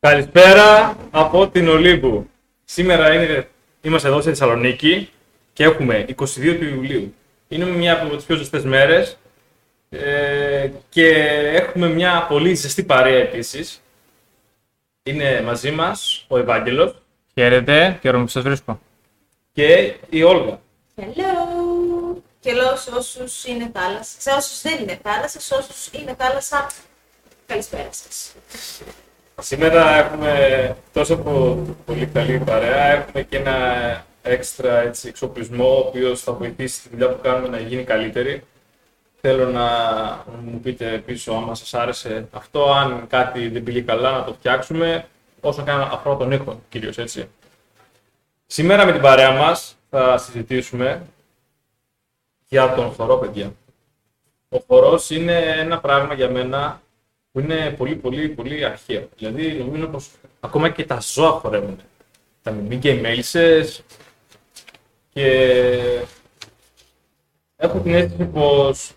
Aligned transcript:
Καλησπέρα 0.00 0.96
από 1.10 1.48
την 1.48 1.68
Ολύμπου. 1.68 2.30
Σήμερα 2.64 3.14
είναι, 3.14 3.48
είμαστε 3.82 4.08
εδώ 4.08 4.20
στη 4.20 4.28
Θεσσαλονίκη 4.28 5.10
και 5.52 5.64
έχουμε 5.64 6.04
22 6.08 6.14
του 6.58 6.64
Ιουλίου. 6.64 7.14
Είναι 7.48 7.64
μια 7.64 8.02
από 8.02 8.16
τις 8.16 8.24
πιο 8.24 8.36
ζεστές 8.36 8.64
μέρες 8.64 9.16
ε, 9.88 10.70
και 10.88 11.08
έχουμε 11.52 11.88
μια 11.88 12.26
πολύ 12.28 12.54
ζεστή 12.54 12.84
παρέα 12.84 13.18
επίσης. 13.18 13.82
Είναι 15.02 15.42
μαζί 15.42 15.70
μας 15.70 16.24
ο 16.28 16.38
Ευάγγελος 16.38 16.94
Χαίρετε, 17.34 17.98
χαίρομαι 18.02 18.24
που 18.24 18.30
σας 18.30 18.42
βρίσκω. 18.42 18.80
και 19.52 19.94
η 20.10 20.22
Όλγα. 20.22 20.60
Hello! 20.96 22.16
Και 22.40 22.52
λέω 22.52 22.76
σε 22.76 22.90
όσους 22.94 23.44
είναι 23.44 23.70
θάλασσα, 23.74 24.20
σε 24.20 24.30
όσους 24.30 24.62
δεν 24.62 24.82
είναι 24.82 25.00
θάλασσα, 25.02 25.40
σε 25.40 25.54
όσους 25.54 25.88
είναι 25.92 26.14
θάλασσα, 26.18 26.70
καλησπέρα 27.46 27.88
σας. 27.92 28.34
Σήμερα 29.40 29.94
έχουμε 29.96 30.76
τόσο 30.92 31.14
από 31.14 31.62
πολύ 31.84 32.06
καλή 32.06 32.38
παρέα, 32.38 32.84
έχουμε 32.84 33.22
και 33.22 33.36
ένα 33.36 33.56
έξτρα 34.22 34.78
έτσι, 34.78 35.08
εξοπλισμό, 35.08 35.74
ο 35.76 35.78
οποίος 35.78 36.20
θα 36.20 36.32
βοηθήσει 36.32 36.82
τη 36.82 36.88
δουλειά 36.88 37.08
που 37.08 37.20
κάνουμε 37.22 37.48
να 37.48 37.58
γίνει 37.58 37.84
καλύτερη. 37.84 38.44
Θέλω 39.20 39.46
να 39.46 39.68
μου 40.42 40.60
πείτε 40.60 41.02
πίσω 41.06 41.32
άμα 41.32 41.54
σας 41.54 41.74
άρεσε 41.74 42.28
αυτό, 42.32 42.72
αν 42.72 43.06
κάτι 43.06 43.48
δεν 43.48 43.62
πήγε 43.62 43.80
καλά 43.80 44.10
να 44.10 44.24
το 44.24 44.32
φτιάξουμε, 44.32 45.08
όσο 45.40 45.62
και 45.62 45.70
αν 45.70 45.80
αφορά 45.80 46.16
τον 46.16 46.32
ήχο 46.32 46.60
κυρίως, 46.68 46.98
έτσι. 46.98 47.28
Σήμερα 48.46 48.84
με 48.84 48.92
την 48.92 49.00
παρέα 49.00 49.30
μας 49.30 49.76
θα 49.90 50.18
συζητήσουμε 50.18 51.02
για 52.48 52.74
τον 52.74 52.92
χορό, 52.92 53.16
παιδιά. 53.16 53.52
Ο 54.48 54.58
χορός 54.66 55.10
είναι 55.10 55.38
ένα 55.38 55.80
πράγμα 55.80 56.14
για 56.14 56.30
μένα 56.30 56.80
που 57.36 57.42
είναι 57.42 57.70
πολύ 57.70 57.94
πολύ 57.94 58.28
πολύ 58.28 58.64
αρχαίο. 58.64 59.08
Δηλαδή 59.16 59.52
νομίζω 59.52 59.86
πως 59.86 60.10
ακόμα 60.40 60.70
και 60.70 60.84
τα 60.84 61.00
ζώα 61.00 61.30
χορεύουν. 61.30 61.78
Τα 62.42 62.50
μιμίκια, 62.50 62.92
οι 62.92 63.00
μέλισσες 63.00 63.82
και 65.12 65.26
έχω 67.56 67.78
την 67.78 67.94
αίσθηση 67.94 68.24
πως 68.24 68.92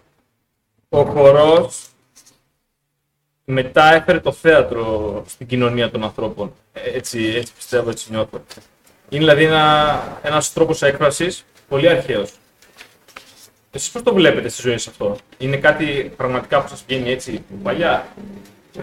ο 0.89 1.03
χορός 1.03 1.89
μετά 3.43 3.93
έφερε 3.93 4.19
το 4.19 4.31
θέατρο 4.31 5.23
στην 5.27 5.47
κοινωνία 5.47 5.91
των 5.91 6.03
ανθρώπων. 6.03 6.53
Ε, 6.73 6.97
Έτσι, 6.97 7.25
έτσι 7.25 7.53
πιστεύω, 7.53 7.89
έτσι 7.89 8.11
νιώθω. 8.11 8.43
Είναι 9.09 9.23
δηλαδή 9.23 9.43
ένα, 9.43 10.19
ένας 10.23 10.53
τρόπος 10.53 10.81
έκφρασης 10.81 11.45
πολύ 11.67 11.89
αρχαίος. 11.89 12.31
Εσείς 13.71 13.89
πώς 13.89 14.03
το 14.03 14.13
βλέπετε 14.13 14.49
στη 14.49 14.61
ζωή 14.61 14.77
σας 14.77 14.87
αυτό; 14.87 15.17
Είναι 15.37 15.57
κάτι 15.57 16.13
πραγματικά 16.17 16.61
που 16.61 16.67
σας 16.69 16.83
βγαίνει 16.87 17.11
έτσι 17.11 17.43
παλιά; 17.63 18.07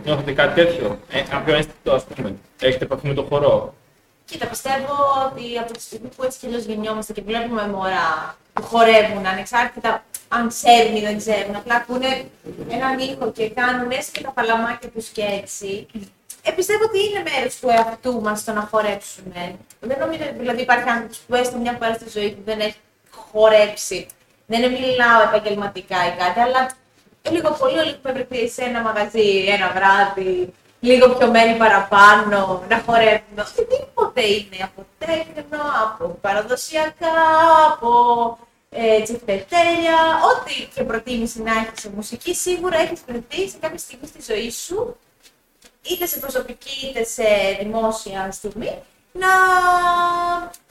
Νιώθετε 0.05 0.33
κάτι 0.33 0.65
τέτοιο; 0.65 0.99
Ε, 1.11 1.21
κάποιο 1.21 1.55
αίσθητο 1.55 1.93
ας 1.93 2.05
πούμε. 2.05 2.35
Έχετε 2.61 2.85
επαφή 2.85 3.07
με 3.07 3.15
το 3.15 3.23
χορό; 3.23 3.75
Κοίτα, 4.25 4.47
πιστεύω 4.47 4.95
ότι 5.27 5.59
από 5.59 5.73
τη 5.73 5.81
στιγμή 5.81 6.09
που 6.17 6.25
έτσι 6.25 6.39
κι 6.39 6.47
αλλιώς 6.47 6.65
γεννιόμαστε 6.65 7.13
και 7.13 7.23
βλέπουμε 7.23 7.69
μωρά 7.69 8.37
που 8.53 8.63
χορεύουν, 8.63 9.27
ανεξάρτητα 9.27 10.05
αν 10.29 10.49
ξέρουν 10.49 10.97
ή 10.97 11.01
δεν 11.01 11.19
ξέρουν, 11.19 11.57
απλά 11.57 11.75
ακούνε 11.75 12.25
έναν 12.69 12.99
ήχο 12.99 13.33
και 13.33 13.51
κάνουν 13.51 13.91
έστω 13.91 14.11
και 14.13 14.25
τα 14.25 14.31
παλαμάκια 14.31 14.89
τους 14.89 15.09
και 15.09 15.23
έτσι, 15.43 15.87
ε, 16.43 16.51
πιστεύω 16.51 16.85
ότι 16.85 16.99
είναι 16.99 17.23
μέρος 17.31 17.59
του 17.59 17.69
εαυτού 17.69 18.21
μας 18.21 18.45
το 18.45 18.53
να 18.53 18.61
χορέψουμε. 18.61 19.57
Δεν 19.81 19.99
νομίζω, 19.99 20.23
δηλαδή 20.39 20.63
υπάρχει 20.63 20.89
άνθρωπος 20.89 21.19
που 21.19 21.35
έστω 21.35 21.59
μια 21.59 21.73
φορά 21.81 21.95
στη 21.95 22.11
ζωή 22.19 22.31
του 22.33 22.43
δεν 22.45 22.61
έχει 22.61 22.77
χορέψει. 23.11 24.07
Δεν 24.47 24.71
μιλάω 24.71 25.23
επαγγελματικά 25.29 25.97
ή 26.07 26.17
κάτι, 26.19 26.41
αλλά 26.41 26.71
λίγο 27.31 27.51
πολύ 27.59 27.79
όλοι 27.79 27.95
που 27.95 28.13
βρεθεί 28.13 28.49
σε 28.49 28.63
ένα 28.63 28.81
μαγαζί 28.81 29.45
ένα 29.49 29.73
βράδυ, 29.75 30.55
λίγο 30.81 31.09
πιο 31.09 31.31
μέρη 31.31 31.57
παραπάνω, 31.59 32.65
να 32.69 32.83
χορεύουμε. 32.87 33.45
Οτιδήποτε 33.49 34.27
είναι, 34.27 34.63
από 34.63 34.87
τέκνο, 34.99 35.63
από 35.85 36.19
παραδοσιακά, 36.21 37.17
από 37.73 37.91
ε, 38.71 39.03
τσιφτετέλια, 39.03 39.99
ό,τι 40.31 40.69
και 40.75 40.85
προτίμηση 40.85 41.43
να 41.43 41.53
έχεις 41.53 41.81
σε 41.81 41.91
μουσική, 41.95 42.35
σίγουρα 42.35 42.79
έχεις 42.79 43.01
βρεθεί 43.07 43.49
σε 43.49 43.57
κάποια 43.61 43.79
στιγμή 43.79 44.07
στη 44.07 44.33
ζωή 44.33 44.51
σου, 44.51 44.97
είτε 45.83 46.07
σε 46.07 46.19
προσωπική 46.19 46.87
είτε 46.87 47.05
σε 47.05 47.25
δημόσια 47.61 48.31
στιγμή, 48.31 48.83
να 49.23 49.33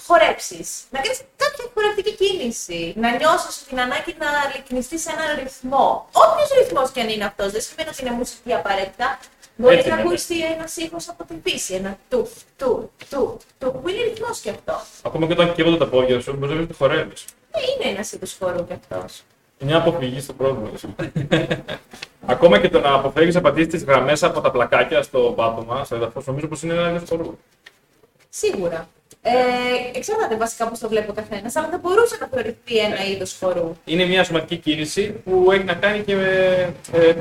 χορέψεις, 0.08 0.70
να 0.90 1.00
κάνεις 1.02 1.20
κάποια 1.44 1.66
χορευτική 1.74 2.14
κίνηση, 2.22 2.94
να 2.98 3.10
νιώσεις 3.16 3.64
την 3.68 3.80
ανάγκη 3.80 4.16
να 4.20 4.28
λυκνιστείς 4.56 5.02
σε 5.02 5.10
έναν 5.16 5.40
ρυθμό. 5.44 6.10
Όποιος 6.12 6.50
ρυθμός 6.60 6.90
και 6.92 7.02
αν 7.02 7.10
είναι 7.10 7.26
αυτός, 7.26 7.52
δεν 7.52 7.62
σημαίνει 7.62 7.90
ότι 7.90 8.02
είναι 8.02 8.12
μουσική 8.12 8.54
απαραίτητα. 8.54 9.20
Μπορεί 9.58 9.76
Έτσι 9.76 9.90
να 9.90 9.94
είναι. 9.96 10.04
ακούσει 10.08 10.36
ένας 10.56 10.76
ήχος 10.78 11.10
από 11.10 11.24
την 11.24 11.38
φύση, 11.46 11.74
ένα 11.74 11.98
του, 12.10 12.30
του, 12.58 12.92
του, 13.10 13.40
του, 13.60 13.72
που 13.82 13.90
είναι 13.90 14.02
ρυθμός 14.04 14.40
και 14.40 14.50
αυτό. 14.50 14.76
Ακόμα 15.04 15.26
και 15.28 15.34
όταν 15.34 15.54
καίγονται 15.54 15.78
τα 15.78 15.88
πόδια 15.88 16.20
σου, 16.22 16.36
μπορεί 16.36 16.52
να 16.54 16.58
μην 16.60 16.68
το 16.68 16.74
χορεύεις. 16.74 17.26
Ε, 17.52 17.60
είναι 17.62 17.92
ένας 17.92 18.12
είδο 18.12 18.26
χορού 18.40 18.66
κι 18.68 18.74
αυτός. 18.74 19.24
Είναι 19.58 19.72
μια 19.72 19.80
αποφυγή 19.80 20.20
στο 20.22 20.34
πρόβλημα. 20.34 20.70
Ακόμα 22.26 22.60
και 22.60 22.70
το 22.70 22.80
να 22.80 22.94
αποφεύγεις 22.94 23.36
να 23.36 23.42
πατήσεις 23.42 23.70
τις 23.70 23.84
γραμμές 23.84 24.24
από 24.24 24.42
τα 24.42 24.52
πλακάκια 24.52 25.02
στο 25.04 25.34
πάτωμα, 25.36 25.84
στο 25.84 25.96
έδαφος, 25.96 26.26
νομίζω 26.26 26.48
πως 26.48 26.62
είναι 26.64 26.74
ένα 26.74 26.90
είδος 26.90 27.10
χορού. 27.10 27.38
Σίγουρα. 28.38 28.90
Ε, 29.22 29.32
εξαρτάται 29.94 30.38
βασικά 30.38 30.68
πώς 30.68 30.80
το 30.80 30.90
βλέπει 30.90 31.10
ο 31.10 31.14
καθένας, 31.14 31.56
αλλά 31.56 31.70
θα 31.70 31.78
μπορούσε 31.78 32.18
να 32.20 32.28
θεωρηθεί 32.28 32.78
ένα 32.78 33.06
είδος 33.06 33.38
χορού. 33.40 33.76
Είναι 33.86 34.06
μια 34.06 34.24
σωματική 34.24 34.58
κίνηση 34.58 35.12
που 35.12 35.52
έχει 35.52 35.64
να 35.64 35.74
κάνει 35.74 36.04
και 36.04 36.16
με 36.16 36.28
ε, 36.92 37.10
ε, 37.10 37.16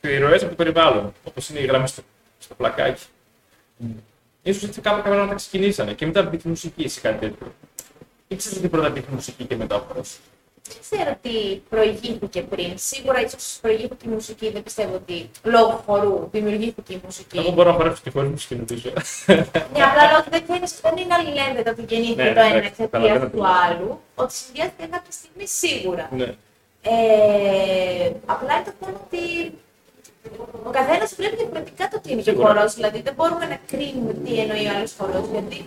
επιρροέ 0.00 0.36
από 0.36 0.48
το 0.48 0.54
περιβάλλον. 0.54 1.12
Όπως 1.24 1.48
είναι 1.48 1.58
οι 1.58 1.64
γραμμέ 1.64 1.86
στο, 1.86 2.02
στο 2.38 2.54
πλακάκι. 2.54 3.02
Ίσως 4.42 4.62
έτσι 4.62 4.80
κάπου 4.80 5.02
κάποια 5.02 5.18
να 5.18 5.28
τα 5.28 5.34
ξεκινήσανε 5.34 5.92
και 5.92 6.06
μετά 6.06 6.22
μπήκε 6.22 6.42
η 6.46 6.50
μουσική 6.50 6.88
σε 6.88 7.00
κάτι 7.00 7.18
τέτοιο. 7.18 7.54
Ήξερες 8.28 8.58
ότι 8.58 8.68
πρώτα 8.68 8.90
μπήκε 8.90 9.06
η 9.10 9.14
μουσική 9.14 9.44
και 9.44 9.56
μετά 9.56 9.76
ο 9.76 9.78
χορός. 9.78 10.18
Δεν 10.68 10.78
ξέρω 10.90 11.16
τι 11.22 11.60
προηγήθηκε 11.68 12.42
πριν. 12.42 12.72
Σίγουρα 12.74 13.20
ίσως 13.20 13.58
προηγήθηκε 13.60 14.08
η 14.08 14.12
μουσική. 14.12 14.50
Δεν 14.50 14.62
πιστεύω 14.62 14.94
ότι 14.94 15.30
λόγω 15.42 15.82
χορού 15.86 16.28
δημιουργήθηκε 16.32 16.92
η 16.92 17.00
μουσική. 17.04 17.38
Εγώ 17.38 17.50
μπορώ 17.50 17.70
να 17.70 17.76
χορέψω 17.76 18.00
και 18.04 18.10
χωρίς 18.10 18.30
μουσική 18.30 18.54
νομίζω. 18.54 18.90
Ναι, 19.26 19.82
απλά 19.84 20.02
λέω 20.10 20.18
ότι 20.18 20.30
δεν, 20.30 20.56
είναι, 20.56 20.66
δεν 20.82 20.96
είναι 20.96 21.14
αλληλένδετα 21.14 21.70
ότι 21.70 21.82
γεννήθηκε 21.88 22.22
Ναι, 22.22 22.32
το 22.32 22.40
ένα 22.40 22.48
εντάξει, 22.48 22.58
εξαιτίας 22.66 22.90
καταλαβαίνω 22.90 23.24
του 23.24 23.30
τι 23.30 23.36
λες. 23.36 23.50
άλλου. 23.70 24.00
Ότι 24.14 24.32
συνδυάστηκε 24.34 24.86
κάποια 24.90 25.12
στιγμή 25.12 25.46
σίγουρα. 25.46 26.08
ναι. 26.12 26.34
Ε, 26.82 28.12
απλά 28.26 28.52
είναι 28.54 28.64
το 28.64 28.72
θέμα 28.80 29.00
ότι 29.06 29.18
ο 30.68 30.70
καθένας 30.70 31.14
βλέπει 31.14 31.36
διαφορετικά 31.36 31.88
το 31.88 32.00
τι 32.00 32.12
είναι 32.12 32.22
και 32.22 32.30
Σίγουρα. 32.30 32.46
χορός. 32.54 32.74
Δηλαδή 32.74 33.00
δεν 33.02 33.14
μπορούμε 33.14 33.46
να 33.46 33.58
κρίνουμε 33.70 34.12
τι 34.24 34.38
εννοεί 34.40 34.66
ο 34.66 34.70
άλλος 34.76 34.94
χορός. 34.98 35.24
Γιατί 35.32 35.64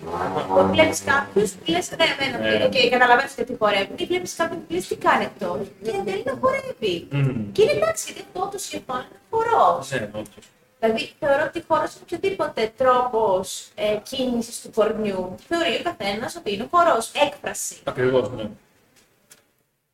όταν 0.52 0.70
βλέπεις 0.70 1.02
κάποιους 1.04 1.50
που 1.52 1.64
λες, 1.72 1.90
ναι, 1.90 2.04
εμένα, 2.14 2.58
Ναι. 2.58 2.64
οκ, 2.64 2.90
καταλαβαίνω 2.90 3.28
και 3.36 3.44
τι 3.44 3.54
χορεύει. 3.58 3.92
Ή 3.96 4.04
βλέπεις 4.04 4.34
κάποιον 4.36 4.58
που 4.66 4.72
λες 4.74 4.86
τι 4.86 4.96
κάνει 4.96 5.24
αυτός. 5.24 5.58
Και 5.84 5.90
εν 5.90 6.04
τέλει 6.04 6.22
να 6.26 6.34
χορεύει. 6.40 6.94
Μμμ. 7.10 7.52
Και 7.52 7.62
είναι 7.62 7.72
εντάξει, 7.72 8.02
γιατί 8.06 8.20
αυτό 8.26 8.48
το 8.52 8.58
σχεδόν 8.58 8.96
είναι 9.06 9.18
χορός. 9.30 9.90
Ναι, 9.90 10.08
όντως. 10.20 10.44
Δηλαδή 10.78 11.10
θεωρώ 11.18 11.42
ότι 11.48 11.64
χορός 11.68 11.90
είναι 11.94 12.02
οποιοδήποτε 12.06 12.72
τρόπος 12.76 13.68
ε, 13.74 13.96
κίνησης 14.10 14.60
του 14.62 14.70
κορμιού. 14.74 15.34
Θεωρεί 15.48 15.74
ο 15.80 15.82
καθένας 15.82 16.36
ότι 16.36 16.54
είναι 16.54 16.68
χορός. 16.70 17.10
Έκφραση. 17.26 17.74
Ακριβώς, 17.84 18.30
ναι. 18.30 18.42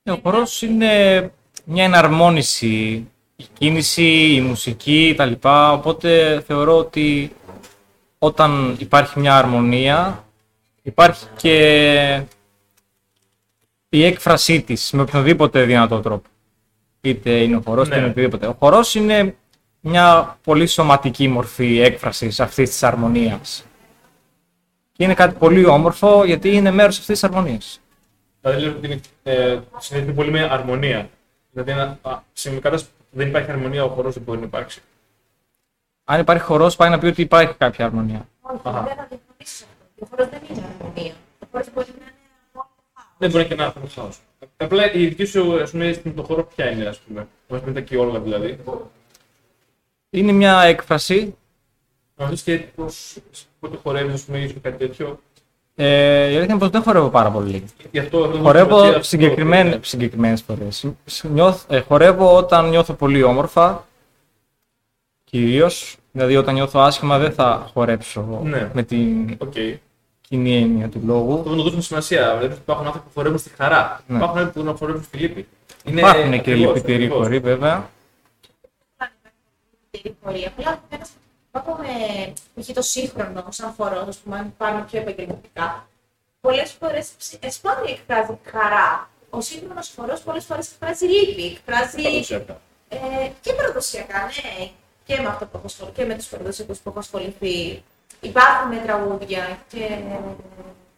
Ε, 0.03 0.11
Ο 0.11 0.19
χορός 0.23 0.63
είναι 0.63 0.93
μια 1.65 1.85
εναρμόνιση, 1.85 3.09
η 3.41 3.45
κίνηση, 3.59 4.35
η 4.35 4.41
μουσική 4.41 5.15
κτλ. 5.17 5.33
Οπότε 5.73 6.41
θεωρώ 6.47 6.79
ότι 6.79 7.33
όταν 8.19 8.77
υπάρχει 8.79 9.21
μια 9.21 9.37
αρμονία, 9.37 10.25
υπάρχει 10.83 11.27
και 11.37 12.23
η 13.89 14.05
έκφρασή 14.05 14.63
της 14.63 14.91
με 14.93 15.03
οποιοδήποτε 15.03 15.65
δυνατό 15.65 16.01
τρόπο. 16.01 16.29
Είτε 17.01 17.31
είναι 17.31 17.57
ο 17.57 17.63
χορός, 17.65 17.89
Ναι. 17.89 17.95
είτε 17.95 18.03
είναι 18.03 18.11
οτιδήποτε. 18.11 18.47
Ο 18.47 18.57
χορός 18.59 18.95
είναι 18.95 19.37
μια 19.81 20.39
πολύ 20.43 20.67
σωματική 20.67 21.29
μορφή 21.29 21.79
έκφρασης 21.81 22.41
αυτής 22.41 22.69
της 22.71 22.83
αρμονίας. 22.83 23.65
Και 24.93 25.05
είναι 25.05 25.15
κάτι 25.15 25.35
πολύ 25.39 25.67
όμορφο 25.67 26.25
γιατί 26.25 26.51
είναι 26.53 26.71
μέρος 26.71 26.99
αυτής 26.99 27.21
της 27.21 27.25
αρμονίας. 27.25 27.81
Δηλαδή 28.41 28.61
λέω 28.63 28.71
ότι 28.73 28.87
είναι, 28.87 29.01
ε, 29.23 29.59
συνδέεται 29.79 30.13
πολύ 30.13 30.31
με 30.31 30.41
αρμονία. 30.43 31.09
Δηλαδή 31.53 31.71
ένα, 31.71 31.99
α, 32.03 32.19
σε 32.33 32.51
μια 32.51 32.61
κατάσταση 32.61 32.93
που 32.98 32.98
δεν 33.11 33.29
υπάρχει 33.29 33.51
αρμονία, 33.51 33.85
ο 33.85 33.89
χορός 33.89 34.15
δεν 34.15 34.23
μπορεί 34.23 34.39
να 34.39 34.45
υπάρξει. 34.47 34.83
Αν 36.05 36.21
υπάρχει 36.21 36.43
χορός, 36.43 36.77
πάει 36.77 36.91
να 36.91 36.99
πει 36.99 37.07
ότι 37.07 37.23
υπάρχει 37.23 37.55
κάποια 37.55 37.85
αρμονία. 37.85 38.29
Όχι, 38.41 38.61
Αχα. 38.63 38.83
δεν 38.83 38.97
θα 38.97 39.09
διαφωνήσω. 39.11 39.65
Ο 40.01 40.07
χορός 40.11 40.29
δεν 40.29 40.41
είναι 40.51 40.65
αρμονία. 40.81 41.15
Ο 41.39 41.47
χορός 41.51 41.73
μπορεί 41.75 41.87
να 41.99 42.05
είναι 42.05 42.13
μόνο 42.53 42.69
Δεν 43.19 43.31
μπορεί 43.31 43.47
και 43.47 43.55
να 43.55 43.75
είναι 43.79 43.89
χάος. 43.89 44.21
Απλά 44.57 44.93
η 44.93 45.07
δική 45.07 45.25
σου 45.25 45.61
ας 45.63 45.71
πούμε, 45.71 45.87
αίσθηση 45.87 46.09
με 46.09 46.15
το 46.15 46.23
χώρο 46.23 46.45
ποια 46.45 46.71
είναι, 46.71 46.87
ας 46.87 46.99
πούμε. 46.99 47.29
Μα 47.49 47.59
πείτε 47.59 47.81
και 47.81 47.97
όλα 47.97 48.21
δηλαδή. 48.21 48.59
Είναι 50.11 50.33
μια 50.33 50.63
έκφραση. 50.63 51.37
Να 52.17 52.27
δει 52.27 52.37
και 52.43 52.59
πώ 52.59 52.87
πότε 53.61 53.77
χορεύεις, 53.77 54.15
ας 54.15 54.25
πούμε, 54.25 54.39
ή 54.39 54.53
κάτι 54.53 54.77
τέτοιο. 54.77 55.21
Ε, 55.81 56.21
η 56.23 56.25
αλήθεια 56.27 56.45
είναι 56.45 56.59
πως 56.59 56.69
δεν 56.71 56.83
χορεύω 56.83 57.09
πάρα 57.09 57.31
πολύ. 57.31 57.65
Γι' 57.91 57.99
αυτό 57.99 58.25
αυτό 58.25 58.39
Χορεύω 58.39 58.77
αυτό- 58.77 59.03
συγκεκριμένες, 59.03 59.79
συγκεκριμένες 59.83 60.43
φορές. 60.43 60.85
Νιώθ- 61.23 61.73
ε, 61.73 61.81
χορεύω 61.81 62.37
όταν 62.37 62.69
νιώθω 62.69 62.93
πολύ 62.93 63.23
όμορφα. 63.23 63.87
Κυρίως. 65.25 65.97
Δηλαδή, 66.13 66.37
όταν 66.37 66.55
νιώθω 66.55 66.81
άσχημα, 66.81 67.19
δεν 67.19 67.33
θα 67.33 67.71
χορέψω 67.73 68.41
Ναι. 68.45 68.71
με 68.73 68.83
την 68.83 69.35
Οκ. 69.39 69.53
κοινή 70.21 70.57
έννοια 70.57 70.89
του 70.89 71.01
λόγου. 71.05 71.35
Αυτό 71.35 71.49
δεν 71.49 71.57
το 71.59 71.63
δώσουμε 71.63 71.83
σημασία. 71.83 72.37
Δηλαδή 72.37 72.55
υπάρχουν 72.55 72.87
άνθρωποι 72.87 73.07
που 73.09 73.13
χορεύουν 73.15 73.39
στη 73.39 73.51
χαρά. 73.57 74.01
Ναι. 74.07 74.17
Υπάρχουν 74.17 74.39
άνθρωποι 74.39 74.59
που 74.61 74.65
να 74.67 74.75
χορεύουν 74.75 75.03
στη 75.03 75.19
λύπη. 75.19 75.47
Είναι 75.85 76.01
Υπάρχουν 76.01 76.31
και 76.31 76.37
ακριβώς, 76.39 76.75
λυπητεροί 76.75 76.95
ακριβώς. 77.05 77.19
χωρί, 77.23 77.39
βέβαια. 77.39 77.91
την 79.91 80.15
πορεία. 80.23 80.53
Απλά 80.57 80.83
ένα 80.91 81.07
πάμε 81.61 81.89
π.χ. 82.55 82.73
το 82.73 82.83
σύγχρονο, 82.83 83.45
σαν 83.49 83.75
χορό, 83.77 84.05
ας 84.09 84.17
πούμε, 84.17 84.37
αν 84.39 84.55
πάμε 84.57 84.85
πιο 84.91 85.01
επαγγελματικά, 85.01 85.89
πολλές 86.41 86.71
φορές 86.81 87.09
σπάνια 87.51 87.93
εκφράζει 87.93 88.39
χαρά. 88.51 89.11
Ο 89.31 89.41
σύγχρονος 89.41 89.93
χορό 89.97 90.19
πολλές 90.25 90.45
φορές 90.45 90.71
εκφράζει 90.73 91.07
λύπη, 91.07 91.45
εκφράζει. 91.47 92.03
Παραδοσιακά. 92.03 92.61
Ε, 92.89 92.97
και 93.41 93.53
παραδοσιακά, 93.53 94.19
ναι. 94.19 94.71
Και 95.05 95.21
με 95.21 95.29
αυτό 95.29 95.45
που 95.45 95.51
έχω 95.57 95.67
ασχοληθεί, 95.67 95.95
και 95.97 96.05
με 96.05 96.15
τους 96.15 96.27
παραδοσιακούς 96.27 96.79
που 96.79 96.89
έχω 96.89 96.99
ασχοληθεί. 96.99 97.83
Υπάρχουν 98.21 98.83
τραγούδια 98.85 99.59
και 99.69 99.99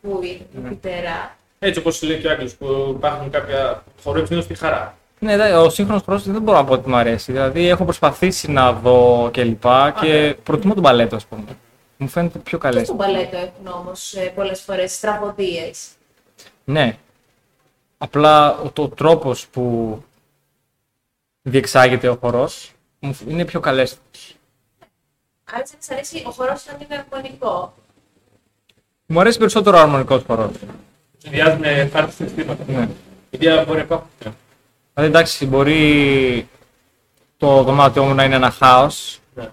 που 0.02 0.20
η 0.22 0.46
Ναι. 0.52 0.68
μητέρα. 0.68 1.36
Έτσι 1.58 1.78
όπως 1.80 2.02
λέει 2.02 2.20
και 2.20 2.26
ο 2.26 2.30
Άγγλος, 2.30 2.54
που 2.54 2.94
υπάρχουν 2.96 3.30
κάποια 3.30 3.82
που 3.96 4.02
χορεύουν 4.02 4.26
συνήθω 4.26 4.44
στη 4.44 4.54
χαρά. 4.54 4.98
Ναι, 5.22 5.36
δε- 5.36 5.54
ο 5.56 5.70
σύγχρονος 5.70 6.02
χορό 6.04 6.18
δεν 6.18 6.42
μπορώ 6.42 6.58
να 6.58 6.64
πω 6.64 6.72
ότι 6.72 6.88
μου 6.88 6.96
αρέσει. 6.96 7.32
Δηλαδή, 7.32 7.68
έχω 7.68 7.84
προσπαθήσει 7.84 8.50
να 8.50 8.72
δω 8.72 9.28
κλπ. 9.32 9.62
Και, 10.00 10.06
ναι. 10.08 10.32
προτιμώ 10.34 10.74
τον 10.74 10.82
παλέτο, 10.82 11.16
ας 11.16 11.26
πούμε. 11.26 11.44
Μου 11.96 12.08
φαίνεται 12.08 12.38
πιο 12.38 12.58
Και 12.58 12.64
καλές. 12.68 12.84
στον 12.86 12.96
παλέτο 12.96 13.36
έχουν 13.36 13.66
όμως 13.66 14.14
πολλές 14.34 14.60
φορές 14.60 15.00
τραγωδίες. 15.00 15.88
Ναι. 16.64 16.96
Απλά 17.98 18.58
ο 18.58 18.70
το 18.70 18.88
τρόπος 18.88 19.46
που 19.46 19.96
διεξάγεται 21.42 22.08
ο 22.08 22.16
χορός 22.20 22.72
μου 22.98 23.12
φ- 23.14 23.28
είναι 23.30 23.44
πιο 23.44 23.60
καλές. 23.60 23.96
Άρα, 25.44 25.58
έτσι, 25.60 25.74
σα 25.78 25.94
αρέσει 25.94 26.22
ο 26.26 26.30
χορός 26.30 26.66
όταν 26.66 26.80
είναι 26.80 27.04
αρμονικό. 27.10 27.74
Μου 29.06 29.20
αρέσει 29.20 29.38
περισσότερο 29.38 29.76
ο 29.78 29.80
αρμονικός 29.80 30.22
χορός. 30.26 30.50
Συνδυάζουν 31.18 31.62
χάρτη 31.92 32.12
συναισθήματα. 32.12 32.64
Ναι. 32.68 32.88
Γιατί 33.30 33.64
μπορεί 33.66 33.78
να 33.78 33.84
υπάρχουν. 33.84 34.08
Δηλαδή 35.00 35.18
εντάξει, 35.18 35.46
μπορεί 35.46 36.48
το 37.36 37.62
δωμάτιό 37.62 38.04
μου 38.04 38.14
να 38.14 38.24
είναι 38.24 38.34
ένα 38.34 38.50
χάος, 38.50 39.20
Ναι. 39.34 39.48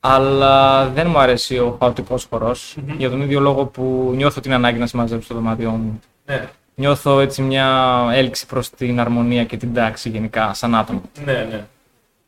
αλλά 0.00 0.86
δεν 0.88 1.06
μου 1.10 1.18
αρέσει 1.18 1.58
ο 1.58 1.76
χαοτικός 1.80 2.26
χορός, 2.30 2.76
Μμμ. 2.86 2.94
για 2.98 3.10
τον 3.10 3.20
ίδιο 3.20 3.40
λόγο 3.40 3.64
που 3.66 4.12
νιώθω 4.14 4.40
την 4.40 4.52
ανάγκη 4.52 4.78
να 4.78 4.86
συμμαζέψω 4.86 5.28
το 5.28 5.34
δωμάτιό 5.34 5.70
μου. 5.70 6.00
Ναι, 6.26 6.48
Νιώθω 6.74 7.20
έτσι 7.20 7.42
μια 7.42 8.08
έλξη 8.12 8.46
προς 8.46 8.70
την 8.70 9.00
αρμονία 9.00 9.44
και 9.44 9.56
την 9.56 9.74
τάξη 9.74 10.08
γενικά, 10.08 10.54
σαν 10.54 10.74
άτομο. 10.74 11.02
ναι, 11.24 11.32
ναι. 11.50 11.66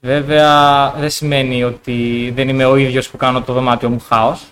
Βέβαια 0.01 0.91
δεν 0.93 1.11
σημαίνει 1.11 1.65
ότι 1.65 2.31
δεν 2.35 2.49
είμαι 2.49 2.65
ο 2.65 2.77
ίδιος 2.77 3.09
που 3.11 3.17
κάνω 3.17 3.43
το 3.43 3.53
δωμάτιο 3.53 3.89
μου 3.91 4.01
χάος. 4.09 4.45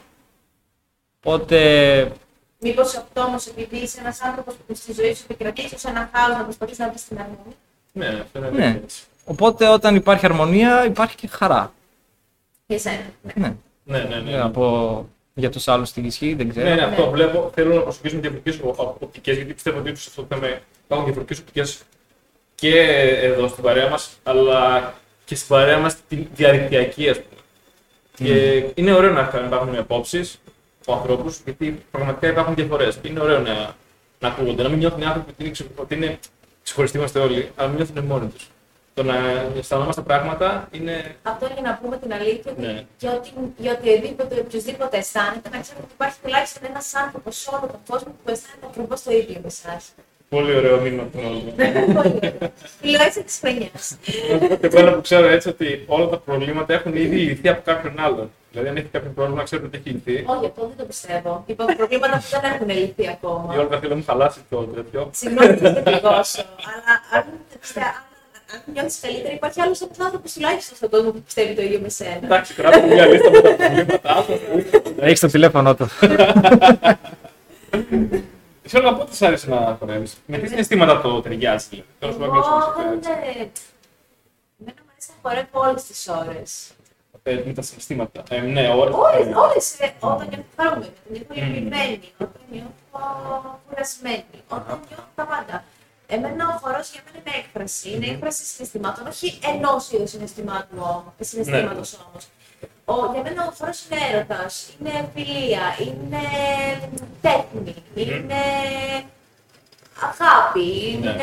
Οπότε 1.23 2.13
Μήπως 2.61 2.97
αυτό 2.97 3.21
όμως 3.21 3.47
επειδή 3.47 3.77
είσαι 3.77 4.01
ένας 4.01 4.21
άνθρωπος 4.23 4.55
που 4.67 4.75
στη 4.75 4.93
ζωή 4.93 5.15
σου 5.15 5.23
επικρατεί 5.31 5.63
ω 5.63 5.89
ένα 5.89 6.11
χάος 6.15 6.37
να 6.39 6.45
προσπαθείς 6.45 6.79
να 6.79 6.89
βρεις 6.89 7.05
την 7.05 7.19
αρμονία; 7.19 7.57
Ναι, 7.93 8.07
αυτό 8.23 8.39
είναι 8.39 8.51
Ναι. 8.51 8.81
έτσι. 8.85 9.03
Οπότε 9.25 9.69
όταν 9.69 9.95
υπάρχει 9.95 10.27
αρμονία 10.27 10.85
υπάρχει 10.87 11.15
και 11.17 11.27
χαρά. 11.27 11.73
Για 12.67 12.77
εσένα. 12.77 13.01
Ναι. 13.23 13.33
Ναι. 13.35 13.55
Ναι, 13.85 13.99
ναι, 13.99 14.17
ναι. 14.21 14.31
Δεν 14.31 14.41
θα 14.41 14.49
πω 14.51 15.09
για 15.35 15.51
τους 15.51 15.69
άλλους 15.69 15.93
τι 15.93 16.01
ισχύει, 16.01 16.35
δεν 16.35 16.49
ξέρω. 16.49 16.69
Ναι, 16.69 16.75
ναι, 16.75 16.83
αυτό 16.83 17.05
Ναι. 17.05 17.11
βλέπω. 17.11 17.51
Θέλω 17.55 17.75
να 17.75 17.81
προσεγγίσουμε 17.81 18.21
διαφορετικέ 18.21 18.59
οπτικές, 18.99 19.37
γιατί 19.37 19.53
πιστεύω 19.53 19.79
ότι 19.79 19.97
σε 19.97 20.07
αυτό 20.09 20.23
το 20.23 20.35
θέμα 20.37 20.49
υπάρχουν 20.85 21.07
διαφορετικές 21.07 21.39
οπτικές 21.39 21.83
και 22.55 22.81
εδώ 23.23 23.49
στην 23.49 23.63
παρέα 23.63 23.89
μας, 23.89 24.11
αλλά 24.23 24.95
και 25.25 25.35
στην 25.35 25.49
παρέα 25.49 25.79
μας 25.79 25.97
τη 26.09 26.17
διαδικτυακή, 26.35 27.09
ας 27.09 27.17
πούμε. 27.21 27.41
Και 28.17 28.65
είναι 28.75 28.93
ωραίο 28.93 29.13
να 29.13 29.31
υπάρχουν 29.47 29.77
απόψεις 29.79 30.41
από 30.81 30.93
ανθρώπους, 30.93 31.41
γιατί 31.45 31.83
πραγματικά 31.91 32.29
υπάρχουν 32.29 32.55
διαφορές. 32.55 32.99
Είναι 33.03 33.21
ωραίο 33.21 33.39
να, 33.39 33.75
να 34.19 34.29
ακούγονται, 34.29 34.63
να 34.63 34.69
μην 34.69 34.79
νιώθουν 34.79 35.01
οι 35.01 35.05
άνθρωποι 35.05 35.53
ότι 35.77 35.95
είναι, 35.95 36.19
ξε- 36.73 36.89
ότι 36.89 36.97
είναι 36.97 36.97
ξεχωριστοί 36.97 36.97
είμαστε 36.99 37.19
όλοι, 37.19 37.51
αλλά 37.57 37.69
να 37.69 37.75
μην 37.75 37.77
νιώθουν 37.77 38.05
μόνοι 38.05 38.29
τους. 38.31 38.51
Το 38.95 39.03
να 39.03 39.17
αισθανόμαστε 39.59 40.01
πράγματα 40.03 40.69
είναι. 40.71 41.17
Αυτό 41.23 41.47
για 41.53 41.63
να 41.63 41.75
πούμε 41.83 41.97
την 41.99 42.13
αλήθεια 42.13 42.51
ότι 42.53 42.61
Ναι. 42.61 42.85
για, 42.99 43.13
ότι, 43.13 43.31
για 43.57 43.73
οτιδήποτε, 43.73 44.41
οποιοδήποτε 44.41 44.97
αισθάνεται, 44.97 45.49
να 45.49 45.61
ξέρετε 45.61 45.83
ότι 45.85 45.93
υπάρχει 45.95 46.17
τουλάχιστον 46.23 46.63
ένας 46.71 46.95
άνθρωπος 46.95 47.37
σε 47.37 47.51
όλο 47.51 47.61
τον 47.67 47.81
κόσμο 47.89 48.13
που 48.25 48.31
αισθάνεται 48.31 48.67
ακριβώς 48.71 49.03
το 49.03 49.11
ίδιο 49.13 49.35
με 49.43 49.47
εσάς. 49.47 49.85
Πολύ 50.31 50.55
ωραίο 50.57 50.81
μήνυμα 50.81 51.03
από 51.03 51.17
τον 51.17 51.27
όλο. 51.27 51.43
Τηλεόραση 52.81 53.23
τη 53.23 53.33
χρονιά. 53.41 53.69
Και 54.61 54.69
πέρα 54.69 54.95
που 54.95 55.01
ξέρω 55.01 55.27
έτσι 55.29 55.49
ότι 55.49 55.85
όλα 55.87 56.09
τα 56.09 56.19
προβλήματα 56.19 56.73
έχουν 56.75 56.97
ήδη 56.97 57.17
λυθεί 57.17 57.49
από 57.49 57.61
κάποιον 57.65 57.95
άλλον. 58.01 58.31
Δηλαδή, 58.51 58.69
αν 58.69 58.77
έχει 58.77 58.87
κάποιο 58.87 59.11
πρόβλημα, 59.15 59.43
ξέρω 59.43 59.63
ότι 59.67 59.77
έχει 59.85 59.91
λυθεί. 59.97 60.25
Όχι, 60.27 60.47
αυτό 60.47 60.61
δεν 60.67 60.77
το 60.79 60.85
πιστεύω. 60.85 61.45
Υπάρχουν 61.47 61.77
προβλήματα 61.77 62.17
που 62.17 62.41
δεν 62.41 62.53
έχουν 62.53 62.69
λυθεί 62.69 63.03
Η 63.03 63.09
ακόμα. 63.09 63.55
Όλγα 63.59 63.79
θέλει 63.79 63.91
να 63.91 63.97
μου 63.97 64.05
χαλάσει 64.07 64.39
το 64.51 64.57
τέτοιο. 64.63 65.11
Συγγνώμη 65.15 65.53
που 65.55 65.61
δεν 65.61 65.83
πληγώσω, 65.83 66.43
αλλά 66.73 66.93
αν, 67.13 67.25
πιστεύω- 67.61 67.87
αν 68.53 68.61
νιώθεις 68.73 68.99
καλύτερα, 69.01 69.35
υπάρχει 69.35 69.61
άλλος 69.61 69.83
άνθρωπο 69.99 70.29
τουλάχιστον 70.35 70.77
στον 70.77 70.91
κόσμο 70.91 71.11
που 71.11 71.21
πιστεύει 71.23 71.55
το 71.55 71.63
ίδιο 71.63 71.81
με 71.83 71.89
σένα. 71.89 72.21
Εντάξει, 72.25 72.55
κράτα 72.55 72.83
μια 72.87 73.07
λίστα 73.07 73.31
με 73.31 73.41
τα 73.41 73.55
προβλήματά 73.55 74.23
σου. 74.27 74.39
Έχεις 75.01 75.21
το 75.21 75.27
τηλέφωνο 75.27 75.75
του. 75.75 75.87
Εσύ 78.73 78.85
Όλγα, 78.85 78.97
πότε 78.99 79.15
σ' 79.15 79.23
άρεσε 79.23 79.49
να 79.49 79.77
χορεύεις. 79.79 80.17
Με 80.27 80.39
τι 80.39 80.49
συναισθήματα 80.49 81.01
το 81.01 81.21
ταιριάζει, 81.21 81.67
δηλαδή. 81.71 81.89
Τέλο 81.99 82.13
πάντων, 82.13 82.35
Εγώ 82.35 82.43
ποιος 82.43 82.75
δεν. 82.77 82.93
είναι 82.93 83.51
Εμένα 84.61 84.81
μου 84.85 84.91
αρέσει 84.91 85.11
να 85.23 85.31
χορεύω 85.31 85.61
όλες 85.69 85.85
τις 85.85 86.09
ώρες. 86.09 86.71
Ε, 87.23 87.43
Με 87.47 87.53
τα 87.53 87.63
συναισθήματα. 87.63 88.23
Ε, 88.29 88.41
Ναι, 88.41 88.69
ώρες. 88.69 88.95
Όλες, 88.95 89.27
ε, 89.27 89.35
όλες, 89.35 89.79
ε, 89.81 89.93
όταν 90.01 90.29
νιώθω 90.29 90.45
χαρούμενη, 90.57 90.87
όταν 90.87 91.13
νιώθω 91.13 91.35
λυπημένη, 91.35 92.01
όταν 92.19 92.41
νιώθω 92.51 93.61
κουρασμένη, 93.69 94.25
όταν 94.49 94.81
νιώθω 94.89 95.05
τα 95.15 95.25
πάντα. 95.25 95.65
Εμένα 96.07 96.49
ο 96.49 96.59
χορός 96.63 96.91
για 96.93 97.01
μένα 97.07 97.19
είναι 97.27 97.37
έκφραση. 97.45 97.91
Είναι 97.95 98.07
έκφραση 98.07 98.45
συναισθημάτων, 98.45 99.07
όχι 99.07 99.39
ενός 99.53 99.91
είδους 99.93 100.11
συναισθημάτου 100.11 100.77
όμως, 100.79 101.13
συναισθήματος 101.21 101.99
όμως. 102.09 102.25
Ο, 102.85 102.95
για 103.13 103.23
μένα 103.23 103.47
ο 103.47 103.53
χορός 103.59 103.85
είναι 103.91 104.01
έρωτας, 104.13 104.69
είναι 104.81 105.11
φιλία, 105.15 105.77
είναι 105.79 106.23
τέχνη, 107.21 107.75
είναι 107.95 108.35
αγάπη, 110.09 110.91
είναι 110.93 111.15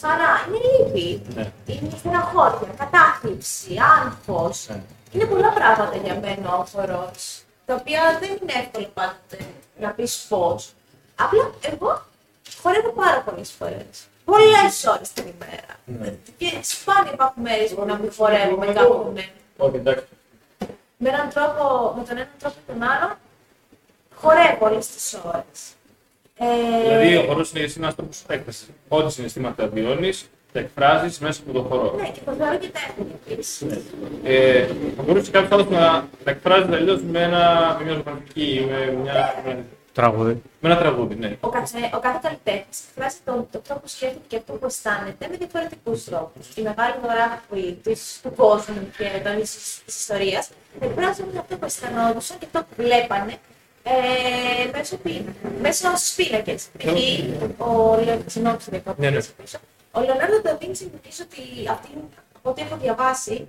χαρά, 0.00 0.32
είναι 0.46 0.58
λύπη, 0.92 1.22
Ναι. 1.34 1.52
είναι 1.66 1.90
στεναχώρια, 1.98 2.68
κατάθλιψη, 2.78 3.76
άγχος. 3.96 4.66
Ναι. 4.68 4.82
Είναι 5.12 5.24
πολλά 5.24 5.48
πράγματα 5.52 5.96
για 5.96 6.18
μένα 6.20 6.54
ο 6.54 6.64
χορός, 6.72 7.42
τα 7.66 7.74
οποία 7.74 8.16
δεν 8.20 8.28
είναι 8.42 8.52
εύκολο 8.56 8.86
πάντοτε 8.94 9.38
να 9.80 9.88
πεις 9.90 10.26
πώς. 10.28 10.72
Απλά 11.20 11.50
εγώ 11.60 12.02
χορεύω 12.62 12.90
πάρα 12.90 13.20
πολλές 13.20 13.50
φορές. 13.58 14.08
Πολλές 14.24 14.84
ώρες 14.86 15.12
την 15.12 15.24
ημέρα. 15.34 15.72
Και 16.38 16.58
σπάνια 16.62 17.12
υπάρχουν 17.12 17.42
μέρες 17.42 17.74
που 17.74 17.84
να 17.84 17.94
μην 17.98 18.12
χορεύω 18.12 18.56
με 18.56 18.66
κάποιον 18.66 19.06
έναν. 19.16 19.24
Όχι, 19.56 19.76
εντάξει. 19.76 20.04
Με 21.02 21.08
έναν 21.08 21.28
τρόπο, 21.34 21.94
με 21.96 22.02
τον 22.04 22.16
έναν 22.16 22.28
τρόπο 22.38 22.56
ή 22.60 22.72
τον 22.72 22.82
άλλον, 22.82 23.16
χορεύω 24.14 24.66
όλες 24.66 24.86
τις 24.86 25.18
ώρες. 25.24 25.60
Ε, 26.38 26.82
Δηλαδή, 26.82 27.16
ο 27.16 27.22
χορός 27.22 27.50
είναι 27.50 27.68
ένας 27.76 27.94
τρόπος 27.94 28.22
έκφραση. 28.28 28.64
Ό,τι 28.88 29.12
συναισθήματα 29.12 29.66
βιώνεις, 29.68 30.30
τα 30.52 30.58
εκφράζεις 30.58 31.18
μέσα 31.18 31.40
από 31.44 31.52
τον 31.52 31.64
χορό. 31.68 31.94
Ναι, 32.00 32.08
και 32.10 32.20
το 32.24 32.32
θεωρώ 32.32 32.56
και 32.58 32.68
τέχνη 32.68 33.06
επίσης. 33.30 33.64
Ε, 34.24 34.66
θα 34.96 35.02
μπορούσε 35.02 35.30
κάποιος 35.30 35.52
άλλος 35.52 35.68
να, 35.68 35.90
να 36.24 36.30
εκφράζει 36.30 36.74
αλλιώς 36.74 37.02
με, 37.02 37.22
ένα- 37.22 37.76
με 37.78 37.84
μια 37.84 37.94
ζωγραφική 37.94 38.42
ή 38.54 38.60
με, 38.70 38.92
μια, 39.02 39.42
με, 39.46 39.64
Τραγούδι. 39.92 40.42
με 40.60 40.70
ένα 40.70 40.78
τραγούδι. 40.78 41.14
Ναι. 41.14 41.36
Ο, 41.40 41.48
καθε, 41.48 41.78
ο 41.94 41.98
κάθε 41.98 42.18
καλλιτέχνη 42.22 42.64
εκφράζει 42.88 43.16
τον, 43.24 43.48
τον 43.50 43.62
τρόπο 43.62 43.80
που 43.80 43.88
σκέφτεται 43.88 44.24
και 44.28 44.36
αυτό 44.36 44.52
που 44.52 44.66
αισθάνεται 44.66 45.28
με 45.30 45.36
διαφορετικούς 45.36 46.04
τρόπους. 46.04 46.46
Η 46.56 46.62
μεγάλη 46.62 46.94
ζωγράφοι 47.02 47.72
της- 47.82 48.20
του 48.22 48.34
κόσμου 48.36 48.90
και 48.98 49.10
της 49.40 49.82
ιστορίας 49.86 50.48
εκφράζουν 50.80 51.38
αυτό 51.38 51.56
που 51.56 51.64
αισθανόντουσαν 51.64 52.38
και 52.38 52.46
αυτό 52.46 52.58
που 52.60 52.82
βλέπανε 52.82 53.36
ε, 53.82 54.70
μέσω, 54.76 54.96
πίνα, 54.96 55.32
μέσω 55.60 55.96
στους 55.96 56.14
πίνακες. 56.14 56.68
Π.χ. 56.78 56.86
ο 57.58 58.00
Λεω- 58.04 58.20
συγγνώμη, 58.26 58.56
σε 58.60 58.70
διακόπτω, 58.70 59.02
Ναι, 59.02 59.10
ναι. 59.10 59.16
πίσω 59.16 59.30
πίσω. 59.42 59.58
Ο 59.92 60.00
Λεωνάρντο 60.00 60.40
Νταβίντσι 60.42 60.84
νομίζω 60.84 61.24
ότι 61.30 61.68
αυτή, 61.68 61.90
από 62.36 62.50
ό,τι 62.50 62.62
έχω 62.62 62.76
διαβάσει, 62.76 63.46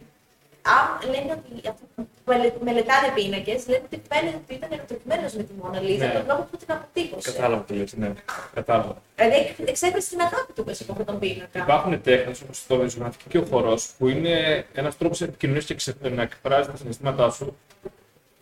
αν 0.77 1.09
λένε 1.11 1.31
ότι 1.31 1.67
αυτοί 1.67 1.83
που 1.95 2.07
μελε- 2.25 2.61
μελετάνε 2.63 3.07
πίνακες, 3.15 3.67
λένε 3.67 3.83
ότι 3.85 4.01
φαίνεται 4.11 4.37
ότι 4.43 4.53
ήταν 4.53 4.69
ερωτευμένος 4.71 5.33
με 5.33 5.43
τη 5.43 5.53
Μόνα 5.61 5.79
Λίζα, 5.81 6.05
Ναι. 6.05 6.13
τον 6.13 6.25
τρόπο 6.27 6.47
που 6.51 6.57
την 6.57 6.71
αποτύπωσε. 6.71 7.31
Κατάλαβα 7.31 7.63
τι 7.63 7.73
λες, 7.73 7.93
ναι. 7.93 8.13
Κατάλαβα. 8.53 8.95
Δηλαδή 9.15 9.55
εξέφρασε 9.65 10.09
την 10.09 10.19
αγάπη 10.21 10.53
του 10.53 10.63
μέσα 10.65 10.83
από 10.83 10.91
αυτόν 10.91 11.05
τον 11.05 11.19
πίνακα. 11.19 11.59
Υπάρχουν 11.59 12.01
τέχνες 12.01 12.41
όπως 12.41 12.65
το 12.67 12.89
ζωγραφική 12.89 13.23
και 13.29 13.37
ο 13.37 13.45
χορός 13.49 13.91
που 13.97 14.07
είναι 14.07 14.65
ένας 14.73 14.97
τρόπος 14.97 15.21
επικοινωνίας 15.21 15.65
και 15.65 15.75
ξε- 15.75 16.09
να 16.11 16.21
εκφράζει 16.21 16.69
τα 16.69 16.77
συναισθήματά 16.77 17.29
σου 17.29 17.57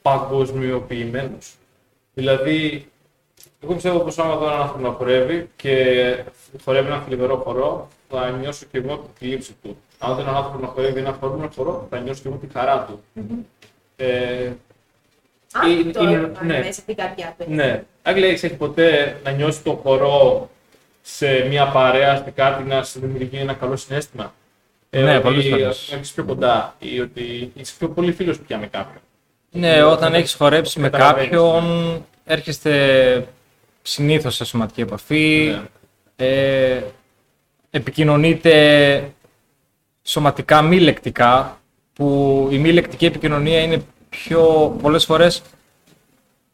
παγκοσμιοποιημένο. 0.02 1.38
Δηλαδή, 2.14 2.90
εγώ 3.64 3.74
πιστεύω 3.74 4.00
πως 4.00 4.18
άμα 4.20 4.36
δω 4.36 4.46
έναν 4.48 4.62
άνθρωπο 4.62 4.82
να 4.88 4.94
χορεύει 4.94 5.50
και 5.56 5.74
χορεύει 6.64 6.88
ένα 6.88 7.02
θλιβερό 7.02 7.38
χορό, 7.38 7.88
θα 8.10 8.30
νιώσω 8.30 8.66
και 8.72 8.78
εγώ 8.78 9.10
τη 9.20 9.26
λήψη 9.26 9.56
του. 9.64 9.78
Αν 10.00 10.16
δω 10.16 10.22
έναν 10.22 10.36
άνθρωπο 10.36 10.60
να 10.60 10.68
χορεύει 10.68 11.00
ένα 11.00 11.18
χορό, 11.20 11.50
χορό 11.56 11.88
θα 11.90 12.00
νιώσω 12.00 12.22
και 12.22 12.28
εγώ 12.28 12.38
τη 12.38 12.48
χαρά 12.54 12.86
του. 12.88 13.04
Ε, 13.96 14.52
Αν 15.54 15.72
είναι- 15.72 15.92
το 15.92 16.04
είναι- 16.04 16.14
έβαλε 16.14 16.38
ναι. 16.44 16.58
μέσα 16.58 16.82
στην 16.82 16.96
καρδιά 16.96 17.36
του. 17.38 17.46
ναι. 17.48 17.84
Άγγελε, 18.02 18.28
έχεις 18.28 18.44
έχει 18.44 18.56
ποτέ 18.56 19.20
να 19.24 19.32
νιώσεις 19.32 19.64
το 19.64 19.80
χορό 19.84 20.50
σε 21.02 21.46
μια 21.50 21.68
παρέα, 21.68 22.16
σε 22.16 22.32
κάτι 22.36 22.64
να 22.64 22.84
σου 22.84 23.00
δημιουργεί 23.00 23.38
ένα 23.38 23.54
καλό 23.54 23.76
συνέστημα; 23.76 24.34
Ναι, 24.90 25.14
ότι 25.16 25.24
πολλές 25.24 25.48
φορές. 25.48 25.92
Έχεις 25.94 26.12
πιο 26.12 26.24
κοντά 26.24 26.76
ή 26.80 27.00
ότι 27.00 27.52
είσαι 27.56 27.74
πιο 27.80 27.90
πολύ 27.90 28.12
φίλος 28.12 28.40
πια 28.40 28.58
με 28.58 28.68
κάποιον. 28.68 29.02
Ναι, 29.52 29.84
όταν 29.84 30.14
έχεις 30.14 30.34
χορέψει 30.34 30.80
με 30.80 30.90
Καταλαβαίνεις, 30.90 31.30
κάποιον, 31.30 32.06
έρχεστε 32.26 33.28
συνήθως 33.82 34.36
σε 34.36 34.46
σωματική 34.46 34.82
επαφή, 34.82 35.56
Ναι. 36.18 36.26
ε, 36.26 36.84
επικοινωνείτε 37.70 39.12
σωματικά 40.10 40.62
μη 40.62 40.80
λεκτικά, 40.80 41.60
που 41.94 42.48
η 42.52 42.58
μη 42.58 42.72
λεκτική 42.72 43.06
επικοινωνία 43.06 43.60
είναι 43.62 43.82
πιο, 44.10 44.76
πολλές 44.82 45.06
φορές 45.06 45.42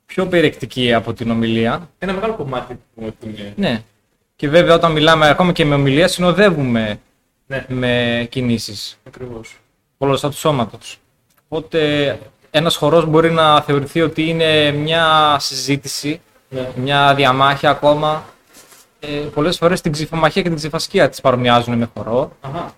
πιο 0.05 0.25
περιεκτική 0.25 0.93
από 0.93 1.13
την 1.13 1.31
ομιλία. 1.31 1.89
Ένα 1.97 2.13
μεγάλο 2.13 2.33
κομμάτι 2.33 2.79
που 2.95 3.13
είναι. 3.25 3.53
Ναι. 3.55 3.83
Και 4.35 4.49
βέβαια 4.49 4.75
όταν 4.75 4.91
μιλάμε 4.91 5.29
ακόμα 5.29 5.51
και 5.51 5.65
με 5.65 5.75
ομιλία 5.75 6.07
συνοδεύουμε 6.07 6.99
Ναι, 7.47 7.65
με 7.67 8.25
κινήσεις 8.31 8.97
ακριβώς. 9.07 9.57
πολλωστά 9.97 10.29
τους 10.29 10.39
σώματος. 10.39 10.97
Οπότε 11.47 12.19
ένας 12.51 12.75
χορός 12.75 13.05
μπορεί 13.05 13.31
να 13.31 13.61
θεωρηθεί 13.61 14.01
ότι 14.01 14.29
είναι 14.29 14.71
μια 14.71 15.35
συζήτηση, 15.39 16.21
Ναι. 16.49 16.69
μια 16.75 17.13
διαμάχη 17.15 17.67
ακόμα. 17.67 18.25
Ε, 18.99 19.07
πολλές 19.07 19.57
φορές 19.57 19.81
την 19.81 19.91
ψηφομαχία 19.91 20.41
και 20.41 20.47
την 20.47 20.57
ψηφασκία 20.57 21.09
τις 21.09 21.21
παρομοιάζουν 21.21 21.77
με 21.77 21.89
χορό. 21.97 22.31
Αχα. 22.41 22.73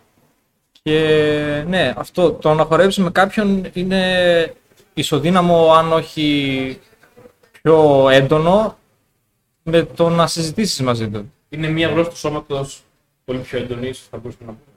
Και 0.87 1.63
ναι, 1.67 1.93
αυτό 1.97 2.31
το 2.31 2.53
να 2.53 2.63
χορέψει 2.63 3.01
με 3.01 3.11
κάποιον 3.11 3.65
είναι 3.73 4.53
ισοδύναμο, 4.93 5.73
αν 5.73 5.93
όχι 5.93 6.79
πιο 7.51 8.07
έντονο, 8.09 8.77
με 9.63 9.83
το 9.83 10.09
να 10.09 10.27
συζητήσεις 10.27 10.81
μαζί 10.81 11.09
του. 11.09 11.33
Είναι 11.49 11.67
μια 11.67 11.87
γλώσσα 11.87 12.09
του 12.09 12.17
σώματος 12.17 12.83
πολύ 13.25 13.39
πιο 13.39 13.57
έντονη, 13.57 13.87
ίσως 13.87 14.07
θα 14.09 14.17
μπορούσαμε 14.17 14.45
να 14.45 14.51
πούμε. 14.51 14.75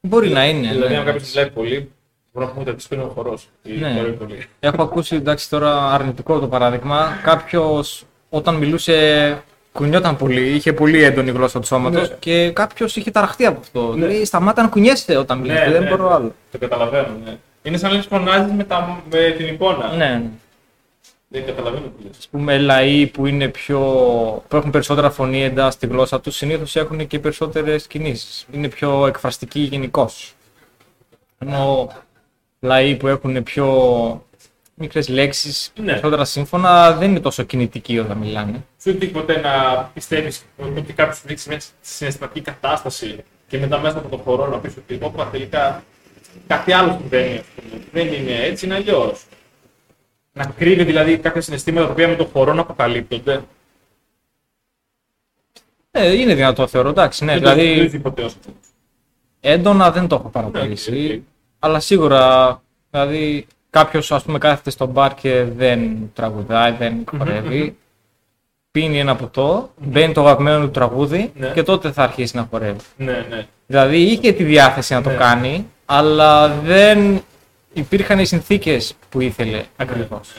Μπορεί 0.00 0.28
να 0.28 0.48
είναι. 0.48 0.68
Δηλαδή, 0.68 0.92
ναι. 0.92 0.98
αν 0.98 1.04
κάποιος 1.04 1.28
μιλάει 1.34 1.50
πολύ, 1.50 1.90
μπορούμε 2.32 2.52
να 2.52 2.58
πούμε 2.58 2.70
ότι 2.70 2.94
είναι 2.94 3.02
ο 3.02 3.08
χορός. 3.08 3.48
Ναι. 3.62 4.02
πολύ. 4.02 4.46
Έχω 4.60 4.82
ακούσει 4.82 5.16
εντάξει 5.16 5.50
τώρα 5.50 5.92
αρνητικό 5.92 6.38
το 6.38 6.48
παράδειγμα. 6.48 7.20
Κάποιος 7.22 8.04
όταν 8.28 8.54
μιλούσε 8.54 9.42
κουνιόταν 9.78 10.16
πολύ, 10.16 10.48
είχε 10.54 10.72
πολύ 10.72 11.02
έντονη 11.02 11.30
γλώσσα 11.30 11.60
του 11.60 11.66
σώματος 11.66 12.08
Ναι. 12.08 12.14
και 12.18 12.50
κάποιος 12.50 12.96
είχε 12.96 13.10
ταραχτεί 13.10 13.46
από 13.46 13.60
αυτό. 13.60 13.86
Ναι. 13.94 14.06
Δηλαδή 14.06 14.24
σταμάτα 14.24 14.62
να 14.62 14.68
κουνιέσαι 14.68 15.16
όταν 15.16 15.38
μιλάς, 15.38 15.66
Ναι, 15.66 15.72
δεν 15.72 15.82
ναι, 15.82 15.88
μπορώ 15.90 16.08
ναι. 16.08 16.14
άλλο. 16.14 16.34
Το 16.50 16.58
καταλαβαίνω, 16.58 17.08
ναι. 17.24 17.36
Είναι 17.62 17.76
σαν 17.76 17.90
να 17.90 17.96
λες 17.96 18.06
φωνάζεις 18.06 18.52
με, 18.52 18.64
τα- 18.64 19.02
με 19.10 19.34
την 19.36 19.46
εικόνα. 19.46 19.92
Ναι. 19.96 20.22
Δεν 21.28 21.44
καταλαβαίνω 21.46 21.84
τι 21.98 22.04
λες. 22.06 22.16
Α 22.26 22.30
πούμε, 22.30 22.58
λαοί 22.58 23.06
που, 23.06 23.26
είναι 23.26 23.48
πιο... 23.48 23.78
που 24.48 24.56
έχουν 24.56 24.70
περισσότερα 24.70 25.10
φωνή 25.10 25.42
εντά 25.44 25.70
στη 25.70 25.86
γλώσσα 25.86 26.20
τους 26.20 26.36
συνήθως 26.36 26.76
έχουν 26.76 27.06
και 27.06 27.18
περισσότερες 27.18 27.86
κινήσεις. 27.86 28.46
Είναι 28.52 28.68
πιο 28.68 29.06
εκφραστικοί 29.06 29.60
γενικώς. 29.60 30.34
Ενώ 31.38 31.88
λαοί 32.60 32.94
που 32.96 33.08
έχουν 33.08 33.42
πιο 33.42 33.66
μικρές 34.78 35.08
λέξεις, 35.08 35.72
Ναι. 35.78 35.84
περισσότερα 35.84 36.24
σύμφωνα, 36.24 36.92
δεν 36.92 37.10
είναι 37.10 37.20
τόσο 37.20 37.42
κινητικοί 37.42 37.98
όταν 37.98 38.16
μιλάνε. 38.16 38.64
Σου 38.82 38.88
έχει 38.90 39.06
ποτέ 39.08 39.40
να 39.40 39.84
πιστεύεις 39.94 40.44
ότι 40.58 40.92
κάποιος 40.92 41.16
σου 41.16 41.22
δείξει 41.26 41.48
μια 41.48 41.60
συναισθηματική 41.80 42.40
κατάσταση 42.40 43.24
και 43.48 43.58
μετά 43.58 43.78
μέσα 43.78 43.98
από 43.98 44.08
το 44.08 44.16
χορό 44.16 44.46
να 44.46 44.58
πεις 44.58 44.76
ότι 44.76 44.98
όπα 45.02 45.26
τελικά 45.26 45.82
κάτι 46.46 46.72
άλλο 46.72 46.96
συμβαίνει. 47.00 47.38
ας 47.38 47.44
πούμε. 47.54 47.82
Δεν 47.92 48.12
είναι 48.12 48.34
έτσι, 48.42 48.66
είναι 48.66 48.74
αλλιώς. 48.74 49.24
Να 50.32 50.44
κρύβει 50.44 50.84
δηλαδή 50.84 51.18
κάποια 51.18 51.40
συναισθήματα 51.40 51.86
τα 51.86 51.92
οποία 51.92 52.08
με 52.08 52.16
το 52.16 52.24
χορό 52.32 52.52
να 52.52 52.60
αποκαλύπτονται. 52.60 53.40
Ε, 55.90 56.12
είναι 56.18 56.34
δυνατό 56.34 56.66
θεωρώ, 56.66 56.88
εντάξει. 56.88 57.24
Ναι, 57.24 57.32
Δεν 57.32 57.42
το- 57.42 57.48
δεν 57.48 57.56
το 57.56 57.62
δηλαδή 57.64 57.80
έχει 57.86 57.98
ποτέ 57.98 58.22
ως 58.22 58.32
αυτό. 58.34 58.50
έντονα 59.40 59.90
δεν 59.90 60.08
το 60.08 60.14
έχω 60.14 60.24
Ναι, 60.24 60.30
παρατηρήσει. 60.30 61.14
οκ. 61.14 61.22
Αλλά 61.58 61.80
σίγουρα, 61.80 62.62
δηλαδή, 62.90 63.46
κάποιος 63.70 64.12
ας 64.12 64.22
πούμε 64.22 64.38
κάθεται 64.38 64.70
στο 64.70 64.86
μπαρ 64.86 65.14
και 65.14 65.44
δεν 65.44 66.10
τραγουδάει, 66.14 66.72
δεν 66.72 67.04
χορεύει. 67.18 67.76
Πίνει 68.70 68.98
ένα 68.98 69.16
ποτό, 69.16 69.70
μπαίνει 69.76 70.12
το 70.12 70.20
αγαπημένο 70.20 70.60
του 70.64 70.70
τραγούδι 70.70 71.32
Ναι. 71.36 71.50
και 71.54 71.62
τότε 71.62 71.92
θα 71.92 72.02
αρχίσει 72.02 72.36
να 72.36 72.46
χορεύει. 72.50 72.78
Ναι, 72.96 73.26
ναι. 73.28 73.46
Δηλαδή 73.66 73.98
είχε 74.02 74.32
τη 74.32 74.44
διάθεση 74.44 74.94
να 74.94 75.02
το 75.02 75.08
Ναι. 75.08 75.16
κάνει, 75.16 75.66
αλλά 75.86 76.48
δεν 76.48 77.22
υπήρχαν 77.72 78.18
οι 78.18 78.24
συνθήκες 78.24 78.94
που 79.08 79.20
ήθελε 79.20 79.64
ακριβώς. 79.76 80.32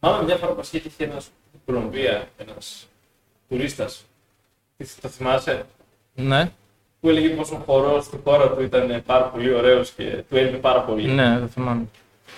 Μάλλον 0.00 0.24
μια 0.24 0.36
φορά 0.36 0.52
που 0.52 0.60
είχε 0.70 0.90
ένας 0.98 1.22
στην 1.22 1.60
Κολομβία, 1.66 2.28
ένας 2.36 2.86
τουρίστας. 3.48 4.04
Το 5.00 5.08
θυμάσαι, 5.08 5.62
Ναι, 6.14 6.50
που 7.00 7.08
έλεγε 7.08 7.28
πως 7.28 7.50
ο 7.50 7.62
χορός 7.66 8.04
στη 8.04 8.20
χώρα 8.24 8.48
του 8.50 8.62
ήταν 8.62 9.02
πάρα 9.06 9.24
πολύ 9.24 9.54
ωραίος 9.54 9.90
και 9.90 10.04
του 10.28 10.36
έλειπε 10.36 10.56
πάρα 10.56 10.80
πολύ. 10.80 11.08
ναι, 11.08 11.38
δεν 11.38 11.48
θυμάμαι. 11.48 11.84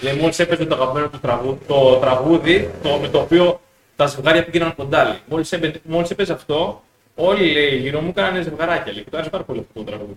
Λέει, 0.01 0.15
μόλις 0.15 0.39
έπαιζε 0.39 0.65
το 0.67 0.75
αγαπημένο 0.75 1.09
του 1.09 1.19
τραγούδι, 1.21 1.59
το 1.67 1.97
τραγούδι 1.97 2.71
το, 2.83 2.99
με 2.99 3.09
το 3.09 3.19
οποίο 3.21 3.61
τα 3.97 4.07
ζευγάρια 4.07 4.45
πήγαιναν 4.45 4.75
κοντά. 4.75 5.05
λέει. 5.05 5.19
Μόλις, 5.29 5.53
έπαι, 5.53 5.81
μόλις 5.85 6.11
έπαιζε 6.11 6.33
αυτό, 6.33 6.83
όλοι 7.15 7.53
λέει, 7.53 7.77
γύρω 7.77 8.01
μου 8.01 8.13
κάνανε 8.13 8.43
ζευγαράκια. 8.43 8.93
Λέει, 8.93 9.03
και 9.03 9.11
του 9.11 9.17
άρεσε 9.17 9.31
πάρα 9.31 9.45
πολύ 9.45 9.61
αυτό 9.61 9.73
το 9.75 9.85
τραγούδι. 9.85 10.17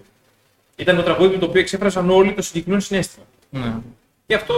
Ήταν 0.76 0.96
το 0.96 1.04
τραγούδι 1.04 1.34
με 1.34 1.38
το 1.40 1.46
οποίο 1.46 1.62
εξέφρασαν 1.62 2.10
όλοι 2.10 2.34
το 2.34 2.42
συγκεκριμένο 2.42 2.82
συνέστημα. 2.82 3.26
Ναι, 3.50 3.76
Και 4.28 4.36
αυτό 4.36 4.54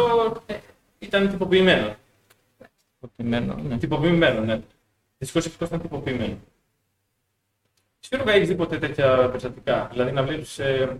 ε, 0.45 0.53
ήταν 1.00 1.29
τυποποιημένο. 1.29 1.95
προτιμένο, 3.00 3.59
ναι. 3.67 3.77
Τυποποιημένο, 3.77 4.41
ναι. 4.41 4.59
Δυστυχώς 5.17 5.45
ευτυχώς 5.45 5.67
ήταν 5.67 5.81
τυποποιημένο. 5.81 6.38
Σίγουρα 8.00 8.31
έχεις 8.31 8.47
δει 8.47 8.55
ποτέ 8.55 8.77
τέτοια 8.77 9.15
περιστατικά; 9.27 9.88
Δηλαδή 9.91 10.12
να 10.12 10.24
βλέπεις 10.24 10.59
ε, 10.59 10.97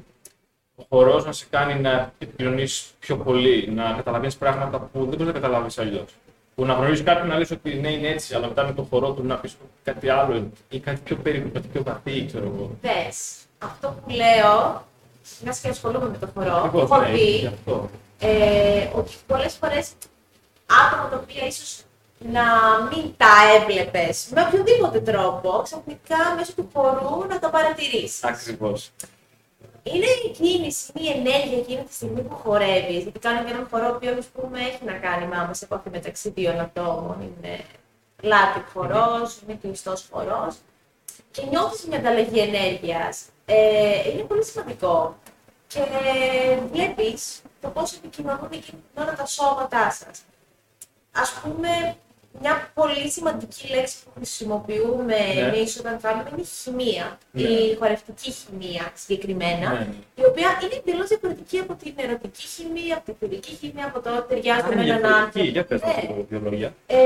ο 0.80 0.84
χορός 0.90 1.26
να 1.26 1.32
σε 1.32 1.46
κάνει 1.50 1.80
να 1.82 2.12
επικοινωνεί 2.20 2.66
πιο 3.00 3.18
πολύ, 3.18 3.72
να 3.76 3.94
καταλαβαίνεις 3.96 4.36
πράγματα 4.38 4.80
που 4.80 5.00
δεν 5.00 5.08
μπορείς 5.08 5.26
να 5.26 5.32
καταλάβεις 5.32 5.78
αλλιώς. 5.78 6.16
Που 6.56 6.66
να 6.66 6.74
γνωρίζεις 6.74 7.04
κάποιον 7.06 7.28
να 7.28 7.38
λες 7.38 7.52
ότι 7.52 7.74
ναι, 7.76 7.92
είναι 7.92 8.08
έτσι, 8.08 8.36
αλλά 8.36 8.48
μετά 8.48 8.64
με 8.66 8.74
τον 8.74 8.88
χορό 8.90 9.12
του 9.12 9.24
να 9.24 9.36
πεις 9.36 9.58
κάτι 9.84 10.10
άλλο 10.10 10.50
ή 10.70 10.80
κάτι 10.80 11.00
πιο 11.04 11.16
περίπου, 11.16 11.52
κάτι 11.54 11.68
πιο 11.68 11.84
βαθύ, 11.84 12.26
ξέρω 12.26 12.46
εγώ. 12.56 12.72
Δες, 12.82 13.36
αυτό 13.58 13.88
που 14.04 14.10
λέω, 14.10 14.86
μια 15.44 15.56
και 15.62 15.70
ασχολούμαι 15.70 16.10
με 16.10 16.18
το 16.18 16.30
χορό, 16.34 16.56
Ακριβώς, 16.56 16.84
έχω 16.84 17.02
ναι, 17.02 17.10
γι' 17.18 17.40
δει 17.40 17.46
αυτό. 17.46 17.90
ε, 18.20 18.88
ότι 18.96 19.12
πολλές 19.28 19.54
φορές 19.54 19.92
άτομα 20.86 21.10
τα 21.10 21.18
οποία 21.24 21.46
ίσως 21.48 21.82
να 22.32 22.44
μην 22.92 23.14
τα 23.18 23.34
έβλεπες 23.62 24.28
με 24.34 24.42
οποιοδήποτε 24.42 25.00
τρόπο, 25.00 25.62
ξαφνικά 25.64 26.18
μέσω 26.38 26.54
του 26.56 26.70
χορού 26.74 27.26
να 27.28 27.40
το 27.40 27.50
παρατηρήσεις. 27.50 28.24
Ακριβώς. 28.24 28.92
Είναι 29.94 30.06
η 30.26 30.30
κίνηση, 30.32 30.92
είναι 30.96 31.08
η 31.08 31.12
ενέργεια 31.12 31.58
εκείνη 31.58 31.84
τη 31.84 31.94
στιγμή 31.94 32.22
που 32.22 32.36
χορεύεις. 32.36 33.04
Γιατί 33.04 33.20
κάνουμε 33.20 33.50
έναν 33.50 33.68
χορό 33.72 33.86
ο 33.86 33.96
οποίο 33.96 34.16
ας 34.18 34.26
πούμε, 34.26 34.60
έχει 34.60 34.86
να 34.86 34.94
κάνει 34.94 35.26
με 35.26 35.38
άμεση 35.38 35.62
επαφή 35.64 35.90
μεταξύ 35.90 36.30
δύο 36.30 36.52
ατόμων. 36.52 37.22
Είναι 37.22 37.60
λάτρης 38.22 38.72
χορός, 38.74 39.42
είναι 39.42 39.58
κλειστός 39.62 40.08
χορός. 40.12 40.56
Και 41.32 41.46
νιώθεις 41.50 41.86
μια 41.86 41.98
ανταλλαγή 41.98 42.40
ενέργειας. 42.40 43.26
Ε, 43.46 44.10
είναι 44.12 44.22
πολύ 44.22 44.44
σημαντικό. 44.44 45.16
Και 45.68 45.80
βλέπεις 46.72 47.42
το 47.62 47.70
πώς 47.70 47.94
επικοινωνούν 47.94 48.50
εκείνη 48.52 48.82
την 48.94 49.04
ώρα 49.04 49.16
τα 49.16 49.26
σώματά 49.26 49.92
σας. 49.92 50.22
Α 51.12 51.42
πούμε, 51.42 51.98
μια 52.42 52.72
πολύ 52.74 53.10
σημαντική 53.10 53.68
λέξη 53.74 53.96
που 54.04 54.10
χρησιμοποιούμε 54.16 55.04
Ναι. 55.04 55.42
εμείς 55.42 55.80
όταν 55.80 56.00
κάνουμε 56.02 56.30
είναι 56.32 56.42
η 56.42 56.46
χημεία. 56.46 57.18
Ναι. 57.32 57.42
Η 57.42 57.76
χορευτική 57.76 58.32
χημεία 58.32 58.92
συγκεκριμένα. 58.94 59.70
Ναι, 59.74 59.80
ναι. 59.80 59.94
Η 60.16 60.26
οποία 60.26 60.60
είναι 60.64 60.74
εντελώς 60.76 61.08
διαφορετική 61.08 61.58
από 61.58 61.74
την 61.74 61.94
ερωτική 61.98 62.48
χημεία, 62.48 62.96
από 62.96 63.06
την 63.06 63.16
φιλική 63.20 63.56
χημεία, 63.56 63.86
από 63.86 64.00
το 64.00 64.18
ότι 64.18 64.28
ταιριάζουμε 64.28 64.76
με 64.76 64.82
έναν 64.84 65.06
άνθρωπο. 65.14 65.40
Για 65.48 65.66
πες 65.66 65.82
Ναι. 65.82 65.88
μας 66.16 66.26
δύο 66.30 66.40
λόγια. 66.44 66.74
Ε, 66.88 67.06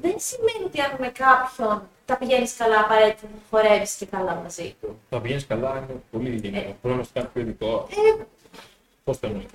δεν 0.00 0.14
σημαίνει 0.16 0.64
ότι 0.64 0.80
αν 0.80 0.96
με 0.98 1.08
κάποιον 1.08 1.88
τα 2.06 2.16
πηγαίνεις 2.16 2.56
καλά, 2.56 2.80
απαραίτητα 2.80 3.26
να 3.32 3.38
χορεύεις 3.50 3.94
και 3.94 4.06
καλά 4.06 4.34
μαζί 4.34 4.74
του. 4.80 5.00
Το 5.10 5.20
πηγαίνεις 5.20 5.46
καλά, 5.46 5.70
είναι 5.76 6.00
πολύ 6.10 6.28
γενικό. 6.42 6.68
Ε. 6.68 6.76
Πρέπει 6.82 6.96
να 6.96 7.02
στο 7.02 7.12
κάνει 7.14 7.28
πιο 7.32 7.40
ειδικό. 7.42 7.88
Ε, 7.90 8.22
Πώς 9.04 9.18
το 9.20 9.26
εννοείς; 9.26 9.46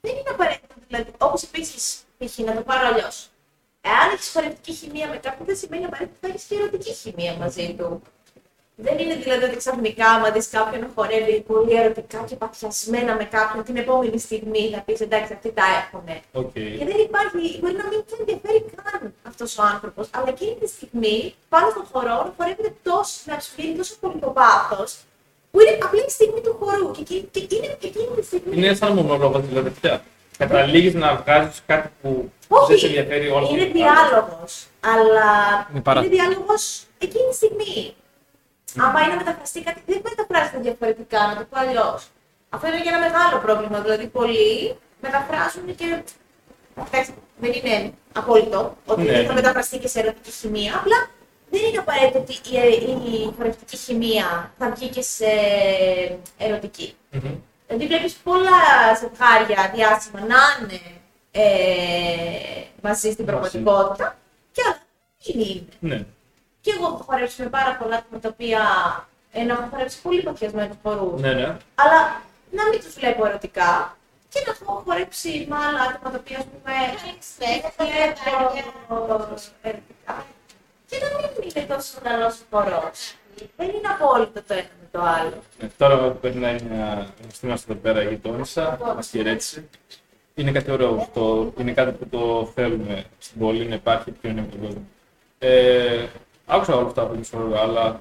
δεν 0.00 0.12
είναι 0.12 0.30
απαραίτητο. 0.30 0.74
Δηλαδή, 0.88 1.10
όπως 1.18 1.42
επίσης, 1.42 2.02
π.χ. 2.18 2.38
να 2.38 2.54
το 2.54 2.60
πάρω 2.60 2.86
αλλιώς. 2.88 3.28
Εάν 3.90 4.06
έχει 4.14 4.30
χορευτική 4.34 4.72
χημεία 4.72 5.06
με 5.12 5.16
κάποιον, 5.16 5.46
δεν 5.50 5.56
σημαίνει 5.56 5.84
απαραίτητα 5.84 6.16
ότι 6.20 6.26
θα 6.26 6.34
έχει 6.36 6.46
και 6.48 6.54
ερωτική 6.60 6.92
χημεία 7.02 7.32
μαζί 7.42 7.74
του. 7.78 8.02
Δεν 8.78 8.98
είναι 8.98 9.14
δηλαδή 9.14 9.44
ότι 9.44 9.56
ξαφνικά, 9.56 10.06
άμα 10.14 10.30
δεις 10.30 10.48
κάποιον 10.48 10.80
να 10.80 10.90
χορεύει 10.94 11.40
πολύ 11.40 11.74
ερωτικά 11.80 12.18
και 12.28 12.36
παθιασμένα 12.36 13.14
με 13.14 13.24
κάποιον, 13.24 13.64
την 13.64 13.76
επόμενη 13.76 14.18
στιγμή 14.18 14.70
θα 14.74 14.80
πεις 14.86 15.00
εντάξει, 15.00 15.32
αυτοί 15.32 15.50
τα 15.58 15.64
έχουν. 15.80 16.04
Οκ. 16.32 16.52
Και 16.52 16.84
δεν 16.90 16.98
υπάρχει, 17.08 17.58
μπορεί 17.60 17.74
να 17.82 17.86
μην 17.90 18.00
τον 18.08 18.18
ενδιαφέρει 18.20 18.64
καν 18.82 19.14
αυτός 19.30 19.58
ο 19.58 19.62
άνθρωπος, 19.62 20.08
αλλά 20.16 20.28
εκείνη 20.28 20.54
τη 20.60 20.68
στιγμή 20.68 21.34
πάνω 21.48 21.66
στον 21.70 21.84
χορό 21.92 22.16
να 22.26 22.32
χορεύεται 22.36 22.72
τόσο, 22.82 23.14
να 23.24 23.36
ψηφίσει 23.36 23.72
τόσο 23.80 23.94
πολύ 24.00 24.18
το 24.24 24.30
πάθο, 24.40 24.84
που 25.50 25.60
είναι 25.60 25.78
απλή 25.84 26.00
η 26.06 26.10
στιγμή 26.10 26.40
του 26.40 26.56
χορού. 26.60 26.90
Και, 26.90 27.00
εκεί- 27.00 27.28
και 27.46 27.56
είναι 27.56 27.76
εκείνη 27.82 28.08
τη 28.16 28.24
στιγμή. 28.24 28.56
Είναι 28.56 28.74
σαν 28.74 28.92
μονόλογο 28.92 29.38
δηλαδή 29.40 29.70
πια. 29.70 30.04
Καταλήγεις 30.38 30.94
να 30.94 31.14
βγάζεις 31.16 31.62
κάτι 31.66 31.88
που 32.02 32.30
Όχι, 32.48 32.66
δεν 32.70 32.78
σε 32.78 32.86
ενδιαφέρει 32.86 33.28
όλο 33.28 33.48
είναι 33.52 33.64
διάλογος, 33.64 34.66
αλλά 34.80 35.28
Είναι 35.70 35.80
παρά- 35.80 36.00
είναι 36.00 36.08
διάλογος 36.08 36.82
εκείνη 36.98 37.28
τη 37.28 37.34
στιγμή. 37.34 37.94
Άμα 38.78 39.00
είναι 39.00 39.08
να 39.10 39.16
μεταφραστεί 39.16 39.62
κάτι, 39.62 39.82
δεν 39.86 40.00
μεταφράζεται 40.08 40.58
διαφορετικά, 40.58 41.26
να 41.26 41.36
το 41.36 41.44
πω 41.50 41.58
αλλιώς. 41.60 42.08
Αυτό 42.48 42.66
είναι 42.68 42.80
και 42.80 42.88
ένα 42.88 42.98
μεγάλο 42.98 43.38
πρόβλημα. 43.44 43.80
Δηλαδή, 43.80 44.06
πολλοί 44.06 44.76
μεταφράζουν 45.00 45.74
και. 45.74 46.02
Εντάξει, 46.92 47.14
δεν 47.40 47.52
είναι 47.52 47.92
απόλυτο 48.12 48.76
ότι 48.86 49.02
Ναι. 49.02 49.12
δεν 49.12 49.26
θα 49.26 49.32
μεταφραστεί 49.32 49.78
και 49.78 49.88
σε 49.88 50.00
ερωτική 50.00 50.30
χημεία. 50.30 50.74
Απλά 50.76 51.08
δεν 51.50 51.60
είναι 51.68 51.78
απαραίτητο 51.78 52.18
ότι 52.18 52.32
η, 52.32 53.12
η 53.12 53.32
χορευτική 53.36 53.76
χημεία 53.76 54.52
θα 54.58 54.70
βγει 54.70 54.88
και 54.88 55.02
σε 55.02 55.26
ερωτική. 56.38 56.94
Μμμ. 57.10 57.34
Δηλαδή 57.66 57.86
βλέπεις 57.86 58.12
πολλά 58.14 58.60
ζευγάρια 59.00 59.72
διάσημα 59.74 60.20
να 60.20 60.36
είναι 60.60 60.80
ε, 61.30 62.64
μαζί 62.82 63.10
στην 63.10 63.24
πραγματικότητα 63.24 64.16
και 64.52 64.62
άλλα 64.66 64.78
δεν 65.24 65.40
είναι. 65.40 65.66
Ναι. 65.80 66.04
Και 66.60 66.72
εγώ 66.76 66.86
έχω 66.86 67.02
χορέψει 67.06 67.42
με 67.42 67.48
πάρα 67.48 67.76
πολλά 67.76 67.96
άτομα 67.96 68.20
τα 68.20 68.28
οποία 68.28 68.62
ενώ 69.32 69.52
έχω 69.52 69.66
χορέψει 69.70 70.02
πολύ 70.02 70.22
παθιασμένους 70.22 70.76
χορούς. 70.82 71.20
Ναι, 71.20 71.32
ναι. 71.32 71.56
Αλλά 71.74 72.20
να 72.50 72.68
μην 72.68 72.80
τους 72.80 72.94
βλέπω 72.94 73.26
ερωτικά 73.26 73.96
και 74.28 74.42
να 74.46 74.52
έχω 74.60 74.82
χορέψει 74.86 75.46
με 75.48 75.56
άλλα 75.56 75.80
άτομα 75.80 76.10
τα 76.10 76.18
οποία, 76.20 76.38
ας 76.38 76.44
πούμε, 76.44 76.72
βλέπω 77.78 79.34
ερωτικά. 79.62 80.24
Και 80.88 80.96
να 81.02 81.08
μην 81.16 81.50
είναι 81.54 81.74
τόσο 81.74 81.98
καλός 82.02 82.36
χορός. 82.50 83.14
Δεν 83.56 83.68
είναι 83.68 83.88
απόλυτο 84.00 84.32
το 84.46 84.54
ένα 84.54 84.62
με 84.80 84.88
το 84.90 85.00
άλλο. 85.00 85.42
Ε, 85.60 85.66
Τώρα 85.78 85.98
που 85.98 86.18
περνάει 86.20 86.56
μια 86.70 87.06
γνωστή 87.22 87.46
μας 87.46 87.62
εδώ 87.62 87.74
πέρα 87.74 88.02
η 88.02 88.08
γειτόνισσα, 88.08 88.78
μας 88.96 89.08
χαιρέτησε. 89.08 89.64
Είναι 90.34 90.50
κάτι 90.52 90.70
ωραίο 90.70 90.96
αυτό, 91.00 91.52
είναι 91.60 91.72
κάτι 91.72 91.92
που 91.92 92.06
το 92.08 92.50
θέλουμε 92.54 93.04
στην 93.18 93.40
πόλη, 93.40 93.66
να 93.66 93.74
υπάρχει 93.74 94.10
πιο 94.10 94.30
είναι 94.30 94.40
με 94.40 94.46
τον 94.46 94.60
κόσμο. 94.60 94.82
Ε, 95.38 96.06
άκουσα 96.46 96.74
όλα 96.76 96.86
αυτά 96.86 97.06
που 97.06 97.14
είπες 97.14 97.32
ωραία, 97.32 97.60
αλλά 97.60 98.00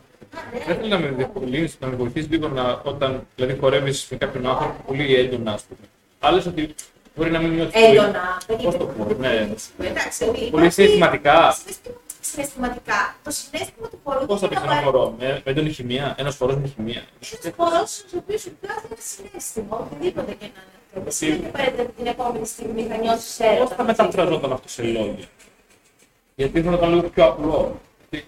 θα 0.59 0.71
ήθελα 0.73 0.87
να 0.87 0.97
με 0.99 1.07
διευκολύνεις, 1.07 1.77
να 1.79 1.87
με 1.87 1.95
βοηθήσεις 1.95 2.29
λίγο 2.29 2.47
να, 2.47 2.81
όταν 2.83 3.27
δηλαδή 3.35 3.57
χορεύεις 3.59 4.07
με 4.11 4.17
κάποιον 4.17 4.45
άνθρωπο 4.47 4.83
πολύ 4.87 5.15
έντονα, 5.15 5.51
ας 5.51 5.61
πούμε. 5.63 5.79
Άλλες 6.19 6.45
ότι 6.45 6.75
μπορεί 7.15 7.31
να 7.31 7.39
μην 7.39 7.49
νιώθεις 7.53 7.73
πολύ- 7.81 7.97
Έντονα. 7.97 8.41
δεν 8.47 8.55
Πώς 8.57 8.65
είναι 8.73 8.77
το 8.77 8.85
πω, 8.85 9.13
ναι. 9.19 9.49
Εντάξει, 9.79 10.23
υπάρχει- 10.23 10.49
Πολύ 10.49 10.71
συναισθηματικά. 10.71 11.51
συναισθημα- 11.51 11.95
Συναισθηματικά. 12.31 13.15
Το 13.23 13.31
συνέστημα 13.31 13.87
του 13.87 13.99
χορού 14.03 14.25
Πώς 14.25 14.39
θα 14.39 14.45
είναι 14.45 14.55
πεις 14.55 14.63
ένα 14.63 14.71
απαραίτητο. 14.73 14.91
χορό, 14.97 15.15
με, 15.19 15.27
με 15.45 15.51
έντονη 15.51 15.69
χημεία, 15.71 16.15
ένας 16.17 16.37
χορός 16.37 16.55
με 16.55 16.67
χημεία. 16.67 17.03
Ένας 17.43 17.55
χορός 17.57 17.99
ο 18.13 18.17
οποίος 18.17 18.41
σου 18.41 18.51
βγάζει 18.61 18.85
ένα 18.89 18.97
συνέστημα, 18.99 19.77
οτιδήποτε 19.91 20.31
και 20.39 20.45
να 20.55 20.61
είναι 20.63 20.77
αυτό. 20.87 20.99
Δεν 21.03 21.11
σημαίνει 21.11 21.45
απαραίτητα 21.45 21.81
ότι 21.83 21.91
την 21.91 22.07
επόμενη 22.07 22.45
στιγμή 22.45 22.83
θα 22.89 22.97
νιώσεις 22.97 23.35
Πώς 23.37 23.47
έρωτα. 23.47 23.75
θα 23.75 23.83
μεταφραζόταν 23.83 24.51
αυτό 24.51 24.67
σε 24.69 24.83
λόγια; 24.83 25.25
Γιατί 26.35 26.59
θέλω 26.61 26.71
να 26.71 26.77
ήταν 26.77 26.89
λίγο 26.93 27.09
πιο 27.09 27.25
απλό. 27.25 27.79
Γιατί 28.09 28.27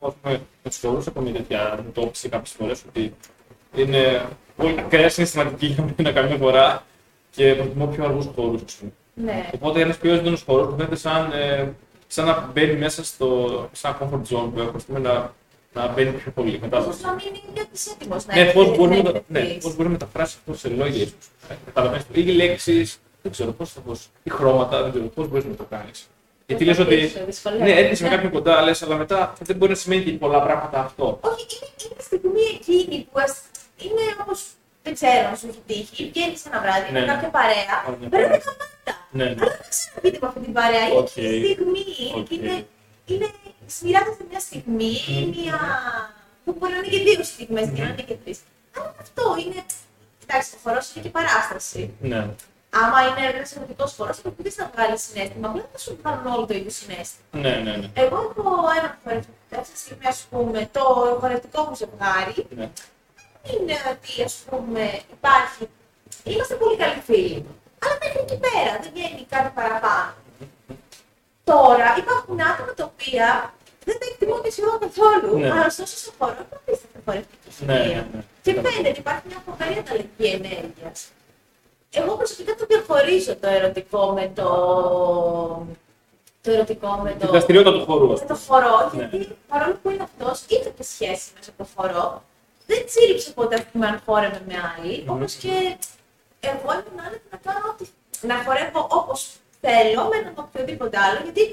εγώ, 0.00 0.06
ας 0.10 0.14
πούμε, 0.22 0.32
με 0.62 0.70
τους 0.70 0.78
χορούς 0.80 1.06
έχω 1.06 1.20
μια 1.20 1.32
τέτοια 1.32 1.72
αντιμετώπιση 1.72 2.28
κάποιες 2.28 2.54
φορές 2.58 2.82
ότι 2.88 3.14
είναι 3.76 4.26
πολύ 4.56 4.74
ακραία 4.78 5.08
συναισθηματική 5.08 5.66
για 5.66 5.84
μένα 5.96 6.12
καμιά 6.12 6.36
φορά 6.36 6.84
και 7.30 7.54
προτιμώ 7.54 7.86
πιο 7.86 8.04
αργούς 8.04 8.26
χορούς. 8.34 8.62
ας 8.62 8.74
πούμε. 8.74 8.92
Ναι. 9.14 9.50
Οπότε 9.54 9.80
ένας 9.80 9.96
πιο 9.96 10.12
έντονος 10.14 10.42
χορός 10.42 10.66
που 10.68 10.76
φαίνεται 10.76 10.96
σαν, 10.96 11.32
ε, 11.32 11.72
σαν 12.08 12.26
να 12.26 12.50
μπαίνει 12.52 12.72
μέσα 12.78 13.04
στο 13.04 13.68
σαν 13.72 13.96
comfort 14.00 14.34
zone 14.36 14.50
που 14.54 14.60
έχω, 14.60 14.72
ας 14.76 14.82
πούμε, 14.84 14.98
να, 14.98 15.32
να 15.72 15.88
μπαίνει 15.88 16.10
πιο 16.10 16.30
πολύ. 16.30 16.58
Μετά, 16.60 16.78
Ίσως 16.78 17.00
να 17.00 17.12
μην 17.12 17.26
είναι 17.26 17.66
έτοιμος 17.94 18.26
να 18.26 18.34
ναι, 18.34 18.50
πώς 18.52 18.76
μπορεί, 18.76 18.96
να, 18.96 19.02
να 19.02 19.12
το- 19.12 19.22
ναι, 19.26 19.38
εκτεθείς. 19.38 19.62
πώς 19.64 19.72
μπορεί 19.72 19.84
να 19.84 19.90
μεταφράσει 19.92 20.36
αυτό 20.38 20.54
σε 20.68 20.68
λόγια, 20.74 21.02
ίσως. 21.02 21.14
Ε, 21.48 21.54
Καταλαβαίνεις, 21.66 22.04
ή 22.12 22.22
λέξεις, 22.22 22.98
δεν 23.22 23.32
ξέρω 23.32 23.52
πώς 23.52 23.72
θα 23.72 23.80
πώς, 23.80 24.08
ή 24.22 24.30
χρώματα, 24.30 24.82
δεν 24.82 24.90
ξέρω 24.90 25.04
πώς 25.06 25.28
μπορείς 25.28 25.44
να 25.44 25.54
το 25.54 25.64
κάνεις. 25.70 26.08
Γιατί 26.46 26.64
λες 26.64 26.78
ότι, 26.78 26.94
Δυσκολεύεται, 26.94 27.24
δυσκολεύεται. 27.30 27.72
ναι, 27.72 27.78
έρχεσαι 27.80 28.02
με 28.02 28.08
κάποιον 28.08 28.32
κοντά, 28.32 28.62
λες, 28.62 28.82
αλλά 28.82 28.96
μετά 28.96 29.32
δεν 29.40 29.56
μπορεί 29.56 29.70
να 29.70 29.76
σημαίνει 29.76 30.02
και 30.02 30.10
πολλά 30.12 30.42
πράγματα 30.42 30.80
αυτό. 30.80 31.18
Όχι, 31.22 31.46
είναι, 31.54 31.70
είναι 31.84 31.94
η 31.98 32.02
στιγμή 32.02 32.42
εκείνη 32.54 33.06
που 33.12 33.18
ας- 33.24 33.42
είναι 33.78 34.00
όπως. 34.20 34.44
Δεν 34.82 34.94
ξέρω 34.94 35.28
αν 35.28 35.36
σου 35.36 35.46
έχει 35.50 35.62
τύχει. 35.66 36.10
Βγαίνεις 36.14 36.46
ένα 36.46 36.60
βράδυ 36.60 36.92
Ναι. 36.92 37.00
με 37.00 37.06
κάποια 37.06 37.28
παρέα. 37.28 37.74
Ωραία, 37.86 37.98
ναι. 38.00 38.08
Περνάει 38.08 38.38
γαμάτα. 38.46 38.97
Ναι, 39.10 39.24
ναι. 39.24 39.30
Αλλά 39.30 39.56
δεν 39.60 39.68
ξαναβγείτε 39.68 40.18
με 40.20 40.26
αυτή 40.26 40.40
την 40.40 40.52
παρέα. 40.52 40.88
Είναι 40.88 40.98
Οκ. 40.98 41.06
η 41.06 41.10
στιγμή. 41.10 41.84
Οκ. 42.14 42.30
Είναι, 42.30 42.66
είναι, 43.06 43.30
μοιράζεται 43.82 44.24
μια 44.30 44.40
στιγμή, 44.40 44.92
μια. 45.36 45.58
που 46.44 46.56
μπορεί 46.58 46.72
να 46.72 46.78
είναι 46.78 46.88
και 46.88 46.98
δύο 46.98 47.22
στιγμές 47.24 47.68
και 47.74 47.82
να 47.82 47.88
είναι 47.88 48.02
και 48.02 48.14
τρεις. 48.24 48.38
Αλλά 48.76 48.94
αυτό 49.00 49.36
είναι. 49.44 49.64
Εντάξει, 50.26 50.50
το 50.50 50.56
χορός 50.62 50.94
είναι 50.94 51.04
και 51.04 51.10
παράσταση. 51.10 51.92
Ναι. 52.00 52.28
Άμα 52.70 52.98
είναι 53.08 53.36
ένας 53.36 53.56
ερωτικό 53.56 53.86
χορός, 53.96 54.16
θα 54.18 54.30
πει 54.30 54.50
θα 54.50 54.70
βγάλει 54.74 54.98
συνέστημα. 54.98 55.48
Απλά 55.48 55.60
δεν 55.60 55.70
θα 55.72 55.78
σου 55.78 55.98
βγάλουν 56.02 56.26
όλο 56.26 56.46
το 56.46 56.54
ίδιο 56.54 56.70
συνέστημα. 56.70 57.26
Ναι, 57.30 57.50
ναι, 57.50 57.76
ναι. 57.76 57.90
Εγώ 57.94 58.16
έχω 58.16 58.58
ένα 58.78 58.98
χορευτικό. 59.02 59.36
Κάποια 59.50 59.74
στιγμή, 59.74 60.06
ας 60.06 60.26
πούμε, 60.30 60.68
το 60.72 60.80
χορευτικό 61.20 61.62
μου 61.62 61.74
ζευγάρι 61.76 62.46
ναι. 62.56 62.70
είναι 63.52 63.74
ότι 63.92 64.22
ας 64.22 64.34
πούμε 64.50 65.00
υπάρχει. 65.12 65.68
Είμαστε 66.24 66.54
πολύ 66.54 66.76
καλοί 66.76 67.00
φίλοι. 67.04 67.46
Αλλά 67.82 67.94
μέχρι 68.02 68.20
εκεί 68.26 68.36
πέρα 68.46 68.72
δεν 68.82 68.90
βγαίνει 68.94 69.26
κάτι 69.34 69.50
παραπάνω. 69.58 70.12
Τώρα 71.44 71.88
υπάρχουν 72.02 72.40
άτομα 72.50 72.72
τα 72.78 72.84
οποία 72.92 73.28
δεν 73.84 73.96
τα 74.00 74.06
εκτιμώ 74.10 74.36
και 74.44 74.50
σχεδόν 74.50 74.78
καθόλου. 74.84 75.38
Ναι. 75.38 75.50
Αλλά 75.50 75.66
ωστόσο 75.66 75.96
στο 76.02 76.10
χώρο 76.18 76.32
είναι 76.42 76.56
απίστευτα 76.60 76.98
χορευτική 77.04 77.48
Ναι, 77.66 77.72
ναι, 77.74 77.82
χημεία. 77.82 78.06
ναι. 78.12 78.20
Και 78.44 78.52
φαίνεται 78.64 78.98
υπάρχει 79.04 79.22
μια 79.30 79.40
φοβερή 79.46 79.74
ανταλλαγή 79.82 80.28
ενέργειας. 80.38 80.98
Εγώ 81.90 82.16
προσωπικά 82.16 82.54
το 82.54 82.64
διαχωρίζω 82.68 83.36
το 83.36 83.48
ερωτικό 83.48 84.02
με 84.12 84.32
το. 84.34 84.46
Το 86.42 86.50
ερωτικό 86.50 86.88
με 87.02 87.10
Την 87.10 87.20
το. 87.20 87.26
δραστηριότητα 87.26 87.72
του 87.78 87.84
χορού, 87.84 88.12
ας 88.12 88.20
Με 88.20 88.26
πούμε. 88.26 88.38
το 88.38 88.44
χορό, 88.46 88.90
Ναι. 88.94 89.08
γιατί 89.10 89.36
παρόλο 89.48 89.78
που 89.82 89.90
είναι 89.90 90.02
αυτός, 90.08 90.44
είχε 90.48 90.70
και 90.76 90.82
σχέση 90.82 91.26
μέσα 91.36 91.50
από 91.50 91.62
το 91.62 91.68
χορό. 91.76 92.22
Δεν 92.66 92.86
τσίριψε 92.86 93.30
ποτέ 93.32 93.54
ας 93.54 93.64
πούμε, 93.72 93.86
αν 93.86 94.02
χόρευε 94.06 94.40
με 94.48 94.54
άλλη. 94.78 95.02
Μμμ. 95.06 95.14
Όπω 95.14 95.24
και 95.40 95.76
εγώ 96.54 96.70
ήμουν 96.78 97.00
άνετη 97.06 97.26
να 97.30 97.38
κάνω 97.46 97.66
ό,τι. 97.72 97.84
να 98.30 98.34
χορεύω 98.44 98.86
όπως 98.90 99.20
θέλω 99.60 100.02
με 100.10 100.16
έναν 100.16 100.34
οποιοδήποτε 100.36 100.96
άλλο, 101.04 101.18
γιατί 101.22 101.44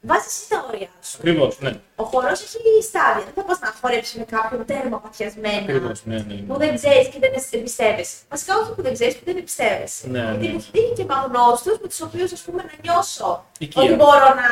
βάζεις 0.00 0.26
εσύ 0.26 0.48
τα 0.48 0.66
όρια 0.68 0.90
σου. 1.02 1.16
Ακριβώς, 1.18 1.58
ναι. 1.60 1.72
Ο 1.96 2.04
χορός 2.04 2.38
έχει 2.42 2.82
στάδια. 2.82 3.24
Δεν 3.24 3.34
θα 3.34 3.42
πας 3.44 3.58
να 3.60 3.74
χορέψεις 3.80 4.14
με 4.20 4.24
κάποιον 4.24 4.64
τέρμα 4.64 4.98
παθιασμένα 5.00 5.58
Ακριβώς, 5.62 6.04
ναι, 6.04 6.16
ναι. 6.16 6.34
που 6.34 6.52
ναι. 6.56 6.66
δεν 6.66 6.74
ξέρεις 6.74 7.06
και 7.08 7.18
δεν 7.24 7.32
εμπιστεύεσαι. 7.58 8.16
Βασικά, 8.30 8.52
όχι 8.60 8.70
που 8.74 8.82
δεν 8.82 8.92
ξέρεις, 8.92 9.14
που 9.16 9.24
δεν 9.24 9.36
εμπιστεύεσαι. 9.36 10.06
Ναι, 10.08 10.18
Γιατί 10.20 10.46
ναι. 10.46 10.52
μου 10.52 10.58
έχει 10.60 10.70
τύχει 10.70 10.92
και 10.98 11.04
με 11.04 11.14
αγνώστου 11.14 11.70
με 11.82 11.88
τους 11.88 12.00
οποίους 12.00 12.32
ας 12.32 12.40
πούμε 12.40 12.62
να 12.62 12.72
νιώσω 12.82 13.44
Οικία. 13.58 13.82
ότι 13.82 13.92
μπορώ 13.94 14.28
να, 14.40 14.48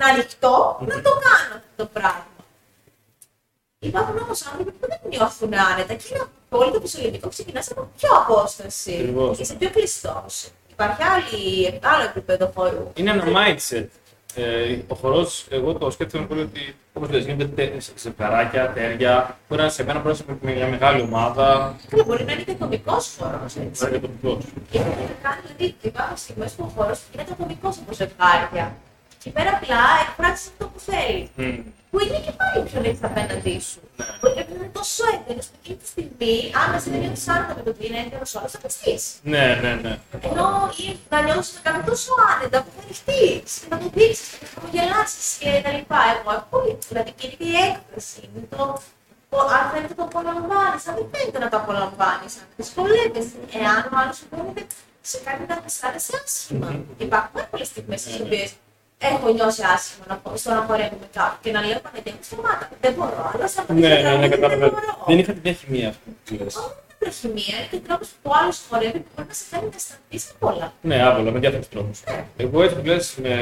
να 0.00 0.06
ανοιχτώ, 0.12 0.78
να 0.80 0.94
το 1.06 1.10
κάνω 1.26 1.52
αυτό 1.58 1.76
το 1.76 1.86
πράγμα. 1.92 2.26
Υπάρχουν 3.78 4.18
όμως 4.18 4.46
άνθρωποι 4.46 4.70
που 4.70 4.86
δεν 4.88 4.98
νιώθουν 5.08 5.54
άνετα 5.54 5.94
και 5.94 6.04
είναι 6.10 6.24
απόλυτα 6.56 6.80
φυσιολογικό. 6.80 7.28
Ξεκινάς 7.28 7.70
από 7.70 7.88
πιο 8.00 8.08
απόσταση. 8.16 8.92
Ακριβώς. 9.00 9.38
Είσαι 9.38 9.54
πιο 9.54 9.70
κλειστός. 9.70 10.48
Υπάρχει 10.70 11.02
άλλη, 11.02 11.78
άλλο 11.82 12.02
επίπεδο 12.04 12.52
χώρου. 12.54 12.90
Είναι 12.94 13.10
ένα 13.10 13.24
mindset. 13.26 13.86
Ε, 14.38 14.78
ο 14.88 14.94
χορός, 14.94 15.46
εγώ 15.50 15.74
το 15.74 15.90
σκέφτομαι 15.90 16.26
πολύ 16.26 16.40
ότι 16.40 16.74
όπως 16.92 17.10
λες, 17.10 17.24
γίνονται 17.24 17.44
τε- 17.44 17.82
ζευγαράκια, 17.96 18.72
τέρια. 18.72 19.38
Μπορεί 19.48 19.62
να 19.62 19.68
σε 19.68 19.84
μένα 19.84 19.98
μπορεί 19.98 20.08
να 20.08 20.14
σε 20.14 20.54
μια 20.54 20.66
μεγάλη 20.66 21.00
ομάδα. 21.00 21.76
Και 21.96 22.02
μπορεί 22.02 22.24
να 22.24 22.32
είναι 22.32 22.42
και 22.42 22.52
κωμικό 22.54 22.92
χώρος. 23.18 23.54
Μπορεί 23.56 23.70
να 23.80 23.88
είναι 23.88 23.98
τοπικό. 23.98 24.38
Και 24.70 24.78
έχει 24.78 24.86
να 24.88 25.28
κάνει, 25.28 25.40
δηλαδή, 25.56 25.74
υπάρχουν 25.80 26.16
στιγμές 26.16 26.52
που 26.52 26.64
ο 26.66 26.80
χώρο 26.82 26.94
γίνεται 27.12 27.34
κωμικό 27.38 27.68
από 27.68 27.92
ζευγάρια. 27.94 28.76
Και 29.22 29.30
πέρα 29.30 29.50
απλά 29.62 29.80
εκφράζει 30.08 30.48
αυτό 30.52 30.64
που 30.66 30.80
θέλει. 30.80 31.30
Που 31.96 32.04
είναι 32.04 32.20
και 32.26 32.34
πάλι 32.40 32.58
πιο 32.68 32.80
νύχτα 32.80 33.06
απέναντί 33.06 33.60
σου. 33.68 33.80
Που 34.20 34.26
είναι 34.28 34.70
τόσο 34.78 35.02
έντονο 35.14 35.42
που 35.50 35.56
εκείνη 35.60 35.78
τη 35.82 35.86
στιγμή, 35.92 36.34
αν 36.60 36.68
εσύ 36.76 36.88
δεν 36.90 37.00
νιώθει 37.02 37.30
άνετα 37.34 37.52
με 37.56 37.62
το 37.66 37.70
ότι 37.74 37.82
είναι 37.86 37.98
έντονο 38.04 38.26
όλος, 38.38 38.50
θα 38.54 38.60
πιστεί. 38.64 38.94
Ναι, 39.32 39.46
ναι, 39.62 39.72
ναι. 39.84 39.94
Ενώ 40.28 40.46
ή 40.84 40.86
να 41.12 41.18
νιώσεις 41.26 41.52
με 41.56 41.60
κάποιον 41.66 41.84
τόσο 41.90 42.12
άνετα 42.30 42.58
που 42.62 42.70
θα 42.76 42.82
ρηχτεί 42.88 43.24
και 43.60 43.68
θα 43.70 43.76
το 43.82 43.86
δείξεις 43.96 44.28
και 44.40 44.46
θα 44.52 44.58
το 44.62 44.68
γελάσεις 44.74 45.26
και 45.40 45.50
τα 45.64 45.70
λοιπά. 45.76 46.00
Εγώ 46.14 46.30
έχω 46.36 46.46
πολύ. 46.54 46.72
Δηλαδή 46.88 47.10
και 47.18 47.24
είναι 47.26 47.36
και 47.40 47.48
η 47.52 47.56
έκφραση. 47.68 48.20
Είναι 48.34 48.48
το, 48.56 48.64
το, 49.30 49.38
αν 49.56 49.64
φαίνεται 49.72 49.94
το 49.98 50.04
απολαμβάνεις, 50.10 50.82
αν 50.88 50.94
δεν 50.98 51.06
φαίνεται 51.12 51.38
να 51.44 51.48
το 51.52 51.56
απολαμβάνεις, 51.62 52.32
αν 52.40 52.46
δυσκολεύεσαι. 52.60 53.38
Εάν 53.60 53.80
ο 53.92 53.94
άλλος 54.00 54.16
σου 54.18 54.26
μπορεί 54.30 54.66
σε 55.10 55.18
κάτι 55.26 55.42
να 55.50 55.54
αισθάνεσαι 55.68 56.12
άσχημα. 56.24 56.68
Υπάρχουν 57.06 57.32
πάρα 57.36 57.48
πολλές 57.52 57.68
στιγμές 57.72 58.00
στις 58.00 58.16
οποίες 58.24 58.50
έχω 58.98 59.32
νιώσει 59.32 59.62
άσχημα 59.74 60.04
να, 60.08 60.20
χω- 60.24 60.36
στο 60.36 60.50
να 60.50 60.60
χορεύω 60.68 60.96
με 61.00 61.06
κάποιον 61.12 61.38
και 61.42 61.50
να 61.50 61.60
λέω 61.66 61.80
Πανετέ 61.80 62.10
μου 62.10 62.18
σταμάτα. 62.22 62.68
Δεν 62.80 62.92
μπορώ. 62.92 63.30
Αλλά 63.34 63.48
σαν 63.48 63.64
Ναι, 63.68 63.88
ναι, 63.88 64.02
ναι, 64.02 64.18
δεν 64.18 64.30
καταλαβαίνω. 64.30 64.70
μπορώ. 64.70 65.04
Δεν 65.06 65.18
είχα 65.18 65.32
την 65.32 65.54
χημεία 65.54 65.88
αυτή 65.88 66.10
που 66.36 66.44
λες. 66.44 66.56
Όχι 66.56 66.66
μόνο 67.00 67.12
χημεία, 67.20 67.56
είναι 67.58 67.68
και 67.70 67.78
τρόπο 67.88 68.04
που 68.22 68.30
άλλος 68.40 68.60
χορεύει 68.70 68.98
που 68.98 69.10
μπορεί 69.16 69.28
να 69.28 69.34
σε 69.34 69.44
κάνει 69.50 69.68
να 69.70 69.76
αισθανθεί 69.76 70.36
πολλά. 70.38 70.72
Ναι, 70.80 71.02
άβολα, 71.02 71.30
με 71.30 71.38
διάφορους 71.38 71.68
τρόπους. 71.68 72.02
Εγώ 72.36 72.62
έτσι 72.62 72.76
που 72.76 72.86
λες, 72.86 73.14
με... 73.22 73.32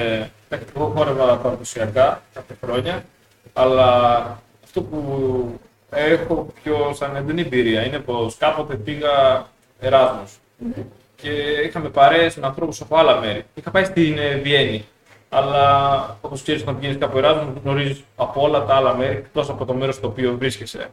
εντάξει, 0.48 0.72
εγώ 0.76 0.92
χόρευα 0.96 1.36
παραδοσιακά 1.36 2.22
κάποια 2.34 2.56
χρόνια, 2.64 3.04
αλλά 3.52 3.88
αυτό 4.64 4.82
που 4.82 5.60
έχω 5.90 6.52
πιο 6.62 6.92
σαν 6.94 7.16
έντονη 7.16 7.40
εμπειρία 7.40 7.84
είναι 7.84 7.98
πως 7.98 8.36
κάποτε 8.36 8.74
πήγα 8.74 9.46
Εράσμος. 9.80 10.32
και 11.16 11.30
είχαμε 11.66 11.88
παρέες 11.88 12.34
με 12.36 12.46
ανθρώπους 12.46 12.80
από 12.80 12.96
άλλα 12.96 13.16
μέρη. 13.20 13.44
Είχα 13.54 13.70
πάει 13.70 13.84
στην 13.84 14.18
ε, 14.18 14.34
Βιέννη. 14.34 14.86
Αλλά 15.34 16.16
όπως 16.20 16.42
ξέρεις, 16.42 16.62
όταν 16.62 16.74
πηγαίνεις 16.78 16.98
κάπου 16.98 17.18
Εράσμου, 17.18 17.60
γνωρίζεις 17.64 18.04
από 18.16 18.42
όλα 18.42 18.64
τα 18.64 18.74
άλλα 18.74 18.94
μέρη 18.94 19.16
εκτός 19.16 19.48
από 19.48 19.64
το 19.64 19.74
μέρος 19.74 19.94
στο 19.94 20.06
οποίο 20.06 20.36
βρίσκεσαι. 20.38 20.86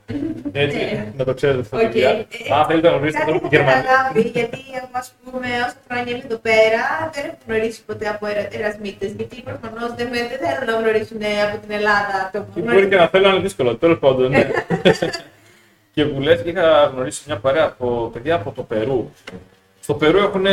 Έτσι, 0.51 0.77
Ναι. 0.77 1.13
να 1.17 1.23
το 1.25 1.33
ξέρετε 1.33 1.59
αυτό. 1.59 1.77
Οκ. 1.77 1.83
παιδιά. 1.83 2.09
Ε, 2.09 2.25
Αν 2.59 2.65
θέλετε 2.65 2.89
να 2.89 2.95
γνωρίσετε 2.95 3.23
Κάτι 3.25 3.31
τώρα 3.31 3.37
έχω 3.39 3.47
τη 3.49 3.55
Γερμανία. 3.55 3.81
καταλάβει, 3.81 4.21
γιατί 4.37 4.57
εγώ, 4.77 4.87
ας 4.91 5.11
πούμε, 5.23 5.47
όσα 5.65 5.75
χρόνια 5.87 6.11
είμαι 6.13 6.23
εδώ 6.29 6.37
πέρα, 6.37 6.81
δεν 7.13 7.23
έχω 7.25 7.37
γνωρίσει 7.47 7.83
ποτέ 7.85 8.07
από 8.09 8.25
ερα, 8.27 8.47
ερασμίτες, 8.51 9.11
γιατί 9.11 9.41
προφανώς 9.49 9.89
δεν, 9.97 10.07
με- 10.07 10.27
δεν 10.31 10.39
θέλουν 10.47 10.65
να 10.73 10.75
γνωρίσουν 10.81 11.21
ε, 11.21 11.41
από 11.47 11.57
την 11.63 11.71
Ελλάδα 11.79 12.17
το 12.33 12.45
Και 12.53 12.61
μπορεί 12.61 12.87
και 12.87 12.95
να 12.95 13.07
θέλω 13.07 13.27
να 13.27 13.33
είναι 13.33 13.43
δύσκολο. 13.43 13.75
Τέλος 13.75 13.99
πάντων, 13.99 14.29
ναι. 14.31 14.49
και 15.93 16.05
που 16.05 16.21
λες, 16.21 16.41
είχα 16.45 16.83
γνωρίσει 16.93 17.23
μια 17.27 17.37
παρέα 17.37 17.63
από 17.65 18.09
παιδιά 18.13 18.35
από 18.35 18.51
το 18.51 18.63
Περού. 18.63 19.11
Στο 19.81 19.93
Περού 19.93 20.17
έχουν 20.17 20.45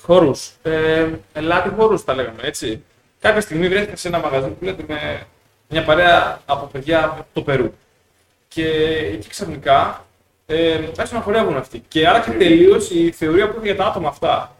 χώρου. 0.00 0.30
Ε, 0.62 1.06
ελάτι 1.32 1.68
χώρου, 1.76 2.04
τα 2.04 2.14
λέγαμε 2.14 2.42
έτσι. 2.42 2.82
Κάποια 3.20 3.40
στιγμή 3.40 3.68
βρέθηκα 3.68 3.96
σε 3.96 4.08
ένα 4.08 4.18
μαγαζί 4.18 4.48
που 4.48 4.64
λέτε 4.64 4.84
με 4.88 5.26
μια 5.68 5.84
παρέα 5.84 6.40
από 6.46 6.66
παιδιά 6.66 7.04
από 7.04 7.26
το 7.32 7.42
Περού. 7.42 7.72
Και 8.48 8.66
εκεί 9.12 9.28
ξαφνικά 9.28 10.04
ε, 10.46 10.74
άρχισαν 10.74 11.18
να 11.18 11.20
χορεύουν 11.20 11.56
αυτοί. 11.56 11.84
Και 11.88 12.08
άλλαξε 12.08 12.30
τελείω 12.30 12.76
η 12.90 13.10
θεωρία 13.10 13.48
που 13.48 13.54
είχα 13.56 13.64
για 13.64 13.76
τα 13.76 13.84
άτομα 13.84 14.08
αυτά. 14.08 14.56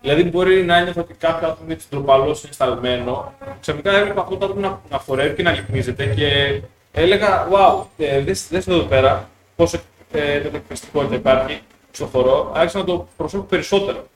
Δηλαδή, 0.00 0.22
μπορεί 0.22 0.64
να 0.64 0.76
ένιωθα 0.76 1.00
ότι 1.00 1.14
κάποιο 1.14 1.48
άτομο 1.48 1.70
είναι 1.70 1.78
τροπαλό 1.90 2.34
συναισθαλμένο. 2.34 3.34
Ξαφνικά 3.60 3.92
έβλεπα 3.92 4.20
αυτό 4.20 4.36
το 4.36 4.44
άτομο 4.44 4.60
να, 4.60 4.80
να 4.90 4.98
χορεύει 4.98 5.34
και 5.34 5.42
να 5.42 5.52
λυκνίζεται 5.52 6.06
και 6.06 6.60
έλεγα: 6.92 7.48
Wow, 7.50 7.84
ε, 7.96 8.20
δες, 8.20 8.48
δες 8.48 8.66
εδώ 8.66 8.82
πέρα 8.82 9.28
πόσο 9.56 9.80
ε, 10.12 10.36
εκφραστικότητα 10.36 11.14
υπάρχει 11.14 11.60
στο 11.90 12.06
χορό. 12.06 12.52
Άρχισα 12.54 12.78
να 12.78 12.84
το 12.84 13.08
προσέχω 13.16 13.42
περισσότερο. 13.42 14.06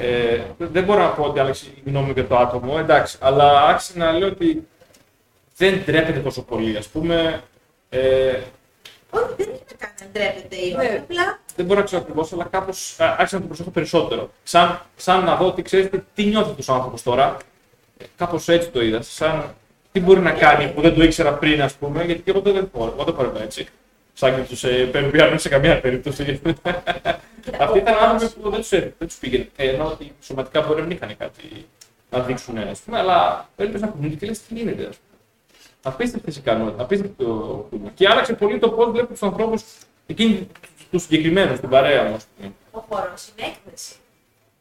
Ε, 0.00 0.40
δεν 0.58 0.84
μπορώ 0.84 1.02
να 1.02 1.08
πω 1.08 1.22
ότι 1.22 1.38
άλλαξε 1.38 1.66
η 1.66 1.82
γνώμη 1.90 2.06
μου 2.06 2.12
για 2.12 2.26
το 2.26 2.36
άτομο, 2.36 2.74
εντάξει, 2.78 3.16
αλλά 3.20 3.62
άρχισα 3.62 3.92
να 3.98 4.12
λέω 4.12 4.28
ότι 4.28 4.66
δεν 5.56 5.84
τρέπεται 5.84 6.18
τόσο 6.20 6.42
πολύ. 6.42 6.76
Α 6.76 6.82
πούμε, 6.92 7.42
ε, 7.88 7.98
Όχι, 9.10 9.24
δεν 9.36 9.48
έχει 9.52 9.62
να 9.70 9.76
κάνει 9.76 9.94
να 10.00 10.06
ντρέπεται 10.12 10.56
η 10.56 10.74
Ναι. 10.76 10.98
απλά 11.02 11.38
δεν 11.56 11.66
μπορώ 11.66 11.78
να 11.80 11.84
ξέρω 11.86 12.02
ακριβώς, 12.02 12.32
αλλά 12.32 12.44
κάπως 12.44 12.96
άρχισα 12.98 13.34
να 13.36 13.40
το 13.40 13.46
προσέχω 13.46 13.70
περισσότερο. 13.70 14.30
Σαν, 14.42 14.80
σαν 14.96 15.24
να 15.24 15.36
δω 15.36 15.46
ότι 15.46 15.62
ξέρετε 15.62 16.04
τι 16.14 16.24
νιώθει 16.24 16.50
αυτός 16.50 16.68
ο 16.68 16.72
άνθρωπος 16.74 17.02
τώρα. 17.02 17.36
Κάπως 18.16 18.48
έτσι 18.48 18.68
το 18.68 18.82
είδα. 18.82 19.02
Σαν 19.02 19.54
τι 19.92 20.00
μπορεί 20.00 20.20
να 20.20 20.32
κάνει 20.32 20.72
που 20.72 20.80
δεν 20.80 20.94
το 20.94 21.02
ήξερα 21.02 21.32
πριν, 21.32 21.62
ας 21.62 21.74
πούμε, 21.74 22.04
γιατί 22.04 22.22
και 22.22 22.30
εγώ 22.30 22.40
δεν 22.40 22.70
μπορώ. 22.74 22.92
Εγώ 22.94 23.04
δεν 23.04 23.14
μπορώ 23.14 23.32
έτσι. 23.42 23.68
Σαν 24.18 24.34
και 24.34 24.48
τους 24.48 24.64
ε, 24.64 24.84
Περουβιάνου 24.84 25.38
σε 25.38 25.48
καμία 25.48 25.80
περίπτωση. 25.80 26.40
Αυτοί 27.64 27.78
ήταν 27.78 27.94
άνθρωποι 27.94 28.40
που 28.40 28.50
δεν 28.50 28.60
τους 28.60 28.68
δεν 28.68 28.92
τους 28.98 29.16
πήγαινε. 29.16 29.48
Ε, 29.56 29.68
Ενώ 29.68 29.86
ότι 29.86 30.12
σωματικά 30.20 30.62
μπορεί 30.62 30.80
να 30.80 30.86
μην 30.86 30.96
είχαν 30.96 31.16
κάτι 31.16 31.66
να 32.10 32.20
δείξουν, 32.20 32.58
ας 32.58 32.80
πούμε, 32.80 32.98
αλλά 32.98 33.48
έλειπε 33.56 33.78
να 33.78 33.86
κουνούνται 33.86 34.14
και 34.14 34.26
λες 34.26 34.42
τι 34.42 34.54
γίνεται, 34.54 34.86
ας 34.86 34.96
πούμε. 34.96 35.18
Απίστευτες 35.82 36.36
ικανότητες, 36.36 36.80
απίστευτο 36.80 37.24
κούμπο. 37.70 37.90
Και 37.94 38.08
άλλαξε 38.08 38.32
πολύ 38.32 38.58
το 38.58 38.70
πώς 38.70 38.90
βλέπω 38.90 39.12
τους 39.12 39.22
ανθρώπους 39.22 39.62
εκείνοι 40.06 40.48
τους 40.90 41.02
συγκεκριμένους, 41.02 41.56
στην 41.56 41.68
παρέα 41.68 42.04
μου, 42.04 42.14
ας 42.14 42.26
πούμε. 42.36 42.52
ο 42.70 42.84
χώρος 42.88 43.28
είναι 43.36 43.48
έκθεση. 43.48 43.94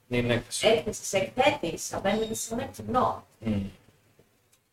Είναι 0.08 0.34
έκθεση. 0.34 0.67
Έκθεσης, 0.67 1.13
εκθέτης, 1.13 1.93
απέναντι 1.93 2.36
σε 2.36 2.54
ένα 2.54 2.63
κοινό. 2.63 3.26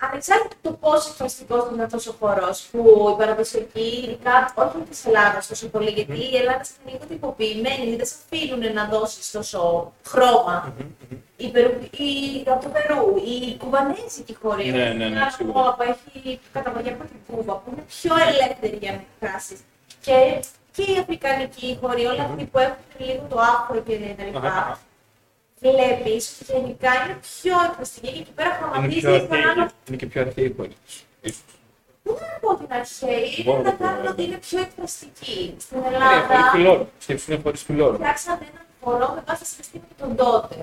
Μμ. 0.01 0.07
Ανεξάρτητα 0.07 0.57
το 0.63 0.73
πόσο 0.73 1.09
εκφραστικός 1.11 1.71
είναι 1.73 1.83
αυτός 1.83 2.07
ο 2.07 2.15
χώρος, 2.21 2.69
που 2.71 3.09
η 3.13 3.17
παραδοσιακή, 3.19 4.03
ειδικά 4.05 4.53
όχι 4.55 4.79
της 4.91 5.07
Ελλάδας 5.07 5.47
τόσο 5.47 5.69
πολύ, 5.69 5.91
γιατί 5.91 6.13
η 6.13 6.37
Ελλάδα 6.37 6.65
είναι 6.83 6.93
λίγο 6.93 7.05
τυποποιημένη, 7.09 7.97
δεν 7.97 8.07
σε 8.07 8.15
αφήνουν 8.25 8.73
να 8.73 8.85
δώσεις 8.85 9.31
τόσο 9.31 9.93
χρώμα. 10.07 10.75
Η 11.37 11.51
Περου, 11.51 11.71
η, 11.91 12.45
από 12.47 12.63
το 12.63 12.69
Περού, 12.69 13.17
η 13.17 13.57
κουβανέζικη 13.57 14.35
χωρί. 14.43 14.71
Ναι, 14.71 14.93
ναι, 14.93 15.09
ναι, 15.09 15.31
σίγουρα. 15.37 15.75
που 15.75 15.83
έχει 15.83 16.41
καταβαγιά 16.53 16.93
από 16.93 17.05
την 17.05 17.37
Κούβα, 17.37 17.55
που 17.55 17.71
είναι 17.73 17.85
πιο 17.89 18.15
ελεύθερη 18.29 18.77
για 18.81 18.93
να 18.93 19.01
εκφράσει. 19.05 19.57
Και, 20.01 20.45
και 20.73 20.93
η 20.93 20.99
αφρικανική 20.99 21.79
χωρί, 21.81 22.05
όλα 22.05 22.23
αυτοί 22.23 22.45
που 22.45 22.59
έχουν 22.59 22.77
λίγο 22.99 23.27
το 23.29 23.39
άφρο 23.41 23.81
και 23.81 24.15
τα 24.17 24.25
λοιπά. 24.25 24.79
Αχα. 25.69 25.77
Βλέπεις 25.77 26.41
ότι 26.43 26.53
γενικά 26.53 26.91
είναι 27.05 27.19
πιο 27.33 27.55
εκφραστική 27.69 28.11
και 28.13 28.19
εκεί 28.21 28.31
πέρα 28.35 28.49
Είναι 28.49 28.59
χρωματίζει 28.61 29.01
πιο 29.01 29.19
τον 29.27 29.33
άλλο 29.37 29.49
αρχαίοι- 29.51 29.71
είναι 29.89 29.97
και 29.97 30.07
πιο 30.07 30.21
αρχαίοι 30.21 30.45
οι 30.45 30.55
χώροι. 30.57 30.77
ίσως. 31.23 31.43
δεν 32.03 32.17
θα 32.17 32.39
πω 32.41 32.55
την 32.57 32.67
αρχαίη, 32.73 33.35
είναι 33.37 33.51
Μόνο 33.51 33.63
να 33.63 33.71
το 33.77 33.83
κάνουν 33.85 34.03
πω. 34.03 34.11
ότι 34.11 34.23
είναι 34.23 34.37
πιο 34.37 34.59
εκφραστική. 34.61 35.55
Στην 35.59 35.77
Είναι 35.79 35.87
χωρίς 35.87 36.01
Ελλάδα 36.03 36.51
φιλόρου. 36.51 36.87
Σκέψου 36.99 37.33
είναι 37.33 37.41
χωρίς 37.43 37.63
φιλόρου. 37.63 37.95
φτιάξαμε 37.95 38.39
έναν 38.53 38.65
χορό 38.81 39.09
με 39.15 39.23
βάση 39.27 39.41
τα 39.41 39.47
συναισθήματα 39.51 39.95
των 39.99 40.17
τότε. 40.17 40.57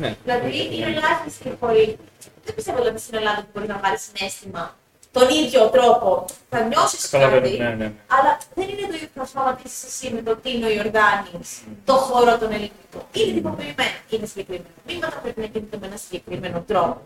Ναι. 0.00 0.16
Δηλαδή 0.24 0.76
είναι 0.76 0.86
ελάχιστοι 0.86 1.48
οι 1.48 1.56
χωροί. 1.60 1.98
Δεν 2.44 2.54
πιστεύω 2.54 2.78
δηλαδή 2.78 2.98
στην 2.98 3.14
Ελλάδα 3.14 3.40
που 3.40 3.48
μπορεί 3.54 3.66
να 3.66 3.78
βάλει 3.78 3.98
συνέστημα 3.98 4.76
τον 5.12 5.28
ίδιο 5.28 5.68
τρόπο. 5.68 6.24
Θα 6.50 6.60
νιώσεις 6.60 7.08
Καταλαβαίνω, 7.08 7.42
κάτι, 7.42 7.56
ναι, 7.56 7.68
ναι. 7.68 7.92
αλλά 8.06 8.38
δεν 8.54 8.68
είναι 8.68 8.86
το 8.88 8.94
ίδιο 8.94 9.08
που 9.14 9.18
θα 9.20 9.24
σταματήσεις 9.26 9.84
εσύ 9.84 10.12
με 10.14 10.22
το 10.22 10.36
Τίνο 10.36 10.68
Ιορδάνη, 10.68 11.30
το 11.84 11.92
χώρο 11.92 12.38
των 12.38 12.48
ελληνικών. 12.52 13.02
Είναι 13.12 13.32
τυποποιημένο, 13.32 13.96
είναι 14.08 14.26
συγκεκριμένο. 14.26 14.68
Μήματα 14.86 15.16
πρέπει 15.22 15.40
να 15.40 15.46
γίνεται 15.46 15.76
με 15.80 15.86
ένα 15.86 15.96
συγκεκριμένο 15.96 16.60
τρόπο. 16.66 17.00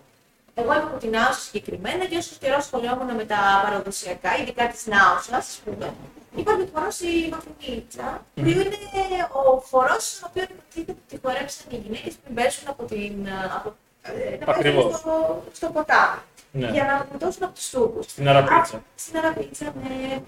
Εγώ 0.59 0.73
είμαι 0.73 0.83
από 0.83 0.97
την 0.97 1.17
Άουσα 1.17 1.41
συγκεκριμένα 1.41 2.05
και 2.05 2.17
όσο 2.17 2.35
καιρό 2.41 2.61
σχολιόμουν 2.61 3.15
με 3.15 3.25
τα 3.25 3.61
παραδοσιακά, 3.65 4.37
ειδικά 4.41 4.67
της 4.69 4.87
Νάουσα, 4.87 5.37
ας 5.37 5.61
πούμε, 5.65 5.95
υπάρχει 6.37 6.63
ο 6.63 6.69
χορό 6.75 6.89
η 7.01 7.29
Μαθηνίτσα, 7.33 8.25
που 8.35 8.41
είναι 8.41 9.29
ο 9.33 9.63
χορός 9.71 10.05
στον 10.17 10.29
οποίο 10.31 10.43
υποτίθεται 10.43 10.93
ότι 10.93 11.03
τη 11.09 11.17
χορέψαν 11.23 11.67
οι 11.71 11.77
γυναίκες 11.77 12.15
πριν 12.23 12.35
πέσουν 12.35 12.69
από 12.69 12.83
την. 12.85 13.15
Από, 13.57 13.75
ε, 14.03 14.37
να 14.45 14.53
Ακριβώς. 14.53 14.85
πέσουν 14.85 14.99
στο, 14.99 15.43
στο 15.53 15.67
ποτάμι. 15.75 16.19
Ναι. 16.57 16.71
Για 16.71 16.85
να 16.85 17.07
γλιτώσουν 17.11 17.43
από 17.45 17.55
τους 17.55 17.71
τούρκους. 17.71 18.07
Στην 18.11 18.29
Αραπίτσα. 18.29 18.83
Στην 18.95 19.17
Αραπίτσα, 19.19 19.75
ναι. 19.83 20.23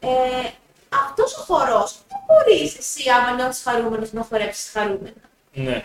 Ε, 0.00 0.50
αυτός 1.04 1.36
ο 1.38 1.40
χορός 1.42 1.98
δεν 2.08 2.18
μπορείς 2.26 2.78
εσύ, 2.78 3.10
άμα 3.10 3.30
νιώθεις 3.36 3.62
χαρούμενος, 3.62 4.12
να 4.12 4.22
χορέψεις 4.22 4.70
χαρούμενα; 4.70 5.12
Ναι. 5.54 5.84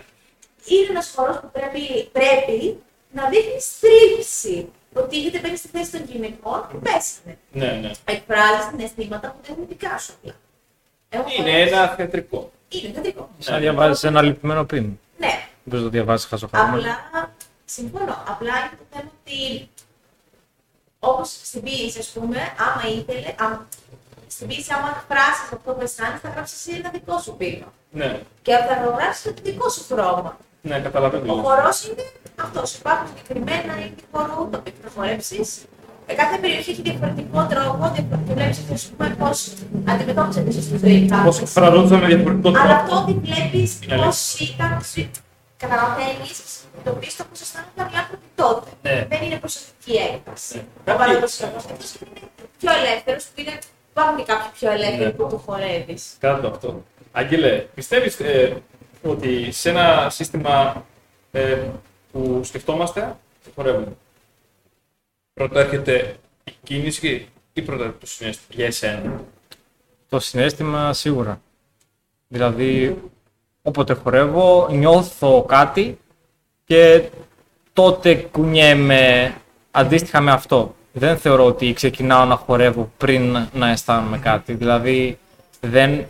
είναι 0.65 0.87
ένας 0.89 1.11
χώρο 1.15 1.33
που 1.41 1.49
πρέπει, 1.51 2.09
πρέπει 2.11 2.83
να 3.11 3.29
δείχνεις 3.29 3.63
στρίψη. 3.63 4.69
Ότι 4.93 5.17
είτε 5.17 5.39
μπαίνει 5.39 5.55
στη 5.57 5.67
θέση 5.67 5.91
των 5.91 6.03
γυναικών 6.05 6.65
και 6.71 6.77
πέσανε. 6.77 7.37
Ναι, 7.51 7.65
ναι. 7.81 7.91
Εκφράζεις 8.05 8.65
συναισθήματα 8.69 9.27
που 9.29 9.37
δεν 9.47 9.55
είναι 9.57 9.65
δικά 9.69 9.97
σου 9.97 10.13
απλά. 10.19 10.33
Έχω 11.09 11.23
Είναι 11.37 11.49
χορέψει. 11.51 11.73
ένα 11.73 11.87
θεατρικό. 11.87 12.51
Είναι 12.69 12.93
θετικό. 12.93 13.29
Σαν 13.39 13.53
να 13.53 13.59
διαβάζεις 13.59 14.03
ένα 14.03 14.21
λυπημένο 14.21 14.65
πριν. 14.65 14.99
Ναι, 15.17 15.47
Δεν 15.63 15.81
το 15.81 15.89
διαβάζει 15.89 16.27
χαζοχαρούμενο. 16.27 16.77
απλά 16.77 17.31
συμφωνώ. 17.65 18.23
Απλά 18.27 18.49
είναι 18.59 18.69
το 18.77 18.85
θέμα 18.97 19.11
ότι 19.21 19.69
όπως 21.09 21.27
στην 21.49 21.61
ποίηση, 21.63 21.99
ας 21.99 22.07
πούμε, 22.15 22.39
άμα 22.65 22.83
ήθελε, 22.97 23.29
άμα, 23.43 23.57
στην 24.35 24.47
ποίηση, 24.47 24.69
άμα 24.77 24.87
εκφράσει 24.97 25.41
αυτό 25.43 25.55
που 25.73 25.81
αισθάνεσαι, 25.85 26.19
θα 26.23 26.29
γράψεις 26.33 26.57
εσύ 26.59 26.71
ένα 26.79 26.89
δικό 26.95 27.15
σου 27.25 27.31
ποίημα. 27.39 27.69
Ναι. 27.99 28.09
Και 28.45 28.51
θα 28.67 28.73
το 28.83 28.89
γράψεις 28.97 29.23
με 29.25 29.31
το 29.31 29.41
δικό 29.49 29.69
σου 29.69 29.81
χρώμα. 29.89 30.31
Ναι, 30.69 30.79
καταλαβαίνω. 30.79 31.33
Ο 31.33 31.35
χορός 31.45 31.77
είναι 31.87 32.05
αυτός. 32.45 32.67
Υπάρχουν 32.75 33.07
συγκεκριμένα 33.07 33.73
είδη 33.83 34.03
χορού 34.11 34.49
τα 34.51 34.57
οποία 34.59 34.73
θα 34.83 34.89
χορέψει. 34.95 35.39
Ε, 36.05 36.13
κάθε 36.13 36.37
περιοχή 36.37 36.69
έχει 36.71 36.81
διαφορετικό 36.81 37.39
τρόπο, 37.51 37.83
διαφορετικό 37.95 38.33
βλέπει 38.33 38.73
ας 38.73 38.83
πούμε 38.97 39.15
πώς 39.19 39.37
αντιμετώπιζες 39.91 40.43
τη 40.55 40.61
στη 40.61 40.77
ζωή 40.77 40.99
Πώ 41.05 41.15
κάποιος. 41.15 41.39
εκφραζόντουσαν 41.39 41.99
με 41.99 42.07
διαφορετικό 42.07 42.47
Αλλά 42.49 42.57
τρόπο. 42.59 42.73
αυτό 42.81 42.95
ότι 43.01 43.13
βλέπεις 43.25 43.79
Είναι 43.83 43.95
πώς 43.95 44.35
αλήθεια. 44.39 44.55
ήταν. 44.55 44.81
Καταλαβαίνει, 45.61 46.27
το 46.83 46.91
πίστο 46.91 47.23
πώ 47.23 47.31
αισθάνονταν 47.41 47.87
οι 47.93 47.95
άνθρωποι 47.97 48.25
τότε. 48.35 48.69
Ναι. 48.81 49.05
Δεν 49.09 49.21
είναι 49.23 49.39
προσωπική 49.39 49.93
έκταση. 49.95 50.55
Ναι. 50.85 50.93
Ο 50.93 50.97
παραδοσιακός 50.97 51.65
αυτό 51.65 52.05
είναι 52.05 52.27
πιο 52.59 52.71
ελεύθερος, 52.71 53.23
που 53.23 53.41
είναι. 53.41 53.59
Υπάρχουν 53.91 54.17
και 54.17 54.23
κάποιοι 54.23 54.49
πιο 54.59 54.71
ελεύθεροι 54.71 55.03
Ναι. 55.03 55.11
που 55.11 55.27
το 55.29 55.37
χορεύεις. 55.37 56.15
Κάτω 56.19 56.47
αυτό. 56.47 56.83
Αγγέλε, 57.11 57.57
πιστεύεις 57.75 58.19
ε, 58.19 58.61
ότι 59.03 59.51
σε 59.51 59.69
ένα 59.69 60.09
σύστημα 60.09 60.85
ε, 61.31 61.57
που 62.11 62.41
σκεφτόμαστε, 62.43 63.17
και 63.43 63.49
χορεύουμε, 63.55 63.95
πρώτα 65.33 65.59
έρχεται 65.59 66.15
η 66.43 66.51
κίνηση 66.63 67.29
ή 67.53 67.61
πρώτα 67.61 67.83
έρχεται 67.83 67.99
το 67.99 68.05
συνέστημα 68.11 68.47
για 68.55 68.65
εσένα; 68.65 69.23
Το 70.09 70.19
συνέστημα 70.19 70.93
σίγουρα. 70.93 71.41
Δηλαδή, 72.27 73.01
όποτε 73.61 73.93
χορεύω, 73.93 74.67
νιώθω 74.71 75.43
κάτι 75.47 75.97
και 76.65 77.03
τότε 77.73 78.15
κουνιέμαι 78.15 79.33
αντίστοιχα 79.71 80.21
με 80.21 80.31
αυτό. 80.31 80.75
Δεν 80.91 81.17
θεωρώ 81.17 81.45
ότι 81.45 81.73
ξεκινάω 81.73 82.25
να 82.25 82.35
χορεύω 82.35 82.91
πριν 82.97 83.37
να 83.53 83.69
αισθάνομαι 83.69 84.17
κάτι. 84.17 84.53
Δηλαδή, 84.53 85.17
δεν 85.59 86.05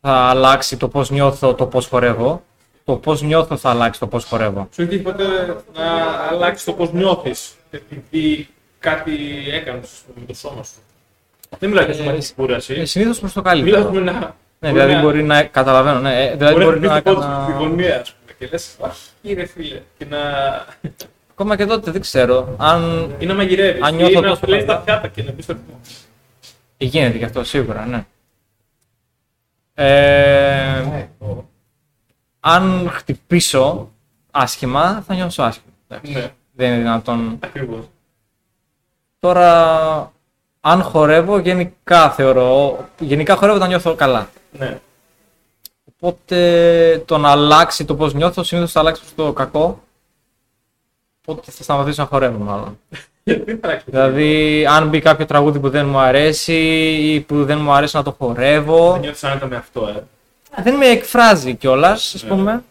θα 0.00 0.10
αλλάξει 0.12 0.76
το 0.76 0.88
πώς 0.88 1.10
νιώθω 1.10 1.54
το 1.54 1.66
πώς 1.66 1.86
χορεύω. 1.86 2.42
Το 2.84 2.96
πώς 2.96 3.22
νιώθω 3.22 3.56
θα 3.56 3.70
αλλάξει 3.70 4.00
το 4.00 4.06
πώς 4.06 4.24
χορεύω. 4.24 4.68
Σου 4.74 4.80
έχει 4.82 4.90
τύχει 4.90 5.02
ποτέ 5.02 5.24
να 5.74 5.84
αλλάξει 6.30 6.64
το 6.64 6.72
πώς 6.72 6.92
νιώθεις 6.92 7.54
επειδή 7.70 8.48
κάτι 8.78 9.12
έκανες 9.52 9.90
με 10.14 10.24
το 10.26 10.34
σώμα 10.34 10.62
σου; 10.62 10.74
Δεν 11.58 11.68
μιλάω 11.68 11.84
για 11.84 11.94
Ε, 11.94 11.96
σωματική 11.96 12.26
Ε, 12.30 12.34
κούραση. 12.42 12.84
συνήθως 12.86 13.18
προς 13.18 13.32
το 13.32 13.40
Μιλάω 13.44 13.54
καλύτερο. 13.62 13.90
με 13.92 14.00
να 14.12 14.36
Ναι, 14.58 14.68
δηλαδή 14.72 14.92
να- 14.92 15.00
μπορεί 15.00 15.22
να. 15.22 15.42
Καταλαβαίνω. 15.42 16.00
Ναι, 16.00 16.24
ε, 16.24 16.34
δηλαδή 16.36 16.52
Μπορεί 16.54 16.64
μπορεί 16.64 16.80
να 16.80 16.86
να 16.94 17.02
πει 17.02 17.10
έκανα. 17.10 17.44
τη 17.46 17.52
γωνία, 17.52 18.00
ας 18.00 18.12
πούμε. 18.12 18.32
Και 18.38 18.46
λες, 18.50 18.76
Αχ, 18.82 18.92
κύριε 19.22 19.46
φίλε. 19.46 19.82
Και 19.98 20.04
να. 20.04 20.18
Ακόμα 21.30 21.56
και 21.56 21.66
τότε 21.66 21.90
δεν 21.90 22.00
ξέρω. 22.00 22.54
Αν 22.58 23.10
ή 23.18 23.26
να 23.26 23.34
μαγειρεύεις. 23.34 23.82
Αν 23.82 23.94
νιώθω 23.94 24.12
ή 24.12 24.22
να 24.22 24.28
τόσο 24.28 24.40
πλέει 24.40 24.60
τα 24.60 24.66
καλά. 24.66 24.78
πιάτα 24.84 25.08
και 25.08 25.22
να 25.22 25.32
μπει 25.32 25.42
στο 25.42 25.52
ρυθμό. 25.52 25.80
γίνεται 26.76 27.18
και 27.18 27.24
αυτό 27.24 27.44
σίγουρα, 27.44 27.86
ναι. 27.86 28.06
Ε, 29.74 30.84
αν 32.40 32.88
χτυπήσω 32.92 33.90
άσχημα, 34.30 35.04
θα 35.06 35.14
νιώσω 35.14 35.42
άσχημα. 35.42 35.72
Εντάξει, 35.88 36.12
Ναι, 36.12 36.30
Δεν 36.52 36.68
είναι 36.68 36.78
δυνατόν. 36.78 37.38
ακριβώς. 37.44 37.84
Τώρα, 39.18 40.12
αν 40.60 40.82
χορεύω, 40.82 41.38
γενικά 41.38 42.10
θεωρώ. 42.10 42.78
Γενικά 42.98 43.36
χορεύω 43.36 43.56
όταν 43.56 43.68
νιώθω 43.68 43.94
καλά. 43.94 44.28
Ναι. 44.58 44.80
Οπότε 45.84 47.02
το 47.06 47.18
να 47.18 47.30
αλλάξει 47.30 47.84
το 47.84 47.94
πώς 47.94 48.14
νιώθω 48.14 48.42
συνήθως 48.42 48.72
θα 48.72 48.80
αλλάξει 48.80 49.00
προς 49.02 49.14
το 49.14 49.32
κακό. 49.32 49.82
Οπότε 51.26 51.50
θα 51.50 51.62
σταματήσω 51.62 52.02
να 52.02 52.08
χορεύω, 52.08 52.38
μάλλον. 52.44 52.78
Γιατί 53.24 53.54
θα 53.54 53.58
αλλάξει. 53.68 53.84
Δηλαδή, 53.88 54.66
αν 54.66 54.88
μπει 54.88 55.00
κάποιο 55.00 55.26
τραγούδι 55.26 55.58
που 55.58 55.70
δεν 55.70 55.86
μου 55.86 55.98
αρέσει 55.98 56.54
ή 57.00 57.20
που 57.20 57.44
δεν 57.44 57.58
μου 57.58 57.72
αρέσει 57.72 57.96
να 57.96 58.02
το 58.02 58.14
χορεύω, 58.18 58.90
Δεν 58.92 59.00
νιώθεις 59.00 59.24
άνετα 59.24 59.46
με 59.46 59.56
αυτό, 59.56 59.86
ε. 59.88 60.04
δεν 60.62 60.74
με 60.76 60.86
εκφράζει 60.86 61.54
κιόλας, 61.54 62.14
ας 62.14 62.22
Ναι. 62.22 62.28
πούμε, 62.28 62.64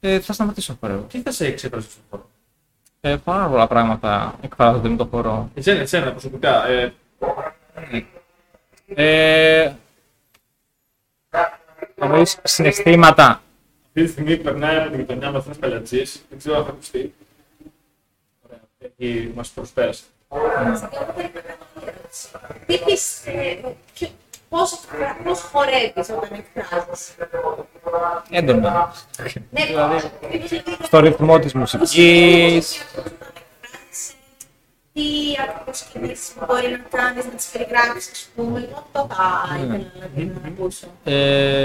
ε, 0.00 0.20
θα 0.20 0.32
σταματήσω 0.32 0.72
να 0.72 0.78
χορεύω. 0.88 1.06
Τι 1.08 1.20
θα 1.20 1.30
σε 1.32 1.46
εξέφρασε 1.46 1.88
στον 1.90 2.02
χώρο; 2.10 2.28
Ε, 3.00 3.16
πάρα 3.24 3.46
πολλά 3.46 3.66
πράγματα 3.66 4.34
εκφράζονται 4.42 4.88
με 4.88 4.96
το 4.96 5.08
χορό. 5.10 5.50
Εσένα, 5.54 5.80
εσένα 5.80 6.10
προσωπικά. 6.10 6.66
Ε, 6.68 6.92
Ε, 8.94 9.72
εννοείς 11.94 12.38
συναισθήματα. 12.42 13.42
αυτή 13.86 14.04
τη 14.04 14.10
στιγμή 14.10 14.36
περνάει 14.36 14.76
από 14.76 14.90
την 14.90 14.98
γειτονιά 14.98 15.30
μας 15.30 15.44
ένας 15.44 15.56
πελατζή. 15.58 16.02
Δεν 16.28 16.38
ξέρω 16.38 16.56
αν 16.56 16.64
θα 16.64 16.70
ακουστεί. 16.70 17.14
Ωραία. 18.46 18.60
Έχει, 18.98 19.32
μας 19.34 19.48
προσπέρασε. 19.48 20.02
Τι 22.66 22.78
πιστεύω, 22.78 23.76
ποιο- 23.94 24.08
πώς, 24.48 24.80
πώς 25.24 25.40
χορεύεις 25.40 26.08
όταν 26.10 26.44
εκφράζεις; 26.54 27.14
Έντονα. 28.30 28.92
Ναι, 29.50 29.64
Δηλαδή, 29.64 29.94
μήπως 30.30 30.48
δηλαδή 30.48 30.62
Στο 30.82 31.00
ρυθμό 31.00 31.38
της 31.38 31.52
μουσικής. 31.54 32.82
Τι 34.94 35.02
ακριβώς 35.44 35.78
κινήσεις 35.92 36.32
μπορεί 36.46 36.68
να 36.70 36.98
κάνεις, 36.98 37.24
να 37.24 37.30
τις 37.30 37.46
περιγράψεις, 37.52 38.10
ας 38.10 38.28
πούμε. 38.34 38.58
Εγώ 38.70 38.78
αυτό 38.84 39.00
θα 39.14 39.56
ήθελα 39.56 39.90
δηλαδή, 39.94 40.40
να 40.42 40.48
ακούσω. 40.48 40.86
Ε, 41.04 41.14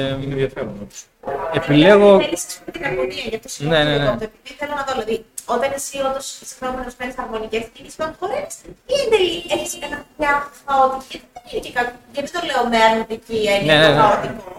Είναι 0.08 0.34
ενδιαφέρον 0.34 0.70
όμως. 0.70 1.06
επιλέγω 1.54 2.20
Θέλεις, 2.22 2.46
ας 2.46 2.56
πούμε, 2.60 2.72
την 2.72 2.86
αρμονία, 2.86 3.24
γι' 3.32 3.36
αυτό 3.36 3.48
συγγνώμη, 3.50 3.84
Ναι, 3.84 3.90
ναι, 3.90 3.98
ναι. 3.98 4.04
λοιπόν, 4.04 4.16
επειδή 4.28 4.54
θέλω 4.60 4.74
να 4.80 4.84
δω, 4.88 4.92
δηλαδή, 4.92 5.26
όταν 5.46 5.72
εσύ 5.80 5.98
όντως 6.08 6.26
είσαι 6.42 6.56
χρόνο 6.60 6.86
παίρνεις 6.98 7.18
αρμονικές 7.24 7.64
κινήσεις, 7.74 7.96
όταν 8.00 8.16
χορεύεις, 8.20 8.56
ή 8.94 8.96
εν 9.04 9.10
τέλει 9.12 9.32
έχεις 9.56 9.72
ένα 9.88 9.98
μια 10.18 10.34
χαοτική, 10.68 11.18
δεν 11.34 11.44
είναι 11.52 11.62
και 11.66 11.72
κάτι, 11.78 11.92
γιατί 12.14 12.30
το 12.36 12.40
λέω 12.50 12.62
με 12.72 12.78
αρνητική 12.90 13.40
έννοια, 13.56 13.74
Ναι, 13.74 13.80
ναι, 13.82 13.88
το 13.88 13.94
ναι. 13.94 14.02
χαοτικό. 14.02 14.52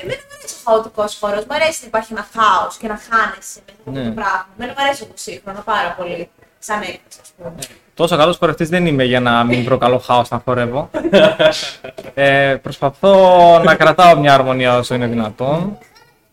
Εμένα 0.00 0.20
μου 0.26 0.34
αρέσει 0.38 0.54
ο 0.58 0.60
χαοτικός 0.70 1.10
χώρος. 1.20 1.42
Μου 1.48 1.54
αρέσει 1.58 1.78
να 1.82 1.86
υπάρχει 1.90 2.10
ένα 2.16 2.26
χάος 2.34 2.74
και 2.80 2.86
να 2.92 2.98
χάνεσαι 3.08 3.58
μέσα 3.66 3.78
από 3.80 3.88
αυτό 3.90 3.90
Ναι. 3.90 4.04
το 4.08 4.14
πράγμα. 4.20 4.46
Εμένα 4.56 4.72
μου 4.76 4.82
αρέσει 4.84 5.00
το 5.12 5.16
σύγχρονο 5.26 5.60
πάρα 5.72 5.90
πολύ. 5.98 6.22
Σαν 6.68 6.80
έκφραση, 6.90 7.18
ας 7.24 7.30
πούμε. 7.36 7.54
Τόσο 7.94 8.16
καλός 8.16 8.36
χορευτής 8.36 8.68
δεν 8.68 8.86
είμαι 8.86 9.04
για 9.04 9.20
να 9.20 9.44
μην 9.44 9.64
προκαλώ 9.64 9.98
χάος 9.98 10.28
να 10.30 10.42
χορεύω. 10.44 10.90
ε, 12.14 12.56
προσπαθώ 12.62 13.16
να 13.64 13.74
κρατάω 13.74 14.18
μια 14.18 14.34
αρμονία 14.34 14.76
όσο 14.78 14.94
είναι 14.94 15.06
δυνατόν. 15.06 15.78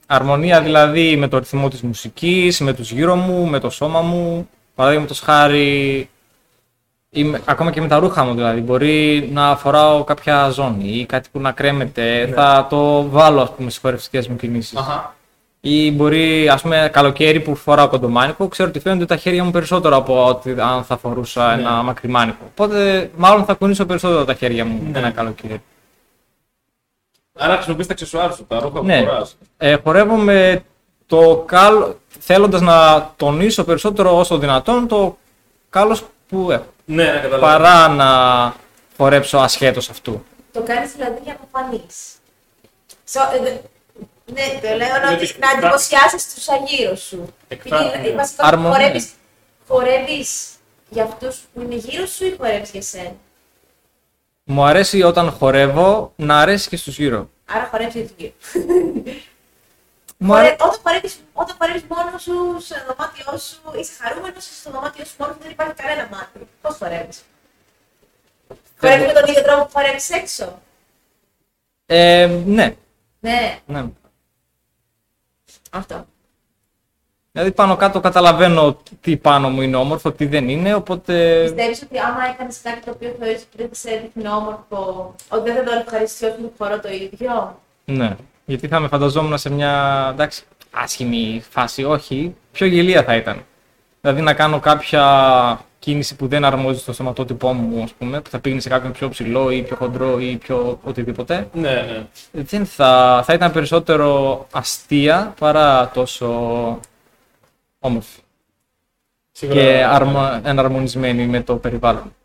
Αρμονία 0.05 0.61
δηλαδή 0.61 1.15
με 1.17 1.27
το 1.27 1.37
ρυθμό 1.37 1.67
της 1.69 1.81
μουσικής, 1.81 2.59
με 2.59 2.73
τους 2.73 2.91
γύρω 2.91 3.15
μου, 3.15 3.45
με 3.45 3.59
το 3.59 3.69
σώμα 3.69 4.01
μου. 4.01 4.49
Παραδείγματος 4.75 5.19
χάρη, 5.19 6.09
ή 7.09 7.23
με- 7.23 7.41
ακόμα 7.45 7.71
και 7.71 7.81
με 7.81 7.87
τα 7.87 7.97
ρούχα 7.99 8.23
μου 8.23 8.33
δηλαδή. 8.33 8.61
Μπορεί 8.61 9.29
να 9.33 9.55
φοράω 9.55 10.03
κάποια 10.03 10.49
ζώνη 10.49 10.89
ή 10.89 11.05
κάτι 11.05 11.29
που 11.31 11.39
να 11.39 11.51
κρέμεται. 11.51 12.31
Θα 12.35 12.67
το 12.69 13.09
βάλω 13.09 13.41
ας 13.41 13.51
πούμε 13.51 13.69
στις 13.69 13.81
χορευτικές 13.81 14.27
μου 14.27 14.35
κινήσεις. 14.35 14.77
Αχα. 14.79 15.15
Ή 15.63 15.91
μπορεί, 15.91 16.49
ας 16.49 16.61
πούμε, 16.61 16.89
καλοκαίρι 16.93 17.39
που 17.39 17.55
φοράω 17.55 17.87
κοντομάνικο, 17.87 18.47
ξέρω 18.47 18.69
ότι 18.69 18.79
φαίνονται 18.79 19.05
τα 19.05 19.15
χέρια 19.15 19.43
μου 19.43 19.51
περισσότερο 19.51 19.95
από 19.95 20.25
ότι 20.25 20.55
αν 20.59 20.83
θα 20.83 20.97
φορούσα 20.97 21.55
Ναι. 21.55 21.61
ένα 21.61 21.71
μακριμάνικο. 21.71 22.37
Οπότε, 22.49 23.11
μάλλον 23.15 23.45
θα 23.45 23.53
κουνήσω 23.53 23.85
περισσότερο 23.85 24.25
τα 24.25 24.33
χέρια 24.33 24.65
μου 24.65 24.87
Ναι. 24.91 24.97
ένα 24.97 25.09
καλοκαίρι. 25.11 25.61
Άρα 27.37 27.53
χρησιμοποιείς 27.53 27.87
τα 27.87 27.93
αξεσουάρς 27.93 28.35
σου, 28.35 28.45
τα 28.45 28.59
ρούχα 28.59 28.79
που 28.79 28.85
Ναι. 28.85 29.03
φοράς. 29.03 29.37
Ε, 29.57 29.75
χορεύω 29.83 30.15
με 30.15 30.63
το 31.05 31.43
κάλο, 31.47 31.99
θέλοντας 32.19 32.61
να 32.61 33.09
τονίσω 33.15 33.63
περισσότερο 33.63 34.17
όσο 34.17 34.37
δυνατόν 34.37 34.87
το 34.87 35.17
κάλο 35.69 35.97
που 36.27 36.51
έχω. 36.51 36.65
Ναι, 36.85 37.03
να 37.03 37.19
καταλάβω. 37.19 37.41
Παρά 37.41 37.87
να 37.87 38.07
χορέψω 38.97 39.37
ασχέτως 39.37 39.89
αυτού. 39.89 40.23
Το 40.51 40.61
κάνεις 40.61 40.91
δηλαδή 40.91 41.19
για 41.23 41.37
να 41.39 41.59
φανείς. 41.59 41.95
Ναι, 44.33 44.59
το 44.61 44.67
λέω 44.75 44.77
να, 44.77 45.13
Γιατί 45.13 45.39
να 45.39 45.49
εκφρά- 45.49 45.51
εντυπωσιάσεις 45.57 46.33
τους 46.33 46.49
αγύρω 46.49 46.95
σου. 46.95 47.33
Εκφρά- 47.47 47.93
Επειδή, 47.93 48.09
ναι. 48.09 48.15
βασικά, 48.15 48.45
Αρμονία. 48.45 48.77
χορεύεις, 48.77 49.09
χορεύεις 49.67 50.49
για 50.89 51.03
αυτούς 51.03 51.37
που 51.53 51.61
είναι 51.61 51.75
γύρω 51.75 52.05
σου 52.05 52.25
ή 52.25 52.35
χορεύεις 52.37 52.69
για 52.71 52.81
σένα; 52.81 53.15
Μου 54.43 54.63
αρέσει 54.63 55.01
όταν 55.01 55.31
χορεύω 55.31 56.13
να 56.15 56.39
αρέσει 56.39 56.69
και 56.69 56.77
στους 56.77 56.97
γύρω. 56.97 57.29
Άρα 57.45 57.67
χορεύεις 57.71 57.93
για 57.93 58.03
τους 58.03 58.13
γύρω. 58.17 58.31
Μου 60.23 60.33
αρέ- 60.35 60.61
Χορε- 60.61 60.61
Όταν 60.61 60.79
χορεύεις, 60.83 61.19
όταν 61.33 61.55
χορεύεις 61.59 61.83
μόνος 61.89 62.21
σου, 62.21 62.57
στο 62.65 62.75
δωμάτιό 62.87 63.37
σου, 63.37 63.79
είσαι 63.79 63.91
χαρούμενος, 63.99 64.45
είσαι 64.45 64.59
στο 64.59 64.71
δωμάτιό 64.71 65.05
σου 65.05 65.13
μόνος, 65.17 65.35
δεν 65.41 65.51
υπάρχει 65.51 65.73
κανένα 65.73 66.07
μάτι. 66.11 66.47
Πώς 66.61 66.75
χορεύεις; 66.77 67.23
Χορεύεις 68.79 69.05
με 69.07 69.13
τον 69.13 69.29
ίδιο 69.29 69.41
τρόπο 69.43 69.63
που 69.65 69.71
χορεύεις 69.73 70.09
έξω; 70.09 70.59
Ε, 71.85 72.25
ναι, 72.45 72.75
Ναι, 73.19 73.59
ναι. 73.65 73.83
Αυτό. 75.71 76.05
Δηλαδή 77.31 77.51
πάνω 77.51 77.75
κάτω 77.75 77.99
καταλαβαίνω 77.99 78.77
τι 79.01 79.17
πάνω 79.17 79.49
μου 79.49 79.61
είναι 79.61 79.75
όμορφο, 79.75 80.11
τι 80.11 80.25
δεν 80.25 80.49
είναι, 80.49 80.73
οπότε 80.73 81.41
Πιστεύεις 81.43 81.81
ότι 81.81 81.99
άμα 81.99 82.27
έκανες 82.33 82.61
κάτι 82.61 82.85
το 82.85 82.91
οποίο 82.91 83.15
θεωρείς 83.19 83.41
ότι 83.41 83.57
δεν 83.57 83.69
σε 83.71 83.89
έδειχνε 83.89 84.29
όμορφο, 84.29 85.15
ότι 85.29 85.51
δεν 85.51 85.55
θα 85.55 85.63
το 85.63 85.71
ευχαριστήσω 85.85 86.27
όσο 86.27 86.51
χορό 86.57 86.79
το 86.79 86.89
ίδιο; 86.89 87.59
ναι. 87.85 88.15
Γιατί 88.45 88.67
θα 88.67 88.79
με 88.79 88.87
φανταζόμουν 88.87 89.37
σε 89.37 89.49
μια 89.49 90.07
εντάξει, 90.13 90.43
άσχημη 90.71 91.43
φάση, 91.49 91.83
όχι, 91.83 92.35
πιο 92.51 92.65
γελία 92.65 93.03
θα 93.03 93.15
ήταν. 93.15 93.45
Δηλαδή 94.01 94.21
να 94.21 94.33
κάνω 94.33 94.59
κάποια 94.59 95.01
κίνηση 95.81 96.15
που 96.15 96.27
δεν 96.27 96.45
αρμόζει 96.45 96.79
στο 96.79 96.93
σωματότυπό 96.93 97.53
μου, 97.53 97.83
ας 97.83 97.93
πούμε, 97.93 98.21
που 98.21 98.29
θα 98.29 98.39
πήγαινε 98.39 98.61
σε 98.61 98.69
κάποιον 98.69 98.91
πιο 98.91 99.09
ψηλό 99.09 99.51
ή 99.51 99.61
πιο 99.61 99.75
χοντρό 99.75 100.19
ή 100.19 100.37
πιο 100.37 100.79
οτιδήποτε. 100.83 101.49
Ναι, 101.53 101.71
ναι. 101.71 102.07
Δεν 102.43 102.65
θα, 102.65 103.21
θα 103.25 103.33
ήταν 103.33 103.51
περισσότερο 103.51 104.47
αστεία 104.51 105.33
παρά 105.39 105.91
τόσο 105.93 106.27
όμορφη 107.79 108.19
Σίγουρα. 109.31 109.59
και 109.59 109.83
αρμα, 109.83 110.41
εναρμονισμένη 110.43 111.25
με 111.27 111.41
το 111.41 111.55
περιβάλλον. 111.55 112.15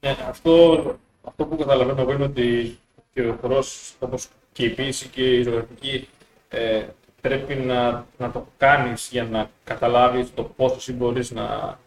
Ναι, 0.00 0.16
αυτό, 0.28 0.82
αυτό 1.22 1.44
που 1.44 1.56
καταλαβαίνω 1.56 2.00
εγώ 2.00 2.12
είναι 2.12 2.24
ότι 2.24 2.78
και 3.12 3.20
ο 3.20 3.38
χορός, 3.40 3.92
όπως 3.98 4.26
και 4.52 4.64
η 4.64 4.68
ποίηση 4.68 5.08
και 5.08 5.36
η 5.36 5.42
ζωγραφική, 5.42 6.08
ε, 6.48 6.82
πρέπει 7.20 7.54
να, 7.54 8.04
να 8.18 8.30
το 8.30 8.46
κάνεις 8.56 9.08
για 9.12 9.24
να 9.24 9.50
καταλάβεις 9.64 10.34
το 10.34 10.42
πώς 10.42 10.76
εσύ 10.76 10.92
μπορείς 10.92 11.30
να, 11.30 11.78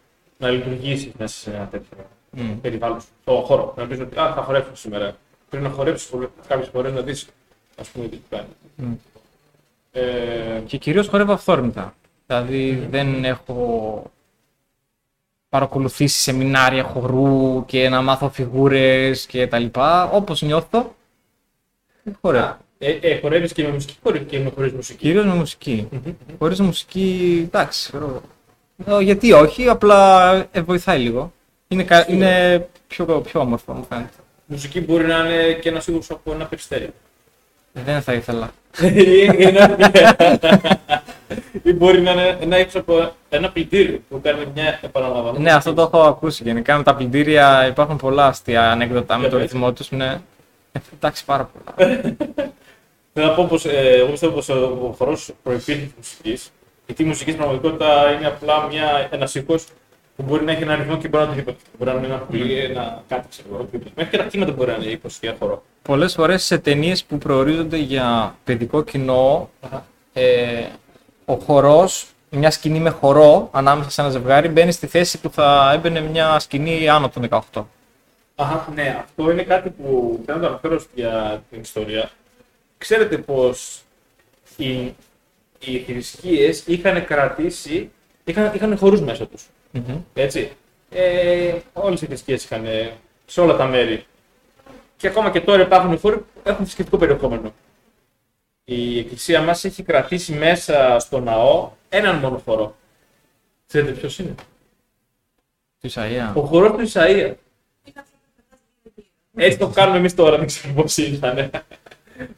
να 0.42 0.50
λειτουργήσεις 0.50 1.12
μέσα 1.18 1.34
σε 1.40 1.50
ένα 1.50 1.66
τέτοιο 1.66 1.96
Μμ. 2.30 2.60
περιβάλλον, 2.60 3.00
στο 3.00 3.42
χώρο. 3.46 3.74
Να 3.76 3.86
πεις 3.86 4.00
ότι 4.00 4.18
α, 4.18 4.32
θα 4.34 4.42
χορέψω 4.42 4.74
σήμερα. 4.76 5.16
Πριν 5.50 5.62
να 5.62 5.68
χορέψεις 5.68 6.10
κάποιες 6.48 6.68
φορές 6.68 6.92
να 6.92 7.00
δεις, 7.00 7.26
ας 7.80 7.88
πούμε, 7.88 8.06
τι 8.08 8.18
κάνει. 8.30 8.46
Μμ. 8.76 8.92
Ε, 9.92 10.62
Και 10.66 10.76
κυρίως 10.76 11.08
χορεύω 11.08 11.32
αυθόρμητα. 11.32 11.94
Δηλαδή 12.26 12.86
δεν 12.90 13.24
έχω 13.24 14.10
παρακολουθήσει 15.48 16.20
σεμινάρια 16.20 16.82
χορού 16.82 17.64
και 17.66 17.88
να 17.88 18.02
μάθω 18.02 18.28
φιγούρες 18.30 19.26
και 19.26 19.46
τα 19.46 19.58
λοιπά. 19.58 20.10
Όπως 20.10 20.42
νιώθω, 20.42 20.94
χορεύω. 22.20 22.56
ε, 22.78 22.90
ε, 23.00 23.20
χορεύεις 23.20 23.52
και 23.52 23.62
με 23.62 23.68
μουσική 23.72 23.96
χορεύεις 24.02 24.28
και 24.30 24.38
με 24.38 24.50
χωρίς 24.54 24.72
μουσική. 24.72 24.98
Κυρίως 24.98 25.24
με 25.24 25.34
μουσική. 25.34 25.88
Μμμ. 25.90 26.12
Χωρίς 26.38 26.60
μουσική, 26.60 27.42
εντάξει, 27.46 27.88
ξέρω. 27.88 28.06
Ε, 28.16 28.20
Γιατί 29.00 29.32
όχι, 29.32 29.68
απλά 29.68 30.32
ε, 30.52 30.60
βοηθάει 30.60 30.98
λίγο. 30.98 31.32
Είναι, 31.68 31.82
κα- 31.82 32.06
είναι 32.10 32.66
πιο, 32.86 33.04
πιο 33.06 33.40
όμορφο, 33.40 33.72
μου 33.72 33.86
φαίνεται. 33.88 34.08
Μουσική 34.46 34.80
μπορεί 34.80 35.04
να 35.06 35.16
είναι 35.18 35.52
και 35.52 35.68
ένα 35.68 35.82
είδος 35.86 36.10
από 36.10 36.32
ένα 36.32 36.44
περιστέρι. 36.44 36.90
Δεν 37.72 38.02
θα 38.02 38.12
ήθελα. 38.12 38.50
Ή 41.62 41.72
μπορεί 41.72 42.00
να 42.00 42.10
είναι 42.10 42.36
ένα 42.40 42.58
ύψο 42.58 42.78
από 42.78 43.12
ένα 43.28 43.50
πλυντήρι 43.50 44.02
που 44.08 44.20
κάνει 44.22 44.44
μια 44.54 44.78
επαναλαμβανόμενη. 44.82 45.44
Ναι, 45.44 45.52
αυτό 45.52 45.74
το 45.74 45.82
έχω 45.82 46.00
ακούσει. 46.02 46.42
Γενικά 46.42 46.76
με 46.76 46.82
τα 46.82 46.94
πλυντήρια 46.94 47.66
υπάρχουν 47.66 47.96
πολλά 47.96 48.26
αστεία 48.26 48.70
ανέκδοτα 48.70 49.14
με 49.14 49.20
Για 49.20 49.30
το 49.30 49.36
πες. 49.36 49.44
ρυθμό 49.50 49.72
τους. 49.72 49.90
Ναι. 49.90 50.20
Ε, 50.72 50.78
Εντάξει, 50.94 51.24
πάρα 51.24 51.50
πολλά. 51.52 51.90
Θέλω 53.12 53.26
να 53.30 53.32
πω 53.34 53.44
πως, 53.44 53.64
ε, 53.64 53.96
εγώ 53.98 54.10
πιστεύω 54.10 54.32
πως 54.32 54.48
ο 54.48 54.94
χορός 54.98 55.30
προϋπήρχε 55.42 55.80
της 55.82 55.92
μουσικής, 55.96 56.50
γιατί 56.92 57.02
η 57.02 57.06
μουσική 57.06 57.30
στην 57.30 57.42
πραγματικότητα 57.42 58.12
είναι 58.12 58.26
απλά 58.26 58.66
μια, 58.66 59.08
ένας 59.10 59.34
ήχος 59.34 59.66
που 60.16 60.22
μπορεί 60.22 60.44
να 60.44 60.52
έχει 60.52 60.62
ένα 60.62 60.74
ρυθμό 60.74 60.96
και 60.96 61.08
μπορεί 61.08 61.24
να 61.24 61.32
είναι 61.32 61.40
οτιδήποτε. 61.40 61.58
Μπορεί 61.78 61.90
να 61.90 61.96
είναι 61.96 62.06
ένα 62.06 62.16
πουλί, 62.16 62.58
ένα 62.58 63.02
κάτι 63.08 63.28
ξέρω 63.28 63.48
εγώ. 63.52 63.58
οτιδήποτε. 63.62 63.90
Μέχρι 63.96 64.10
και 64.10 64.18
τα 64.18 64.24
κύματα 64.24 64.52
μπορεί 64.52 64.70
να 64.70 64.76
είναι 64.76 64.90
ήχος 64.90 65.18
για 65.20 65.36
χορό. 65.38 65.62
Πολλές 65.82 66.14
φορές 66.14 66.44
σε 66.44 66.58
ταινίες 66.58 67.04
που 67.04 67.18
προορίζονται 67.18 67.76
για 67.76 68.34
παιδικό 68.44 68.82
κοινό, 68.82 69.50
ε, 70.12 70.64
ο 71.24 71.34
χορός, 71.34 72.06
μια 72.30 72.50
σκηνή 72.50 72.78
με 72.78 72.90
χορό 72.90 73.48
ανάμεσα 73.52 73.90
σε 73.90 74.00
ένα 74.00 74.10
ζευγάρι, 74.10 74.48
μπαίνει 74.48 74.72
στη 74.72 74.86
θέση 74.86 75.20
που 75.20 75.30
θα 75.30 75.70
έμπαινε 75.74 76.00
μια 76.00 76.38
σκηνή 76.38 76.88
άνω 76.88 77.08
των 77.08 77.22
18. 77.52 77.66
Αχα, 78.34 78.68
ναι, 78.74 78.96
αυτό 79.04 79.30
είναι 79.30 79.42
κάτι 79.42 79.70
που 79.70 80.20
θέλω 80.26 80.38
να 80.38 80.42
το 80.44 80.48
αναφέρω 80.48 80.80
για 80.94 81.42
την 81.50 81.60
ιστορία. 81.60 82.10
Ξέρετε 82.78 83.18
πως 83.18 83.82
οι, 84.56 84.94
οι 85.64 85.78
θρησκείες 85.78 86.66
είχαν 86.66 87.04
κρατήσει, 87.04 87.90
είχαν, 88.24 88.52
είχαν 88.54 88.76
χορούς 88.76 89.00
μέσα 89.00 89.26
τους. 89.26 89.48
Έτσι. 90.14 90.52
Ε, 90.90 91.58
όλες 91.72 92.02
οι 92.02 92.06
θρησκείες 92.06 92.44
είχαν 92.44 92.64
ε, 92.64 92.92
σε 93.26 93.40
όλα 93.40 93.56
τα 93.56 93.66
μέρη. 93.66 94.06
Και 94.96 95.08
ακόμα 95.08 95.30
και 95.30 95.40
τώρα 95.40 95.62
υπάρχουν 95.62 95.98
χώροι 95.98 96.16
που 96.16 96.40
έχουν 96.42 96.64
θρησκευτικό 96.64 96.98
περιεχόμενο. 96.98 97.54
Η 98.64 98.98
εκκλησία 98.98 99.42
μας 99.42 99.64
έχει 99.64 99.82
κρατήσει 99.82 100.32
μέσα 100.32 100.98
στο 100.98 101.20
ναό 101.20 101.70
έναν 101.88 102.16
μόνο 102.16 102.42
χορό. 102.44 102.76
Ξέρετε 103.66 103.92
ποιος 103.92 104.18
είναι; 104.18 104.34
Του 105.80 105.86
Ισαία. 105.86 106.32
Ο 106.36 106.40
χορός 106.40 106.72
του 106.72 106.88
Ισαΐα. 106.92 107.34
Έτσι 109.34 109.58
το 109.58 109.68
κάνουμε 109.68 109.98
εμείς 109.98 110.14
τώρα, 110.14 110.36
δεν 110.36 110.46
ξέρω 110.46 110.74
πώς 110.74 110.96
ήταν. 110.96 111.50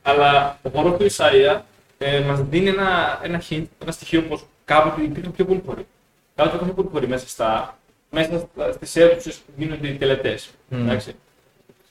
Αλλά 0.03 0.59
ο 0.63 0.69
χώρο 0.69 0.97
του 0.97 1.07
Ισαΐα 1.11 1.61
ε, 1.99 2.21
μας 2.21 2.43
δίνει 2.43 2.69
ένα, 2.69 3.21
ένα, 3.23 3.43
hint, 3.51 3.65
ένα 3.83 3.93
στοιχείο 3.93 4.23
πως 4.23 4.45
κάποτε 4.65 5.03
υπήρχαν 5.03 5.33
πιο 5.33 5.45
πολλοί 5.45 5.63
χώροι. 5.67 5.87
Κάποτε 6.35 6.57
υπήρχαν 6.57 6.75
πιο 6.75 6.75
πολλοί 6.75 6.89
χώροι 6.95 7.09
μέσα, 7.09 7.29
στα, 7.29 7.79
μέσα 8.11 8.49
στις 8.75 8.97
αίθουσες 8.97 9.37
που 9.37 9.53
γίνονται 9.57 9.89
οι 9.89 9.95
τελετές. 9.95 10.51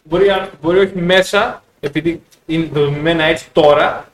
Μπορεί, 0.03 0.29
αν- 0.29 0.49
μπορεί 0.61 0.79
όχι 0.79 0.97
μέσα, 0.97 1.63
επειδή 1.79 2.23
είναι 2.45 2.65
δομημένα 2.65 3.23
έτσι 3.23 3.47
τώρα, 3.51 4.07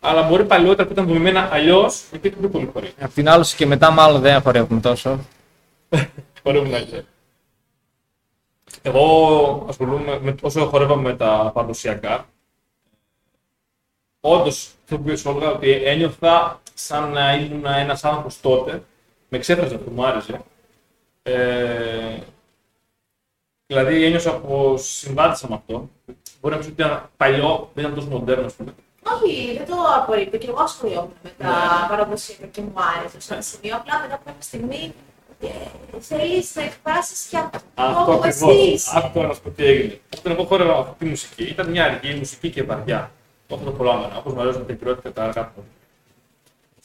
αλλά 0.00 0.22
μπορεί 0.22 0.44
παλιότερα 0.44 0.86
που 0.86 0.92
ήταν 0.92 1.06
δομημένα 1.06 1.48
αλλιώς, 1.52 2.02
υπήρχαν 2.12 2.40
πιο 2.40 2.48
πολλοί 2.48 2.70
χώροι. 2.72 2.92
Απ' 3.00 3.12
την 3.12 3.28
άλλη 3.28 3.44
και 3.56 3.66
μετά, 3.66 3.90
μάλλον 3.90 4.20
δεν 4.20 4.40
χορεύουμε 4.40 4.80
τόσο. 4.80 5.18
Χορεύουν 6.42 6.74
αλλιώς. 6.74 7.02
Εγώ 8.82 9.66
ασχολούμαι, 9.68 10.18
με, 10.22 10.34
όσο 10.40 10.66
χορεύαμε 10.66 11.02
με 11.02 11.16
τα 11.16 11.50
παραδοσιακά, 11.54 12.26
όντως 14.20 14.70
αυτό 14.82 14.98
που 14.98 15.16
σου 15.16 15.28
έλεγα 15.30 15.50
ότι 15.52 15.70
ένιωθα 15.70 16.60
σαν 16.74 17.10
να 17.12 17.34
ήμουν 17.34 17.64
ένας 17.66 18.04
άνθρωπος 18.04 18.40
τότε, 18.40 18.82
με 19.28 19.38
ξέφραζε 19.38 19.74
αυτό, 19.74 19.90
μου 19.90 20.06
άρεσε. 20.06 20.40
Ε, 21.22 22.18
δηλαδή 23.66 24.04
ένιωσα 24.04 24.32
πω 24.34 24.76
συμβάτησα 24.78 25.46
με 25.48 25.54
αυτό. 25.54 25.88
Μπορεί 26.40 26.54
να 26.54 26.60
πεις 26.60 26.70
ότι 26.70 26.82
ήταν 26.82 27.10
παλιό, 27.16 27.70
δεν 27.74 27.84
ήταν 27.84 27.96
τόσο 27.96 28.06
μοντέρνο, 28.08 28.46
ας 28.46 28.52
πούμε. 28.54 28.74
Όχι, 29.22 29.56
δεν 29.56 29.66
το 29.66 29.74
απορρίπτω. 29.96 30.36
Και 30.36 30.48
εγώ 30.48 30.62
ασχολιόμουν 30.62 31.12
με 31.22 31.32
τα 31.38 31.46
Ναι. 31.46 31.88
παραδοσιακά 31.88 32.46
και 32.46 32.60
μου 32.60 32.72
άρεσε 32.98 33.20
σε 33.20 33.32
ένα 33.32 33.42
σημείο. 33.42 33.76
Απλά 33.76 34.00
μετά 34.00 34.14
από 34.14 34.22
κάποια 34.24 34.42
στιγμή 34.42 34.94
ε, 35.40 35.46
θέλεις 36.00 36.54
να 36.54 36.62
εκφράσεις 36.62 37.26
και 37.26 37.36
αυτό 37.36 37.58
Αυτό 37.74 38.04
που 38.04 38.12
ακριβώς. 38.12 38.50
εσύ 38.54 38.70
είσαι. 38.72 38.90
Αυτό 38.94 39.22
να 39.22 39.32
σου 39.34 39.40
πω 39.42 39.50
τι 39.50 39.64
έγινε. 39.64 40.00
Όταν 40.18 40.32
εγώ 40.32 40.44
χόρευα 40.44 40.78
αυτή 40.78 40.94
τη 40.98 41.04
μουσική, 41.04 41.42
ήταν 41.44 41.70
μια 41.70 41.84
αργή 41.84 42.14
μουσική 42.14 42.50
και 42.50 42.62
βαριά. 42.62 43.10
Αυτό 43.50 43.64
το 43.64 43.70
προλάβαινα. 43.70 44.16
Όπως 44.16 44.32
μου 44.32 44.40
αρέσουν 44.40 44.66
τα 44.66 44.72
υπηρώτηκα 44.72 45.12
τα 45.12 45.22
αργά 45.22 45.52
του. 45.54 45.64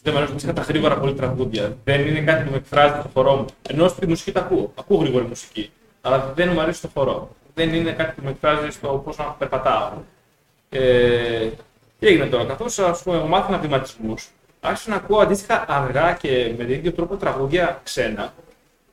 Δεν 0.01 0.13
μου 0.13 0.17
αρέσουν 0.17 0.35
φυσικά 0.35 0.53
τα 0.53 0.61
γρήγορα 0.61 0.97
πολύ 0.97 1.13
τραγούδια. 1.13 1.77
Δεν 1.83 2.07
είναι 2.07 2.19
κάτι 2.21 2.43
που 2.43 2.51
με 2.51 2.57
εκφράζει 2.57 2.93
το 3.01 3.09
χορό 3.13 3.35
μου. 3.35 3.45
Ενώ 3.69 3.87
στη 3.87 4.07
μουσική 4.07 4.31
τα 4.31 4.39
ακούω. 4.39 4.71
Ακούω 4.75 4.97
γρήγορη 4.97 5.25
μουσική. 5.25 5.71
Αλλά 6.01 6.33
δεν 6.35 6.49
μου 6.53 6.61
αρέσει 6.61 6.81
το 6.81 6.89
χορό. 6.93 7.29
Δεν 7.53 7.73
είναι 7.73 7.91
κάτι 7.91 8.15
που 8.15 8.21
με 8.23 8.29
εκφράζει 8.29 8.69
στο 8.69 9.01
πώ 9.05 9.23
να 9.23 9.31
περπατάω. 9.31 9.91
Ε, 10.69 11.49
τι 11.99 12.07
έγινε 12.07 12.25
τώρα, 12.25 12.45
καθώς 12.45 12.79
ας 12.79 13.03
πούμε, 13.03 13.17
εγώ 13.17 13.27
μάθαινα 13.27 13.57
βηματισμού, 13.57 14.13
άρχισα 14.59 14.89
να 14.89 14.95
ακούω 14.95 15.19
αντίστοιχα 15.19 15.65
αργά 15.67 16.13
και 16.13 16.53
με 16.57 16.63
τον 16.63 16.73
ίδιο 16.73 16.91
τρόπο 16.91 17.15
τραγούδια 17.15 17.81
ξένα. 17.83 18.33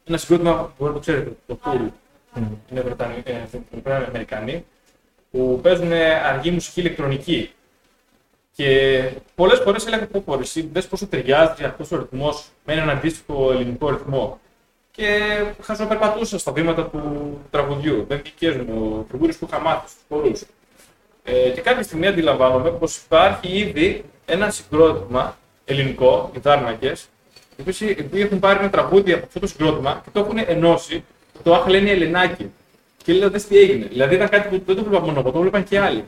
Ένα 0.04 0.16
συγκρότημα 0.16 0.54
που 0.56 0.70
μπορεί 0.78 0.90
να 0.90 0.96
το 0.96 1.00
ξέρετε, 1.00 1.32
το 1.46 1.58
Tool. 1.64 1.88
Είναι 2.70 2.80
Βρετανοί, 2.80 3.22
ε, 3.24 3.32
Βρετανοί 3.70 4.04
Αμερικανοί, 4.04 4.64
που 5.30 5.60
παίζουν 5.62 5.92
αργή 6.26 6.50
μουσική 6.50 6.80
ηλεκτρονική. 6.80 7.50
Και 8.60 9.10
πολλές 9.34 9.58
φορές 9.58 9.86
έλεγα 9.86 10.06
πω 10.06 10.22
πω 10.24 10.38
εσύ 10.40 10.68
δες 10.72 10.86
πόσο 10.86 11.06
ταιριάζει 11.06 11.64
αυτός 11.64 11.92
ο 11.92 11.96
ρυθμός 11.96 12.44
με 12.64 12.72
έναν 12.72 12.90
αντίστοιχο 12.90 13.52
ελληνικό 13.52 13.90
ρυθμό. 13.90 14.40
Και 14.90 15.18
χαζοπερπατούσα 15.62 16.38
στα 16.38 16.52
βήματα 16.52 16.86
του 16.86 17.00
τραγουδιού. 17.50 18.04
Δεν 18.08 18.20
δικαιάζουν 18.24 18.66
φιγούρε 19.10 19.32
που 19.32 19.46
είχα 19.50 19.60
μάθει 19.60 19.88
στους 19.88 20.02
χορού. 20.08 20.32
Ε, 21.22 21.50
και 21.50 21.60
κάποια 21.60 21.82
στιγμή 21.82 22.06
αντιλαμβάνομαι 22.06 22.70
πως 22.70 22.96
υπάρχει 22.96 23.58
ήδη 23.58 24.04
ένα 24.26 24.50
συγκρότημα 24.50 25.36
ελληνικό, 25.64 26.30
οι 26.36 26.38
Δάρνακες, 26.38 27.08
οι 27.56 27.60
οποίοι 27.60 27.96
οι 27.98 28.04
οποίοι 28.06 28.22
έχουν 28.24 28.38
πάρει 28.38 28.58
ένα 28.58 28.70
τραγούδι 28.70 29.12
από 29.12 29.26
αυτό 29.26 29.40
το 29.40 29.46
συγκρότημα 29.46 30.00
και 30.04 30.10
το 30.12 30.20
έχουν 30.20 30.38
ενώσει. 30.46 31.04
Το 31.42 31.54
άχ 31.54 31.66
λένε 31.66 31.90
Ελενάκι. 31.90 32.50
Και 33.04 33.12
λέω 33.12 33.30
δες 33.30 33.46
τι 33.46 33.58
έγινε. 33.58 33.86
Δηλαδή 33.86 34.14
ήταν 34.14 34.28
κάτι 34.28 34.58
που 34.58 34.62
δεν 34.66 34.76
το 34.76 34.84
βλέπα 34.84 35.04
μόνο 35.04 35.20
εγώ, 35.20 35.30
το 35.30 35.40
βλέπαν 35.40 35.64
και 35.64 35.78
άλλοι. 35.78 36.04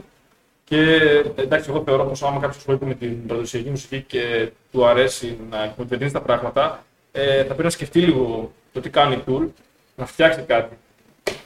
Και 0.73 1.25
εντάξει, 1.35 1.71
εγώ 1.71 1.83
θεωρώ 1.85 2.05
πως 2.05 2.23
άμα 2.23 2.41
κάποιος 2.41 2.57
ασχολείται 2.57 2.87
με 2.87 2.95
την 2.95 3.27
παραδοσιακή 3.27 3.71
μουσική 3.71 4.03
και 4.03 4.51
του 4.73 4.87
αρέσει 4.87 5.39
να 5.51 5.63
εκμεταλλευτεί 5.63 6.13
τα 6.13 6.21
πράγματα, 6.21 6.85
ε, 7.13 7.37
θα 7.37 7.45
πρέπει 7.45 7.63
να 7.63 7.71
σκεφτεί 7.71 8.01
λίγο 8.01 8.53
το 8.73 8.81
τι 8.81 8.91
κάνει 8.91 9.15
η 9.15 9.23
Tool, 9.27 9.49
να 9.97 10.07
φτιάξει 10.07 10.41
κάτι. 10.41 10.77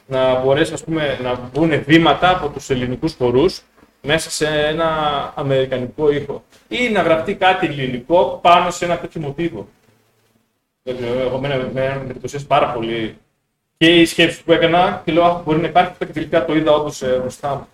Να 0.07 0.41
μπορέσει 0.41 0.73
ας 0.73 0.85
πούμε, 0.85 1.19
να 1.23 1.51
μπουν 1.53 1.83
βήματα 1.85 2.31
από 2.31 2.49
τους 2.49 2.71
ελληνικούς 2.71 3.15
χορούς 3.15 3.63
μέσα 4.03 4.31
σε 4.31 4.47
ένα 4.47 4.89
αμερικανικό 5.37 6.11
ήχο. 6.11 6.45
Ή 6.69 6.89
να 6.89 7.03
γραφτεί 7.03 7.35
κάτι 7.35 7.67
ελληνικό 7.67 8.39
πάνω 8.43 8.71
σε 8.71 8.85
ένα 8.85 8.99
τέτοιο 8.99 9.21
μοτίβο. 9.21 9.69
Δεν 10.83 10.97
ξέρω, 10.97 11.21
εγώ 11.21 11.39
μένα 11.39 11.57
με 11.57 11.71
με 11.73 12.07
εντυπωσίασε 12.11 12.45
πάρα 12.47 12.67
πολύ 12.67 13.19
και 13.77 14.01
η 14.01 14.05
σκέψη 14.05 14.45
που 14.45 14.53
έκανα 14.53 15.03
και 15.05 15.13
λέω, 15.13 15.25
«Αχ, 15.25 15.43
μπορεί 15.43 15.61
να 15.61 15.69
υπάρχει 15.69 15.93
και 15.99 16.07
τελικά 16.07 16.45
το 16.45 16.57
είδα 16.57 16.73
όντως 16.73 17.03
μπροστά 17.21 17.55
μου. 17.55 17.67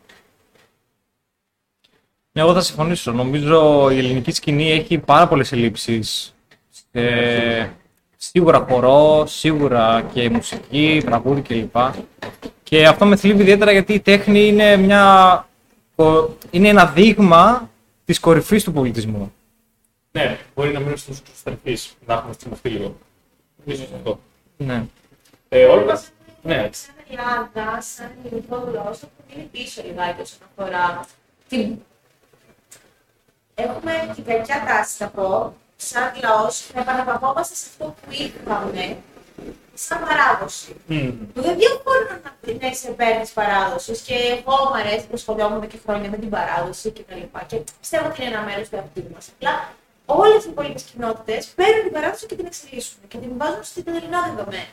Ναι, 2.32 2.42
εγώ 2.42 2.52
θα 2.54 2.60
συμφωνήσω. 2.60 3.12
Νομίζω 3.12 3.90
η 3.90 3.98
ελληνική 3.98 4.30
σκηνή 4.32 4.70
έχει 4.70 4.98
πάρα 4.98 5.28
πολλές 5.28 5.52
ελλείψεις. 5.52 6.34
Ε, 6.92 7.66
σίγουρα 8.16 8.66
χορό, 8.68 9.26
σίγουρα 9.26 10.02
και 10.12 10.30
μουσική, 10.30 11.02
τραγούδι 11.04 11.40
κλπ. 11.40 11.76
Και 12.62 12.86
αυτό 12.86 13.06
με 13.06 13.16
θλίβει 13.16 13.42
ιδιαίτερα 13.42 13.72
γιατί 13.72 13.92
η 13.94 14.00
τέχνη 14.00 14.46
είναι, 14.46 14.76
μια, 14.76 15.34
ο- 15.96 16.28
είναι 16.50 16.68
ένα 16.68 16.86
δείγμα 16.86 17.70
της 18.04 18.20
κορυφής 18.20 18.64
του 18.64 18.72
πολιτισμού. 18.72 19.32
Ναι, 20.12 20.38
μπορεί 20.54 20.72
να 20.72 20.80
μείνει 20.80 20.96
στους 20.96 21.18
εξωστρεφεί, 21.18 21.78
να 22.06 22.14
έχουμε 22.14 22.32
στιμωθεί 22.32 22.68
λίγο. 22.68 22.96
Ίσως 23.64 23.88
αυτό. 23.96 24.20
Ναι. 24.56 24.84
Ε, 25.48 25.64
όλα. 25.64 26.02
Ναι, 26.42 26.68
Σαν 26.72 26.94
Ελλάδα, 27.10 27.80
σαν 27.80 28.10
ελληνικό 28.24 28.56
γλώσσα, 28.56 29.06
που 29.06 29.22
είναι 29.34 29.48
πίσω 29.52 29.82
λιγάκι 29.86 30.20
όσον 30.20 30.38
αφορά 30.56 31.06
την. 31.48 31.74
Έχουμε 33.54 34.12
την 34.14 34.24
κακιά 34.24 34.64
τάση, 34.66 34.96
θα 34.96 35.08
πω, 35.08 35.54
σαν 35.76 36.12
λαός, 36.22 36.70
να 36.74 36.80
επαναπαυόμαστε 36.80 37.54
σε 37.54 37.66
αυτό 37.70 37.84
που 37.84 38.08
είχαμε 38.10 38.96
σαν 39.74 39.98
παράδοση. 40.00 40.76
Μμμ. 40.86 41.10
Που 41.34 41.42
δεν 41.42 41.56
διαφωνώ 41.56 42.20
να 42.24 42.52
είναι 42.52 42.74
σε 42.74 42.90
υπέρ 42.90 43.20
τη 43.22 43.30
παράδοσης 43.34 44.00
και 44.00 44.14
εγώ 44.14 44.56
μου 44.64 44.76
αρέσει 44.80 45.06
που 45.06 45.14
ασχολιόμουν 45.14 45.66
και 45.68 45.78
χρόνια 45.86 46.10
με 46.10 46.16
την 46.16 46.30
παράδοση 46.30 46.90
κτλ. 46.90 47.20
Και, 47.46 47.56
και 47.56 47.62
πιστεύω 47.80 48.06
ότι 48.06 48.22
είναι 48.22 48.30
ένα 48.34 48.42
μέρος 48.42 48.68
του 48.68 48.76
εαυτού 48.76 49.02
μας. 49.14 49.28
Απλά 49.34 49.72
όλες 50.06 50.44
οι 50.44 50.48
υπόλοιπε 50.50 50.80
κοινότητες 50.92 51.46
παίρνουν 51.46 51.82
την 51.82 51.92
παράδοση 51.92 52.26
και 52.26 52.34
την 52.34 52.46
εξελίσσουν 52.46 52.98
και 53.08 53.18
την 53.18 53.30
βάζουν 53.36 53.64
στην 53.64 53.84
ελληνικά 53.86 54.22
δεδομένα. 54.22 54.72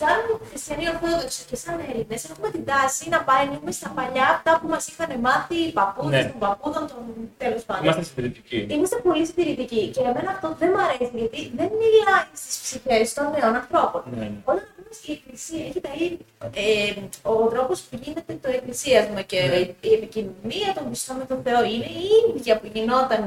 Σαν 0.00 0.18
χριστιανοί 0.50 0.84
Ορθόδοξοι 0.92 1.40
και 1.50 1.56
σαν 1.56 1.76
Έλληνες, 1.90 2.24
έχουμε 2.30 2.48
την 2.50 2.64
τάση 2.64 3.08
να 3.08 3.20
πάμε 3.28 3.70
στα 3.78 3.88
παλιά 3.98 4.26
αυτά 4.34 4.58
που 4.60 4.68
μας 4.68 4.86
είχαν 4.88 5.10
μάθει 5.20 5.54
οι 5.66 5.72
παππούδες 5.72 6.22
Ναι. 6.24 6.30
των 6.30 6.38
παππούδων 6.38 6.84
των 6.90 6.98
τέλος 7.38 7.62
πάντων. 7.62 7.84
Είμαστε 7.84 8.02
συντηρητικοί. 8.02 8.66
Είμαστε 8.70 8.96
πολύ 8.96 9.26
συντηρητικοί 9.26 9.82
και 9.94 10.00
εμένα 10.00 10.30
αυτό 10.34 10.46
δεν 10.58 10.68
μου 10.74 10.80
αρέσει 10.86 11.10
γιατί 11.22 11.40
δεν 11.58 11.68
μιλάει 11.80 12.24
στις 12.42 12.54
ψυχές 12.64 13.06
των 13.14 13.24
νέων 13.34 13.54
ανθρώπων. 13.60 14.02
Ναι, 14.10 14.16
ναι. 14.20 14.30
Όταν 14.50 14.64
πούμε 14.76 14.90
η 15.06 15.12
Εκκλησία 15.18 15.64
έχει 15.68 15.80
τα 15.86 15.92
ίδια. 16.04 16.26
Ε, 16.54 16.92
ο 17.22 17.34
τρόπος 17.52 17.80
που 17.80 17.98
γίνεται 18.02 18.32
το 18.42 18.48
εκκλησίασμα 18.56 19.20
και 19.30 19.40
Ναι. 19.40 19.56
η 19.88 19.92
επικοινωνία 19.98 20.68
των 20.76 20.84
πιστών 20.90 21.16
με 21.16 21.24
τον 21.24 21.38
Θεό 21.46 21.60
είναι 21.72 21.88
η 22.02 22.04
ίδια 22.36 22.54
που 22.60 22.66
γινόταν 22.74 23.22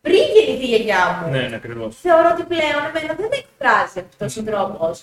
πριν 0.00 0.22
γεννηθεί 0.34 0.64
η 0.64 0.68
γιαγιά 0.72 1.02
μου. 1.22 1.30
Ναι, 1.30 1.42
ναι, 1.48 1.56
ακριβώς. 1.56 1.96
Θεωρώ 2.00 2.28
ότι 2.34 2.42
πλέον 2.52 2.80
εμένα 2.88 3.12
δεν 3.20 3.28
με 3.32 3.36
εκφράζει 3.42 3.98
αυτός 4.08 4.36
ο 4.36 4.42
τρόπος. 4.42 4.96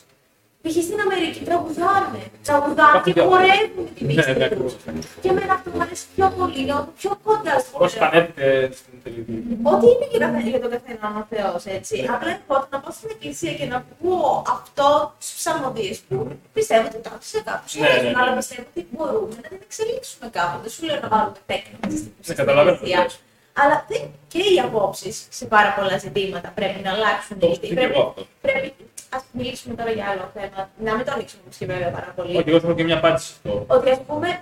Π.χ. 0.68 0.72
στην 0.88 1.00
Αμερική 1.06 1.40
τραγουδάνε. 1.48 2.22
Τραγουδάνε 2.44 3.02
και 3.04 3.10
Υπάρχουν 3.10 3.32
χορεύουν 3.34 3.86
την 3.98 4.06
Ναι, 4.08 4.14
πίστη 4.14 4.32
ναι, 4.32 4.38
του. 4.38 4.44
ακριβώς. 4.46 4.76
Και 5.22 5.30
εμένα 5.30 5.54
αυτό 5.54 5.70
μου 5.74 5.82
αρέσει 5.82 6.06
πιο 6.16 6.28
πολύ, 6.38 6.64
νιώθω 6.64 6.92
πιο 7.00 7.12
κοντά 7.24 7.54
στο 7.60 7.78
Πώς 7.78 7.94
Θεό. 7.94 8.02
φανέται 8.04 8.70
στην 8.80 8.94
τελική. 9.04 9.36
Ό,τι 9.74 9.86
είναι 9.92 10.08
για, 10.12 10.20
καθένα, 10.20 10.50
για 10.54 10.62
τον 10.64 10.70
καθένα 10.76 11.06
ο 11.22 11.24
Θεός, 11.36 11.62
έτσι. 11.78 11.94
Απλά 12.14 12.30
εγώ 12.36 12.68
να 12.72 12.78
πάω 12.82 12.92
στην 12.98 13.10
εκκλησία 13.16 13.54
και 13.60 13.66
να 13.72 13.76
ακούω 13.84 14.44
αυτό 14.56 14.88
του 15.20 15.28
ψαλμοδίε 15.40 15.94
που 16.08 16.16
πιστεύω 16.54 16.86
ότι 16.92 16.98
το 17.06 17.10
άκουσα 17.16 17.40
κάπου. 17.48 17.66
Ναι, 17.82 17.88
ναι, 18.04 18.10
ναι. 18.10 18.14
Αλλά 18.20 18.32
πιστεύω 18.40 18.64
ότι 18.72 18.82
μπορούμε 18.92 19.36
να 19.44 19.48
την 19.52 19.60
εξελίξουμε 19.68 20.26
κάπου. 20.38 20.56
Δεν 20.64 20.72
σου 20.76 20.82
λέω 20.88 20.98
να 21.06 21.08
βάλουμε 21.14 21.40
τέκνα 21.50 21.78
στην 21.98 22.12
Ναι, 22.28 22.34
καταλαβαίνω 22.42 22.78
τι 22.78 22.92
εκκλησία. 22.92 23.10
Λες. 23.56 23.66
Αλλά 23.66 23.86
δεν 23.88 24.02
και 24.28 24.40
οι 24.40 24.60
απόψεις 24.60 25.28
σε 25.30 25.46
πάρα 25.46 25.74
πολλά 25.74 25.98
ζητήματα 25.98 26.50
πρέπει 26.56 26.84
να 26.84 26.92
αλλάξουν. 26.92 27.40
Το 27.40 27.46
γιατί 27.48 27.66
σκέφτομαι 27.66 27.88
πρέπει, 27.88 28.00
εγώ 28.00 28.08
αυτό. 28.10 28.26
πρέπει 28.42 28.74
ας 29.10 29.24
μιλήσουμε 29.32 29.76
τώρα 29.76 29.92
για 29.92 30.06
άλλο 30.08 30.32
θέμα. 30.34 30.70
Να 30.78 30.96
μην 30.96 31.06
το 31.06 31.12
ανοίξουμε 31.12 31.42
όμως 31.44 31.58
και 31.58 31.66
βέβαια 31.66 31.90
πάρα 31.92 32.14
πολύ. 32.16 32.38
Όχι, 32.38 32.50
εγώ 32.50 32.58
έχω 32.58 32.74
και 32.74 32.84
μια 32.84 32.98
απάντηση 32.98 33.26
σε 33.28 33.34
αυτό. 33.38 33.66
Ότι 33.68 33.90
ας 33.90 34.00
πούμε 34.08 34.42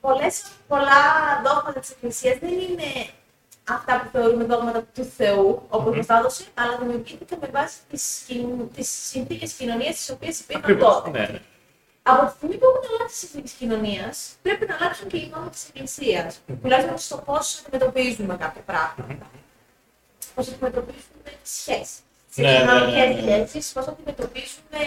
πολλές, 0.00 0.44
πολλά 0.68 1.00
δόγματα 1.44 1.80
της 1.80 1.90
Εκκλησίας 1.90 2.38
δεν 2.38 2.50
είναι 2.52 3.06
αυτά 3.68 4.00
που 4.00 4.08
θεωρούμε 4.18 4.44
δόγματα 4.44 4.82
του 4.94 5.04
Θεού, 5.16 5.62
όπως 5.68 5.96
μας 5.96 6.06
τα 6.06 6.16
έδωσε, 6.18 6.44
αλλά 6.54 6.76
δημιουργήθηκαν 6.78 7.38
με 7.42 7.48
βάση 7.52 7.76
τις, 7.90 8.24
κοιν- 8.26 8.72
τις 8.74 8.88
συνθήκες 9.08 9.52
κοινωνίας 9.52 9.94
τις 9.96 10.10
οποίες 10.10 10.40
υπήρχαν 10.40 10.64
Ακριβώς. 10.70 10.94
τότε. 10.94 11.10
Ναι, 11.10 11.26
ναι. 11.26 11.40
Από 12.10 12.24
τη 12.26 12.32
στιγμή 12.36 12.56
που 12.56 12.66
έχουν 12.70 12.84
αλλάξει 12.94 13.16
οι 13.24 13.28
συνθήκες 13.28 13.52
κοινωνίας, 13.52 14.16
πρέπει 14.42 14.66
να 14.66 14.74
αλλάξουν 14.80 15.08
και 15.08 15.16
οι 15.16 15.30
νόμοι 15.34 15.48
της 15.50 15.64
Εκκλησίας. 15.68 16.40
Τουλάχιστον 16.62 16.98
στο 16.98 17.16
πώς 17.16 17.62
αντιμετωπίζουμε 17.66 18.36
κάποια 18.36 18.62
πράγματα. 18.66 19.26
Πώς 20.34 20.48
αντιμετωπίζουμε 20.48 21.30
τις 21.42 21.52
σχέσεις. 21.60 21.98
Σε 22.30 22.40
Ναι, 22.42 22.50
ναι, 22.50 22.58
ναι, 22.58 22.64
κοινωνικές 22.64 23.24
ναι. 23.24 23.46
σχέσεις, 23.46 23.72
πώς 23.72 23.86
αντιμετωπίζουμε 23.86 24.80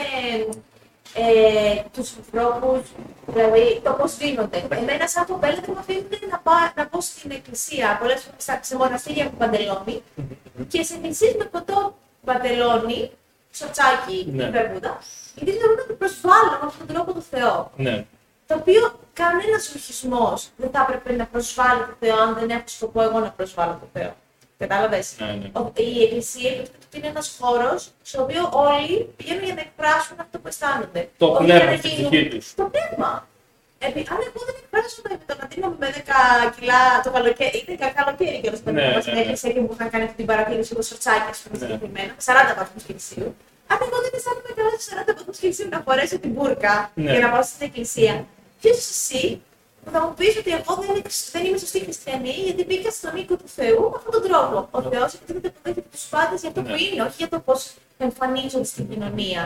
ε, 1.14 1.82
τους 1.94 2.14
ανθρώπους, 2.18 2.82
δηλαδή 3.28 3.82
το 3.84 3.92
πώς 3.94 4.18
δίνονται. 4.18 4.68
Εμένα 4.72 5.08
σαν 5.08 5.26
κοπέλα 5.26 5.54
δεν 5.56 5.74
με 5.74 5.80
αφήνουν 5.80 6.08
να, 6.30 6.40
πά, 6.40 6.74
να 6.76 6.88
πάω 6.88 7.02
στην 7.02 7.32
εκκλησία, 7.32 7.98
πολλές 8.00 8.22
φορές 8.22 8.44
στα- 8.44 8.60
σε 8.64 8.76
μοναστήρια 8.78 9.24
με 9.24 9.32
παντελόνι 9.38 10.04
και 10.68 10.84
σε 10.84 10.94
εκκλησίες 10.94 11.36
με 11.36 11.44
κοντό 11.44 11.98
παντελόνι, 12.26 13.12
σοτσάκι 13.54 14.26
Ναι. 14.32 14.44
ή 14.44 14.50
βερμούδα, 14.50 15.00
γιατί 15.36 15.52
θεωρούν 15.52 15.78
ότι 15.84 15.94
προσβάλλουν 15.94 16.50
με 16.62 16.68
αυτόν 16.68 16.88
τον 16.88 16.96
τρόπο 16.96 17.14
το 17.14 17.22
Θεό. 17.22 17.72
ναι. 17.76 18.06
Το 18.48 18.58
οποίο 18.60 19.00
κανένας 19.14 19.70
ορχισμό 19.76 20.34
δεν 20.58 20.70
θα 20.70 20.82
έπρεπε 20.90 21.14
να 21.14 21.26
προσβάλλει 21.26 21.80
το 21.80 21.96
Θεό 22.00 22.16
αν 22.22 22.34
δεν 22.34 22.50
έχω 22.50 22.64
σκοπό 22.66 23.02
εγώ 23.02 23.20
να 23.20 23.32
προσβάλλω 23.32 23.72
το 23.82 23.88
Θεό. 24.00 24.16
Κατάλαβες; 24.58 25.16
Ναι, 25.20 25.26
ναι. 25.26 25.50
Η 25.84 26.04
εκκλησία 26.04 26.50
υποτίθεται 26.50 26.78
ότι 26.88 26.98
είναι 26.98 27.08
ένας 27.08 27.38
χώρος 27.40 27.90
στο 28.02 28.22
οποίο 28.22 28.50
όλοι 28.54 29.14
πηγαίνουν 29.18 29.44
για 29.44 29.54
να 29.54 29.62
εκφράσουν 29.62 30.18
αυτό 30.20 30.40
που 30.40 30.48
αισθάνονται. 30.48 31.10
Το 31.18 31.26
Όχι 31.26 31.44
πνεύμα 31.44 31.64
για 31.64 31.72
να 31.72 31.78
στη 31.78 31.88
γίνουν- 31.88 32.10
ψυχή 32.12 32.28
τους. 32.30 32.54
Το 32.56 32.70
πνεύμα. 32.72 33.28
Επί, 33.88 34.00
αν 34.14 34.20
εγώ 34.28 34.40
δεν 34.48 34.56
εκφράζομαι 34.62 35.10
με 35.20 35.26
το 35.30 35.34
να 35.42 35.46
δίνω 35.52 35.68
με 35.82 35.88
10 35.98 36.00
κιλά 36.56 36.82
το 37.06 37.10
καλοκαίρι, 37.16 37.58
ήταν 37.64 37.78
κα- 37.82 37.94
καλοκαίρι 38.00 38.38
και 38.44 38.50
όταν 38.54 38.74
Ναι, 38.74 38.82
ναι, 38.82 38.94
ναι, 38.96 39.02
στην 39.02 39.14
ναι. 39.14 39.20
εκκλησία 39.24 39.52
και 39.56 39.60
μου 39.64 39.72
είχαν 39.76 39.90
κάνει 39.94 40.04
αυτή 40.08 40.16
την 40.22 40.28
παρατήρηση 40.32 40.72
το 40.80 40.84
σορτσάκι, 40.90 41.30
α 41.34 41.36
πούμε, 41.42 41.56
Ναι. 41.58 41.62
συγκεκριμένα, 41.66 42.12
40 42.28 42.54
βαθμούς 42.62 42.84
Κελσίου. 42.88 43.30
Αν 43.72 43.78
εγώ 43.86 43.98
δεν 44.06 44.12
αισθάνομαι 44.18 44.52
καλά 44.58 44.70
στου 44.76 44.84
40 44.92 45.14
βαθμούς 45.18 45.38
Κελσίου 45.44 45.68
να 45.76 45.80
φορέσω 45.86 46.16
την 46.24 46.32
μπουρκα 46.36 46.74
Ναι. 46.94 47.12
για 47.12 47.20
να 47.26 47.30
πάω 47.34 47.44
στην 47.50 47.62
εκκλησία, 47.68 48.14
ποιος 48.62 48.76
είσαι 48.82 48.94
εσύ 49.00 49.24
που 49.84 49.90
θα 49.96 50.00
μου 50.06 50.14
πεις 50.18 50.34
ότι 50.42 50.52
εγώ 50.60 50.72
δεν, 50.82 50.90
είμαι- 50.96 51.14
δεν 51.34 51.42
είμαι 51.46 51.58
σωστή 51.64 51.80
χριστιανή 51.88 52.34
γιατί 52.48 52.62
μπήκα 52.68 52.90
στον 53.00 53.14
οίκο 53.20 53.36
του 53.42 53.50
Θεού 53.58 53.82
με 53.92 53.96
αυτόν 54.00 54.12
τον 54.16 54.24
τρόπο. 54.28 54.58
Ο 54.72 54.82
Θεός 54.92 55.10
επιτρέπεται 55.14 55.48
να 55.48 55.54
αποδέχεται 55.58 55.88
τους 55.96 56.06
πάντες 56.14 56.40
για 56.42 56.50
αυτό 56.52 56.62
που 56.62 56.70
Ναι. 56.76 56.82
είναι, 56.82 57.02
όχι 57.08 57.16
για 57.18 57.30
το 57.34 57.40
πώς 57.48 57.60
εμφανίζονται 57.98 58.70
στην 58.74 58.90
κοινωνία. 58.90 59.44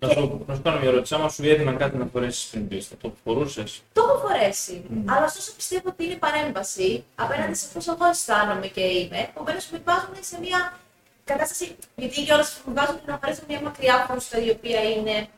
Να 0.00 0.08
σου, 0.08 0.44
να 0.46 0.54
σου 0.54 0.62
κάνω 0.62 0.78
μια 0.78 0.88
ερώτηση. 0.88 1.14
Άμα 1.14 1.28
σου 1.28 1.42
έδιναν 1.44 1.76
κάτι 1.76 1.96
να 1.96 2.06
φορέσεις 2.12 2.44
πριν 2.50 2.68
πει, 2.68 2.80
θα 2.80 2.96
το 3.00 3.12
φορούσες; 3.24 3.82
Το 3.92 4.02
έχω 4.02 4.18
φορέσει. 4.26 4.84
Αλλά 5.04 5.24
ωστόσο 5.24 5.52
πιστεύω 5.56 5.88
ότι 5.88 6.04
είναι 6.04 6.14
παρέμβαση 6.14 7.04
απέναντι 7.14 7.54
σε 7.54 7.66
πώ 7.72 7.92
εγώ 7.92 8.06
αισθάνομαι 8.10 8.66
και 8.66 8.80
είμαι. 8.80 9.18
Επομένως 9.18 9.68
με 9.72 9.80
βάζουν 9.84 10.14
σε 10.20 10.38
μια 10.40 10.78
κατάσταση. 11.24 11.76
Γιατί 11.96 12.24
και 12.24 12.32
όλα 12.32 12.46
με 12.66 12.72
βάζουν 12.72 12.98
να 13.06 13.18
φορέσω 13.20 13.42
μια 13.48 13.60
μακριά 13.60 14.06
φούστα 14.08 14.38
η 14.46 14.50
οποία 14.50 14.82
είναι. 14.82 15.28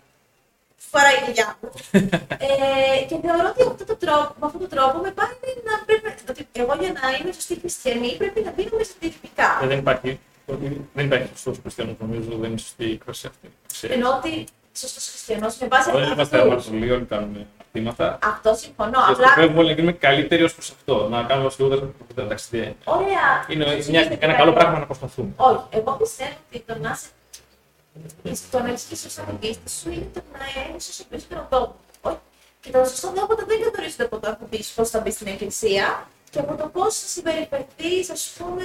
Φοράει 0.93 1.15
η 1.15 1.23
γιαγιά 1.25 1.57
μου. 1.61 1.71
ε, 2.47 3.05
και 3.09 3.17
θεωρώ 3.25 3.49
ότι 3.53 3.63
αυτό 3.71 3.85
το 3.85 3.97
τρόπο, 3.97 4.35
με 4.41 4.47
αυτόν 4.47 4.61
τον 4.61 4.71
τρόπο 4.75 4.99
με 4.99 5.11
πάει 5.11 5.35
να 5.69 5.75
πρέπει. 5.87 6.09
Ότι 6.31 6.47
εγώ 6.53 6.75
για 6.81 6.93
να 6.99 7.05
είμαι 7.17 7.33
σωστή 7.33 7.55
χριστιανή 7.61 8.17
πρέπει 8.17 8.41
να 8.47 8.51
δίνω 8.51 8.77
μέσα 8.77 8.91
στερετικά. 8.91 9.49
Ε, 9.63 9.67
δεν 9.67 9.79
υπάρχει. 9.79 10.21
Ότι 10.53 10.89
Δεν 10.95 11.05
υπάρχει 11.07 11.29
σωστό 11.35 11.61
χριστιανός, 11.63 11.95
νομίζω 11.99 12.37
δεν 12.41 12.51
είναι 12.51 12.59
σωστή 12.59 12.85
η 12.85 12.93
έκφραση 12.93 13.27
αυτή. 13.27 13.51
Ξέρεις. 13.73 13.97
Ενώ 13.97 14.09
ότι 14.17 14.45
σωστό 14.77 15.01
χριστιανό 15.01 15.47
με 15.61 15.67
βάση 15.69 15.91
Όλοι 15.91 16.13
είμαστε 16.13 16.37
αυτού. 16.37 16.49
αμαρτωλοί, 16.51 16.91
όλοι 16.91 17.05
κάνουμε 17.05 17.47
μαθήματα. 17.59 18.19
Αυτό 18.23 18.55
συμφωνώ. 18.55 18.99
Και 19.07 19.13
Απλά. 19.13 19.27
σκοπεύουμε 19.27 19.59
όλοι 19.59 19.69
να 19.69 19.75
γίνουμε 19.75 19.93
καλύτεροι 19.93 20.43
ως 20.43 20.55
προς 20.55 20.71
αυτό. 20.71 21.09
Να 21.09 21.23
κάνουμε 21.23 21.47
ω 21.47 21.51
Θεού 21.51 21.93
τα 22.15 22.27
ταξίδια. 22.27 22.75
Ωραία. 22.85 23.29
Είναι 23.49 23.65
Δεν 23.65 23.77
μια, 23.77 23.83
γίνεται 24.01 24.15
ένα 24.15 24.27
κάτι; 24.33 24.37
καλό 24.37 24.53
πράγμα 24.53 24.79
να 24.79 24.87
προσπαθούμε. 24.87 25.31
Όχι, 25.37 25.63
εγώ 25.71 25.93
πιστεύω 25.93 26.31
ότι 26.49 26.61
το 26.67 26.75
να 26.81 26.91
είσαι. 26.91 28.43
Το 28.51 28.59
να 28.59 28.73
ισχύει 28.73 29.07
ως 29.07 29.19
αναγκίστη 29.19 29.71
σου 29.71 29.91
είναι 29.91 30.09
το 30.15 30.21
να 30.33 30.63
ένιωσες 30.67 31.01
ο 31.01 31.05
περισσότερο 31.11 31.47
δόγμα. 31.51 31.75
Όχι. 32.01 32.17
Και 32.61 32.71
τα 32.71 32.85
σωστά 32.85 33.09
δόγματα 33.09 33.45
δεν 33.47 33.61
καθορίζονται 33.63 34.05
από 34.05 34.19
το 34.19 34.29
να 34.29 34.35
πει 34.51 34.65
πώς 34.75 34.91
θα 34.91 35.01
μπεις 35.01 35.15
στην 35.15 35.27
εκκλησία 35.27 36.09
και 36.31 36.39
από 36.39 36.55
το 36.55 36.67
πώς 36.73 36.95
θα 36.99 37.07
συμπεριφερθείς, 37.07 38.11
ας 38.11 38.33
πούμε. 38.39 38.65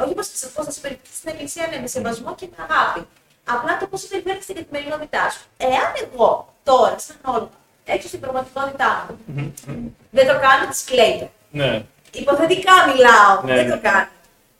Όχι 0.00 0.14
πώ 0.14 0.22
θα 0.64 0.70
συμπεριφερθεί 0.70 1.14
στην 1.20 1.30
εκκλησία, 1.32 1.66
ναι, 1.70 1.78
με 1.80 1.86
σεβασμό 1.86 2.34
και 2.34 2.46
με 2.56 2.64
αγάπη. 2.68 3.06
Απλά 3.44 3.76
το 3.78 3.86
πώς 3.86 4.00
συμπεριφέρει 4.00 4.42
στην 4.42 4.54
καθημερινότητά 4.54 5.30
σου. 5.30 5.40
Εάν 5.56 5.92
εγώ 6.04 6.54
τώρα, 6.64 6.98
σαν 6.98 7.16
όλα, 7.24 7.50
έξω 7.84 8.08
στην 8.08 8.20
πραγματικότητά 8.20 9.06
μου, 9.26 9.54
δεν 10.10 10.26
το 10.26 10.32
κάνω, 10.32 10.64
τη 10.72 10.84
κλαίτε. 10.92 11.30
Ναι, 11.50 11.84
Υποθετικά 12.12 12.72
μιλάω, 12.86 13.42
Ναι, 13.44 13.54
δεν 13.54 13.66
ναι. 13.66 13.70
το 13.74 13.78
κάνω. 13.82 14.06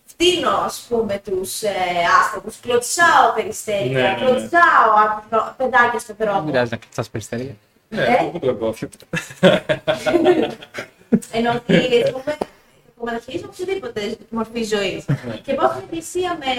Φτύνω, 0.06 0.50
ας 0.50 0.86
πούμε, 0.88 1.20
τους 1.24 1.62
ε, 1.62 1.74
άστροπους, 2.20 2.60
κλωτσάω 2.60 3.32
περιστέρια, 3.34 3.92
Ναι, 3.92 4.00
ναι, 4.00 4.08
ναι. 4.08 4.14
κλωτσάω 4.14 4.90
άπλο- 5.06 5.54
παιδάκια 5.56 5.98
στον 5.98 6.14
Δεν 6.18 6.28
δρόμο. 6.28 6.46
πειράζει 6.50 6.70
να 6.70 6.76
κλειστά 6.76 7.04
περιστέρια. 7.12 7.54
ναι, 7.88 8.02
Ε; 8.02 8.12
αυτό 8.12 8.24
που 8.24 8.38
το 8.38 8.48
εγώ. 8.48 8.74
Ενώ 11.32 11.52
ότι, 11.52 11.74
ας 12.98 13.04
πούμε, 13.04 13.10
κομματαχειρίζω 13.10 13.46
οποιοδήποτε 13.52 14.16
μορφή 14.30 14.62
ζωής. 14.64 15.04
Ναι. 15.26 15.34
και 15.44 15.54
πάω 15.54 15.68
στην 15.70 15.82
εκκλησία 15.84 16.38
με... 16.42 16.52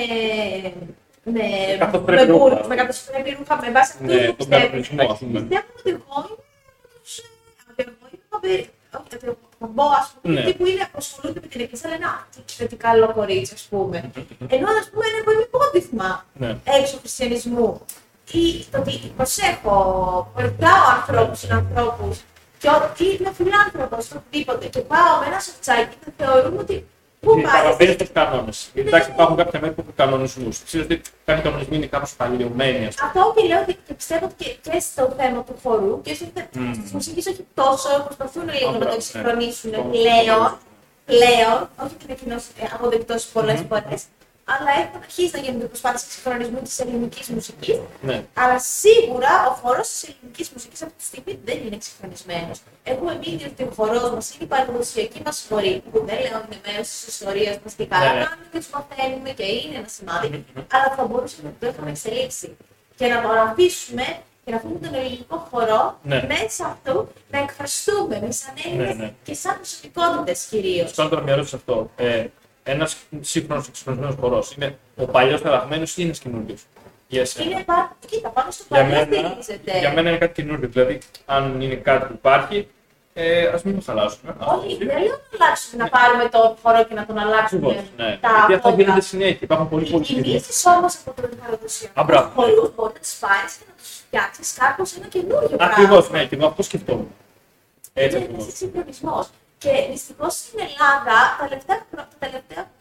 Με, 1.24 1.42
καθοσπρέπει 1.80 2.22
με, 2.22 2.28
ρούχα. 2.32 2.56
μπούρ- 2.56 2.66
με 2.68 2.76
καθοσπρέπει 2.76 3.30
ρούχα, 3.40 3.56
με 3.62 3.72
βάση 3.72 3.92
αυτούς 3.96 4.08
Ναι, 4.16 4.22
που 4.22 4.26
τον 4.28 4.36
πιστεύουν. 4.38 4.70
κανονισμό, 4.70 5.12
ας 5.12 5.18
πούμε. 5.20 5.40
Πιστεύουν 5.42 5.72
ότι 5.80 5.90
εγώ 5.90 6.16
είμαι 6.18 6.26
από 6.26 7.00
τους... 7.04 7.18
ε, 7.18 7.24
ότι 7.72 7.82
εγώ 7.84 7.92
είμαι 8.12 8.22
από 8.30 8.40
περι- 8.40 8.70
όχι, 8.98 9.16
ότι 9.16 9.28
ο 9.66 9.68
Μπό, 9.74 9.84
ας 10.02 10.08
πούμε, 10.22 10.34
Ναι. 10.34 10.40
αυτοί 10.40 10.54
που 10.54 10.66
είναι, 10.66 10.88
ασχολούνται 10.98 11.40
με 11.44 11.48
την 11.48 11.62
εκκλησία, 11.62 11.90
λένε 11.90 12.06
«Α, 12.06 12.14
τι- 12.58 12.68
τι 12.68 12.76
καλό 12.76 13.08
κορίτσι, 13.14 13.54
ας 13.54 13.62
πούμε». 13.70 13.98
Ενώ, 14.56 14.68
ας 14.82 14.88
πούμε, 14.92 15.06
εγώ 15.20 15.32
είμαι 15.32 15.46
υπόδειγμα 15.50 16.26
Ναι. 16.34 16.50
έξω 16.80 16.94
του 16.94 17.00
χριστιανισμού. 17.00 17.82
Ή 18.32 18.66
το 18.72 18.78
ότι 18.80 18.92
προσέχω, 19.16 19.76
βοηθάω 20.36 20.84
ανθρώπους, 20.98 21.40
συνανθρώπου, 21.40 22.18
και 22.60 22.70
ότι 22.70 23.04
είμαι 23.06 23.32
φιλάνθρωπο, 23.38 23.98
οτιδήποτε. 24.18 24.66
Και 24.68 24.80
πάω 24.80 25.14
με 25.20 25.26
ένα 25.26 25.40
σοφτσάκι 25.40 25.96
και 26.06 26.12
θεωρούμε 26.18 26.60
ότι. 26.60 26.88
Πού 27.22 27.34
πάει, 27.42 27.44
Παραβαίνει 27.44 27.96
τους 27.96 28.12
κανόνες. 28.12 28.70
Γιατί 28.74 28.90
εντάξει, 28.90 29.10
υπάρχουν 29.12 29.36
κάποια 29.38 29.60
μέρη 29.60 29.74
που 29.74 29.82
έχουν 29.82 29.94
κανονισμούς. 29.96 30.64
Ξέρω 30.64 30.84
ότι 30.84 31.02
κάποιοι 31.26 31.44
κανονισμοί 31.44 31.76
είναι 31.78 31.86
κάπως 31.86 32.14
παλιωμένοι, 32.14 32.86
ας 32.86 32.96
Αυτό 33.04 33.34
και 33.36 33.48
λέω 33.48 33.62
ότι 33.62 33.74
και 33.88 33.94
πιστεύω 33.94 34.26
ότι 34.26 34.36
και, 34.44 34.70
και 34.72 34.80
στο 34.80 35.14
θέμα 35.18 35.44
του 35.44 35.56
χορού 35.64 36.02
και 36.02 36.14
στο 36.14 36.26
Μμμ. 36.54 36.72
τη 36.72 36.94
μουσική 36.96 37.30
όχι 37.30 37.46
τόσο, 37.54 37.90
προσπαθούν 38.06 38.44
λίγο 38.54 38.72
να 38.72 38.78
το 38.78 38.86
ναι. 38.86 38.94
εξυγχρονίσουν 38.94 39.72
Το- 39.72 39.82
πλέον. 39.82 40.58
Πλέον, 41.06 41.70
όχι 41.84 41.94
ότι 41.96 42.06
είναι 42.08 42.14
κοινό 42.24 42.36
αποδεκτός 42.74 43.26
πολλές 43.26 43.60
Μμμ. 43.60 43.68
φορές, 43.68 44.04
αλλά 44.54 44.72
έχουν 44.82 45.00
αρχίσει 45.04 45.30
να 45.34 45.40
γίνονται 45.40 45.66
προσπάθειες 45.66 46.04
εξυγχρονισμού 46.04 46.60
της 46.62 46.80
ελληνικής 46.80 47.28
μουσικής. 47.28 47.80
Ναι. 48.02 48.24
Αλλά 48.34 48.60
σίγουρα 48.60 49.32
ο 49.50 49.52
χορό 49.62 49.82
της 49.82 50.04
ελληνικής 50.04 50.50
μουσικής 50.54 50.82
αυτή 50.82 50.96
τη 50.98 51.04
στιγμή 51.04 51.40
δεν 51.46 51.58
είναι 51.66 51.76
εξυγχρονισμένος. 51.76 52.58
Έχουμε 52.84 53.20
μείνει 53.26 53.44
ότι 53.52 53.64
ο 53.64 53.72
χορός 53.76 54.10
μας 54.12 54.34
είναι 54.34 54.44
η 54.44 54.48
παραδοσιακή 54.48 55.22
μας 55.26 55.46
χορή, 55.50 55.84
που 55.92 55.98
δεν 56.08 56.18
λέω 56.24 56.38
ότι 56.40 56.48
είναι 56.50 56.62
μέρος 56.68 56.88
της 56.88 57.08
ιστορίας 57.08 57.56
μας 57.64 57.74
και 57.74 57.86
καλά 57.86 58.06
Ναι, 58.14 58.20
ναι. 58.20 58.26
κάνουμε 58.26 58.48
και 58.52 58.58
τους 58.58 58.70
μαθαίνουμε 58.76 59.30
και 59.30 59.44
είναι 59.44 59.76
ένα 59.82 59.88
σημάδι, 59.88 60.46
αλλά 60.76 60.88
θα 60.96 61.04
μπορούσαμε 61.08 61.48
να 61.50 61.56
το 61.60 61.66
έχουμε 61.68 61.90
εξελίξει 61.90 62.58
και 62.96 63.08
να 63.08 63.22
το 63.22 63.30
αφήσουμε 63.48 64.06
και 64.46 64.52
να 64.52 64.58
αφήσουμε 64.58 64.80
τον 64.88 64.94
ελληνικό 64.94 65.48
χορό 65.52 66.00
Ναι. 66.04 66.26
μέσα 66.28 66.66
αυτού 66.66 67.08
να 67.32 67.40
εκφραστούμε 67.40 68.20
με 68.26 68.32
σαν 68.32 68.54
Έλληνες 68.66 68.96
Ναι, 68.96 69.04
ναι. 69.04 69.14
και 69.24 69.34
σαν 69.34 69.56
προσωπικότητε 69.56 70.36
κυρίως. 70.50 70.90
Σου 70.90 70.96
κάνω 70.96 71.10
τώρα 71.10 71.22
μια 71.22 71.34
ερώτηση 71.34 71.56
σε 71.56 71.62
αυτό. 71.62 71.90
Ε, 71.96 72.26
ένα 72.72 72.90
σύγχρονο 73.22 73.64
εξυγχρονισμένο 73.68 74.16
χορό 74.20 74.44
είναι 74.58 74.78
ο 74.96 75.06
παλιό 75.06 75.40
ταραγμένο 75.40 75.86
ή 75.96 76.02
ένα 76.04 76.12
καινούριο. 76.12 76.56
Για 77.08 77.22
εσένα. 77.22 77.50
Είναι 77.52 77.64
πα... 77.64 77.96
Κοίτα, 78.10 78.30
πάνω 78.30 78.52
στο 78.52 78.64
Για 78.70 78.82
παλιό 78.84 79.06
μένα, 79.10 79.38
στηρίζεται. 79.42 79.80
για 79.80 79.94
μένα 79.94 80.10
είναι 80.10 80.18
κάτι 80.18 80.42
καινούριο. 80.42 80.68
Δηλαδή, 80.70 81.00
αν 81.26 81.62
είναι 81.62 81.76
κάτι 81.76 82.06
που 82.06 82.14
υπάρχει, 82.14 82.68
Ε, 83.14 83.48
Α 83.48 83.60
μην 83.64 83.76
το 83.76 83.82
χαλάσουμε. 83.86 84.36
Όχι, 84.40 84.78
δεν 84.78 84.88
λέω 84.88 85.20
να 85.32 85.46
αλλάξουμε, 85.46 85.84
να 85.84 85.90
πάρουμε 85.90 86.30
το 86.30 86.58
χώρο 86.62 86.84
και 86.86 86.94
να 86.94 87.06
τον 87.06 87.18
αλλάξουμε. 87.18 87.68
Ακριβώς, 87.68 87.90
ναι. 87.98 88.18
τα 88.22 88.30
Γιατί 88.38 88.54
αυτό 88.54 88.70
πόδια. 88.70 88.84
γίνεται 88.84 89.02
συνέχεια. 89.02 89.38
Υπάρχουν 89.42 89.70
πολύ 89.70 89.86
Οι 89.88 89.92
πολλοί 89.92 90.04
κινήσει 90.04 90.70
όμω 90.70 90.88
από 91.06 91.22
τον 91.22 91.30
παραδοσιακό 91.42 92.02
Α, 92.02 92.04
μπράβο. 92.04 92.30
χορού 92.36 92.74
μπορεί 92.76 92.94
να 92.94 93.00
τι 93.00 93.10
πάρει 93.20 93.48
και 93.60 93.66
να 93.70 93.74
του 93.78 93.86
φτιάξει 94.04 94.42
κάπω 94.62 94.84
ένα 94.98 95.08
καινούριο 95.14 95.58
πράγμα. 95.58 95.66
Ακριβώ, 95.74 96.00
ναι, 96.12 96.26
και 96.26 96.36
εγώ 96.36 96.46
αυτό 96.46 96.62
σκεφτόμουν. 96.64 97.12
Έτσι 97.94 98.16
Είναι 98.16 98.26
ακριβώ. 98.26 98.44
ένας 98.44 98.56
συγχρονισμό. 98.58 99.26
Και 99.64 99.88
δυστυχώς 99.92 100.34
στην 100.34 100.60
Ελλάδα 100.60 101.16
τα 101.40 101.48
τελευταία, 101.50 101.86
χρο- 101.92 102.08
τα 102.20 102.28
τελευταία 102.28 102.72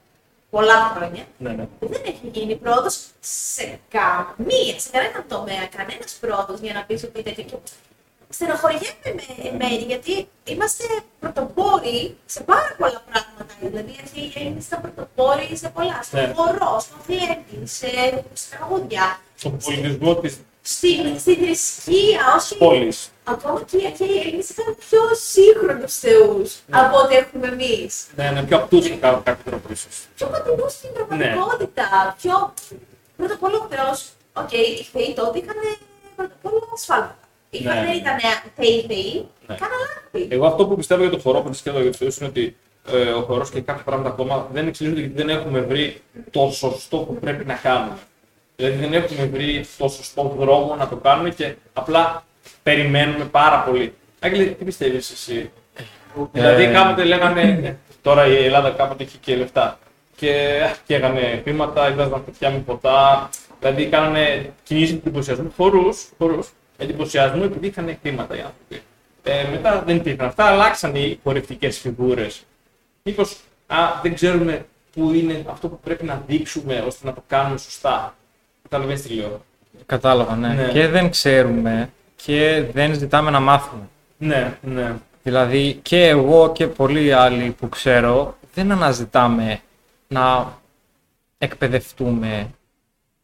πολλά 0.50 0.92
χρόνια 0.96 1.24
Ναι, 1.38 1.50
ναι. 1.52 1.66
δεν 1.80 2.02
έχει 2.04 2.28
γίνει 2.32 2.56
πρόοδος 2.56 2.98
σε 3.20 3.80
καμία, 3.88 4.78
σε 4.80 4.90
κανέναν 4.90 5.24
τομέα, 5.28 5.66
κανένας 5.76 6.12
πρόοδος 6.20 6.60
για 6.60 6.72
να 6.72 6.84
πεις 6.84 7.02
ότι 7.02 7.22
τέτοιο. 7.22 7.44
Και 7.44 8.34
στενοχωριέμαι 8.34 9.10
με 9.42 9.56
μέρη 9.58 9.82
γιατί 9.82 10.28
είμαστε 10.44 10.84
πρωτοπόροι 11.20 12.16
σε 12.26 12.40
πάρα 12.42 12.74
πολλά 12.78 13.02
πράγματα. 13.10 13.54
Δηλαδή, 13.60 13.90
οι 14.14 14.32
Έλληνες 14.34 14.60
ήταν 14.66 14.80
πρωτοπόροι 14.80 15.56
σε 15.56 15.68
πολλά. 15.68 16.00
Στο 16.02 16.16
Ναι. 16.16 16.32
χορό, 16.36 16.78
στο 16.80 16.96
φλέτη, 17.06 17.66
σε, 17.66 17.88
σε 18.32 18.56
τραγούδια, 18.56 19.20
Στον 19.36 19.58
πολιτισμό 19.58 20.14
της 20.16 20.40
στην, 20.74 21.18
στην 21.18 21.36
θρησκεία, 21.36 22.20
όχι. 22.38 22.56
πόλης. 22.56 23.10
Ακόμα 23.24 23.62
και 23.70 23.76
οι 23.76 23.86
αρχαίοι 23.86 24.16
Έλληνες 24.22 24.44
είχαν 24.50 24.76
πιο 24.88 25.00
σύγχρονους 25.32 25.94
θεούς 26.04 26.50
από 26.70 26.96
ό,τι 27.02 27.14
έχουμε 27.16 27.46
εμείς. 27.46 28.06
Ναι, 28.16 28.30
ναι, 28.30 28.42
πιο 28.42 28.56
απτούς 28.56 28.88
κατά 28.88 29.20
κάποιο 29.24 29.42
τρόπο 29.50 29.68
ίσως. 29.72 29.94
Πιο 30.16 30.26
κοντινούς 30.32 30.68
στην 30.68 30.92
πραγματικότητα. 30.92 32.16
Πιο. 32.22 32.54
Πρώτα 33.16 33.34
απ' 33.34 33.42
όλα 33.42 33.56
ο 33.64 33.66
Θεός, 33.74 33.98
οκ, 34.32 34.52
οι 34.52 34.86
θεοί 34.92 35.14
τότε 35.14 35.38
είχαν 35.38 35.56
πρώτα 36.16 36.32
απ' 36.42 36.52
όλα 36.52 36.60
ασφάλματα. 36.74 37.18
Είχαν, 37.50 37.74
Ναι. 37.78 37.84
δεν 37.86 37.96
ήταν 37.96 38.16
θεοί 38.56 38.84
θεοί, 38.88 39.28
Ναι. 39.46 39.54
κάναν 39.60 39.78
λάθη. 39.86 40.28
Εγώ 40.34 40.46
αυτό 40.46 40.66
που 40.66 40.76
πιστεύω 40.76 41.00
για 41.02 41.10
το 41.10 41.18
χορό, 41.18 41.40
που 41.40 41.48
πιστεύω 41.50 41.78
για 41.80 41.88
τους 41.90 41.98
Θεούς, 41.98 42.16
είναι 42.16 42.28
ότι 42.28 42.56
ε, 42.92 43.10
ο 43.10 43.22
χορός 43.22 43.50
και 43.50 43.60
κάποια 43.60 43.82
πράγματα 43.84 44.08
ακόμα 44.08 44.48
δεν 44.52 44.66
εξελίσσονται 44.66 45.00
γιατί 45.06 45.16
δεν 45.22 45.28
έχουμε 45.36 45.60
βρει 45.60 46.02
το 46.30 46.50
σωστό 46.52 46.96
που 46.98 47.14
πρέπει 47.14 47.44
να 47.44 47.54
κάνουμε. 47.54 47.96
Δηλαδή 48.60 48.76
δεν 48.86 48.92
έχουμε 48.92 49.24
βρει 49.24 49.64
το 49.78 49.88
σωστό 49.88 50.34
δρόμο 50.38 50.74
να 50.78 50.88
το 50.88 50.96
κάνουμε 50.96 51.30
και 51.30 51.54
απλά 51.72 52.24
περιμένουμε 52.62 53.24
πάρα 53.24 53.62
πολύ. 53.62 53.94
Άγγελε, 54.20 54.44
τι 54.44 54.64
πιστεύεις 54.64 55.10
εσύ; 55.10 55.50
δηλαδή 56.32 56.62
Ε, 56.62 56.72
κάποτε 56.72 57.04
λέγανε, 57.04 57.40
«Ε, 57.42 57.76
τώρα 58.02 58.26
η 58.26 58.44
Ελλάδα 58.44 58.70
κάποτε 58.70 59.02
έχει 59.02 59.18
και 59.18 59.36
λεφτά. 59.36 59.78
Και 60.16 60.60
καίγανε 60.86 61.40
χρήματα, 61.44 61.90
είδαζαν 61.90 62.24
παιδιά 62.24 62.50
με 62.50 62.58
ποτά. 62.58 63.28
Δηλαδή 63.60 63.86
κάνανε 63.86 64.52
κινήσεις 64.62 64.94
εντυπωσιασμού, 64.94 65.52
χορούς, 65.56 66.08
χορούς, 66.18 66.48
εντυπωσιασμού 66.76 67.44
επειδή 67.44 67.66
είχαν 67.66 67.98
χρήματα 68.02 68.36
οι 68.36 68.40
άνθρωποι. 68.40 68.82
Ε, 69.22 69.44
μετά 69.50 69.82
δεν 69.86 69.96
υπήρχαν 69.96 70.26
αυτά, 70.26 70.44
αλλάξαν 70.44 70.94
οι 70.94 71.20
χορευτικές 71.22 71.78
φιγούρες. 71.78 72.42
Μήπως 73.02 73.36
δεν 74.02 74.14
ξέρουμε 74.14 74.66
πού 74.92 75.12
είναι 75.12 75.44
αυτό 75.48 75.68
που 75.68 75.78
πρέπει 75.80 76.04
να 76.04 76.22
δείξουμε 76.26 76.84
ώστε 76.86 77.06
να 77.06 77.12
το 77.12 77.22
κάνουμε 77.26 77.58
σωστά. 77.58 78.12
Καταλαβαίνεις 78.68 79.02
τι 79.02 79.14
λέω. 79.14 79.40
Κατάλαβα, 79.86 80.36
ναι. 80.36 80.48
Ναι. 80.48 80.68
Και 80.72 80.88
δεν 80.88 81.10
ξέρουμε 81.10 81.90
και 82.16 82.64
δεν 82.72 82.94
ζητάμε 82.94 83.30
να 83.30 83.40
μάθουμε. 83.40 83.88
Ναι, 84.18 84.56
ναι. 84.62 84.94
Δηλαδή 85.22 85.78
και 85.82 86.06
εγώ 86.06 86.52
και 86.52 86.66
πολλοί 86.66 87.12
άλλοι 87.12 87.50
που 87.50 87.68
ξέρω 87.68 88.36
δεν 88.54 88.72
αναζητάμε 88.72 89.60
να 90.08 90.52
εκπαιδευτούμε 91.38 92.50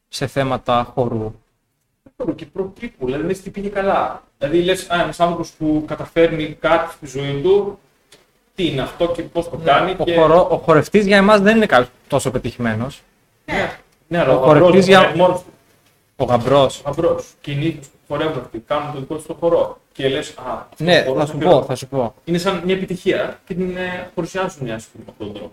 σε 0.08 0.26
θέματα 0.26 0.92
χορού. 0.94 1.34
Και 2.34 2.46
προτύπου, 2.46 3.06
δηλαδή 3.06 3.24
λες 3.26 3.40
τι 3.40 3.50
πήγε 3.50 3.68
καλά. 3.68 4.22
Δηλαδή 4.38 4.62
λες, 4.62 4.90
Α, 4.90 5.00
ένας 5.00 5.20
άνθρωπος 5.20 5.50
που 5.50 5.84
καταφέρνει 5.86 6.56
κάτι 6.60 6.92
στη 6.92 7.18
ζωή 7.18 7.40
του, 7.42 7.78
τι 8.54 8.66
είναι 8.66 8.80
αυτό 8.80 9.08
και 9.08 9.22
πώς 9.22 9.50
το 9.50 9.60
κάνει. 9.64 9.94
Ο, 9.98 10.04
και... 10.04 10.14
χορό, 10.14 10.48
ο 10.50 10.56
χορευτής 10.56 11.06
για 11.06 11.16
εμάς 11.16 11.40
δεν 11.40 11.56
είναι 11.56 11.66
κάποιος 11.66 11.88
τόσο 12.08 12.30
πετυχημένος. 12.30 13.02
Ναι, 13.44 13.78
ναι, 14.14 14.20
αλλά 14.22 14.32
Ο 14.32 14.36
ο 14.36 14.38
χορευτής 14.38 14.62
χορευτής 14.66 14.86
για- 14.86 15.00
για... 15.00 15.10
μόνος 15.22 15.38
του. 15.38 15.52
Ο 16.16 16.24
γαμπρός. 16.24 16.82
Γαμπρός. 16.86 17.24
Κινείται 17.40 17.78
που 17.80 18.14
χορεύουν 18.14 18.40
αυτοί, 18.44 18.62
κάνουν 18.66 18.92
το 18.92 18.98
δικό 18.98 19.14
του 19.14 19.24
το 19.26 19.36
χορό. 19.40 19.78
Και 19.92 20.08
λες, 20.08 20.28
Α, 20.28 20.32
αυτό 20.70 20.84
Ναι, 20.84 21.02
μπορώ 21.02 21.12
θα 21.14 21.18
να 21.20 21.26
σου 21.26 21.38
κάνω. 21.38 21.50
πω, 21.58 21.64
θα 21.64 21.74
σου 21.74 21.86
πω. 21.86 22.14
Είναι 22.24 22.38
σαν 22.38 22.62
μια 22.64 22.74
επιτυχία 22.74 23.40
και 23.46 23.54
την 23.54 23.76
ε, 23.76 24.10
παρουσιάζουν 24.14 24.66
οι 24.66 24.70
άσχημοι 24.72 25.04
με 25.06 25.10
αυτόν 25.10 25.26
τον 25.26 25.34
τρόπο. 25.36 25.52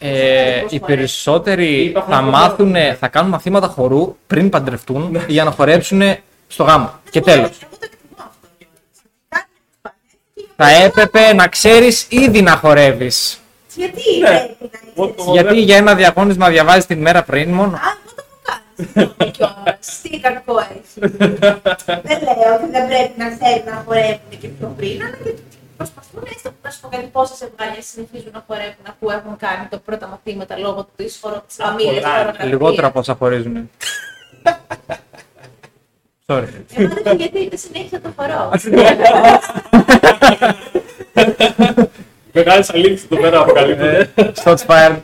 Ε, 0.00 0.64
οι 0.70 0.80
περισσότεροι 0.80 1.80
Υπάρχουν 1.84 2.12
θα 2.12 2.18
ακόμα- 2.18 2.38
μάθουν, 2.38 2.74
θα 2.98 3.08
κάνουν 3.08 3.30
μαθήματα 3.30 3.66
χορού 3.68 4.16
πριν 4.26 4.48
παντρευτούν 4.48 5.18
για 5.28 5.44
να 5.44 5.50
χορέψουν 5.50 6.02
στο 6.48 6.62
γάμο. 6.64 6.90
Και 7.10 7.20
τέλος. 7.20 7.48
Εγώ 7.48 7.68
το 7.70 7.78
εκτιμώ 7.82 8.16
αυτό 8.16 8.46
κιόλας. 8.58 9.02
Κάτι 9.28 9.46
που 10.34 10.42
Θα 10.56 10.68
έπρεπε 10.70 11.32
να 11.34 11.48
ξέρεις 11.48 12.06
ήδη 12.10 12.42
να 12.42 12.56
χορεύεις. 12.56 13.38
Γιατί 13.74 14.02
Ναι. 14.20 14.28
πρέπει 14.28 14.56
να 14.72 14.78
Εγώ 14.96 15.04
είναι. 15.04 15.14
το- 15.16 15.32
Γιατί 15.32 15.60
για 15.60 15.76
ένα 15.76 15.94
διαγώνισμα 15.94 16.48
διαβάζεις 16.48 16.86
την 16.86 17.00
μέρα 17.00 17.22
πριν 17.22 17.50
μόνο; 17.50 17.76
Α, 17.76 17.80
εγώ 17.80 18.14
το 18.16 18.24
έχω 18.28 18.38
κάνει. 18.42 18.63
Συγγνώμη 18.76 19.30
κιόλας. 19.36 20.00
Τι 20.02 20.20
κακό 20.20 20.58
έχει. 20.58 21.12
Δεν 22.08 22.18
λέω 22.22 22.54
ότι 22.56 22.70
δεν 22.70 22.86
πρέπει 22.88 23.14
να 23.16 23.28
θέλουν 23.40 23.64
να 23.64 23.82
χορεύουν 23.86 24.30
και 24.40 24.48
πιο 24.48 24.74
πριν, 24.76 25.02
αλλά 25.02 25.16
γιατί 25.22 25.42
προσπαθούν 25.76 26.22
έστω 26.34 26.50
να 26.62 26.70
σου 26.70 26.80
πω 26.80 26.88
κάτι 26.88 27.06
πόσε 27.12 27.34
ζευγάρια 27.36 27.82
συνεχίζουν 27.82 28.30
να 28.32 28.44
χορεύουν 28.46 28.86
αφού 28.88 29.10
έχουν 29.18 29.36
κάνει 29.36 29.66
το 29.70 29.78
πρώτα 29.78 30.06
μαθήματα 30.06 30.58
λόγω 30.58 30.86
τη 30.96 31.04
χώρο 31.20 31.44
τη 31.48 31.54
φαμίλια. 31.62 32.00
πολλά. 32.00 32.44
Λιγότερα 32.44 32.86
από 32.86 32.98
όσα 32.98 33.14
χωρίζουν. 33.14 33.70
Sorry. 36.26 36.48
Εγώ 36.74 36.88
δεν 36.94 37.02
ξέρω 37.02 37.16
γιατί 37.16 37.48
δεν 37.48 37.58
συνέχισα 37.58 38.00
το 38.00 38.12
χορό. 38.16 38.50
Μεγάλες 42.32 42.70
αλήθειες 42.70 43.04
εδώ 43.04 43.20
πέρα 43.20 43.40
αποκαλύπτονται. 43.40 44.10
Shots 44.44 44.56
fired. 44.66 44.96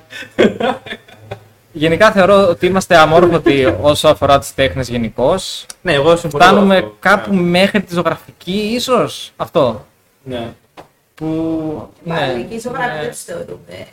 Γενικά 1.73 2.12
θεωρώ 2.12 2.49
ότι 2.49 2.66
είμαστε 2.66 2.97
αμόρφωτοι 2.97 3.64
όσο 3.81 4.09
αφορά 4.09 4.39
τις 4.39 4.55
τέχνες 4.55 4.89
γενικώς. 4.89 5.66
ναι, 5.83 5.93
εγώ 5.93 6.16
συμφωνώ. 6.16 6.45
Φτάνουμε 6.45 6.77
αυτό. 6.77 6.97
κάπου 7.01 7.35
μέχρι 7.35 7.83
τη 7.83 7.95
ζωγραφική 7.95 8.53
ίσως. 8.75 9.33
Αυτό. 9.37 9.87
Ναι. 10.23 10.53
Που... 11.14 11.89
Πάλι 12.09 12.39
Ναι, 12.39 12.43
και 12.43 12.55
οι 12.55 12.59
ζωγράφοι 12.59 12.99
δεν 13.01 13.11
τους 13.11 13.23
θεωρούμε 13.23 13.87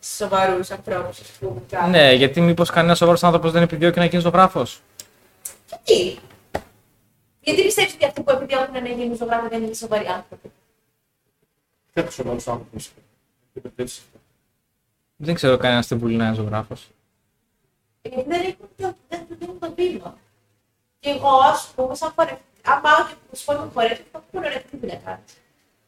σοβαρούς 0.00 0.70
ανθρώπους, 0.70 1.20
ας 1.20 1.28
πούμε. 1.40 1.60
κάπου. 1.70 1.90
ναι, 1.90 2.12
γιατί 2.12 2.40
μήπως 2.40 2.70
κανένας 2.70 2.98
σοβαρός 2.98 3.24
άνθρωπος 3.24 3.52
δεν 3.52 3.62
επιδιώκει 3.62 3.98
να 3.98 4.04
γίνει 4.04 4.22
ζωγράφος; 4.22 4.80
Γιατί. 5.68 6.18
Γιατί 7.40 7.62
πιστεύεις 7.62 7.94
ότι 7.94 8.04
αυτοί 8.04 8.22
που 8.22 8.30
επιδιώκουν 8.30 8.82
να 8.82 8.88
γίνουν 8.88 9.16
ζωγράφοι 9.16 9.48
δεν 9.48 9.62
είναι 9.62 9.74
σοβαροί 9.74 10.06
άνθρωποι; 10.06 10.50
Κάποιο 11.92 12.10
σοβαρό 12.10 12.38
άνθρωπος; 12.46 12.90
Δεν 15.16 15.34
ξέρω 15.34 15.56
κανένας 15.56 15.84
στην 15.84 15.98
Βουλή 15.98 16.16
να 16.16 16.26
είναι 16.26 16.34
ζωγράφος. 16.34 16.88
Γιατί 18.12 18.28
δεν 18.28 18.40
έχουν 18.40 18.68
το, 18.76 18.94
δεν 19.08 19.20
του 19.28 19.36
δίνουν 19.38 19.58
το 19.58 19.72
βήμα. 19.76 20.18
Και 21.00 21.10
εγώ, 21.10 21.28
α 21.28 21.54
πούμε, 21.74 21.94
σαν 21.94 22.12
χορευτή, 22.16 22.42
αν 22.62 22.80
πάω 22.80 23.00
και 23.08 23.14
του 23.30 23.38
πω 23.44 23.52
να 23.52 23.70
χορεύει, 23.74 24.04
θα 24.12 24.24
πω 24.30 24.40
ρε, 24.40 24.62
τι 24.70 24.76
δουλειά 24.80 25.00
κάνεις. 25.04 25.32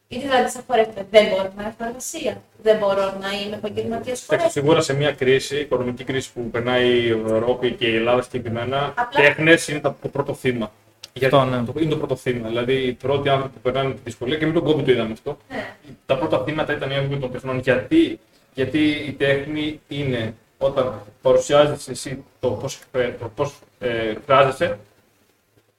Γιατί 0.07 0.25
δηλαδή, 0.27 0.49
σαν 0.49 0.63
χορευτή, 0.67 1.05
δεν 1.11 1.25
μπορώ 1.29 1.51
να 1.57 1.63
έχω 1.63 1.75
εργασία. 1.87 2.41
Δεν 2.61 2.77
μπορώ 2.77 3.03
να 3.23 3.29
είμαι 3.31 3.55
επαγγελματίας 3.55 4.05
Εντάξει, 4.07 4.25
χορευτή. 4.25 4.51
σίγουρα 4.51 4.81
σε 4.81 4.93
μια 4.93 5.11
κρίση, 5.11 5.55
οικονομική 5.59 6.03
κρίση 6.03 6.29
που 6.33 6.49
περνάει 6.49 6.87
η 6.89 7.09
Ευρώπη 7.09 7.71
και 7.71 7.87
η 7.87 7.95
Ελλάδα 7.95 8.21
συγκεκριμένα, 8.21 8.93
Απλά- 8.97 9.21
τέχνες 9.21 9.67
είναι 9.67 9.79
τα- 9.79 9.97
το 10.01 10.07
πρώτο 10.07 10.33
θύμα. 10.33 10.71
Γιατί 11.13 11.35
Αυτό, 11.35 11.49
ναι. 11.49 11.63
το- 11.63 11.73
είναι 11.79 11.89
το 11.89 11.97
πρώτο 11.97 12.15
θύμα. 12.15 12.47
Δηλαδή, 12.47 12.73
οι 12.73 12.93
πρώτοι 12.93 13.29
άνθρωποι 13.29 13.53
που 13.53 13.59
περνάνε 13.61 13.93
τη 13.93 13.99
δυσκολία 14.03 14.37
και 14.37 14.45
με 14.45 14.53
τον 14.53 14.63
κόμπι 14.63 14.83
το 14.83 14.91
είδαμε 14.91 15.11
αυτό. 15.11 15.37
Ναι. 15.49 15.75
Τα 16.05 16.17
πρώτα 16.17 16.43
θύματα 16.43 16.73
ήταν 16.73 16.91
οι 16.91 16.93
άνθρωποι 16.95 17.17
των 17.19 17.31
τεχνών. 17.31 17.59
Γιατί, 17.59 18.19
γιατί 18.53 18.79
η 18.89 19.11
τέχνη 19.11 19.79
είναι 19.87 20.33
όταν 20.61 21.01
παρουσιάζεις 21.21 21.87
εσύ 21.87 22.23
το 22.39 22.49
πώς 22.51 22.79
το 23.19 23.31
πώς, 23.35 23.53
ε, 23.79 24.09
εκφράζεσαι. 24.09 24.79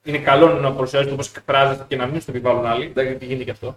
Είναι 0.03 0.17
καλό 0.17 0.47
να 0.47 0.71
παρουσιάζεις 0.71 1.09
το 1.09 1.15
πώς 1.15 1.31
εκφράζεσαι 1.35 1.85
και 1.87 1.95
να 1.95 2.05
μην 2.05 2.21
στο 2.21 2.31
επιβάλλουν 2.31 2.65
άλλοι. 2.65 2.85
Εντάξει, 2.85 3.09
γιατί 3.09 3.25
γίνεται 3.25 3.43
και 3.43 3.51
αυτό. 3.51 3.75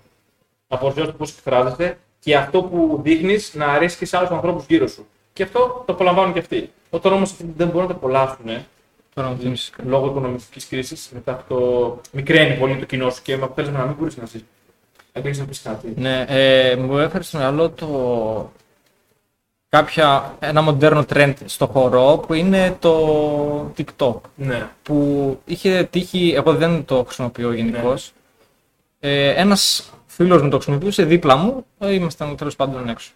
Να 0.69 0.79
παρουσιάζεις 0.79 1.13
το 1.13 1.19
πώς 1.19 1.31
εκφράζεσαι 1.31 1.99
και 2.21 2.37
αυτό 2.37 2.63
που 2.63 3.01
δείχνεις 3.03 3.55
να 3.55 3.67
αρέσει 3.67 3.99
και 3.99 4.07
σε 4.07 4.17
άλλους 4.17 4.31
ανθρώπους 4.31 4.65
γύρω 4.69 4.87
σου. 4.87 5.07
Και 5.33 5.43
αυτό 5.43 5.83
το 5.87 5.93
απολαμβάνουν 5.93 6.33
και 6.33 6.39
αυτοί. 6.39 6.71
Όταν 6.91 7.13
όμως 7.13 7.35
δεν 7.57 7.67
μπορούν 7.67 7.83
να 7.83 7.87
το 7.87 7.95
απολαύσουν 7.95 8.65
Τώρα 9.15 9.29
μου 9.29 9.37
θυμίσεις. 9.39 9.73
λόγω 9.85 10.07
οικονομικής 10.07 10.67
κρίσης, 10.69 11.11
μετά 11.13 11.33
αυτό 11.33 12.01
μικραίνει 12.13 12.59
πολύ 12.59 12.77
το 12.77 12.85
κοινό 12.85 13.11
σου 13.11 13.23
και 13.23 13.37
με 13.37 13.45
αποτέλεσμα 13.45 13.79
να 13.79 13.85
μην 13.85 13.95
μπορείς 13.99 14.17
να 14.17 14.27
ζεις. 14.27 14.45
Αν 15.13 15.23
έχει 15.27 15.41
να 15.41 15.47
πεις 15.47 15.63
κάτι. 15.63 15.95
Ναι, 15.97 16.25
ε, 16.29 16.77
μου 16.77 16.99
έφερε 16.99 17.23
στο 17.23 17.39
μυαλό 17.39 17.71
το 17.71 17.87
κάποια, 19.75 20.35
ένα 20.39 20.63
μοντέρνο 20.63 21.05
trend 21.13 21.35
στο 21.45 21.67
χορό 21.67 22.25
που 22.27 22.35
είναι 22.35 22.77
το 22.79 23.73
TikTok. 23.77 24.21
Ναι. 24.35 24.69
Που 24.83 25.39
είχε 25.45 25.89
τύχει, 25.91 26.33
εγώ 26.37 26.55
δεν 26.55 26.85
το 26.85 27.05
χρησιμοποιώ 27.05 27.53
γενικώς. 27.53 28.13
Ε, 29.01 29.29
ένας 29.29 29.91
φίλος 30.07 30.43
μου 30.43 30.49
το 30.49 30.57
χρησιμοποιούσε 30.57 31.05
δίπλα 31.05 31.37
μου, 31.37 31.67
ε, 31.79 31.93
ήμασταν 31.93 32.37
τέλος 32.37 32.57
πάντων 32.57 32.89
έξω. 32.89 33.11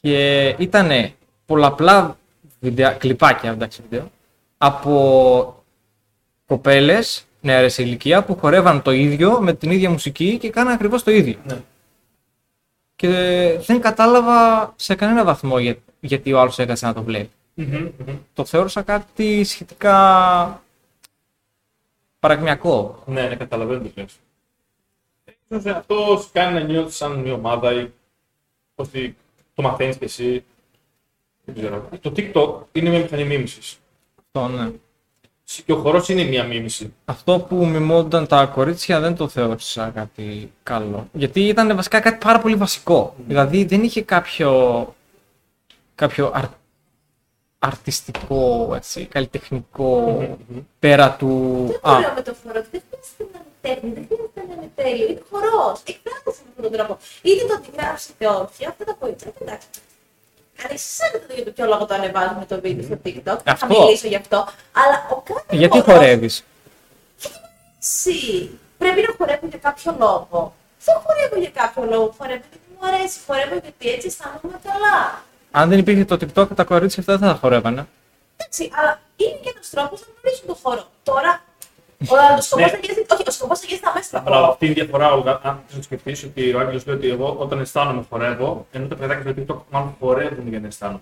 Και 0.00 0.46
ήταν 0.58 1.12
πολλαπλά 1.46 2.16
βιντεο, 2.60 2.94
κλιπάκια 2.98 3.50
εντάξει, 3.50 3.82
βίντεο, 3.88 4.10
από 4.58 5.64
κοπέλες 6.46 7.26
νεαρές 7.40 7.72
σε 7.72 7.82
ηλικία 7.82 8.24
που 8.24 8.38
χορεύαν 8.38 8.82
το 8.82 8.90
ίδιο 8.90 9.40
με 9.40 9.52
την 9.52 9.70
ίδια 9.70 9.90
μουσική 9.90 10.38
και 10.38 10.50
κάναν 10.50 10.72
ακριβώς 10.72 11.02
το 11.02 11.10
ίδιο. 11.10 11.36
Ναι. 11.44 11.56
Και 12.96 13.08
δεν 13.66 13.80
κατάλαβα 13.80 14.72
σε 14.76 14.94
κανένα 14.94 15.24
βαθμό 15.24 15.58
για- 15.58 15.76
γιατί 16.00 16.32
ο 16.32 16.40
άλλος 16.40 16.58
έκατσε 16.58 16.86
να 16.86 16.94
το 16.94 17.02
βλέπει. 17.02 17.30
Μμμ, 17.54 17.88
μμμ. 18.06 18.16
Το 18.34 18.44
θεώρησα 18.44 18.82
κάτι 18.82 19.44
σχετικά 19.44 20.62
παρακμιακό. 22.18 23.02
Ναι, 23.06 23.22
ναι, 23.28 23.36
καταλαβαίνω 23.36 23.80
τι 23.80 24.00
λες. 24.00 24.18
Ίσως 25.48 25.64
αυτό 25.72 26.18
σου 26.22 26.28
κάνει 26.32 26.54
να 26.54 26.60
νιώθεις 26.60 26.96
σαν 26.96 27.12
μια 27.12 27.32
ομάδα 27.32 27.72
ή 27.72 27.88
ότι 28.74 29.16
το 29.54 29.62
μαθαίνεις 29.62 29.96
και 29.96 30.04
εσύ. 30.04 30.44
Δεν 31.44 31.54
ξέρω. 31.54 31.88
Το 32.00 32.12
TikTok 32.16 32.64
είναι 32.72 32.88
μια 32.90 32.98
μηχανή 32.98 33.24
μίμησης. 33.24 33.78
Αυτό, 34.26 34.48
ναι. 34.48 34.70
Και 35.44 35.72
ο 35.72 35.76
χορός 35.76 36.08
είναι 36.08 36.24
μια 36.24 36.44
μίμηση. 36.44 36.94
Αυτό 37.04 37.38
που 37.38 37.66
μιμούνταν 37.66 38.26
τα 38.26 38.46
κορίτσια 38.46 39.00
δεν 39.00 39.16
το 39.16 39.28
θεώρησα 39.28 39.90
κάτι 39.94 40.52
καλό. 40.62 41.08
Γιατί 41.12 41.40
ήταν 41.40 41.76
βασικά 41.76 42.00
κάτι 42.00 42.24
πάρα 42.24 42.38
πολύ 42.40 42.54
βασικό. 42.54 43.14
Δηλαδή 43.26 43.64
δεν 43.64 43.82
είχε 43.82 44.02
κάποιο, 44.02 44.94
κάποιο 45.94 46.30
αρ, 46.34 46.44
αρτιστικό, 47.58 48.72
έτσι, 48.74 49.04
καλλιτεχνικό 49.04 50.18
πέρα 50.78 51.16
του... 51.16 51.64
Δεν 51.66 51.92
Α, 51.92 51.94
το 51.94 52.00
λέω 52.00 52.12
με 52.14 52.22
το 52.22 52.34
φορό, 52.34 52.64
δεν 52.70 52.82
χρειάζεται 52.88 53.26
να 53.32 53.38
είναι 53.38 53.54
τέχνη, 53.60 53.92
δεν 53.92 54.06
χρειάζεται 54.06 54.42
να 54.48 54.52
είναι 54.52 54.70
τέλειο. 54.74 55.08
Είναι 55.08 55.22
χορός. 55.30 55.82
Εκφράζεσαι 55.84 56.42
με 56.44 56.48
αυτόν 56.48 56.62
τον 56.62 56.72
τρόπο. 56.72 56.98
Είτε 57.22 57.44
το 57.46 57.54
ότι 57.54 57.70
γράψει 57.76 58.10
είτε 58.12 58.26
όχι, 58.26 58.66
αυτά 58.66 58.84
τα 58.84 58.92
κορίτσια. 59.00 59.32
Εντάξει. 59.40 59.68
Ανεξάρτητα 60.64 61.34
για 61.34 61.44
το 61.44 61.50
ποιο 61.50 61.66
λόγο 61.66 61.86
το 61.86 61.94
ανεβάζουμε 61.94 62.44
το 62.48 62.60
βίντεο 62.60 62.84
στο 62.84 62.98
TikTok, 63.04 63.38
θα 63.44 63.52
Αυτό. 63.52 63.66
μιλήσω 63.66 64.06
γι' 64.08 64.16
αυτό. 64.16 64.36
Αλλά 64.72 65.06
ο 65.10 65.20
κάθε 65.20 65.56
γιατί 65.56 65.80
χορός- 65.80 65.96
χορεύεις; 65.98 66.44
Εσύ 67.80 68.50
πρέπει 68.78 69.00
να 69.00 69.14
χορεύω 69.18 69.46
για 69.46 69.58
κάποιο 69.58 69.96
λόγο. 69.98 70.54
Δεν 70.84 70.94
χορεύω 71.04 71.36
για 71.40 71.50
κάποιο 71.50 71.82
λόγο. 71.84 72.14
Χορεύω 72.18 72.42
γιατί 72.50 72.58
μου 72.80 72.86
αρέσει. 72.88 73.18
Χορεύω 73.26 73.54
γιατί 73.62 73.88
έτσι 73.90 74.06
αισθάνομαι 74.06 74.58
καλά. 74.68 75.22
Αν 75.50 75.68
δεν 75.68 75.78
υπήρχε 75.78 76.04
το 76.04 76.16
TikTok, 76.20 76.46
τα 76.54 76.64
κορίτσια 76.64 77.00
αυτά 77.00 77.16
δεν 77.18 77.28
θα 77.28 77.34
χορεύανε. 77.34 77.86
Εντάξει, 78.36 78.70
αλλά 78.74 79.00
είναι 79.16 79.38
και 79.42 79.50
ένας 79.54 79.70
τρόπος 79.70 80.00
να 80.00 80.06
γνωρίσουν 80.20 80.46
τον 80.46 80.56
χώρο. 80.62 80.84
Τώρα, 81.02 81.42
ο 82.10 82.40
σκοπός 82.40 82.64
Ναι. 82.64 82.68
θα 82.68 82.78
γίνει. 82.82 83.06
Όχι, 83.12 83.22
ο 83.28 83.30
σκοπός 83.30 83.58
θα 83.60 83.66
γίνει 83.68 83.78
στα 83.78 83.92
μέσα 83.94 84.18
του 84.18 84.22
Αλλά 84.26 84.36
χώρου. 84.36 84.50
αυτή 84.52 84.66
η 84.66 84.72
διαφορά, 84.72 85.12
ο- 85.12 85.38
αν 85.42 85.62
θες 85.66 85.76
να 85.76 85.82
σκεφτείς 85.82 86.24
ότι 86.24 86.54
ο 86.54 86.58
Άγγελος 86.60 86.86
λέει 86.86 86.96
ότι 86.96 87.08
εγώ 87.10 87.36
όταν 87.38 87.60
αισθάνομαι 87.60 88.04
χορεύω, 88.10 88.66
ενώ 88.72 88.86
τα 88.86 88.94
παιδάκια 88.96 89.32
στο 89.32 89.42
TikTok 89.54 89.60
μάλλον 89.70 89.96
χορεύουν 90.00 90.48
για 90.48 90.60
να 90.60 90.66
αισθάνομαι. 90.66 91.00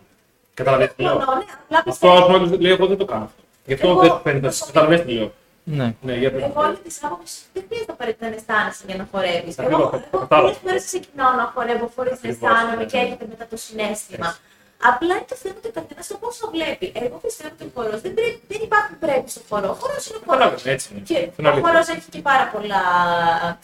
Καταλαβαίνεις 0.55 0.95
τι 0.95 1.03
λέω; 1.03 1.11
Συμφωνώ, 1.13 1.37
ναι, 1.39 1.45
απλά 1.65 1.79
Αυτό 1.79 1.91
πιστεύω. 1.91 2.13
ας 2.13 2.21
πούμε, 2.25 2.35
ο 2.37 2.41
Άγγελος 2.41 2.61
λέει 2.61 2.73
εγώ 2.73 2.87
δεν 2.87 2.97
το 2.97 3.05
κάνω 3.05 3.25
αυτό. 3.25 3.43
Γι' 3.67 3.73
αυτό 3.75 3.89
Εγώ- 3.89 4.01
δεν 4.01 4.21
φαίνεται. 4.23 4.49
Καταλαβαίνεις 4.67 5.05
τι 5.05 5.13
λέω; 5.13 5.33
Ναι. 5.65 5.95
Ναι, 6.03 6.15
για 6.15 6.31
πες. 6.33 6.43
Εγώ 6.43 6.65
είμαι 6.65 6.79
τη 6.89 6.95
άποψη 7.03 7.39
δεν 7.53 7.63
χρειάζεται 7.69 7.93
απαραίτητα 7.93 8.29
να 8.29 8.35
αισθάνεσαι 8.35 8.83
για 8.87 8.97
να 8.97 9.07
χορεύεις. 9.13 9.59
Εγώ, 9.59 9.67
Ακριβώς, 9.67 9.93
εγώ 10.13 10.19
κατάλαβα. 10.23 10.29
πολλές 10.47 10.57
φορές 10.65 10.85
ξεκινάω 10.85 11.33
να 11.41 11.45
χορεύω 11.55 11.87
χωρίς 11.97 12.13
να 12.13 12.19
Ακριβώς, 12.19 12.51
αισθάνομαι 12.51 12.77
ναι. 12.83 12.85
και 12.91 12.97
έρχεται 13.05 13.25
μετά 13.33 13.45
το 13.53 13.57
συνέστημα. 13.67 14.29
Απλά 14.83 15.15
είναι 15.15 15.25
το 15.29 15.37
θέμα 15.43 15.55
του 15.63 15.71
καθένα 15.77 16.03
το 16.09 16.17
πώ 16.23 16.29
το 16.41 16.51
βλέπει. 16.55 16.93
Εγώ 16.95 17.17
πιστεύω 17.17 17.51
ότι 17.55 17.65
ο 17.65 17.71
χορός 17.75 18.01
δεν, 18.01 18.15
πρέπει- 18.15 18.41
δεν 18.49 18.61
υπάρχουν 18.63 18.99
πρέπει 18.99 19.31
στο 19.31 19.41
χορό. 19.49 19.69
Ο 19.71 19.75
χορός 19.75 20.07
είναι 20.07 20.19
χορός. 20.27 20.39
Καταλαβαίνω, 20.41 20.71
έτσι 20.75 20.89
είναι. 20.93 21.01
Και 21.09 21.19
Είναι 21.39 21.49
ο 21.49 21.51
αλήθεια. 21.51 21.69
χορό 21.69 21.79
έχει 21.97 22.09
και 22.11 22.21
πάρα 22.31 22.45
πολλά. 22.55 22.83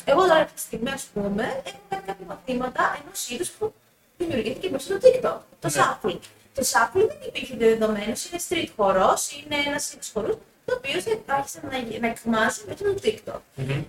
Εγώ 0.05 0.21
τώρα 0.21 0.41
αυτή 0.47 0.55
τη 0.55 0.61
στιγμή, 0.61 0.91
α 0.91 1.01
πούμε, 1.15 1.45
έχω 1.69 1.81
κάνει 1.89 2.03
κάποια 2.07 2.25
μαθήματα 2.29 2.83
ενός 3.05 3.29
είδους 3.31 3.49
που 3.51 3.73
δημιουργήθηκε 4.17 4.69
μέσω 4.71 4.87
του 4.95 5.01
TikTok. 5.05 5.39
Το 5.61 5.69
Ναι. 5.69 5.73
shuffle. 5.77 6.19
Το 6.55 6.63
shuffle 6.73 7.05
δεν 7.11 7.19
υπήρχε 7.29 7.57
δεδομένος, 7.57 8.25
είναι 8.25 8.41
street 8.49 8.69
χορός, 8.77 9.21
είναι 9.33 9.57
ένας 9.67 9.93
είδο 9.93 10.03
χορούς, 10.13 10.37
το 10.65 10.75
οποίος 10.79 11.05
άρχισε 11.27 11.61
να, 11.63 11.99
να 12.01 12.07
εκμάσει 12.15 12.61
μέσω 12.69 12.85
του 12.85 12.99
TikTok. 13.05 13.41
Μμμ. 13.55 13.83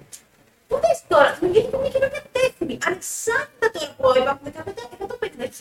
Που 0.67 0.75
δεις 0.83 0.99
τώρα, 1.07 1.29
δημιουργήθηκε 1.39 1.77
μια 1.77 1.89
καινούργια 1.89 2.23
τέχνη. 2.37 2.77
Ανεξάρτητα 2.87 3.67
τώρα 4.01 4.35
που 4.35 4.47
υπάρχουν 4.47 4.73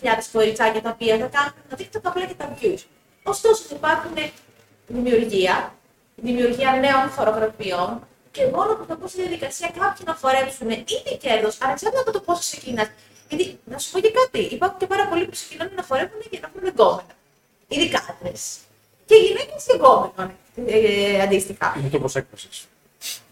150.000 0.03 0.09
κοριτσάκια 0.33 0.83
τα 0.83 0.91
οποία 0.91 1.17
θα 1.19 1.29
κάνουν 1.37 1.53
το 1.71 1.77
TikTok 1.79 2.01
απλά 2.03 2.25
για 2.25 2.37
τα 2.37 2.47
views. 2.61 2.83
Ωστόσο, 3.23 3.63
θα 3.69 3.75
υπάρχουν 3.77 4.17
δημιουργία, 4.87 5.75
δημιουργία 6.17 6.71
νέων 6.73 7.11
χορογραφιών 7.17 8.07
και 8.31 8.47
μόνο 8.55 8.75
που 8.77 8.85
θα 8.89 8.97
πω 8.97 9.07
στη 9.07 9.21
διαδικασία 9.21 9.69
κάποιοι 9.79 10.03
να 10.07 10.15
φορέψουν 10.15 10.71
είτε 10.71 11.15
κέρδο, 11.21 11.49
ανεξάρτητα 11.59 12.01
από 12.01 12.13
το 12.13 12.21
πόσο 12.21 12.41
ξεκινάς. 12.41 12.89
Γιατί 13.29 13.59
να 13.65 13.79
σου 13.79 13.91
πω 13.91 14.01
και 14.01 14.11
κάτι, 14.11 14.39
υπάρχουν 14.55 14.79
και 14.79 14.87
πάρα 14.87 15.09
πολλοί 15.09 15.25
που 15.25 15.31
ξεκινάνε 15.31 15.71
να 15.77 15.83
φορεύουν 15.83 16.21
για 16.31 16.41
να 16.43 16.49
έχουν 16.49 16.69
εγκόμενα. 16.69 17.15
Ειδικά 17.69 18.01
άντρες. 18.11 18.57
Και 19.05 19.15
γυναίκες 19.15 19.65
και 19.67 19.73
εγκόμενων 19.75 20.29
ε, 20.67 21.21
αντίστοιχα. 21.23 21.75
Είναι 21.79 21.89
τρόπος 21.89 22.15
έκφρασης. 22.17 22.69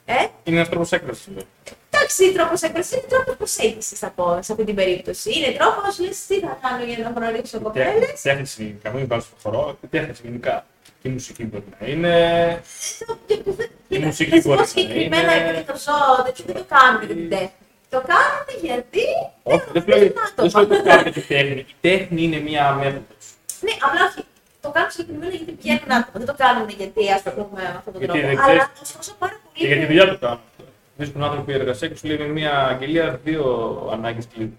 Ε; 0.05 0.15
Είναι 0.45 0.57
ένας 0.57 0.69
τρόπος 0.69 0.93
έκφρασης. 0.93 1.27
λέω. 1.35 1.45
Εντάξει, 1.91 2.33
τρόπος 2.33 2.63
έκφρασης 2.63 2.93
είναι 2.93 3.03
τρόπος 3.09 3.37
προσέγγισης, 3.37 3.99
θα 3.99 4.11
πω 4.11 4.39
σε 4.43 4.53
αυτή 4.53 4.65
την 4.65 4.75
περίπτωση. 4.75 5.31
Είναι 5.39 5.57
τρόπος, 5.59 5.99
λες, 5.99 6.27
τι 6.27 6.41
θα 6.41 6.59
κάνω 6.63 6.85
για 6.85 6.99
να 6.99 7.21
γνωρίσω 7.21 7.61
κοπέλες; 7.61 7.93
Τέχνη- 7.93 8.19
Τέχνη 8.23 8.65
γενικά, 8.67 8.91
μην 8.91 9.07
βάλεις 9.07 9.25
στο 9.25 9.35
χορό. 9.43 9.79
Τέχνη 9.91 10.15
γενικά. 10.23 10.67
Και 11.03 11.09
η 11.09 11.13
μουσική 11.13 11.45
μπορεί 11.45 11.65
να 11.81 11.87
είναι; 11.87 12.63
Η 13.89 13.99
μουσική 13.99 14.31
μπορείς 14.41 14.45
να 14.45 14.53
είναι; 14.53 14.65
συγκεκριμένα 14.67 15.33
επειδή 15.33 15.63
το 15.63 15.75
ζω, 15.77 16.23
δεν- 16.25 16.35
δεν 16.47 16.55
το 16.57 16.65
κάνουν 16.75 17.01
για 17.07 17.15
την 17.15 17.29
τέχνη. 17.31 17.51
Το 17.91 18.03
κάνουν 18.07 18.47
γιατί. 18.63 19.05
Όχι, 19.43 19.65
δεν 19.73 19.83
γνωρίζουν 19.87 20.13
λέω 20.15 20.25
δεν 20.37 20.51
σου 20.51 20.59
λέω 20.59 20.67
άτομα. 20.67 20.79
ότι 20.81 20.89
κάνουμε 20.89 21.11
τη 21.11 21.21
τέχνη. 21.21 21.59
Η 21.69 21.75
τέχνη 21.81 22.23
είναι 22.23 22.39
μία 22.39 22.73
μέθοδος. 22.73 23.25
Ναι, 23.61 23.71
απλά 23.87 24.01
όχι. 24.09 24.25
Το 24.65 24.71
κάνουν 24.77 24.91
συγκεκριμένα 24.91 25.33
γιατί 25.41 25.53
πηγαίνουν 25.59 25.91
άτομα. 25.99 26.13
Δεν 26.21 26.27
το 26.31 26.35
κάνουν 26.43 26.69
γιατί 26.81 27.01
ας 27.17 27.23
πούμε 27.23 27.47
με 27.55 27.63
αυτόν 27.79 27.93
τον 27.93 28.01
Γιατί 28.03 28.19
τρόπο. 28.21 28.27
δεν 28.37 28.45
Αλλά 28.45 28.65
ξέρεις- 28.73 28.81
ωστόσο 28.83 29.13
πάρα 29.19 29.37
πολύ. 29.43 29.55
Και 29.59 29.67
για 29.67 29.79
τη 29.81 29.87
δουλειά 29.91 30.07
του 30.13 30.19
κάνουν. 30.25 30.39
Βρίσκουν 30.97 31.23
άνθρωποι 31.23 31.53
εργασία 31.53 31.89
και 31.89 31.97
σου 31.97 32.07
λέει 32.07 32.17
με 32.19 32.27
μία 32.27 32.53
αγγελία 32.73 33.21
δύο 33.25 33.45
ανάγκες 33.93 34.27
κλειδί. 34.35 34.59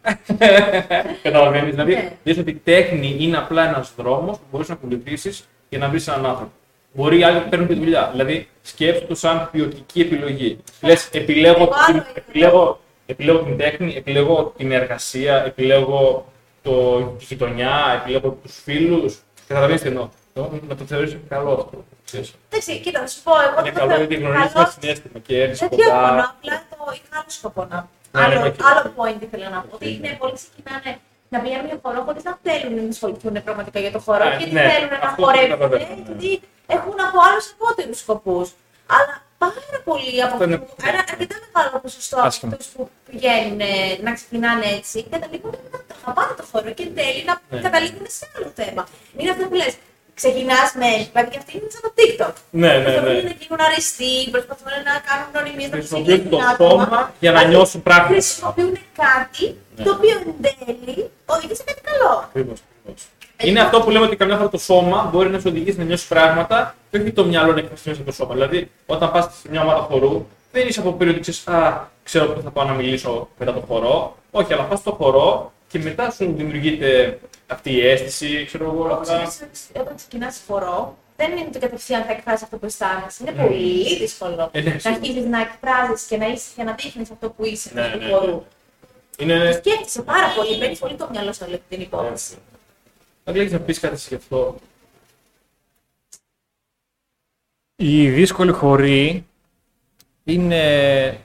Καταλαβαίνεις. 1.24 1.70
Δηλαδή, 1.72 1.94
Ναι. 1.94 2.12
δεις 2.24 2.38
ότι 2.38 2.50
η 2.52 2.62
τέχνη 2.64 3.16
είναι 3.20 3.38
απλά 3.38 3.68
ένας 3.68 3.94
δρόμος 3.98 4.38
που 4.38 4.44
μπορείς 4.52 4.68
να 4.68 4.74
ακολουθήσει 4.74 5.44
για 5.70 5.80
να 5.80 5.90
βρει 5.90 6.00
έναν 6.08 6.26
άνθρωπο. 6.26 6.52
Μπορεί 6.94 7.20
οι 7.20 7.24
άλλοι 7.24 7.40
που 7.40 7.50
παίρνουν 7.50 7.68
τη 7.68 7.74
δουλειά. 7.74 8.10
Δηλαδή, 8.12 8.48
σκέψου 8.62 9.06
το 9.06 9.16
σαν 9.16 9.50
ποιοτική 9.52 10.02
επιλογή. 10.02 10.58
Λες, 10.82 11.10
επιλέγω, 11.12 11.56
Εγώ 11.64 11.72
άλλο 11.76 11.86
την, 11.86 11.96
είναι. 11.96 12.06
επιλέγω, 12.28 12.80
επιλέγω 13.06 13.40
την 13.40 13.58
τέχνη, 13.58 13.96
επιλέγω 13.96 14.54
την 14.58 14.72
εργασία, 14.72 15.44
επιλέγω 15.46 16.26
το, 16.62 17.02
τη 17.02 17.26
γειτονιά, 17.26 18.02
επιλέγω 18.02 18.30
τους 18.44 18.60
φίλους. 18.64 19.20
Καταλαβαίνεις 19.48 19.82
τι 19.82 19.88
εννοώ. 19.88 20.10
Το- 20.34 20.52
Να 20.68 20.76
το 20.76 20.84
θεωρήσει 20.86 21.22
καλό 21.30 21.52
αυτό. 21.54 21.84
ξέρεις. 22.06 22.34
Εντάξει, 22.50 22.80
κοίτα, 22.80 23.00
να 23.02 23.08
σου 23.08 23.24
πω, 23.24 23.32
εγώ 23.42 23.52
Είναι 23.60 23.62
δεν 23.62 23.74
καλό 23.74 23.92
το 23.92 23.98
γιατί 23.98 24.16
γνωρίζεις 24.16 24.52
καλό- 24.54 24.68
ένα 24.68 24.74
συνέστημα 24.80 25.20
και 25.26 25.42
έρθεις 25.42 25.60
Δεν 25.60 25.70
διαφωνώ, 25.72 26.00
κοντά. 26.10 26.36
απλά 26.38 26.56
το 26.70 26.78
είχα 26.94 27.14
άλλο 27.20 27.30
σκοπό 27.40 27.62
να 27.72 27.78
Ναι, 28.12 28.22
άλλο, 28.24 28.34
ναι, 28.34 28.40
ναι. 28.50 28.56
άλλο 28.70 28.94
point 28.98 29.22
ήθελα 29.28 29.50
να 29.50 29.60
πω. 29.62 29.68
Ότι 29.76 29.88
είναι 29.94 30.16
πολλοί 30.22 30.34
ξεκινάνε 30.42 30.92
να 31.30 31.38
πηγαίνουν 31.42 31.66
για 31.72 31.80
χορό 31.84 32.00
χωρίς 32.08 32.24
να 32.30 32.34
θέλουν 32.46 32.74
να 32.84 32.90
ασχοληθούν 32.96 33.44
πραγματικά 33.48 33.80
για 33.86 33.92
το 33.96 34.00
χορό. 34.06 34.24
Ναι, 34.30 34.36
γιατί 34.40 34.54
ναι, 34.58 34.66
θέλουν 34.72 34.90
να 34.90 35.08
αυτό 35.10 35.22
χορεύουν, 35.24 35.50
καταλαβαίνω, 35.50 35.86
ναι. 35.96 36.04
γιατί 36.06 36.32
έχουν 36.78 36.98
από 37.08 37.18
άλλους 37.28 37.46
απότερου 37.54 37.96
σκοπούς. 38.04 38.48
Αλλά 38.96 39.14
πάρα 39.38 39.78
πολλοί 39.88 40.22
από 40.24 40.34
Αυτό 40.34 40.44
είναι- 40.44 40.56
αυτού, 40.56 40.76
ένα 40.92 41.00
αρκετά 41.12 41.36
μεγάλο 41.54 41.80
ποσοστό 41.86 42.16
από 42.18 42.28
Άσχημα. 42.28 42.52
αυτούς 42.54 42.68
που 42.76 42.90
πηγαίνουν 43.10 43.60
ε, 43.60 43.74
να 44.06 44.12
ξεκινάνε 44.18 44.66
έτσι, 44.78 44.98
καταλήγουν 45.14 45.52
να 45.74 45.78
το 45.88 45.94
αγαπάνε 46.02 46.34
το 46.40 46.44
χορό 46.52 46.70
και 46.78 46.84
εν 46.88 46.94
τέλει 47.00 47.22
να 47.30 47.34
Ναι. 47.50 47.62
καταλήγουν 47.66 48.06
σε 48.18 48.26
άλλο 48.36 48.50
θέμα. 48.60 48.82
Είναι 49.18 49.32
αυτό 49.36 49.44
που 49.50 49.56
λες. 49.62 49.74
Ξεκινάς 50.22 50.70
με. 50.82 50.92
Δηλαδή 51.12 51.30
και 51.32 51.38
αυτή 51.44 51.52
είναι 51.58 51.70
σαν 51.74 51.82
το 51.86 51.92
TikTok. 51.98 52.34
Ναι, 52.50 52.68
ναι, 52.78 52.84
Προσπαθούν 52.84 53.14
ναι. 53.14 53.22
να 53.32 53.36
γίνουν 53.42 53.60
αριστεί, 53.68 54.14
προσπαθούν 54.36 54.72
να 54.90 54.94
κάνουν 55.08 55.26
γνωριμίες, 55.34 55.70
να 55.70 55.78
Χρησιμοποιούν 55.78 56.30
προσεγγίσουν 56.30 56.30
το 56.34 56.38
άτομα. 56.52 56.84
σώμα 56.84 57.00
για 57.24 57.32
να 57.32 57.38
Δηλαδή, 57.38 57.56
νιώσουν 57.56 57.82
πράγματα. 57.90 58.14
Χρησιμοποιούν 58.14 58.74
κάτι 59.04 59.46
Ναι. 59.78 59.84
το 59.86 59.90
οποίο 59.98 60.14
εν 60.26 60.34
τέλει 60.46 61.10
οδηγεί 61.34 61.56
σε 61.60 61.64
κάτι 61.70 61.82
καλό. 61.90 62.12
Ακριβώς, 62.28 62.60
ακριβώς. 62.78 63.02
Είναι 63.48 63.60
αυτό 63.66 63.78
που 63.82 63.90
λέμε 63.94 64.06
ότι 64.06 64.16
καμιά 64.16 64.36
φορά 64.38 64.50
το 64.50 64.58
σώμα 64.58 64.98
μπορεί 65.12 65.30
να 65.30 65.38
σου 65.40 65.48
οδηγήσει 65.54 65.78
να 65.78 65.84
νιώσεις 65.84 66.08
πράγματα 66.08 66.76
και 66.98 67.04
όχι 67.04 67.12
το 67.14 67.26
μυαλό 67.26 67.52
να 67.54 67.60
εκφραστεί 67.60 67.90
μέσα 67.90 68.02
από 68.02 68.10
το 68.10 68.16
σώμα. 68.16 68.34
Δηλαδή, 68.34 68.72
όταν 68.86 69.12
πας 69.12 69.26
σε 69.42 69.50
μια 69.50 69.62
ομάδα 69.62 69.80
χορού, 69.82 70.26
δεν 70.52 70.68
είσαι 70.68 70.80
από 70.80 70.94
περίοδο 70.94 71.20
ξέρεις, 71.20 71.48
Α, 71.48 71.88
ξέρω 72.04 72.26
πού 72.26 72.42
θα 72.42 72.50
πάω 72.52 72.66
να 72.66 72.74
μιλήσω 72.74 73.30
μετά 73.38 73.54
το 73.54 73.60
χορό. 73.68 74.16
Όχι, 74.32 74.54
αλλά 74.54 74.64
πας 74.64 74.80
στο 74.80 74.92
χορό 74.92 75.52
και 75.68 75.80
μετά 75.80 76.12
σου 76.12 76.34
δημιουργείται 76.38 77.20
αυτή 77.48 77.72
η 77.72 77.88
αίσθηση, 77.88 78.46
ξέρω 78.46 78.64
εγώ. 78.64 78.84
Όπως 78.84 79.10
αυτά. 79.10 79.22
επίσης, 79.44 79.68
όταν 79.80 79.96
ξεκινάς 79.96 80.42
φορό, 80.48 80.98
δεν 81.18 81.32
είναι 81.38 81.50
το 81.54 81.60
κατευθείαν 81.60 82.04
θα 82.04 82.12
εκφράσει 82.12 82.44
αυτό 82.44 82.58
που 82.58 82.66
αισθάνεσαι. 82.66 83.24
Είναι 83.24 83.32
Ναι. 83.32 83.44
πολύ 83.48 83.98
δύσκολο 83.98 84.50
Ε, 84.52 84.62
ναι, 84.62 84.72
να 84.74 84.80
σίγουρα. 84.80 85.00
αρχίσει 85.02 85.28
να 85.28 85.40
εκφράζεις 85.42 86.06
και 86.08 86.18
να, 86.18 86.28
είσαι, 86.28 86.46
και 86.56 86.64
να 86.64 86.74
δείχνεις 86.74 87.12
αυτό 87.12 87.30
που 87.30 87.46
είσαι 87.46 87.70
Ναι, 87.74 87.82
μέσω 87.82 87.98
του 87.98 88.04
ναι, 88.04 88.10
χορού. 88.12 88.44
Είναι. 89.18 89.52
Σκέφτεσαι 89.52 90.02
πάρα 90.02 90.28
πολύ, 90.36 90.58
μπαίνει 90.58 90.78
πολύ 90.78 90.96
το 90.96 91.08
μυαλό 91.12 91.34
σου 91.34 91.40
όλη 91.46 91.54
αυτή 91.54 91.66
την 91.76 91.82
υπόθεση. 91.82 92.36
Αν 93.24 93.36
λέγεις 93.36 93.52
να 93.52 93.60
πεις 93.60 93.80
κάτι 93.80 94.02
γι' 94.08 94.16
αυτό. 94.16 94.56
Οι 97.76 98.10
δύσκολοι 98.10 98.52
χοροί 98.52 99.26
είναι 100.24 100.62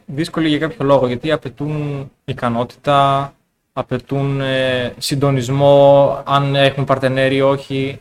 δύσκολοι 0.07 0.49
για 0.49 0.59
κάποιο 0.59 0.85
λόγο, 0.85 1.07
γιατί 1.07 1.33
απαιτούν 1.33 2.11
ικανότητα, 2.25 3.33
απαιτούν 3.73 4.41
ε, 4.41 4.95
συντονισμό, 4.99 6.23
αν 6.27 6.55
έχουν 6.55 6.85
παρτενέρ 6.85 7.33
ή 7.33 7.41
όχι. 7.41 8.01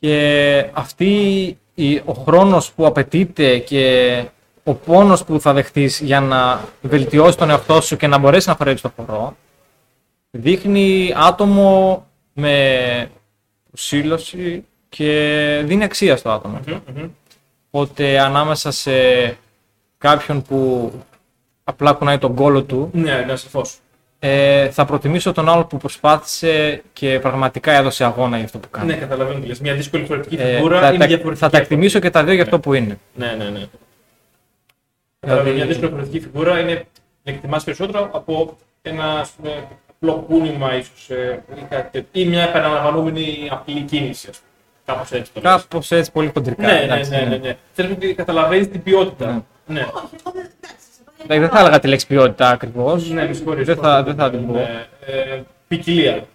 Και 0.00 0.70
αυτή 0.72 1.12
η, 1.74 1.96
ο 2.04 2.12
χρόνος 2.12 2.72
που 2.72 2.86
απαιτείται 2.86 3.58
και 3.58 4.24
ο 4.64 4.74
πόνος 4.74 5.24
που 5.24 5.40
θα 5.40 5.52
δεχτείς 5.52 6.00
για 6.00 6.20
να 6.20 6.60
βελτιώσεις 6.82 7.36
τον 7.36 7.50
εαυτό 7.50 7.80
σου 7.80 7.96
και 7.96 8.06
να 8.06 8.18
μπορέσεις 8.18 8.46
να 8.46 8.54
χορεύεις 8.54 8.80
το 8.80 8.92
χορό, 8.96 9.36
δείχνει 10.30 11.12
άτομο 11.16 12.06
με 12.32 13.10
προσήλωση 13.70 14.64
και 14.88 15.62
δίνει 15.64 15.84
αξία 15.84 16.16
στο 16.16 16.30
άτομο. 16.30 16.60
Μμμ, 16.66 16.78
μμμ. 16.94 17.08
Οπότε 17.76 18.18
ανάμεσα 18.20 18.70
σε 18.70 18.92
κάποιον 19.98 20.42
που 20.42 20.92
απλά 21.64 21.92
κουνάει 21.92 22.18
τον 22.18 22.34
κόλο 22.34 22.62
του, 22.62 22.90
Ναι, 22.92 23.24
ναι, 23.26 23.36
σαφώς. 23.36 23.78
ε, 24.18 24.70
θα 24.70 24.84
προτιμήσω 24.84 25.32
τον 25.32 25.48
άλλο 25.48 25.64
που 25.64 25.76
προσπάθησε 25.76 26.82
και 26.92 27.18
πραγματικά 27.18 27.72
έδωσε 27.72 28.04
αγώνα 28.04 28.36
για 28.36 28.44
αυτό 28.44 28.58
που 28.58 28.70
κάνει. 28.70 28.86
Ναι, 28.86 28.94
καταλαβαίνω 28.96 29.38
τι 29.40 29.46
λες. 29.46 29.60
Μια 29.60 29.74
δύσκολη 29.74 30.02
διαφορετική 30.02 30.36
Ε, 30.42 30.54
φιγούρα 30.54 30.80
θα, 30.80 30.88
είναι 30.88 30.98
τα, 30.98 31.06
διαφορετική. 31.06 31.40
θα 31.44 31.50
τα 31.50 31.58
εκτιμήσω 31.58 31.98
και 31.98 32.10
τα 32.10 32.24
δύο 32.24 32.34
για 32.34 32.42
αυτό 32.42 32.60
που 32.60 32.74
είναι. 32.74 32.98
Ναι, 33.14 33.26
ναι, 33.26 33.44
ναι. 33.44 33.50
Δηλαδή- 33.50 33.68
Δηλαδή... 35.20 35.50
Μια 35.52 35.66
δύσκολη 35.66 35.88
διαφορετική 35.88 36.20
φιγούρα 36.20 36.58
είναι 36.60 36.86
να 37.22 37.32
εκτιμάς 37.32 37.64
περισσότερο 37.64 38.08
από 38.12 38.56
ένα 38.82 39.04
ας 39.20 39.30
πούμε, 39.30 39.66
απλό 39.90 40.24
κούνημα 40.28 40.74
ίσως 40.76 41.10
ε, 41.10 41.42
ή, 41.56 41.62
κάτι 41.70 41.88
τέτοιο. 41.90 42.22
ή 42.22 42.26
μια 42.28 42.42
επαναλαμβανόμενη 42.42 43.48
απλή 43.50 43.80
κίνηση. 43.80 44.28
Ας 44.30 44.36
πούμε. 44.38 44.48
Κάπως 44.84 45.12
έτσι 45.12 45.32
το 45.32 45.40
λες. 45.40 45.52
Κάπως 45.52 45.90
έτσι 45.90 46.12
πολύ 46.12 46.30
χοντρικά. 46.34 46.66
Ναι, 46.66 46.72
ναι, 46.72 46.80
εντάξει, 46.80 47.10
ναι, 47.10 47.20
ναι, 47.20 47.36
ναι. 47.36 47.56
Θέλεις 47.72 47.92
ότι 47.92 48.14
καταλαβαίνεις 48.14 48.68
την 48.68 48.82
ποιότητα. 48.82 49.44
Ναι. 49.66 49.80
Όχι, 49.80 49.92
εγώ 49.94 50.32
δεν. 50.34 50.50
εντάξει, 50.60 50.84
σε 50.94 51.02
αυτό 51.08 51.22
Εντάξει, 51.24 51.40
δεν 51.40 51.48
θα 51.48 51.58
έλεγα 51.58 51.78
τη 51.78 51.88
λέξη 51.88 52.06
ποιότητα 52.06 52.48
ακριβώς. 52.48 53.10
Ναι, 53.10 53.26
με 53.26 53.32
συγχωρείς. 53.32 53.66
Δεν 53.66 53.76
θα, 53.76 54.02
δεν 54.02 54.14
θα 54.14 54.30
την 54.30 54.46
πω. 54.46 54.52
Ναι, 54.52 54.86
ε, 55.06 55.42
ποικιλία. 55.68 56.26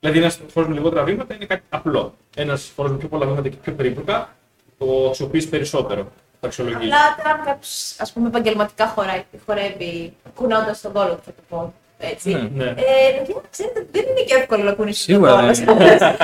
Δηλαδή, 0.00 0.18
ένας 0.18 0.40
φορό 0.48 0.68
με 0.68 0.74
λιγότερα 0.74 1.04
βήματα 1.04 1.34
είναι 1.34 1.44
κάτι 1.44 1.62
απλό. 1.68 2.14
Ένας 2.36 2.72
φορό 2.74 2.88
με 2.88 2.96
πιο 2.96 3.08
πολλά 3.08 3.26
βήματα 3.26 3.48
και 3.48 3.56
πιο 3.62 3.72
περίπλοκα 3.72 4.34
το 4.78 5.06
αξιοποιείς 5.08 5.48
περισσότερο. 5.48 6.02
Το 6.40 6.46
αξιολογείς. 6.46 6.76
Απλά 6.76 6.98
τώρα 7.22 7.42
κάποιος 7.44 7.96
ας 7.98 8.12
πούμε 8.12 8.28
επαγγελματικά 8.28 8.86
χωράει, 8.86 9.24
χορεύει 9.46 10.12
κουνώντας 10.34 10.80
τον 10.80 10.92
κόλλο 10.92 11.14
του, 11.14 11.22
θα 11.24 11.30
το 11.30 11.42
πω. 11.48 11.74
Έτσι. 11.98 12.30
Ναι, 12.32 12.48
ναι. 12.54 12.64
Ε, 12.64 12.74
παιδιά, 13.18 13.40
ξέρετε, 13.50 13.86
δεν 13.90 14.02
είναι 14.02 14.20
και 14.26 14.34
εύκολο 14.34 14.62
να 14.62 14.72
κουνήσεις 14.72 15.06
τον 15.06 15.14
Σίγουρα 15.14 15.32
κόλλο. 15.32 16.16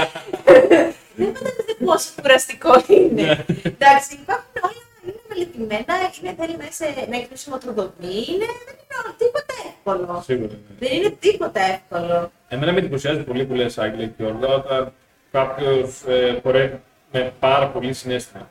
δεν 1.16 1.26
Δεν 1.26 1.34
φαντάζεστε 1.34 1.74
πόσο 1.84 2.08
κουραστικό 2.22 2.72
είναι. 2.86 3.44
Εντάξει, 3.62 4.10
υπάρχουν 4.22 4.54
όλα, 4.66 4.82
είναι 5.04 5.22
μελετημένα, 5.28 5.94
είναι, 6.16 6.34
θέλει 6.38 6.56
να, 6.56 6.66
είσαι, 6.70 7.06
να 7.10 7.16
έχεις 7.16 7.40
σηματοδομή, 7.40 8.16
είναι, 8.32 8.46
δεν 8.66 8.76
είναι 8.80 8.96
όλο, 9.00 9.12
τίποτα 9.22 9.54
εύκολο. 9.68 10.22
Σίγουρα. 10.24 10.52
ναι. 10.52 10.88
Δεν 10.88 10.96
είναι 10.96 11.10
τίποτα 11.10 11.60
εύκολο. 11.60 12.30
Εμένα 12.48 12.72
με 12.72 12.78
εντυπωσιάζει 12.78 13.22
πολύ 13.22 13.44
που 13.44 13.54
λες 13.54 13.78
Άγγελε 13.78 14.06
και 14.06 14.12
Γιώργο, 14.16 14.54
όταν 14.54 14.92
κάποιος 15.32 16.02
ε, 16.06 16.38
χορεύει 16.42 16.80
με 17.12 17.32
πάρα 17.40 17.66
πολύ 17.68 17.92
συνέστημα. 17.92 18.48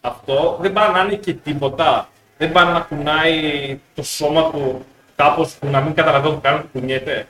Αυτό 0.00 0.58
δεν 0.60 0.72
πάει 0.72 0.92
να 0.92 1.00
είναι 1.00 1.14
και 1.14 1.34
τίποτα. 1.34 2.08
Δεν 2.38 2.52
πάει 2.52 2.64
να 2.64 2.80
κουνάει 2.80 3.80
το 3.94 4.02
σώμα 4.02 4.50
του 4.50 4.84
κάπως 5.16 5.54
που 5.54 5.66
να 5.66 5.80
μην 5.80 5.94
καταλαβαίνω 5.94 6.34
που 6.34 6.40
κάνει 6.40 6.60
που 6.60 6.68
κουνιέται. 6.72 7.26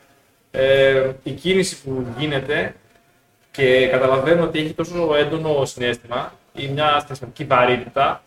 Ε, 0.51 1.11
η 1.23 1.31
κίνηση 1.31 1.83
που 1.83 2.07
γίνεται 2.19 2.75
και 3.53 3.87
καταλαβαίνω 3.87 4.45
ότι 4.45 4.59
έχει 4.59 4.73
τόσο 4.73 5.15
έντονο 5.15 5.65
συνέστημα 5.65 6.33
ή 6.55 6.69
μια 6.69 7.01
συναισθηματική 7.01 7.45
βαρύτητα, 7.45 8.23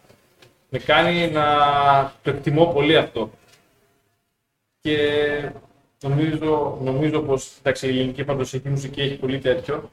με 0.70 0.80
κάνει 0.80 1.32
να 1.32 1.46
το 2.24 2.30
εκτιμώ 2.30 2.66
πολύ 2.66 2.98
αυτό. 2.98 3.32
Και 4.82 4.98
νομίζω, 6.02 6.78
νομίζω 6.82 7.20
πως 7.20 7.52
εντάξει, 7.60 7.88
η 7.88 7.90
ελληνική 7.90 8.24
παντοσιακή 8.24 8.70
μουσική 8.70 9.02
έχει 9.02 9.16
πολύ 9.16 9.40
τέτοιο, 9.40 9.92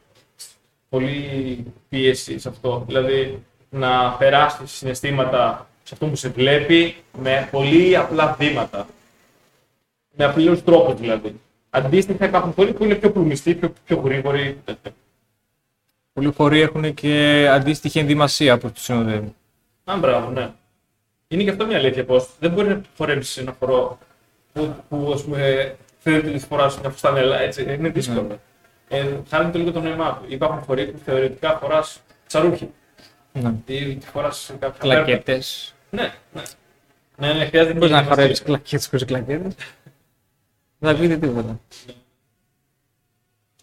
πολύ 0.88 1.64
πίεση 1.88 2.38
σε 2.38 2.48
αυτό. 2.48 2.84
Δηλαδή 2.86 3.42
να 3.70 4.12
περάσει 4.12 4.66
συναισθήματα 4.66 5.68
σε 5.82 5.94
αυτό 5.94 6.06
που 6.06 6.16
σε 6.16 6.28
βλέπει 6.28 6.96
με 7.18 7.48
πολύ 7.50 7.96
απλά 7.96 8.36
βήματα. 8.38 8.86
Με 10.16 10.24
απλούς 10.24 10.62
τρόπους 10.64 11.00
δηλαδή. 11.00 11.40
Αντίστοιχα 11.70 12.26
υπάρχουν 12.26 12.54
πολλοί 12.54 12.72
που 12.72 12.84
είναι 12.84 12.94
πιο 12.94 13.10
προμιστοί, 13.10 13.54
πιο, 13.54 13.72
πιο 13.84 13.96
γρήγοροι. 13.96 14.60
τέτοια. 14.64 14.92
Πολλοί 16.12 16.32
χωρί 16.36 16.60
έχουν 16.60 16.94
και 16.94 17.46
αντίστοιχη 17.50 17.98
ενδυμασία 17.98 18.58
που 18.58 18.70
τους 18.72 18.82
συνοδεύει. 18.82 19.34
Α, 19.84 19.96
μπράβο, 19.98 20.30
ναι. 20.30 20.50
Είναι 21.28 21.42
και 21.42 21.50
αυτό 21.50 21.66
μια 21.66 21.76
αλήθεια 21.76 22.04
πως 22.04 22.28
δεν 22.38 22.50
μπορεί 22.50 22.68
να 22.68 22.80
φορέψεις 22.94 23.36
ένα 23.36 23.56
χορό 23.58 23.98
που, 24.52 24.74
που 24.88 25.10
ας 25.14 25.22
πούμε 25.24 25.74
θέλει 25.98 26.30
τη 26.32 26.38
φοράς 26.38 26.80
μια 26.80 26.90
φουστανέλα, 26.90 27.40
έτσι. 27.40 27.62
Είναι 27.74 27.88
δύσκολο. 27.88 28.40
Ε, 28.88 29.06
χάνει 29.28 29.50
το 29.52 29.58
λίγο 29.58 29.72
το 29.72 29.80
νόημά 29.80 30.12
του. 30.16 30.24
Υπάρχουν 30.32 30.62
φορεί 30.62 30.86
που 30.86 30.98
θεωρητικά 31.04 31.58
φοράς 31.60 32.00
τσαρούχι 32.26 32.70
Ναι. 33.32 33.52
ή 33.66 33.96
τη 33.96 34.06
φοράς 34.06 34.52
κάποια 34.58 34.78
Κλακέτες. 34.80 35.74
Ναι, 35.90 36.12
ναι. 36.32 36.42
Ναι, 37.16 37.32
ναι, 37.32 37.46
χρειάζεται 37.46 37.78
Μπορεί 37.78 37.90
να 37.92 37.98
και 38.02 38.04
χορεύει 38.08 38.22
γυμναστική. 38.22 38.48
κλακέτες 38.50 38.86
χωρίς 38.86 39.04
κλακέτες. 39.04 39.54
Δεν 40.78 40.94
θα 40.94 41.00
πείτε 41.00 41.16
τίποτα. 41.16 41.60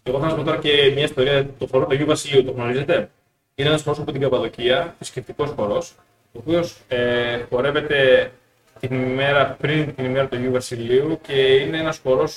Εγώ 0.02 0.18
θα 0.20 0.28
σας 0.28 0.38
πω 0.38 0.44
τώρα 0.44 0.56
και 0.58 0.90
μια 0.94 1.04
ιστορία. 1.04 1.46
Το 1.58 1.66
χορό 1.70 1.84
του 1.86 1.92
Αγίου 1.92 2.06
Βασιλείου, 2.06 2.44
το 2.44 2.52
γνωρίζετε; 2.52 3.10
Είναι 3.54 3.68
ένας 3.68 3.82
χορό 3.82 3.96
από 4.00 4.12
την 4.12 4.20
Καπαδοκία, 4.20 4.94
θρησκευτικός 4.96 5.50
χορό, 5.56 5.82
ο 6.32 6.38
οποίος 6.38 6.76
ε, 6.88 7.38
χορεύεται 7.50 8.30
την 8.80 9.02
ημέρα 9.02 9.56
πριν 9.60 9.94
την 9.94 10.04
ημέρα 10.04 10.26
του 10.26 10.36
Αγίου 10.36 10.52
Βασιλείου 10.52 11.18
και 11.22 11.32
είναι 11.32 11.78
ένας 11.78 12.00
χορό 12.02 12.28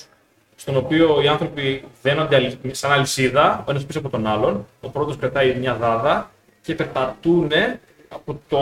στον 0.56 0.76
οποίο 0.76 1.22
οι 1.24 1.28
άνθρωποι 1.28 1.84
δένονται 2.02 2.36
αλυ- 2.36 2.76
σαν 2.76 2.92
αλυσίδα, 2.92 3.64
ο 3.68 3.72
ένας 3.72 3.86
πίσω 3.86 4.00
από 4.00 4.10
τον 4.10 4.28
άλλον. 4.28 4.68
Ο 4.82 4.90
πρώτος 4.90 5.18
κρατάει 5.18 5.56
μια 5.56 5.76
δάδα 5.76 6.32
και 6.62 6.76
περπατούν 6.76 7.52
από 8.08 8.40
το 8.48 8.60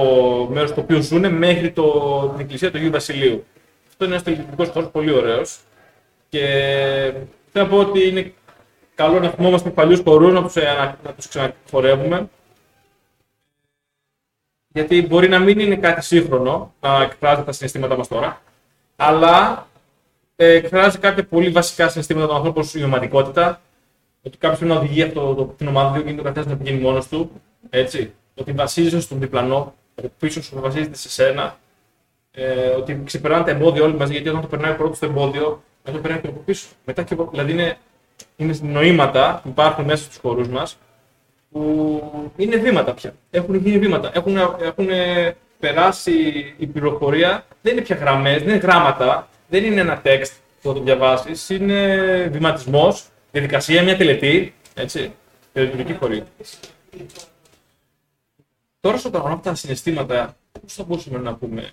μέρος 0.51 0.69
στο 0.69 0.81
οποίο 0.81 1.01
ζουν 1.01 1.33
μέχρι 1.33 1.71
το, 1.71 2.27
την 2.31 2.39
εκκλησία 2.39 2.71
του 2.71 2.77
Αγίου 2.77 2.91
Βασιλείου. 2.91 3.45
Αυτό 3.89 4.05
είναι 4.05 4.13
ένας 4.13 4.23
τελειωτικό 4.25 4.65
χώρος 4.65 4.89
πολύ 4.89 5.11
ωραίος. 5.11 5.59
Και 6.29 6.39
θέλω 7.51 7.65
να 7.65 7.67
πω 7.67 7.77
ότι 7.77 8.07
είναι 8.07 8.33
καλό 9.01 9.19
να 9.19 9.29
θυμόμαστε 9.29 9.69
παλιούς 9.69 10.01
χορούς, 10.05 10.33
να 10.33 10.41
τους 10.41 10.55
να 11.03 11.13
τους 11.15 11.27
ξαναφορεύουμε. 11.27 12.29
Γιατί 14.67 15.07
μπορεί 15.07 15.29
να 15.29 15.39
μην 15.39 15.59
είναι 15.59 15.75
κάτι 15.75 16.01
σύγχρονο 16.01 16.73
να 16.81 17.01
εκφράζει 17.01 17.43
τα 17.43 17.51
συναισθήματα 17.51 17.97
μας 17.97 18.07
τώρα, 18.07 18.41
αλλά 18.95 19.67
ε, 20.35 20.53
εκφράζει 20.53 20.97
κάποια 20.97 21.25
πολύ 21.25 21.49
βασικά 21.49 21.89
συναισθήματα 21.89 22.27
των 22.27 22.35
ανθρώπων, 22.35 22.61
όπως 22.61 22.73
η 22.75 22.83
ομαδικότητα, 22.83 23.61
ότι 24.21 24.37
κάποιος 24.37 24.59
πρέπει 24.59 24.73
να 24.73 24.79
οδηγεί 24.79 25.01
αυτό 25.01 25.33
το, 25.33 25.45
την 25.45 25.67
ομάδα 25.67 25.99
του 25.99 26.05
και 26.05 26.13
το 26.13 26.23
καθένας 26.23 26.47
να 26.47 26.57
πηγαίνει 26.57 26.81
μόνος 26.81 27.07
του. 27.07 27.31
Έτσι. 27.69 28.13
Ότι 28.35 28.51
βασίζεσαι 28.51 29.01
στον 29.01 29.19
διπλανό, 29.19 29.73
ο 29.95 30.07
πίσω 30.19 30.41
σου 30.41 30.59
βασίζεται 30.59 30.95
σε 30.95 31.09
σένα. 31.09 31.57
Ε, 32.31 32.69
ότι 32.69 33.01
ξεπερνάνε 33.05 33.43
τα 33.43 33.51
εμπόδια 33.51 33.83
όλοι 33.83 33.93
μαζί, 33.93 34.11
γιατί 34.11 34.29
όταν 34.29 34.41
το 34.41 34.47
περνάει 34.47 34.75
πρώτος 34.75 34.99
το 34.99 35.05
εμπόδιο, 35.05 35.63
μετά 35.83 35.97
το 35.97 36.01
περνάει 36.01 36.21
και 36.21 36.27
από 36.27 36.39
πίσω. 36.45 36.67
Μετά 36.85 37.03
και 37.03 37.13
από, 37.13 37.27
δηλαδή 37.31 37.51
είναι, 37.51 37.77
είναι 38.41 38.57
νοήματα 38.61 39.39
που 39.43 39.49
υπάρχουν 39.49 39.85
μέσα 39.85 40.03
στους 40.03 40.17
χορούς 40.17 40.47
μας 40.47 40.77
που 41.51 42.31
είναι 42.37 42.57
βήματα 42.57 42.93
πια. 42.93 43.13
Έχουν 43.29 43.55
γίνει 43.55 43.79
βήματα. 43.79 44.11
Έχουν, 44.13 44.37
έχουν 44.37 44.87
περάσει 45.59 46.13
η 46.57 46.67
πληροφορία. 46.67 47.45
Δεν 47.61 47.73
είναι 47.73 47.81
πια 47.81 47.95
γραμμές, 47.95 48.37
δεν 48.37 48.47
είναι 48.47 48.57
γράμματα, 48.57 49.27
δεν 49.49 49.63
είναι 49.63 49.81
ένα 49.81 50.01
text 50.05 50.31
που 50.61 50.67
θα 50.67 50.73
το 50.73 50.79
διαβάσεις. 50.81 51.49
Είναι 51.49 52.27
βηματισμός, 52.31 53.07
διαδικασία, 53.31 53.83
μια 53.83 53.97
τελετή. 53.97 54.53
Έτσι. 54.73 55.13
Τελετουργική 55.53 55.93
χωρί. 55.93 56.23
Τώρα 58.79 58.97
στο 58.97 59.09
τραγωνό 59.09 59.33
αυτά 59.33 59.49
τα 59.49 59.55
συναισθήματα, 59.55 60.37
πώς 60.61 60.73
θα 60.73 60.83
μπορούσαμε 60.83 61.17
να 61.17 61.35
πούμε 61.35 61.71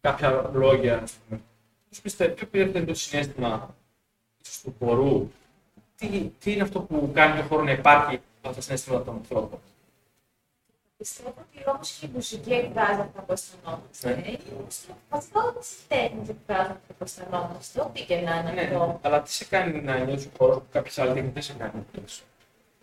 κάποια 0.00 0.50
λόγια, 0.52 1.00
ας 1.02 1.12
πούμε. 1.12 1.40
Πώς 1.88 2.00
πιστεύετε, 2.00 2.36
ποιο 2.36 2.46
πιστεύετε 2.46 2.78
είναι 2.78 2.86
το 2.86 2.94
συνέστημα 2.94 3.74
ίσως, 4.44 4.60
του 4.60 4.74
χορού, 4.78 5.30
τι, 6.08 6.30
τι 6.40 6.52
είναι 6.52 6.62
αυτό 6.62 6.80
που 6.80 7.10
κάνει 7.14 7.40
το 7.40 7.46
χώρο 7.48 7.62
να 7.62 7.70
υπάρχει 7.70 8.20
αυτά 8.42 8.54
τα 8.54 8.60
συναισθήματα 8.60 9.04
των 9.04 9.14
ανθρώπων; 9.14 9.58
Πιστεύω 10.96 11.28
ότι 11.38 11.64
όμως 11.70 11.90
και 12.00 12.06
η 12.06 12.10
μουσική 12.14 12.52
εκφράζει 12.52 13.00
αυτά 13.00 13.20
που 13.26 13.32
αισθανόμαστε. 13.32 14.08
Ναι. 14.14 14.36
Βασικά 15.10 15.40
όλε 15.40 15.58
οι 15.58 15.84
τέχνε 15.88 16.22
εκφράζουν 16.28 16.72
αυτά 16.72 16.92
που 16.98 17.04
αισθανόμαστε. 17.04 17.80
Ό,τι 17.80 18.02
και 18.04 18.14
να 18.14 18.36
είναι 18.38 18.50
Ναι, 18.52 18.60
αυτό. 18.62 18.98
αλλά 19.02 19.22
τι 19.22 19.32
σε 19.32 19.44
κάνει 19.44 19.80
να 19.82 19.98
νιώσει 19.98 20.26
ο 20.26 20.30
χώρος 20.38 20.56
που 20.56 20.62
κάποιες 20.72 20.98
άλλες 20.98 21.14
δεν 21.32 21.42
σε 21.42 21.52
κάνει 21.52 21.72
να 21.74 21.84
νιώσει. 21.98 22.22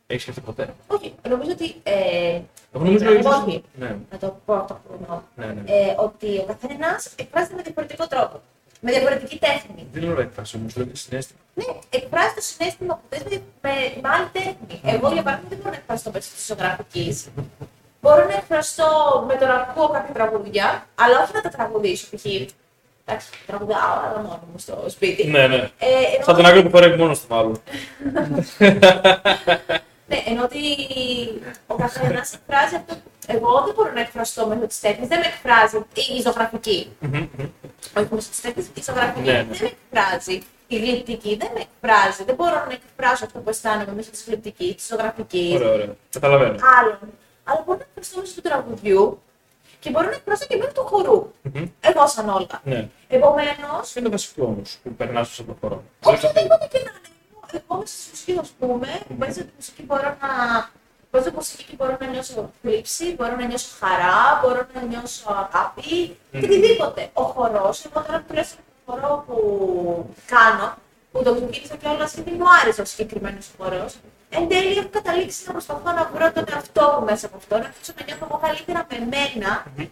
Έχεις 0.08 0.22
σκεφτεί 0.22 0.42
ποτέ; 0.42 0.74
Όχι, 0.88 1.14
νομίζω 1.30 1.52
ότι. 1.52 1.76
Ε, 1.84 2.42
Εγώ 2.74 2.84
νομίζω 2.84 3.12
ε, 3.12 3.18
ίσως- 3.20 3.36
όχι, 3.44 3.64
Ναι, 3.76 3.98
να 4.12 4.18
το 4.18 4.40
πω 4.46 4.54
αυτό 4.54 4.74
που 4.88 4.98
εννοώ. 5.02 5.22
ναι, 5.36 5.46
ναι. 5.46 5.62
Ε, 5.72 5.96
ότι 5.98 6.38
ο 6.38 6.44
καθένας 6.44 7.14
εκφράζεται 7.18 7.56
με 7.56 7.62
διαφορετικό 7.62 8.08
τρόπο. 8.08 8.42
Με 8.80 8.92
διαφορετική 8.92 9.40
τέχνη. 9.40 9.88
Δεν 9.92 10.04
λέω 10.04 10.20
έκφραση 10.22 10.56
όμως, 10.58 10.76
λέω 10.76 10.86
και 10.86 10.96
συνέστημα. 10.96 11.40
Ναι, 11.54 11.66
εκφράζει 11.90 12.34
το 12.36 12.42
συνέστημα 12.42 12.94
που 12.96 13.02
θες 13.10 13.24
με, 13.24 13.42
με, 13.62 13.70
με 14.02 14.10
άλλη 14.10 14.28
τέχνη. 14.32 14.94
Εγώ, 14.94 15.12
για 15.14 15.24
παράδειγμα, 15.24 15.50
δεν 15.50 15.58
μπορώ 15.58 15.70
να 15.70 15.76
εκφραστώ 15.76 16.12
μέσω 16.14 16.30
της 16.36 16.46
ζωγραφική. 16.46 17.24
μπορώ 18.02 18.26
να 18.26 18.34
εκφραστώ 18.34 18.90
με 19.28 19.36
το 19.36 19.46
να 19.46 19.54
ακούω 19.54 19.90
κάποια 19.90 20.14
τραγούδια, 20.14 20.88
αλλά 20.96 21.22
όχι 21.24 21.32
να 21.34 21.42
τα 21.42 21.50
τραγουδήσω. 21.50 22.08
Π.χ. 22.16 22.26
Εντάξει, 23.06 23.30
τραγουδάω, 23.46 24.00
αλλά 24.06 24.22
μόνο 24.22 24.44
μου 24.52 24.58
στο 24.60 24.86
σπίτι. 24.88 25.28
Ναι, 25.28 25.48
ναι. 25.48 25.56
Ε, 25.56 25.88
ενώ, 26.16 26.24
Σαν 26.26 26.36
τον 26.36 26.46
Άγγελο 26.46 26.64
που 26.64 26.70
χορεύει 26.70 26.98
μόνο 26.98 27.14
του 27.14 27.22
μάλλον. 27.30 27.62
ναι, 30.10 30.18
ενώ 30.26 30.44
ότι 30.44 30.60
ο 31.68 31.76
καθένας 31.76 32.34
εκφράζει 32.34 32.76
αυτό. 32.76 32.96
Εγώ 33.34 33.62
δεν 33.66 33.74
μπορώ 33.76 33.92
να 33.94 34.00
εκφραστώ 34.02 34.48
μέσω 34.48 34.68
τη 34.68 34.76
τέχνη, 34.82 35.06
δεν 35.08 35.20
με 35.20 35.26
εκφράζει 35.26 35.78
η- 35.78 36.16
η 36.18 36.22
ζωγραφική. 36.22 36.80
όχι 37.98 38.08
μέσω 38.12 38.30
τη 38.30 38.42
τέχνη, 38.42 38.68
η 38.74 38.82
ζωγραφική 38.82 39.20
Ναι, 39.30 39.32
ναι. 39.32 39.44
δεν 39.44 39.58
με 39.62 39.72
εκφράζει. 39.94 40.42
Η 40.68 40.78
γλυπτική 40.78 41.36
δεν 41.36 41.50
με 41.54 41.66
εκφράζει. 41.68 42.24
Δεν 42.24 42.36
μπορώ 42.36 42.66
να 42.70 42.74
εκφράσω 42.80 43.26
αυτό 43.26 43.40
που 43.40 43.50
αισθάνομαι 43.50 43.94
μέσω 43.94 44.12
τη 44.12 44.20
γλυπτική, 44.28 44.74
τη 44.78 44.84
ζωγραφική. 44.90 45.52
Ωραία, 45.56 45.72
ωραία. 45.74 45.96
Καταλαβαίνω. 46.10 46.56
Άλλων. 46.80 47.00
Αλλά 47.44 47.64
μπορώ 47.66 47.78
να 47.78 47.86
εκφραστώ 47.88 48.20
μέσω 48.20 48.34
του 48.36 48.42
τραγουδιού 48.42 49.22
και 49.80 49.90
μπορώ 49.90 50.06
να 50.06 50.16
εκφραστώ 50.16 50.46
και 50.46 50.58
μέσω 50.58 50.72
του 50.72 50.82
χορού. 50.86 51.32
Μμμ. 51.42 51.66
Εγώ 51.80 52.08
σαν 52.08 52.30
όλα. 52.30 52.62
Ναι. 52.64 52.88
Επομένω, 53.08 53.68
Ποιο 53.82 53.94
είναι 53.96 54.06
το 54.06 54.12
βασικό 54.12 54.46
όμως 54.46 54.78
που 54.84 54.94
περνάς 54.96 55.40
από 55.40 55.52
το 55.52 55.58
χώρο. 55.62 55.84
οτιδήποτε 56.04 56.68
και 56.72 56.78
να 56.78 56.92
είναι. 56.92 57.64
Εγώ 57.68 57.80
μέσα 57.80 57.94
στη 57.98 58.10
μουσική, 58.12 58.38
ας 58.42 58.50
πούμε, 58.60 58.88
που 59.08 59.16
παίζω 59.16 59.40
τη 59.40 59.52
μουσική 59.56 59.84
μπορώ 59.84 60.18
να. 60.22 60.70
Παίζω 61.12 61.30
μουσική 61.36 61.64
και 61.64 61.76
μπορώ 61.78 61.98
να 62.00 62.08
νιώσω 62.08 62.50
θλίψη, 62.62 63.16
μπορώ 63.16 63.36
να 63.36 63.46
νιώσω 63.46 63.68
χαρά, 63.80 64.40
μπορώ 64.42 64.62
να 64.74 64.82
νιώσω 64.82 65.30
αγάπη, 65.30 66.18
Μμμ. 66.32 66.44
οτιδήποτε. 66.44 67.10
Ο 67.14 67.24
χορός, 67.24 67.86
εγώ 67.86 68.04
τώρα 68.06 68.24
που 68.28 68.34
λέω 68.34 68.44
στον 68.44 68.60
χορό 68.86 69.24
που 69.28 69.36
κάνω, 70.26 70.74
που 71.12 71.24
το 71.24 71.34
ξεκίνησα 71.36 71.76
κιόλας 71.76 72.14
γιατί 72.14 72.32
μου 72.32 72.46
άρεσε 72.62 72.82
ο 72.82 72.86
συγκεκριμένος 72.86 73.48
χορός, 73.58 73.96
εν 74.30 74.48
τέλει 74.48 74.78
έχω 74.78 74.88
καταλήξει 74.92 75.44
να 75.46 75.52
προσπαθώ 75.52 75.92
να 75.92 76.10
βρω 76.14 76.32
τον 76.32 76.44
εαυτό 76.54 76.96
μου 77.00 77.06
μέσα 77.06 77.26
από 77.26 77.38
αυτό, 77.38 77.58
να 77.58 77.66
αρχίσω 77.66 77.94
να 78.00 78.04
νιώθω 78.06 78.26
εγώ 78.30 78.38
καλύτερα 78.46 78.88
με 78.92 78.98
μένα, 79.14 79.50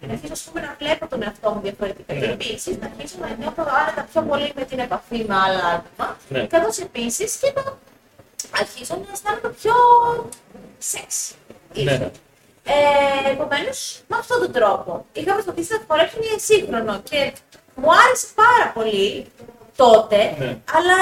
να 0.07 0.11
αρχίσω 0.13 0.33
ας 0.33 0.41
πούμε, 0.41 0.61
να 0.61 0.75
βλέπω 0.79 1.07
τον 1.07 1.23
εαυτό 1.23 1.49
μου 1.51 1.61
διαφορετικά. 1.61 2.13
Ναι. 2.13 2.19
Και 2.19 2.25
επίσης 2.25 2.77
να 2.81 2.85
αρχίσω 2.91 3.15
να 3.21 3.27
νιώθω 3.39 3.63
άνετα 3.81 4.01
πιο 4.11 4.21
πολύ 4.21 4.51
με 4.55 4.63
την 4.65 4.79
επαφή 4.79 5.25
με 5.27 5.35
άλλα 5.45 5.63
άτομα, 5.75 6.17
Ναι. 6.29 6.45
καθώς 6.45 6.77
επίσης 6.79 7.35
και 7.41 7.51
να 7.55 7.61
αρχίσω 8.59 8.95
να 8.95 9.11
αισθάνομαι 9.13 9.49
πιο 9.61 9.73
σεξ. 10.77 11.33
Ναι. 11.73 12.11
Ε, 12.63 13.29
Επομένως, 13.31 14.01
με 14.07 14.17
αυτόν 14.19 14.39
τον 14.39 14.51
τρόπο 14.51 15.05
είχα 15.13 15.33
προσπαθήσει 15.33 15.71
να 15.73 15.77
το 15.79 15.85
χορέψω 15.87 16.17
μια 16.19 16.39
σύγχρονο 16.39 16.99
και 17.09 17.33
μου 17.75 17.87
άρεσε 17.91 18.27
πάρα 18.35 18.71
πολύ 18.73 19.25
τότε, 19.75 20.35
Ναι. 20.39 20.57
αλλά 20.75 20.99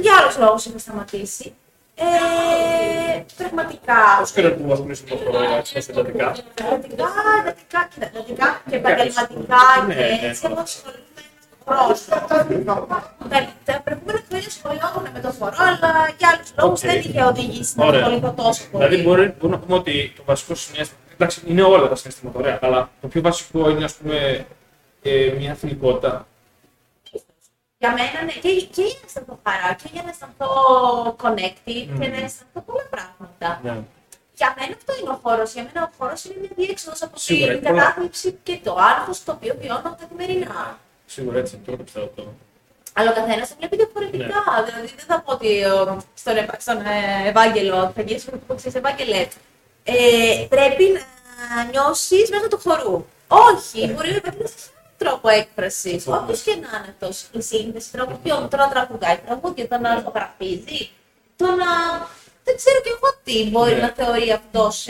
για 0.00 0.16
άλλους 0.20 0.36
λόγους 0.38 0.64
είχα 0.64 0.78
σταματήσει. 0.78 1.54
Ε, 2.00 3.24
πραγματικά. 3.36 3.94
Πόσο 4.18 4.30
καιρό 4.30 4.54
που 4.54 4.72
ασχολείσαι 4.72 5.02
με 5.08 5.16
το 5.16 5.16
χορό, 5.24 5.56
έτσι, 5.56 5.76
εντατικά. 5.88 6.36
Πραγματικά, 6.54 7.08
εντατικά 7.40 7.88
και 7.94 8.04
εντατικά 8.04 8.62
και 8.70 8.76
επαγγελματικά 8.76 9.56
Ναι, 9.86 9.94
και 9.94 10.00
ναι, 10.00 10.28
έτσι 10.28 10.42
έχω 10.50 10.60
ασχοληθεί 10.60 11.02
με 12.48 12.64
τον 12.64 12.74
χορό. 12.74 12.86
Τα 13.28 13.38
τα 13.64 13.80
προηγούμενα 13.84 14.20
χρόνια 14.28 14.46
ασχολιόμουν 14.46 15.06
με 15.12 15.20
το 15.20 15.30
χορό, 15.38 15.54
αλλά 15.58 15.90
για 16.18 16.28
άλλους 16.32 16.52
λόγους 16.58 16.82
Οκ. 16.82 16.86
δεν 16.90 16.98
είχε 16.98 17.22
οδηγήσει 17.22 17.72
να 17.76 17.86
Ωραία. 17.86 18.00
ασχοληθώ 18.00 18.32
τόσο 18.42 18.62
πολύ. 18.70 18.84
Δηλαδή, 18.84 19.02
μπορεί, 19.08 19.34
μπορούμε 19.38 19.56
να 19.56 19.62
πούμε 19.62 19.74
ότι 19.78 20.12
το 20.16 20.22
βασικό 20.26 20.54
συναίσθημα. 20.54 21.00
Εντάξει, 21.14 21.42
είναι 21.46 21.62
όλα 21.62 21.88
τα 21.88 21.96
συναισθήματα 21.96 22.38
ωραία, 22.38 22.58
αλλά 22.62 22.90
το 23.00 23.08
πιο 23.08 23.20
βασικό 23.20 23.70
είναι, 23.70 23.84
ας 23.84 23.94
πούμε, 23.94 24.46
ε, 25.02 25.34
μια 25.38 25.54
φιλικότητα. 25.54 26.26
Για 27.80 27.90
μένα, 27.92 28.22
ναι, 28.24 28.32
και, 28.32 28.48
και 28.74 28.82
για 28.82 28.98
να 29.00 29.06
αισθανθώ 29.06 29.38
χαρά 29.44 29.74
και 29.74 29.88
για 29.92 30.02
να 30.02 30.08
αισθανθώ 30.10 30.48
connected 31.22 31.86
και 31.98 32.08
να 32.08 32.16
αισθανθώ 32.24 32.60
πολλά 32.66 32.86
πράγματα. 32.90 33.60
Ναι. 33.62 33.82
Για 34.34 34.54
μένα 34.58 34.74
αυτό 34.78 34.92
είναι 35.00 35.10
ο 35.10 35.18
χώρος. 35.22 35.52
Για 35.52 35.62
μένα 35.72 35.86
ο 35.86 35.90
χώρος 35.98 36.24
είναι 36.24 36.34
μια 36.40 36.50
διέξοδος 36.56 37.02
από 37.02 37.16
Σίγουρα, 37.18 37.46
την 37.52 37.56
έχει 37.56 37.66
πολλά. 37.68 37.82
κατάθλιψη 37.82 38.38
και 38.42 38.58
το 38.64 38.72
άγχο 38.90 39.12
το 39.24 39.32
οποίο 39.32 39.54
βιώνω 39.60 39.96
καθημερινά. 40.00 40.78
Σίγουρα 41.14 41.38
έτσι, 41.38 41.56
τώρα 41.64 41.76
το 41.76 41.82
πιστεύω 41.84 42.06
αυτό. 42.06 42.34
Αλλά 42.92 43.10
ο 43.10 43.14
καθένας 43.14 43.48
το 43.48 43.54
βλέπει 43.58 43.76
διαφορετικά. 43.76 44.24
Ναι. 44.26 44.64
Δηλαδή 44.66 44.86
δεν 44.96 45.04
θα 45.06 45.20
πω 45.20 45.32
ότι 45.32 45.60
ε, 45.62 45.68
στον, 46.14 46.36
Ευα- 46.36 46.60
στον 46.60 46.76
ε, 46.80 47.28
Ευάγγελο, 47.28 47.92
θα 47.96 48.02
γίνει 48.02 48.20
που 48.46 48.54
ξέρεις, 48.54 48.74
Ευάγγελε, 48.74 49.26
ε, 49.84 50.46
πρέπει 50.48 50.84
να 50.92 51.64
νιώσεις 51.64 52.30
μέσα 52.30 52.48
του 52.48 52.58
χορού. 52.64 53.04
Όχι, 53.28 53.86
μπορεί 53.92 54.10
να 54.10 54.16
υπάρχει 54.16 54.38
ένα 54.40 54.50
τρόπο 54.98 55.28
έκφρασης. 55.28 56.06
Όποιο 56.06 56.34
και 56.44 56.50
να 56.50 56.56
είναι 56.78 56.94
αυτό. 57.00 57.08
Η 57.38 57.42
σύνδεση 57.42 57.92
τραγουδιών, 57.92 58.48
το 58.48 58.56
να 58.56 58.68
τραγουδάει 58.68 59.18
τραγούδια, 59.26 59.68
το 59.68 59.78
να 59.78 60.02
ζωγραφίζει, 60.04 60.90
το 61.36 61.44
να. 61.46 61.66
Δεν 62.44 62.56
ξέρω 62.56 62.80
και 62.80 62.88
εγώ 62.96 63.08
τι 63.24 63.50
μπορεί 63.50 63.74
Ναι. 63.74 63.80
να 63.80 63.88
θεωρεί 63.96 64.30
αυτός, 64.32 64.86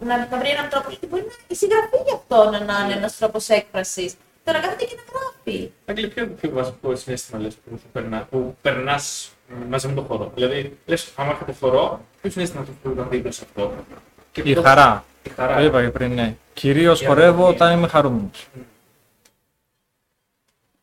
να, 0.00 0.16
να 0.30 0.38
βρει 0.38 0.48
έναν 0.48 0.68
τρόπο, 0.68 0.88
γιατί 0.88 1.06
μπορεί 1.06 1.22
να 1.22 1.32
η 1.48 1.54
συγγραφή 1.54 1.96
γι' 2.06 2.14
αυτό 2.14 2.50
να, 2.50 2.58
να 2.60 2.84
είναι 2.84 2.92
ένας 2.92 3.16
τρόπος 3.16 3.48
έκφρασης. 3.48 4.14
Το 4.44 4.52
να 4.52 4.60
κάθεται 4.60 4.84
και 4.84 4.94
να 4.96 5.02
γράφει. 5.18 5.70
Άγγελε, 5.84 6.06
ποιο 6.06 6.22
είναι 6.22 6.32
το 6.32 6.38
πιο 6.40 6.50
βασικό 6.50 6.96
συνέστημα 6.96 7.40
λες, 7.40 7.54
που, 7.54 7.80
περνά, 7.92 8.26
που 8.30 8.56
περνάς 8.62 9.30
μ, 9.48 9.68
μαζί 9.68 9.88
με 9.88 9.94
τον 9.94 10.04
χώρο. 10.04 10.32
Δηλαδή, 10.34 10.78
λες, 10.86 11.12
άμα 11.16 11.30
έχω 11.30 11.44
το 11.44 11.52
χώρο, 11.60 12.00
ποιο 12.20 12.30
συνέστημα 12.30 12.60
αυτό 12.62 12.72
που 12.82 12.94
να 12.96 13.02
δείτε 13.04 13.30
σε 13.30 13.42
αυτό. 13.44 13.72
Και 14.32 14.42
Η 14.44 14.54
το- 14.54 14.62
χαρά. 14.62 15.04
Η 15.22 15.28
χαρά. 15.28 15.56
Το 15.56 15.62
είπα 15.62 15.82
και 15.82 15.90
πριν, 15.90 16.12
ναι. 16.12 16.36
Κυρίως 16.52 17.00
Η 17.02 17.06
χορεύω 17.06 17.28
αρμονία. 17.32 17.54
όταν 17.54 17.78
είμαι 17.78 17.88
χαρούμενος. 17.88 18.48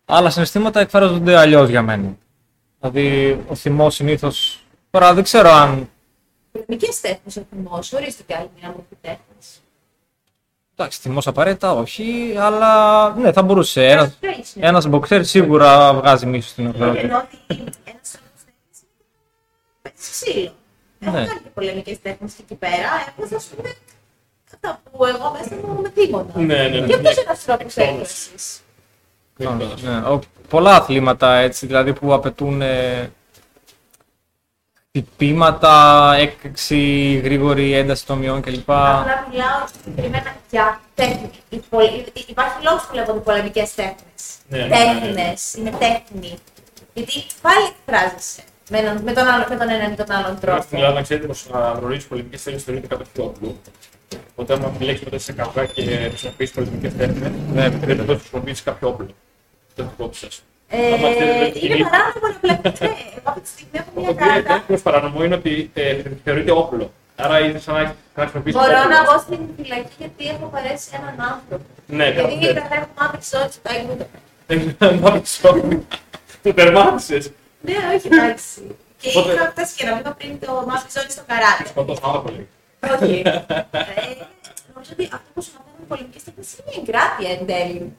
Άλλα 0.06 0.30
συναισθήματα 0.30 0.80
εκφράζονται 0.80 1.36
αλλιώς 1.38 1.70
για 1.70 1.82
μένα. 1.82 2.18
Δηλαδή, 2.80 3.40
ο 3.48 3.56
θυμός 3.56 3.96
συνήθως. 3.96 4.64
Τώρα 4.90 5.14
δεν 5.14 5.24
ξέρω 5.24 5.50
αν. 5.50 5.90
Πολεμικέ 6.52 6.88
τέχνες 7.02 7.36
ο 7.38 7.44
θυμό, 7.50 7.80
ορίστε 7.94 8.24
και 8.28 8.36
άλλη 8.36 8.50
μια 8.60 8.68
μορφή 8.70 8.96
τέχνη. 9.02 9.27
Εντάξει, 10.80 11.00
θυμός 11.00 11.28
απαραίτητα, 11.28 11.74
όχι, 11.74 12.34
αλλά 12.40 13.10
ναι, 13.16 13.32
θα 13.32 13.42
μπορούσε. 13.42 13.86
Ένα 13.88 14.14
είναι. 14.22 14.68
ένας 14.68 14.88
μποξέρ 14.88 15.26
σίγουρα 15.26 15.94
βγάζει 15.94 16.26
μίσος 16.26 16.50
στην 16.52 16.66
Ενώ 16.66 16.86
ορθότητα. 16.88 17.28
ότι 17.28 17.54
ένας 17.84 18.12
τρόπο 18.12 18.28
τέχνη 18.46 18.90
είναι 19.84 19.94
ξύλο. 20.00 20.52
Έχω 21.00 21.12
Ναι. 21.18 21.26
κάνει 21.26 21.40
και 21.40 21.50
πολεμικές 21.54 22.02
τέχνες 22.02 22.34
εκεί 22.40 22.56
πέρα. 22.56 22.90
Έχω, 23.18 23.36
ας 23.36 23.44
πούμε, 23.46 23.70
κατά 24.52 24.82
που 24.92 25.06
εγώ 25.06 25.38
μέσα 25.40 25.56
μου 25.68 25.82
με 25.82 25.90
τίποτα. 25.90 26.40
Ναι, 26.40 26.44
ναι, 26.56 26.68
ναι. 26.80 26.88
Και 26.88 26.94
αυτός 26.94 27.12
είναι 27.12 27.24
ένα 27.28 27.38
τρόπο 27.46 27.64
Εκτόνωση. 27.64 28.30
έκφραση. 29.38 29.84
Ναι, 29.84 29.98
ο- 30.10 30.20
πολλά 30.50 30.76
αθλήματα 30.76 31.34
έτσι, 31.36 31.66
δηλαδή 31.66 31.94
που 31.94 32.14
απαιτούν 32.14 32.62
ε, 32.62 33.12
χτυπήματα, 35.02 36.14
έκρηξη, 36.18 37.14
γρήγορη 37.24 37.74
ένταση 37.74 38.06
των 38.06 38.18
μειών 38.18 38.42
κλπ. 38.42 38.72
Απλά 38.72 39.28
μιλάω 39.32 39.66
συγκεκριμένα 39.84 40.36
για 40.50 40.82
τέχνη. 40.96 41.30
Η 41.50 41.58
πολ- 41.70 42.08
Υπάρχει 42.28 42.64
λόγος 42.64 42.86
που 42.86 42.96
λέγονται 42.96 43.20
πολεμικές 43.20 43.76
τέχνες. 43.76 44.22
Ναι, 44.50 44.58
ναι, 44.58 44.66
ναι. 44.66 44.76
Τέχνες, 44.76 45.54
είναι 45.54 45.70
τέχνη. 45.70 46.34
Γιατί 46.94 47.26
πάλι 47.42 47.66
εκφράζεσαι 47.72 48.42
με, 48.70 48.78
έναν- 48.78 49.02
με 49.04 49.14
τον, 49.14 49.28
άλλο, 49.28 49.46
με 49.50 49.56
τον 49.56 49.70
έναν 49.70 49.92
ή 49.92 49.96
τον 49.96 50.12
άλλον 50.12 50.36
Στην 50.38 50.40
τρόπο. 50.50 50.66
Ελλάδα, 50.72 51.02
ξέρετε 51.02 51.28
πως 51.28 51.46
να 51.52 51.60
γνωρίζεις 51.60 52.06
πολιτικές 52.08 52.44
τέχνες 52.44 52.64
θεωρείται 52.64 52.88
κάποιο 52.88 53.06
πιο 53.14 53.24
όπλο. 53.24 53.56
Οπότε, 54.32 54.54
άμα 54.54 54.72
επιλέξει 54.76 55.04
ποτέ 55.04 55.18
σε 55.18 55.34
καφέ 55.34 55.66
και 55.74 55.82
χρησιμοποιήσει 56.10 56.54
πολιτικές 56.54 56.96
τέχνες, 56.96 57.32
Ναι, 57.54 57.64
επιτρέπεται 57.66 58.12
να 58.12 58.18
χρησιμοποιήσεις 58.20 58.64
κάποιο 58.64 58.88
όπλο. 58.88 59.08
Το 59.76 59.84
υπόψη 59.84 60.20
σας. 60.26 60.44
Ε, 60.70 60.94
Άμα 60.94 61.08
θέλετε, 61.08 61.60
είναι 61.60 61.76
είναι- 61.76 61.84
παράνομο 61.90 62.28
να 62.28 62.38
βλέπετε. 62.42 62.86
Εγώ 62.86 63.22
αυτή 63.24 63.42
τη 63.42 63.48
στιγμή 63.50 63.78
έχω 63.80 63.90
μια 63.96 64.06
Το 64.06 64.12
οποίο 64.12 64.26
κάρτα. 64.28 64.64
είναι 64.70 64.78
παράνομο 64.80 65.24
είναι 65.24 65.36
ότι 65.36 65.72
ε, 65.74 66.02
θεωρείται 66.24 66.52
όπλο. 66.52 66.92
Άρα 67.16 67.40
είναι 67.40 67.60
σαν 67.60 67.74
να 67.76 67.80
έχεις- 67.82 67.94
σαν 68.14 68.16
να 68.16 68.22
χρησιμοποιήσει. 68.24 68.58
Μπορώ 68.58 68.88
να 68.96 69.04
μπω 69.04 69.20
στην 69.20 69.40
φυλακή 69.58 69.90
γιατί 69.98 70.28
έχω 70.36 70.46
παρέσει 70.56 70.88
έναν 71.00 71.16
άνθρωπο. 71.32 71.64
Ναι, 71.86 72.10
Γιατί 72.10 72.46
κάπου 72.46 72.54
κατά 72.60 72.76
έχω 72.76 72.88
μάθει 73.00 73.24
σώτη 73.38 73.54
στο 73.54 73.70
έγκουτο. 73.78 74.06
έτσι. 74.48 74.76
Το 76.44 76.54
τερμάτισες. 76.54 77.32
Ναι, 77.62 77.74
όχι 77.96 78.08
εντάξει. 78.12 78.76
Και 79.00 79.10
Οπότε- 79.18 79.34
είχα 79.36 79.50
φτάσει 79.52 79.76
και 79.76 79.86
να 79.86 79.94
μην 79.96 80.04
πριν 80.18 80.40
το 80.40 80.64
μάθεις 80.68 80.94
σώτη 80.94 81.12
στο 81.12 81.22
καράτε. 81.28 81.64
Σκοτώ 81.68 81.94
πάρα 81.94 82.20
πολύ. 82.22 82.48
Όχι. 82.94 83.22
Ε, 83.26 83.32
Νομίζω 84.74 84.92
ότι 84.96 85.04
αυτό 85.18 85.28
που 85.34 85.42
σου 85.42 85.52
μαθαίνουν 85.58 85.82
οι 85.84 85.88
πολεμικέ 85.88 86.20
τέχνε 86.26 86.44
είναι 86.58 86.72
η 86.76 86.80
εγκράτεια 86.82 87.30
εν 87.36 87.46
τέλει. 87.52 87.94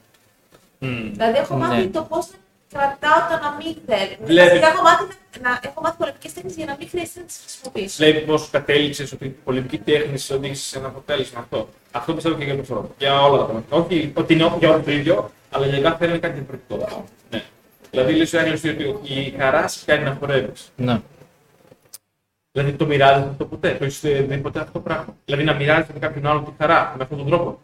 Μμμ. 0.79 1.11
Δηλαδή, 1.11 1.37
έχω 1.37 1.55
μάθει 1.55 1.75
Ναι. 1.75 1.85
το 1.97 2.01
πώς 2.11 2.25
να 2.31 2.37
κρατάω 2.73 3.19
το 3.29 3.35
να 3.43 3.49
μην 3.57 3.75
θέλω. 3.87 4.15
Βλέπεις. 4.23 4.49
Βασικά, 4.49 4.67
έχω 4.67 4.81
μάθει, 4.81 5.03
να, 5.41 5.49
να, 5.49 5.59
έχω 5.61 5.81
μάθει 5.81 5.97
πολεμικέ 5.97 6.29
τέχνε 6.35 6.51
για 6.55 6.65
να 6.65 6.75
μην 6.79 6.89
χρειαστεί 6.89 7.19
να 7.19 7.25
τις 7.25 7.39
χρησιμοποιήσω. 7.43 7.95
Βλέπει 8.03 8.21
πώς 8.25 8.49
κατέληξες 8.49 9.11
ότι 9.11 9.25
η 9.25 9.35
πολιτική 9.43 9.77
τέχνης 9.77 10.23
σε 10.23 10.33
οδήγησε 10.33 10.63
σε 10.69 10.77
ένα 10.77 10.87
αποτέλεσμα 10.87 11.39
αυτό. 11.39 11.69
Αυτό 11.91 12.13
πιστεύω 12.13 12.35
και 12.35 12.43
για 12.43 12.55
τον 12.55 12.65
χώρο. 12.65 12.89
Για 12.97 13.21
όλα 13.21 13.37
τα 13.37 13.43
πράγματα. 13.43 13.75
Όχι 13.75 14.11
ότι 14.15 14.33
είναι 14.33 14.55
για 14.59 14.69
όλο 14.69 14.81
το 14.83 14.91
ίδιο, 14.91 15.31
αλλά 15.49 15.65
για 15.65 15.81
κάθε 15.81 16.03
ένα 16.05 16.13
είναι 16.13 16.21
κάτι 16.27 16.33
διαφορετικό. 16.39 17.05
Ναι. 17.29 17.43
Δηλαδή, 17.91 18.13
λες 18.13 18.33
ο 18.33 18.39
Άγγελος 18.39 18.63
ότι 18.63 19.13
η 19.13 19.35
χαράς 19.37 19.73
σε 19.73 19.85
κάνει 19.85 20.03
να 20.03 20.17
χορεύεις. 20.19 20.71
Ναι. 20.75 21.01
Δηλαδή, 22.51 22.71
το 22.73 22.85
μοιράζεσαι 22.85 23.29
αυτό 23.29 23.45
ποτέ. 23.45 23.75
Το 23.79 23.85
είσαι 23.85 24.25
δεν 24.27 24.41
ποτέ 24.41 24.59
αυτό 24.59 24.71
το 24.71 24.79
πράγμα; 24.79 25.15
Δηλαδή, 25.25 25.43
να 25.45 25.53
μοιράζεσαι 25.53 25.93
με 25.93 25.99
κάποιον 25.99 26.25
άλλον 26.25 26.45
τη 26.45 26.51
χαρά 26.57 26.93
με 26.97 27.03
αυτόν 27.03 27.17
τον 27.17 27.27
τρόπο; 27.27 27.59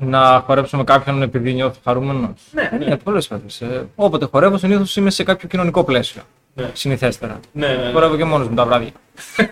Να 0.00 0.42
χορέψω 0.46 0.76
με 0.76 0.84
κάποιον 0.84 1.22
επειδή 1.22 1.52
νιώθω 1.52 1.78
χαρούμενος. 1.84 2.30
Ναι, 2.50 2.70
ναι. 2.78 2.86
Ναι, 2.86 2.96
πολλές 2.96 3.26
φορές. 3.26 3.60
Ε, 3.60 3.86
όποτε 3.94 4.26
χορεύω, 4.26 4.58
συνήθως 4.58 4.96
είμαι 4.96 5.10
σε 5.10 5.22
κάποιο 5.24 5.48
κοινωνικό 5.48 5.84
πλαίσιο. 5.84 6.22
Ναι. 6.54 6.70
Συνηθέστερα. 6.72 7.40
Ναι, 7.52 7.66
ναι. 7.66 7.90
Χορεύω 7.92 8.16
και 8.16 8.24
μόνος 8.24 8.48
μου 8.48 8.54
τα 8.54 8.64
βράδια. 8.66 8.90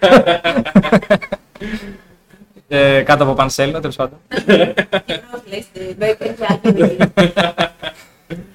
ε, 2.68 3.02
κάτω 3.02 3.22
από 3.24 3.32
πανσέλα, 3.34 3.80
τέλος 3.80 3.96
πάντων. 3.96 4.18
Κοινώς, 4.46 5.42
λες, 5.48 5.66
δεν 5.98 6.10
υπάρχει 6.10 6.68
άλλη. 6.68 6.96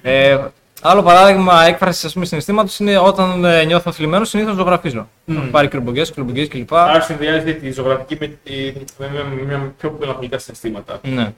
Ε, 0.02 0.38
άλλο 0.82 1.02
παράδειγμα 1.02 1.64
έκφρασης 1.64 2.14
συναισθήματος 2.20 2.78
είναι 2.78 2.98
όταν 2.98 3.44
ε, 3.44 3.64
νιώθω 3.64 3.92
θλιμμένος, 3.92 4.28
συνήθως 4.28 4.54
ζωγραφίζω. 4.56 5.08
Μμμ. 5.24 5.50
Πάρει 5.50 5.68
κρυμπογκέ, 5.68 6.04
κρυμπογκέ 6.14 6.46
κλπ. 6.46 6.74
Άρα 6.74 7.00
συνδυάζεται 7.00 7.52
τη 7.52 7.70
ζωγραφική 7.72 8.16
με, 8.20 8.26
τη- 8.26 8.72
με, 8.98 9.10
με, 9.12 9.42
με, 9.46 9.56
με 9.56 9.72
πιο 9.78 9.96
μελαγχολικά 10.00 10.38
συναισθήματα. 10.38 11.00
Ναι. 11.02 11.32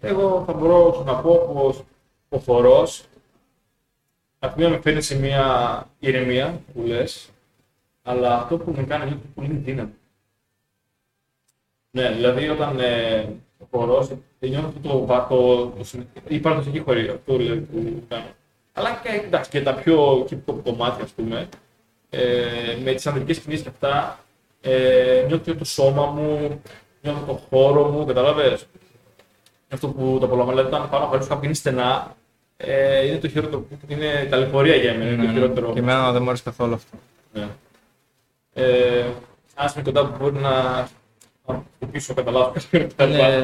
Εγώ 0.00 0.44
θα 0.46 0.52
μπορώ 0.52 1.02
να 1.06 1.14
πω 1.14 1.50
πως 1.52 1.84
ο 2.28 2.38
χορός 2.38 3.04
από 4.38 4.54
τη 4.54 4.60
μία 4.60 4.68
με 4.68 4.80
φέρνει 4.80 5.02
σε 5.02 5.18
μια 5.18 5.86
ηρεμία 5.98 6.60
που 6.72 6.82
λες, 6.82 7.30
αλλά 8.02 8.36
αυτό 8.36 8.58
που 8.58 8.74
με 8.76 8.82
κάνει 8.82 9.04
λίγο 9.04 9.20
πολύ 9.34 9.48
είναι 9.48 9.58
δύναμη. 9.58 9.92
Ναι, 11.90 12.10
δηλαδή 12.10 12.48
όταν 12.48 12.80
ε, 12.80 13.20
ο 13.58 13.66
χορός 13.70 14.10
νιώθω 14.38 14.66
αυτό 14.66 14.80
το, 14.80 14.88
το, 14.88 15.26
το, 15.28 16.04
το, 16.14 16.20
η 16.28 16.38
παραδοσιακή 16.38 16.78
χορή, 16.78 17.08
αυτό 17.08 17.36
δηλαδή 17.36 17.60
που 17.60 18.02
κάνω. 18.08 18.26
Αλλά 18.72 19.00
και, 19.02 19.22
εντάξει, 19.26 19.50
και 19.50 19.62
τα 19.62 19.74
πιο 19.74 20.24
κυπτό 20.26 20.52
κομμάτια, 20.52 21.04
ας 21.04 21.10
πούμε, 21.10 21.48
ε, 22.10 22.78
με 22.82 22.92
τις 22.92 23.06
ανδρικές 23.06 23.38
κινήσεις 23.38 23.62
και 23.62 23.68
αυτά, 23.68 24.18
ε, 24.60 25.24
νιώθω 25.26 25.54
το 25.54 25.64
σώμα 25.64 26.06
μου, 26.06 26.60
νιώθω 27.02 27.24
το 27.26 27.32
χώρο 27.32 27.88
μου, 27.88 28.04
καταλάβες. 28.04 28.66
Αυτό 29.72 29.88
που 29.88 30.16
το 30.20 30.26
απολαμβάνω, 30.26 30.58
δηλαδή 30.58 30.74
όταν 30.76 30.88
πάνω 30.90 31.04
από 31.04 31.26
κάπου 31.28 31.44
είναι 31.44 31.54
στενά, 31.54 32.16
ε, 32.56 33.06
είναι 33.06 33.16
το 33.18 33.28
χειρότερο, 33.28 33.64
είναι 33.88 34.26
ταλαιπωρία 34.30 34.74
για 34.74 34.94
μένα, 34.94 35.10
είναι 35.10 35.24
το 35.26 35.32
χειρότερο. 35.32 35.72
Και 35.72 35.78
εμένα 35.78 36.12
δεν 36.12 36.22
μου 36.22 36.28
αρέσει 36.28 36.42
καθόλου 36.44 36.74
αυτό. 36.74 36.96
Ναι. 37.32 37.48
Ε, 38.54 39.04
ας 39.54 39.74
είμαι 39.74 39.82
κοντά 39.82 40.06
που 40.06 40.16
μπορεί 40.20 40.34
να 40.34 40.88
να 41.46 41.62
πίσω 41.92 42.14
κατά 42.14 42.30
λάθος. 42.30 42.68
Ναι. 42.72 42.86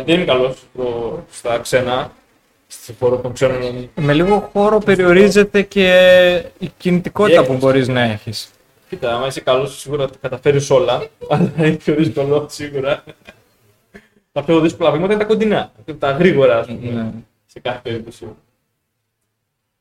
Δεν 0.06 0.14
είμαι 0.16 0.24
καλός 0.24 0.56
στο- 0.72 1.24
στα 1.30 1.58
ξένα, 1.58 2.12
στο 2.66 2.92
χώρο 2.98 3.16
των 3.16 3.32
ξένων. 3.32 3.88
Με 3.94 4.12
λίγο 4.12 4.50
χώρο 4.52 4.78
περιορίζεται 4.78 5.62
και 5.62 6.44
η 6.58 6.70
κινητικότητα 6.76 7.34
Η 7.40 7.46
που 7.46 7.52
έκφραση. 7.52 7.64
μπορείς 7.64 7.88
να 7.88 8.00
έχεις. 8.02 8.50
Κοίτα, 8.88 9.14
άμα 9.14 9.26
είσαι 9.26 9.40
καλός 9.40 9.78
σίγουρα 9.80 10.06
τα 10.06 10.14
καταφέρεις 10.20 10.70
όλα, 10.70 11.06
αλλά 11.28 11.52
είναι 11.56 11.70
πιο 11.70 11.94
δύσκολος 11.94 12.54
σίγουρα. 12.54 13.04
Τα 14.34 14.42
πιο 14.44 14.60
δύσκολα 14.60 14.90
βήματα 14.90 15.12
είναι 15.12 15.22
τα 15.22 15.28
κοντινά, 15.28 15.72
τα 15.98 16.10
γρήγορα 16.10 16.58
ας 16.58 16.66
πούμε, 16.66 16.90
Ναι. 16.90 17.10
σε 17.46 17.60
κάθε 17.60 17.80
περίπτωση. 17.82 18.28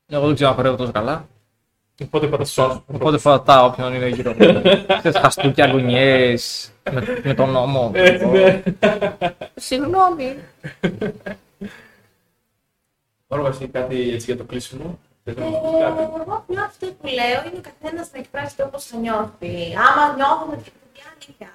Εγώ 0.06 0.26
δεν 0.26 0.34
ξέρω 0.34 0.50
να 0.50 0.56
χορεύω 0.56 0.76
τόσο 0.76 0.92
καλά. 0.92 1.28
Οπότε 2.04 2.26
πατάς 2.26 2.50
σώμα. 2.50 2.84
Οπότε 2.92 3.18
φωτάω 3.18 3.66
όποιον 3.66 3.94
είναι 3.94 4.08
γύρω 4.08 4.32
μου. 4.38 4.62
Ξέρεις, 4.98 5.18
χαστούκια, 5.20 5.66
γωνιές, 5.70 6.72
με, 6.92 7.20
με 7.24 7.34
τον 7.34 7.50
νόμο. 7.50 7.90
Έτσι, 7.94 8.26
ναι. 8.26 8.62
Συγγνώμη. 9.54 10.36
Όργο, 13.26 13.46
εσύ 13.46 13.66
κάτι 13.68 14.10
έτσι 14.10 14.24
για 14.26 14.36
το 14.36 14.44
κλείσιμο; 14.44 14.98
Θες 15.24 15.34
Ε, 15.36 15.40
να 15.40 15.46
μου 15.46 15.60
πεις 15.62 15.80
κάτι. 15.80 16.02
εγώ 16.02 16.34
απλά 16.34 16.62
αυτό 16.62 16.86
που 16.86 17.06
λέω 17.06 17.42
είναι 17.46 17.58
ο 17.58 17.60
καθένας 17.70 18.10
να 18.12 18.18
εκφράσει 18.18 18.56
το 18.56 18.64
όπως 18.64 18.86
το 18.86 18.96
νιώθει. 18.98 19.54
Άμα 19.86 20.14
νιώθουμε 20.16 20.56
ότι 20.56 20.70
παιδιά 20.80 21.04
αλήθεια. 21.14 21.48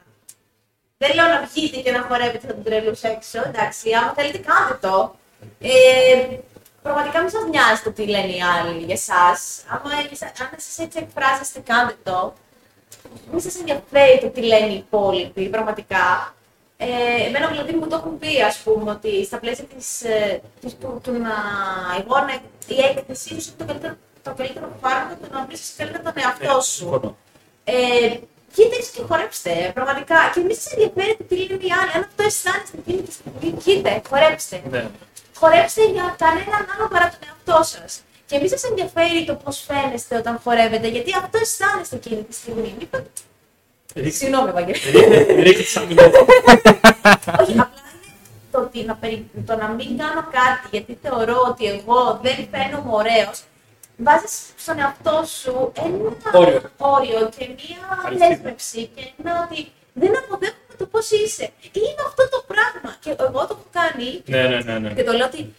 Δεν 1.02 1.14
λέω 1.16 1.26
να 1.28 1.46
βγείτε 1.54 1.78
και 1.82 1.92
να 1.92 2.02
χορεύετε 2.02 2.48
τον 2.48 2.64
τρελού 2.64 2.96
έξω, 3.02 3.40
εντάξει. 3.46 3.94
Άμα 3.94 4.14
θέλετε, 4.14 4.38
κάντε 4.38 4.88
το. 4.88 5.16
Ε, 5.60 6.38
πραγματικά 6.82 7.20
μην 7.22 7.30
σας 7.30 7.44
νοιάζει 7.50 7.82
το 7.84 7.92
τι 7.92 8.06
λένε 8.08 8.32
οι 8.36 8.42
άλλοι 8.42 8.84
για 8.84 8.94
εσάς. 8.94 9.64
Αν 9.68 9.82
εσείς 10.58 10.78
έτσι 10.80 10.98
εκφράζεστε, 11.02 11.60
κάντε 11.60 11.96
το. 12.04 12.34
Μην 13.32 13.42
σας 13.42 13.56
ενδιαφέρει 13.56 14.20
το 14.20 14.28
τι 14.30 14.42
λένε 14.42 14.72
οι 14.74 14.76
υπόλοιποι, 14.76 15.50
πραγματικά. 15.50 16.36
Ε, 16.78 17.26
εμένα 17.28 17.48
δηλαδή 17.48 17.72
μου 17.74 17.88
το 17.88 17.96
έχουν 17.96 18.20
πει, 18.20 18.42
ας 18.42 18.58
πούμε, 18.58 18.92
ότι 18.92 19.26
στα 19.26 19.38
πλαίσια 19.40 19.64
της, 19.64 20.02
ε, 20.04 20.42
της, 20.62 20.78
του, 20.78 21.00
του 21.04 21.12
να 21.12 21.34
εγώ 22.00 22.16
να, 22.20 22.34
η 22.76 22.80
έκθεσή 22.90 23.42
σου 23.42 23.50
είναι 23.50 23.58
το 23.58 23.66
καλύτερο, 23.66 23.96
το 24.24 24.34
καλύτερο 24.38 24.70
φάρμακο 24.82 25.16
το 25.22 25.34
να 25.34 25.46
βρεις 25.46 25.74
καλύτερα 25.78 26.04
τον 26.04 26.14
εαυτό 26.16 26.56
Ναι, 26.56 26.62
σου. 26.62 26.72
συμφωνώ. 26.72 27.18
Ε, 27.64 27.74
κοίταξε 28.56 28.90
και 28.96 29.02
χορέψτε, 29.10 29.54
πραγματικά. 29.78 30.18
Και 30.34 30.40
μη 30.48 30.54
σα 30.62 30.66
ενδιαφέρει 30.76 31.14
τι 31.28 31.36
λένε 31.48 31.64
οι 31.68 31.72
άλλοι. 31.80 31.92
Αν 31.96 32.02
αυτό 32.08 32.22
αισθάνεστε 32.30 32.76
εκείνη 32.82 33.02
τη 33.08 33.12
στιγμή, 33.18 33.50
κοίτα, 33.64 33.92
χορέψτε. 34.10 34.58
Ναι. 34.74 34.84
Χορέψτε 35.42 35.84
για 35.96 36.16
κανέναν 36.24 36.62
άλλο 36.74 36.86
παρά 36.94 37.08
τον 37.14 37.22
εαυτό 37.28 37.58
σας. 37.74 37.92
Και 38.30 38.40
μη 38.42 38.48
σας 38.54 38.64
ενδιαφέρει 38.64 39.26
το 39.30 39.36
πώς 39.44 39.56
φαίνεστε 39.68 40.14
όταν 40.22 40.40
χορεύετε, 40.44 40.88
γιατί 40.88 41.12
αυτό 41.22 41.38
αισθάνεστε 41.46 41.96
εκείνη 41.96 42.22
τη 42.24 42.34
στιγμή. 42.36 42.76
Μην 42.80 42.88
το- 42.92 43.04
Ρίξτε- 43.96 44.14
Συγγνώμη, 44.22 44.52
Βαγγέλη. 44.52 44.80
Ρίξτε 45.46 45.64
τις 45.64 45.78
αμυνές. 45.78 46.06
Όχι, 46.06 47.52
απλά 47.52 47.52
είναι 47.52 47.68
το, 48.52 48.60
ότι 48.60 48.84
να 48.84 48.96
περι... 48.96 49.30
το 49.46 49.56
να 49.56 49.68
μην 49.68 49.98
κάνω 49.98 50.22
κάτι 50.38 50.68
γιατί 50.72 50.98
θεωρώ 51.02 51.38
ότι 51.50 51.66
εγώ 51.66 52.20
δεν 52.24 52.36
φαίνομαι 52.52 52.92
ωραίος. 52.92 53.38
Βάζεις 54.04 54.40
στον 54.58 54.80
εαυτό 54.80 55.24
σου 55.42 55.72
ένα 55.76 56.40
Όριο. 56.40 56.62
όριο 56.78 57.30
και 57.38 57.46
μία 57.58 57.82
Αλήθεια. 58.06 58.28
δέσμευση 58.28 58.90
και 58.96 59.04
ένα 59.20 59.48
ότι 59.52 59.72
δεν 59.94 60.18
αποδέχομαι 60.18 60.74
το 60.78 60.86
πώς 60.86 61.12
είσαι. 61.12 61.46
Είναι 61.72 62.02
αυτό 62.08 62.24
το 62.30 62.40
πράγμα. 62.52 62.90
Και 63.04 63.10
εγώ 63.10 63.40
το 63.48 63.54
έχω 63.58 63.66
κάνει 63.80 64.08
Ναι, 64.26 64.42
ναι, 64.48 64.60
ναι, 64.68 64.80
ναι. 64.80 64.94
και 64.94 65.04
το 65.04 65.12
λέω 65.12 65.26
ότι 65.26 65.54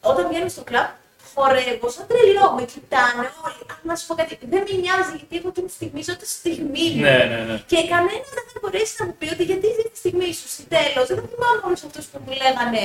όταν 0.00 0.28
βγαίνω 0.28 0.48
στο 0.48 0.62
κλαμπ, 0.68 0.88
χορεύω 1.34 1.88
σαν 1.94 2.06
τρελό, 2.10 2.46
με 2.56 2.62
κοιτάνε 2.72 3.24
όλοι. 3.44 3.62
Αν 3.72 3.78
να 3.82 3.94
σου 3.96 4.06
πω 4.06 4.14
κάτι, 4.14 4.38
δεν 4.52 4.62
με 4.68 4.74
νοιάζει 4.82 5.12
γιατί 5.20 5.34
έχω 5.38 5.48
αυτή 5.48 5.62
τη 5.68 5.72
στιγμή, 5.78 6.00
ζω 6.02 6.14
τη 6.16 6.28
στιγμή 6.38 6.86
μου. 6.94 7.00
Ναι, 7.06 7.16
ναι, 7.30 7.38
ναι. 7.48 7.56
Και 7.70 7.78
κανένα 7.92 8.26
δεν 8.36 8.44
θα 8.52 8.58
μπορέσει 8.60 8.94
να 9.00 9.04
μου 9.06 9.14
πει 9.18 9.26
ότι 9.34 9.42
γιατί 9.50 9.66
ζει 9.76 9.84
τη 9.92 9.96
στιγμή 10.02 10.30
σου. 10.38 10.46
Στη 10.54 10.62
τέλος, 10.74 11.04
δεν 11.10 11.16
θα 11.20 11.26
θυμάμαι 11.32 11.60
όλους 11.66 11.82
αυτούς 11.88 12.04
που 12.10 12.18
μου 12.24 12.32
λέγανε 12.42 12.82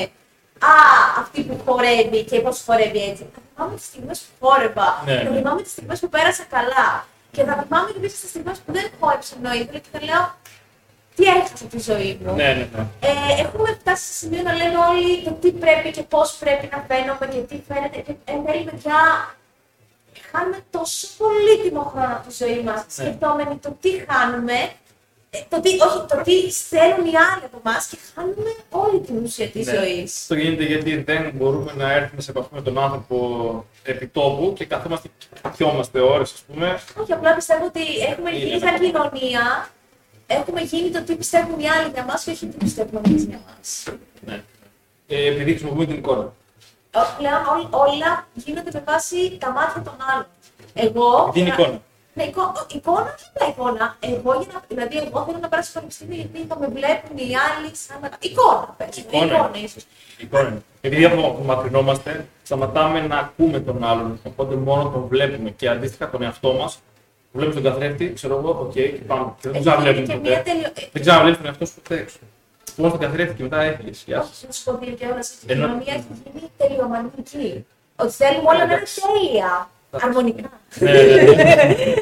Α, 0.69 0.73
αυτή 1.21 1.41
που 1.43 1.61
χορεύει 1.65 2.23
και 2.23 2.39
πώς 2.39 2.63
χορεύει 2.65 3.03
έτσι. 3.09 3.23
Θα 3.33 3.41
θυμάμαι 3.53 3.75
τις 3.75 3.85
στιγμές 3.85 4.19
που 4.19 4.45
χόρευα. 4.45 5.01
Ναι, 5.05 5.15
θα 5.23 5.29
ναι. 5.29 5.37
θυμάμαι 5.37 5.61
τις 5.61 5.71
στιγμές 5.71 5.99
που 5.99 6.09
πέρασα 6.09 6.43
καλά. 6.49 7.05
Και 7.31 7.43
θα 7.43 7.53
θυμάμαι 7.61 7.91
και 7.91 7.97
επίσης 7.97 8.19
τις 8.19 8.29
στιγμές 8.29 8.57
που 8.57 8.71
δεν 8.71 8.85
χόρεψα 8.99 9.33
εννοείται 9.35 9.77
και 9.79 9.89
θα 9.91 9.99
λέω 10.05 10.35
Τι 11.15 11.23
έχασα 11.23 11.65
τη 11.69 11.79
ζωή 11.79 12.19
μου. 12.23 12.35
Ναι, 12.35 12.43
ναι, 12.43 12.67
ναι. 12.75 12.85
Ε, 12.99 13.41
έχουμε 13.41 13.77
φτάσει 13.79 14.05
σε 14.05 14.13
σημείο 14.13 14.41
να 14.41 14.53
λέμε 14.53 14.77
όλοι 14.89 15.23
το 15.23 15.31
τι 15.31 15.51
πρέπει 15.51 15.91
και 15.91 16.03
πώς 16.03 16.37
πρέπει 16.39 16.69
να 16.71 16.85
φαίνομαι 16.87 17.25
και 17.31 17.39
τι 17.49 17.61
φαίνεται. 17.67 17.99
Και 18.05 18.13
εν 18.25 18.45
τέλει, 18.45 18.63
παιδιά, 18.63 18.99
χάνουμε 20.31 20.59
τόσο 20.71 21.07
πολύτιμο 21.17 21.83
χρόνο 21.83 22.13
από 22.15 22.27
τη 22.27 22.33
ζωή 22.43 22.61
μας 22.63 22.85
σκεφτόμενοι 22.87 23.55
το 23.55 23.77
τι 23.81 23.91
χάνουμε, 24.07 24.53
ε, 24.53 24.69
το 25.49 25.59
τι, 25.61 25.69
όχι, 25.69 26.05
το 26.07 26.21
τι 26.23 26.51
στέλνουν 26.51 27.05
οι 27.05 27.15
άλλοι 27.31 27.43
από 27.45 27.61
εμάς 27.65 27.87
και 27.87 27.97
χάνουμε 28.15 28.55
όλη 28.69 28.99
την 28.99 29.23
ουσία 29.23 29.47
της 29.47 29.65
Ναι. 29.67 29.73
ζωής. 29.75 30.19
Αυτό 30.21 30.35
γίνεται 30.35 30.63
γιατί 30.63 30.97
δεν 31.03 31.31
μπορούμε 31.33 31.71
να 31.75 31.91
έρθουμε 31.91 32.21
σε 32.21 32.31
επαφή 32.31 32.47
με 32.51 32.61
τον 32.61 32.77
άνθρωπο 32.79 33.17
επί 33.83 34.07
τόπου 34.07 34.53
και 34.57 34.65
καθόμαστε 34.65 35.07
και 35.41 35.49
κοιόμαστε 35.57 35.99
ώρες, 35.99 36.31
ας 36.33 36.41
πούμε. 36.47 36.79
Όχι, 37.01 37.13
απλά 37.13 37.35
πιστεύω 37.35 37.65
ότι 37.65 37.81
έχουμε 38.09 38.29
Είναι 38.29 38.37
γίνει 38.39 38.51
ένα 38.51 38.59
σαν 38.59 38.91
κομμάτι. 38.91 39.17
κοινωνία. 39.19 39.69
Έχουμε 40.27 40.61
γίνει 40.61 40.89
το 40.89 41.01
τι 41.01 41.15
πιστεύουν 41.15 41.59
οι 41.59 41.69
άλλοι 41.69 41.91
για 41.93 42.03
μας 42.03 42.23
και 42.23 42.31
όχι 42.31 42.45
τι 42.45 42.57
πιστεύουμε 42.57 43.01
εμείς 43.05 43.23
για 43.23 43.39
μας. 43.47 43.83
Ναι. 44.25 44.43
Ε, 45.07 45.25
επειδή 45.27 45.49
χρησιμοποιούμε 45.49 45.85
την 45.85 45.95
εικόνα. 45.97 46.33
Πλέον 47.17 47.33
ό- 47.41 47.77
όλα 47.77 48.27
γίνονται 48.33 48.69
με 48.73 48.83
βάση 48.85 49.37
τα 49.39 49.51
μάτια 49.51 49.81
των 49.81 49.93
άλλων. 50.11 50.27
Εγώ. 50.73 51.29
Την 51.33 51.47
εικόνα. 51.47 51.81
Ναι, 52.13 52.23
εικόνα, 52.23 52.65
εικόνα, 52.71 53.13
όχι 53.17 53.25
απλά 53.33 53.47
εικόνα. 53.47 53.97
Εγώ, 53.99 54.33
για 54.41 54.47
να, 54.53 54.61
δηλαδή, 54.67 54.97
εγώ 54.97 55.23
θέλω 55.25 55.37
να 55.41 55.49
περάσω 55.49 55.69
στο 55.69 55.79
πανεπιστήμιο 55.79 56.15
γιατί 56.15 56.47
θα 56.47 56.57
με 56.59 56.67
βλέπουν 56.67 57.17
οι 57.17 57.31
άλλοι 57.45 57.69
σαν 57.75 57.97
να. 58.01 58.09
Εικόνα, 58.19 58.75
πες. 58.77 58.97
Εικόνα. 58.97 59.25
Εικόνα, 59.25 59.51
ίσως. 59.63 59.85
εικόνα. 60.17 60.57
Επειδή 60.81 61.05
απομακρυνόμαστε, 61.05 62.27
σταματάμε 62.43 62.99
να 63.01 63.17
ακούμε 63.17 63.59
τον 63.59 63.83
άλλον. 63.83 64.19
Οπότε 64.23 64.55
μόνο 64.55 64.89
τον 64.89 65.05
βλέπουμε 65.07 65.49
και 65.49 65.69
αντίστοιχα 65.69 66.09
τον 66.09 66.21
εαυτό 66.23 66.53
μας. 66.53 66.79
Βλέπει 67.33 67.53
τον 67.53 67.63
καθρέφτη, 67.63 68.13
ξέρω 68.13 68.37
εγώ, 68.37 68.49
οκ, 68.49 68.71
και 68.71 68.81
πάμε. 69.07 69.33
Και 69.41 69.49
δεν 69.49 69.53
Έχει 69.55 69.61
γίνει 69.61 69.63
ξαναβλέπουμε 69.63 70.05
και 70.13 70.19
μια 70.19 70.37
ποτέ. 70.37 70.49
τελειω... 70.51 70.67
ε, 70.75 70.89
Δεν 70.91 71.01
ξαναβλέπει 71.01 71.37
τον 71.37 71.45
εαυτό 71.45 71.65
σου 71.65 71.73
ποτέ 71.75 71.95
έξω. 71.99 72.17
Μόνο 72.75 72.91
τον 72.91 72.99
καθρέφτη 72.99 73.35
και 73.35 73.43
μετά 73.43 73.61
έφυγε. 73.61 73.91
Γεια 74.05 74.19
Όχι, 74.19 74.29
σα. 74.35 74.45
να 74.47 74.51
σου 74.53 74.63
πω 74.63 74.77
δύο 74.81 74.93
και 74.93 75.05
όλα. 75.05 75.19
Η 75.47 75.51
Ενώ- 75.51 75.65
κοινωνία 75.67 75.93
έχει 75.93 76.05
γίνει 76.23 76.49
τελειομανική. 76.57 77.65
Ότι 77.95 78.11
θέλουμε 78.11 78.47
όλα 78.49 78.57
να 78.57 78.63
είναι 78.63 78.73
Εντάξει. 78.73 79.01
τέλεια. 79.01 79.69
Αρμονικά. 79.91 80.49
Ναι, 80.75 80.91
ναι, 80.91 81.21
ναι. 81.33 81.75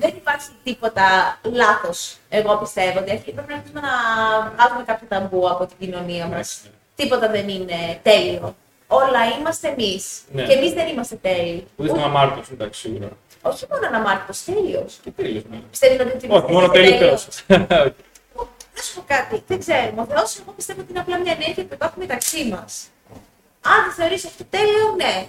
Δεν 0.00 0.12
υπάρχει 0.16 0.48
τίποτα 0.64 1.38
λάθος. 1.42 2.16
Εγώ 2.28 2.56
πιστεύω 2.56 2.98
ότι 2.98 3.10
αρχικά 3.10 3.42
πρέπει 3.42 3.48
να 3.48 3.56
αρχίσουμε 3.56 3.80
να 3.80 4.50
βγάζουμε 4.56 4.82
κάποιο 4.86 5.06
ταμπού 5.08 5.50
από 5.50 5.66
την 5.66 5.76
κοινωνία 5.78 6.26
μας. 6.26 6.60
Ναι. 6.64 6.70
Τίποτα 6.94 7.28
δεν 7.30 7.48
είναι 7.48 7.98
τέλειο. 8.02 8.54
Όλα 8.86 9.18
είμαστε 9.38 9.68
εμείς. 9.68 10.20
Ναι. 10.32 10.42
Και 10.42 10.52
εμείς 10.52 10.72
δεν 10.72 10.88
είμαστε 10.88 11.16
τέλειοι. 11.16 11.66
Ούτε 11.76 11.88
στον 11.88 12.02
αμάρτητο, 12.02 12.46
εντάξει, 12.52 12.80
σίγουρα. 12.80 13.08
Όχι 13.42 13.66
μόνο 13.70 13.86
αναμάρτητο, 13.86 14.52
τέλειος. 14.52 14.98
Και 15.02 15.10
τέλειος. 15.10 15.42
ναι. 15.50 15.56
Πιστεύει 15.70 15.96
δηλαδή 15.96 16.12
ότι 16.16 16.26
Όχι, 16.30 16.52
μόνο 16.52 16.66
είστε 16.66 16.78
τέλειος 16.80 16.96
τέλειος; 16.96 17.44
τέλο. 17.68 17.94
Να 18.74 18.82
σου 18.82 18.94
πω 18.94 19.02
κάτι, 19.06 19.42
δεν 19.46 19.58
ξέρουμε. 19.58 20.00
Ο 20.00 20.06
Θεός, 20.14 20.38
εγώ 20.38 20.52
πιστεύω 20.56 20.80
ότι 20.80 20.90
είναι 20.90 21.00
απλά 21.00 21.18
μια 21.18 21.32
ενέργεια 21.32 21.64
που 21.64 21.74
υπάρχει 21.74 21.98
μεταξύ 21.98 22.44
μας. 22.44 22.88
Αν 23.62 23.84
το 23.84 23.90
θεωρεί 23.90 24.14
αυτό 24.14 24.44
τέλειο, 24.50 24.94
ναι. 24.96 25.26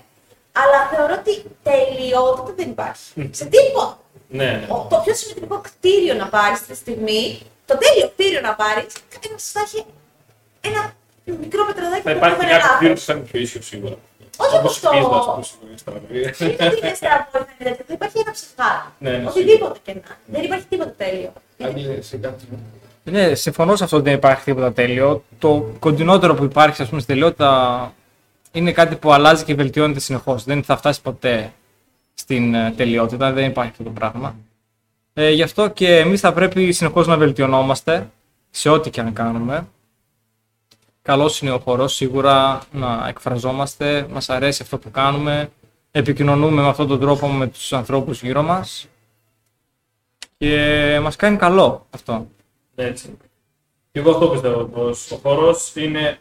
Αλλά 0.51 0.79
θεωρώ 0.91 1.13
ότι 1.19 1.33
τελειότητα 1.63 2.53
δεν 2.55 2.69
υπάρχει. 2.69 3.29
Σε 3.31 3.45
τίποτα. 3.45 3.97
Ναι, 4.29 4.43
ναι. 4.45 4.67
Ο- 4.69 4.87
το 4.89 5.01
πιο 5.03 5.13
συμμετρικό 5.13 5.61
κτίριο 5.67 6.13
να 6.13 6.27
πάρεις 6.27 6.59
αυτή 6.59 6.71
τη 6.73 6.77
στιγμή, 6.77 7.39
το 7.65 7.77
τέλειο 7.77 8.07
κτίριο 8.13 8.41
να 8.41 8.53
πάρεις, 8.55 8.93
ένα 9.25 9.35
θα 9.37 9.61
έχει 9.65 9.85
ένα 10.61 10.81
μικρό 11.43 11.65
πετραδάκι 11.65 12.01
Θα 12.01 12.11
που 12.11 12.17
υπάρχει 12.17 12.35
είναι 12.43 12.51
κάποιο 12.51 12.57
λάθος. 12.65 12.75
κτίριο 12.77 12.93
που 12.95 13.01
θα 13.07 13.13
είναι 13.13 13.21
πιο 13.29 13.39
ίσιο 13.39 13.61
σίγουρα. 13.61 13.95
Όχι 14.37 14.55
Όπως 14.57 14.75
αυτό. 14.75 14.89
η 14.93 14.99
πίστα, 14.99 15.15
ας 15.17 15.25
πούμε, 15.25 15.43
στο- 15.43 15.57
στα 15.83 15.91
βιβλία. 15.99 16.33
Δεν 16.37 16.47
είναι 16.49 16.65
ότι 16.67 16.79
είναι 16.85 16.93
στα 16.95 17.09
απόλυτα 17.27 17.53
τέτοια, 17.57 17.83
θα 17.87 17.93
υπάρχει 17.93 18.17
ένα 18.23 18.31
ψυχάρι. 18.31 18.87
Ναι, 18.99 19.09
ναι, 19.17 19.27
Οτιδήποτε 19.29 19.79
και 19.85 19.93
να. 19.93 20.11
Δεν 20.25 20.43
υπάρχει 20.43 20.65
τίποτα 20.69 20.93
τέλειο. 20.97 21.31
Άγγελε, 21.63 22.01
σε 22.01 22.17
κάτι. 22.17 22.43
Ναι, 23.03 23.35
συμφωνώ 23.35 23.75
σε 23.75 23.83
αυτό 23.83 23.95
ότι 23.95 24.05
δεν 24.05 24.13
υπάρχει 24.17 24.43
τίποτα 24.43 24.73
τέλειο. 24.73 25.23
Το 25.39 25.65
κοντινότερο 25.79 26.33
που 26.35 26.43
υπάρχει, 26.43 26.81
ας 26.81 26.87
πούμε, 26.89 27.01
στη 27.01 27.13
τελειότητα 27.13 27.93
είναι 28.51 28.71
κάτι 28.71 28.95
που 28.95 29.11
αλλάζει 29.13 29.43
και 29.43 29.55
βελτιώνεται 29.55 29.99
συνεχώς. 29.99 30.43
Δεν 30.43 30.63
θα 30.63 30.77
φτάσει 30.77 31.01
ποτέ 31.01 31.53
στην 32.13 32.53
ε, 32.53 32.73
τελειότητα, 32.77 33.31
δεν 33.31 33.45
υπάρχει 33.45 33.71
αυτό 33.71 33.83
το 33.83 33.89
πράγμα. 33.89 34.35
Ε, 35.13 35.29
γι' 35.29 35.43
αυτό 35.43 35.67
και 35.69 35.97
εμείς 35.97 36.19
θα 36.19 36.33
πρέπει 36.33 36.71
συνεχώς 36.71 37.07
να 37.07 37.17
βελτιωνόμαστε 37.17 38.09
σε 38.49 38.69
ό,τι 38.69 38.89
και 38.89 39.01
αν 39.01 39.13
κάνουμε. 39.13 39.67
Καλός 41.01 41.41
είναι 41.41 41.51
ο 41.51 41.59
χορός 41.59 41.93
σίγουρα 41.93 42.61
να 42.71 43.07
εκφραζόμαστε, 43.07 44.07
μας 44.11 44.29
αρέσει 44.29 44.61
αυτό 44.61 44.77
που 44.77 44.91
κάνουμε, 44.91 45.51
επικοινωνούμε 45.91 46.61
με 46.61 46.67
αυτόν 46.67 46.87
τον 46.87 46.99
τρόπο 46.99 47.27
με 47.27 47.47
τους 47.47 47.73
ανθρώπους 47.73 48.21
γύρω 48.21 48.41
μας 48.41 48.87
και 50.37 50.99
μας 51.01 51.15
κάνει 51.15 51.37
καλό 51.37 51.85
αυτό. 51.89 52.27
Έτσι. 52.75 53.17
Και 53.91 53.99
εγώ 53.99 54.11
αυτό 54.11 54.27
πιστεύω 54.27 54.63
πως 54.63 55.11
ο 55.11 55.15
χορός 55.15 55.75
είναι 55.75 56.19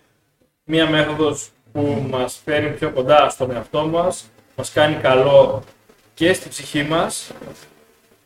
μία 0.64 0.90
μέθοδος 0.90 1.50
που 1.72 2.06
μας 2.10 2.40
φέρνει 2.44 2.70
πιο 2.70 2.90
κοντά 2.90 3.28
στον 3.30 3.50
εαυτό 3.50 3.86
μας, 3.86 4.30
μας 4.56 4.72
κάνει 4.72 4.94
καλό 4.94 5.62
και 6.14 6.32
στη 6.32 6.48
ψυχή 6.48 6.82
μας 6.82 7.30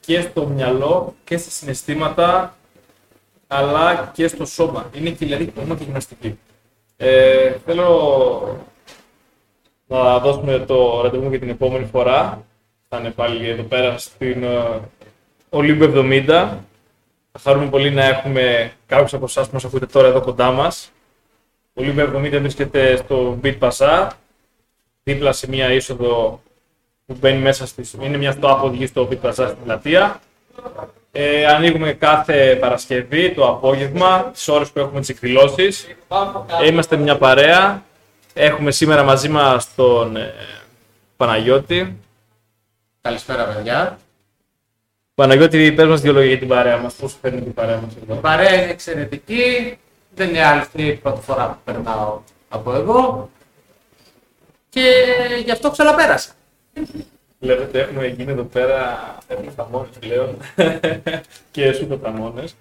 και 0.01 0.21
στο 0.21 0.47
μυαλό 0.47 1.15
και 1.25 1.37
στα 1.37 1.51
συναισθήματα 1.51 2.57
αλλά 3.47 4.11
και 4.15 4.29
στο 4.29 4.45
σώμα. 4.45 4.91
Είναι 4.95 5.11
και 5.11 5.25
δηλαδή 5.25 5.53
ακόμα 5.57 5.77
και 5.77 5.85
γυμναστική. 5.85 6.39
Ε, 6.97 7.53
θέλω 7.65 8.63
να 9.87 10.19
δώσουμε 10.19 10.59
το 10.59 11.01
ραντεβού 11.03 11.29
για 11.29 11.39
την 11.39 11.49
επόμενη 11.49 11.85
φορά. 11.85 12.45
Θα 12.89 12.99
είναι 12.99 13.11
πάλι 13.11 13.49
εδώ 13.49 13.63
πέρα 13.63 13.99
στην 13.99 14.45
uh, 14.45 14.79
Ολύμπου 15.49 15.93
70. 15.95 16.25
Θα 17.33 17.39
χαρούμε 17.43 17.67
πολύ 17.67 17.91
να 17.91 18.05
έχουμε 18.05 18.73
κάποιους 18.87 19.15
από 19.15 19.25
εσάς 19.25 19.47
που 19.47 19.55
μας 19.55 19.65
ακούτε 19.65 19.87
τώρα 19.87 20.09
εδώ 20.09 20.21
κοντά 20.21 20.51
μας. 20.51 20.93
Ο 21.77 21.83
Ολύμπου 21.83 22.19
70 22.19 22.39
βρίσκεται 22.41 22.97
στο 22.97 23.39
Beat 23.43 23.59
Passa, 23.59 24.09
δίπλα 25.03 25.33
σε 25.33 25.49
μια 25.49 25.73
είσοδο 25.73 26.43
που 27.07 27.17
μπαίνει 27.21 27.39
μέσα 27.39 27.67
στη. 27.67 27.85
Είναι 28.01 28.17
μια 28.17 28.33
στο 28.33 28.61
οδηγεί 28.63 28.87
στο 28.87 29.09
Beat 29.11 29.29
Passa 29.29 29.33
στην 29.33 29.65
πλατεία. 29.65 30.21
Ε, 31.13 31.47
ανοίγουμε 31.47 31.93
κάθε 31.93 32.57
Παρασκευή 32.61 33.35
το 33.35 33.49
απόγευμα, 33.49 34.31
τις 34.33 34.49
ώρες 34.49 34.71
που 34.71 34.79
έχουμε 34.79 35.01
τις 35.01 35.09
εκδηλώσεις. 35.09 35.89
Ε, 36.63 36.67
είμαστε 36.67 36.97
μια 36.97 37.19
παρέα. 37.19 37.83
Έχουμε 38.35 38.71
σήμερα 38.71 39.03
μαζί 39.03 39.29
μας 39.29 39.75
τον 39.75 40.17
ε, 40.17 40.35
Παναγιώτη. 41.17 41.99
Καλησπέρα, 43.01 43.45
παιδιά. 43.45 43.99
Παναγιώτη, 45.15 45.73
πες 45.73 45.87
μας 45.87 46.01
δύο 46.01 46.13
λόγια 46.13 46.29
για 46.29 46.39
την 46.39 46.49
παρέα 46.49 46.79
μας. 46.79 46.95
Πώς 46.95 47.17
φέρνει 47.21 47.41
την 47.41 47.55
παρέα 47.55 47.81
μας 47.81 47.93
εδώ; 48.03 48.15
Η 48.15 48.19
παρέα 48.21 48.55
είναι 48.63 48.71
εξαιρετική. 48.71 49.79
Δεν 50.15 50.29
είναι 50.29 50.45
άλλη 50.45 50.61
αυτή 50.61 50.87
η 50.87 50.95
πρώτη 50.95 51.21
φορά 51.21 51.49
που 51.49 51.59
περνάω 51.65 52.21
από 52.49 52.75
εδώ. 52.75 53.31
Και 54.69 55.05
γι' 55.45 55.51
αυτό 55.51 55.71
ξαναπέρασα. 55.71 56.31
Βλέπετε, 57.39 57.81
έχουμε 57.81 58.07
γίνει 58.07 58.33
εδώ 58.33 58.43
πέρα, 58.43 58.99
έχουμε 59.27 59.53
ταμώνες 59.57 59.89
πλέον 60.01 60.37
και 61.51 61.73
σούπερ 61.73 61.99
ταμώνες. 61.99 62.57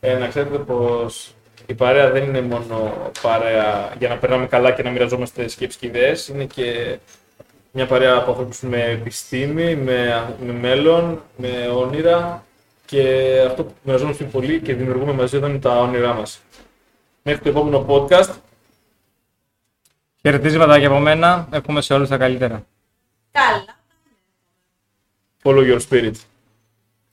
Ε, 0.00 0.14
να 0.14 0.26
ξέρετε 0.26 0.58
πως 0.58 1.34
η 1.66 1.74
παρέα 1.74 2.10
δεν 2.10 2.22
είναι 2.22 2.40
μόνο 2.40 2.96
παρέα 3.22 3.92
για 3.98 4.08
να 4.08 4.16
περνάμε 4.16 4.46
καλά 4.46 4.70
και 4.70 4.82
να 4.82 4.90
μοιραζόμαστε 4.90 5.48
σκέψεις 5.48 5.80
και 5.80 5.86
ιδέες, 5.86 6.28
είναι 6.28 6.44
και 6.44 6.98
μια 7.72 7.86
παρέα 7.86 8.14
από 8.16 8.30
ανθρώπους 8.30 8.60
με 8.60 8.84
επιστήμη, 8.84 9.76
με, 9.76 10.28
με 10.46 10.52
μέλλον, 10.52 11.22
με 11.36 11.68
όνειρα 11.76 12.44
και 12.86 13.02
αυτό 13.46 13.64
που 13.64 13.72
μοιραζόμαστε 13.82 14.24
πολύ 14.24 14.60
και 14.60 14.74
δημιουργούμε 14.74 15.12
μαζί 15.12 15.36
εδώ 15.36 15.46
είναι 15.46 15.58
τα 15.58 15.80
όνειρά 15.80 16.12
μας. 16.12 16.40
Μέχρι 17.28 17.42
το 17.42 17.48
επόμενο 17.48 17.86
podcast. 17.88 18.34
Χαιρετίσματα 20.20 20.78
και 20.78 20.86
από 20.86 20.98
μένα. 20.98 21.48
Εύχομαι 21.50 21.80
σε 21.80 21.94
όλους 21.94 22.08
τα 22.08 22.16
καλύτερα. 22.16 22.66
Καλά. 23.30 23.76
Follow 25.42 25.72
your 25.72 25.80
spirit. 25.88 26.14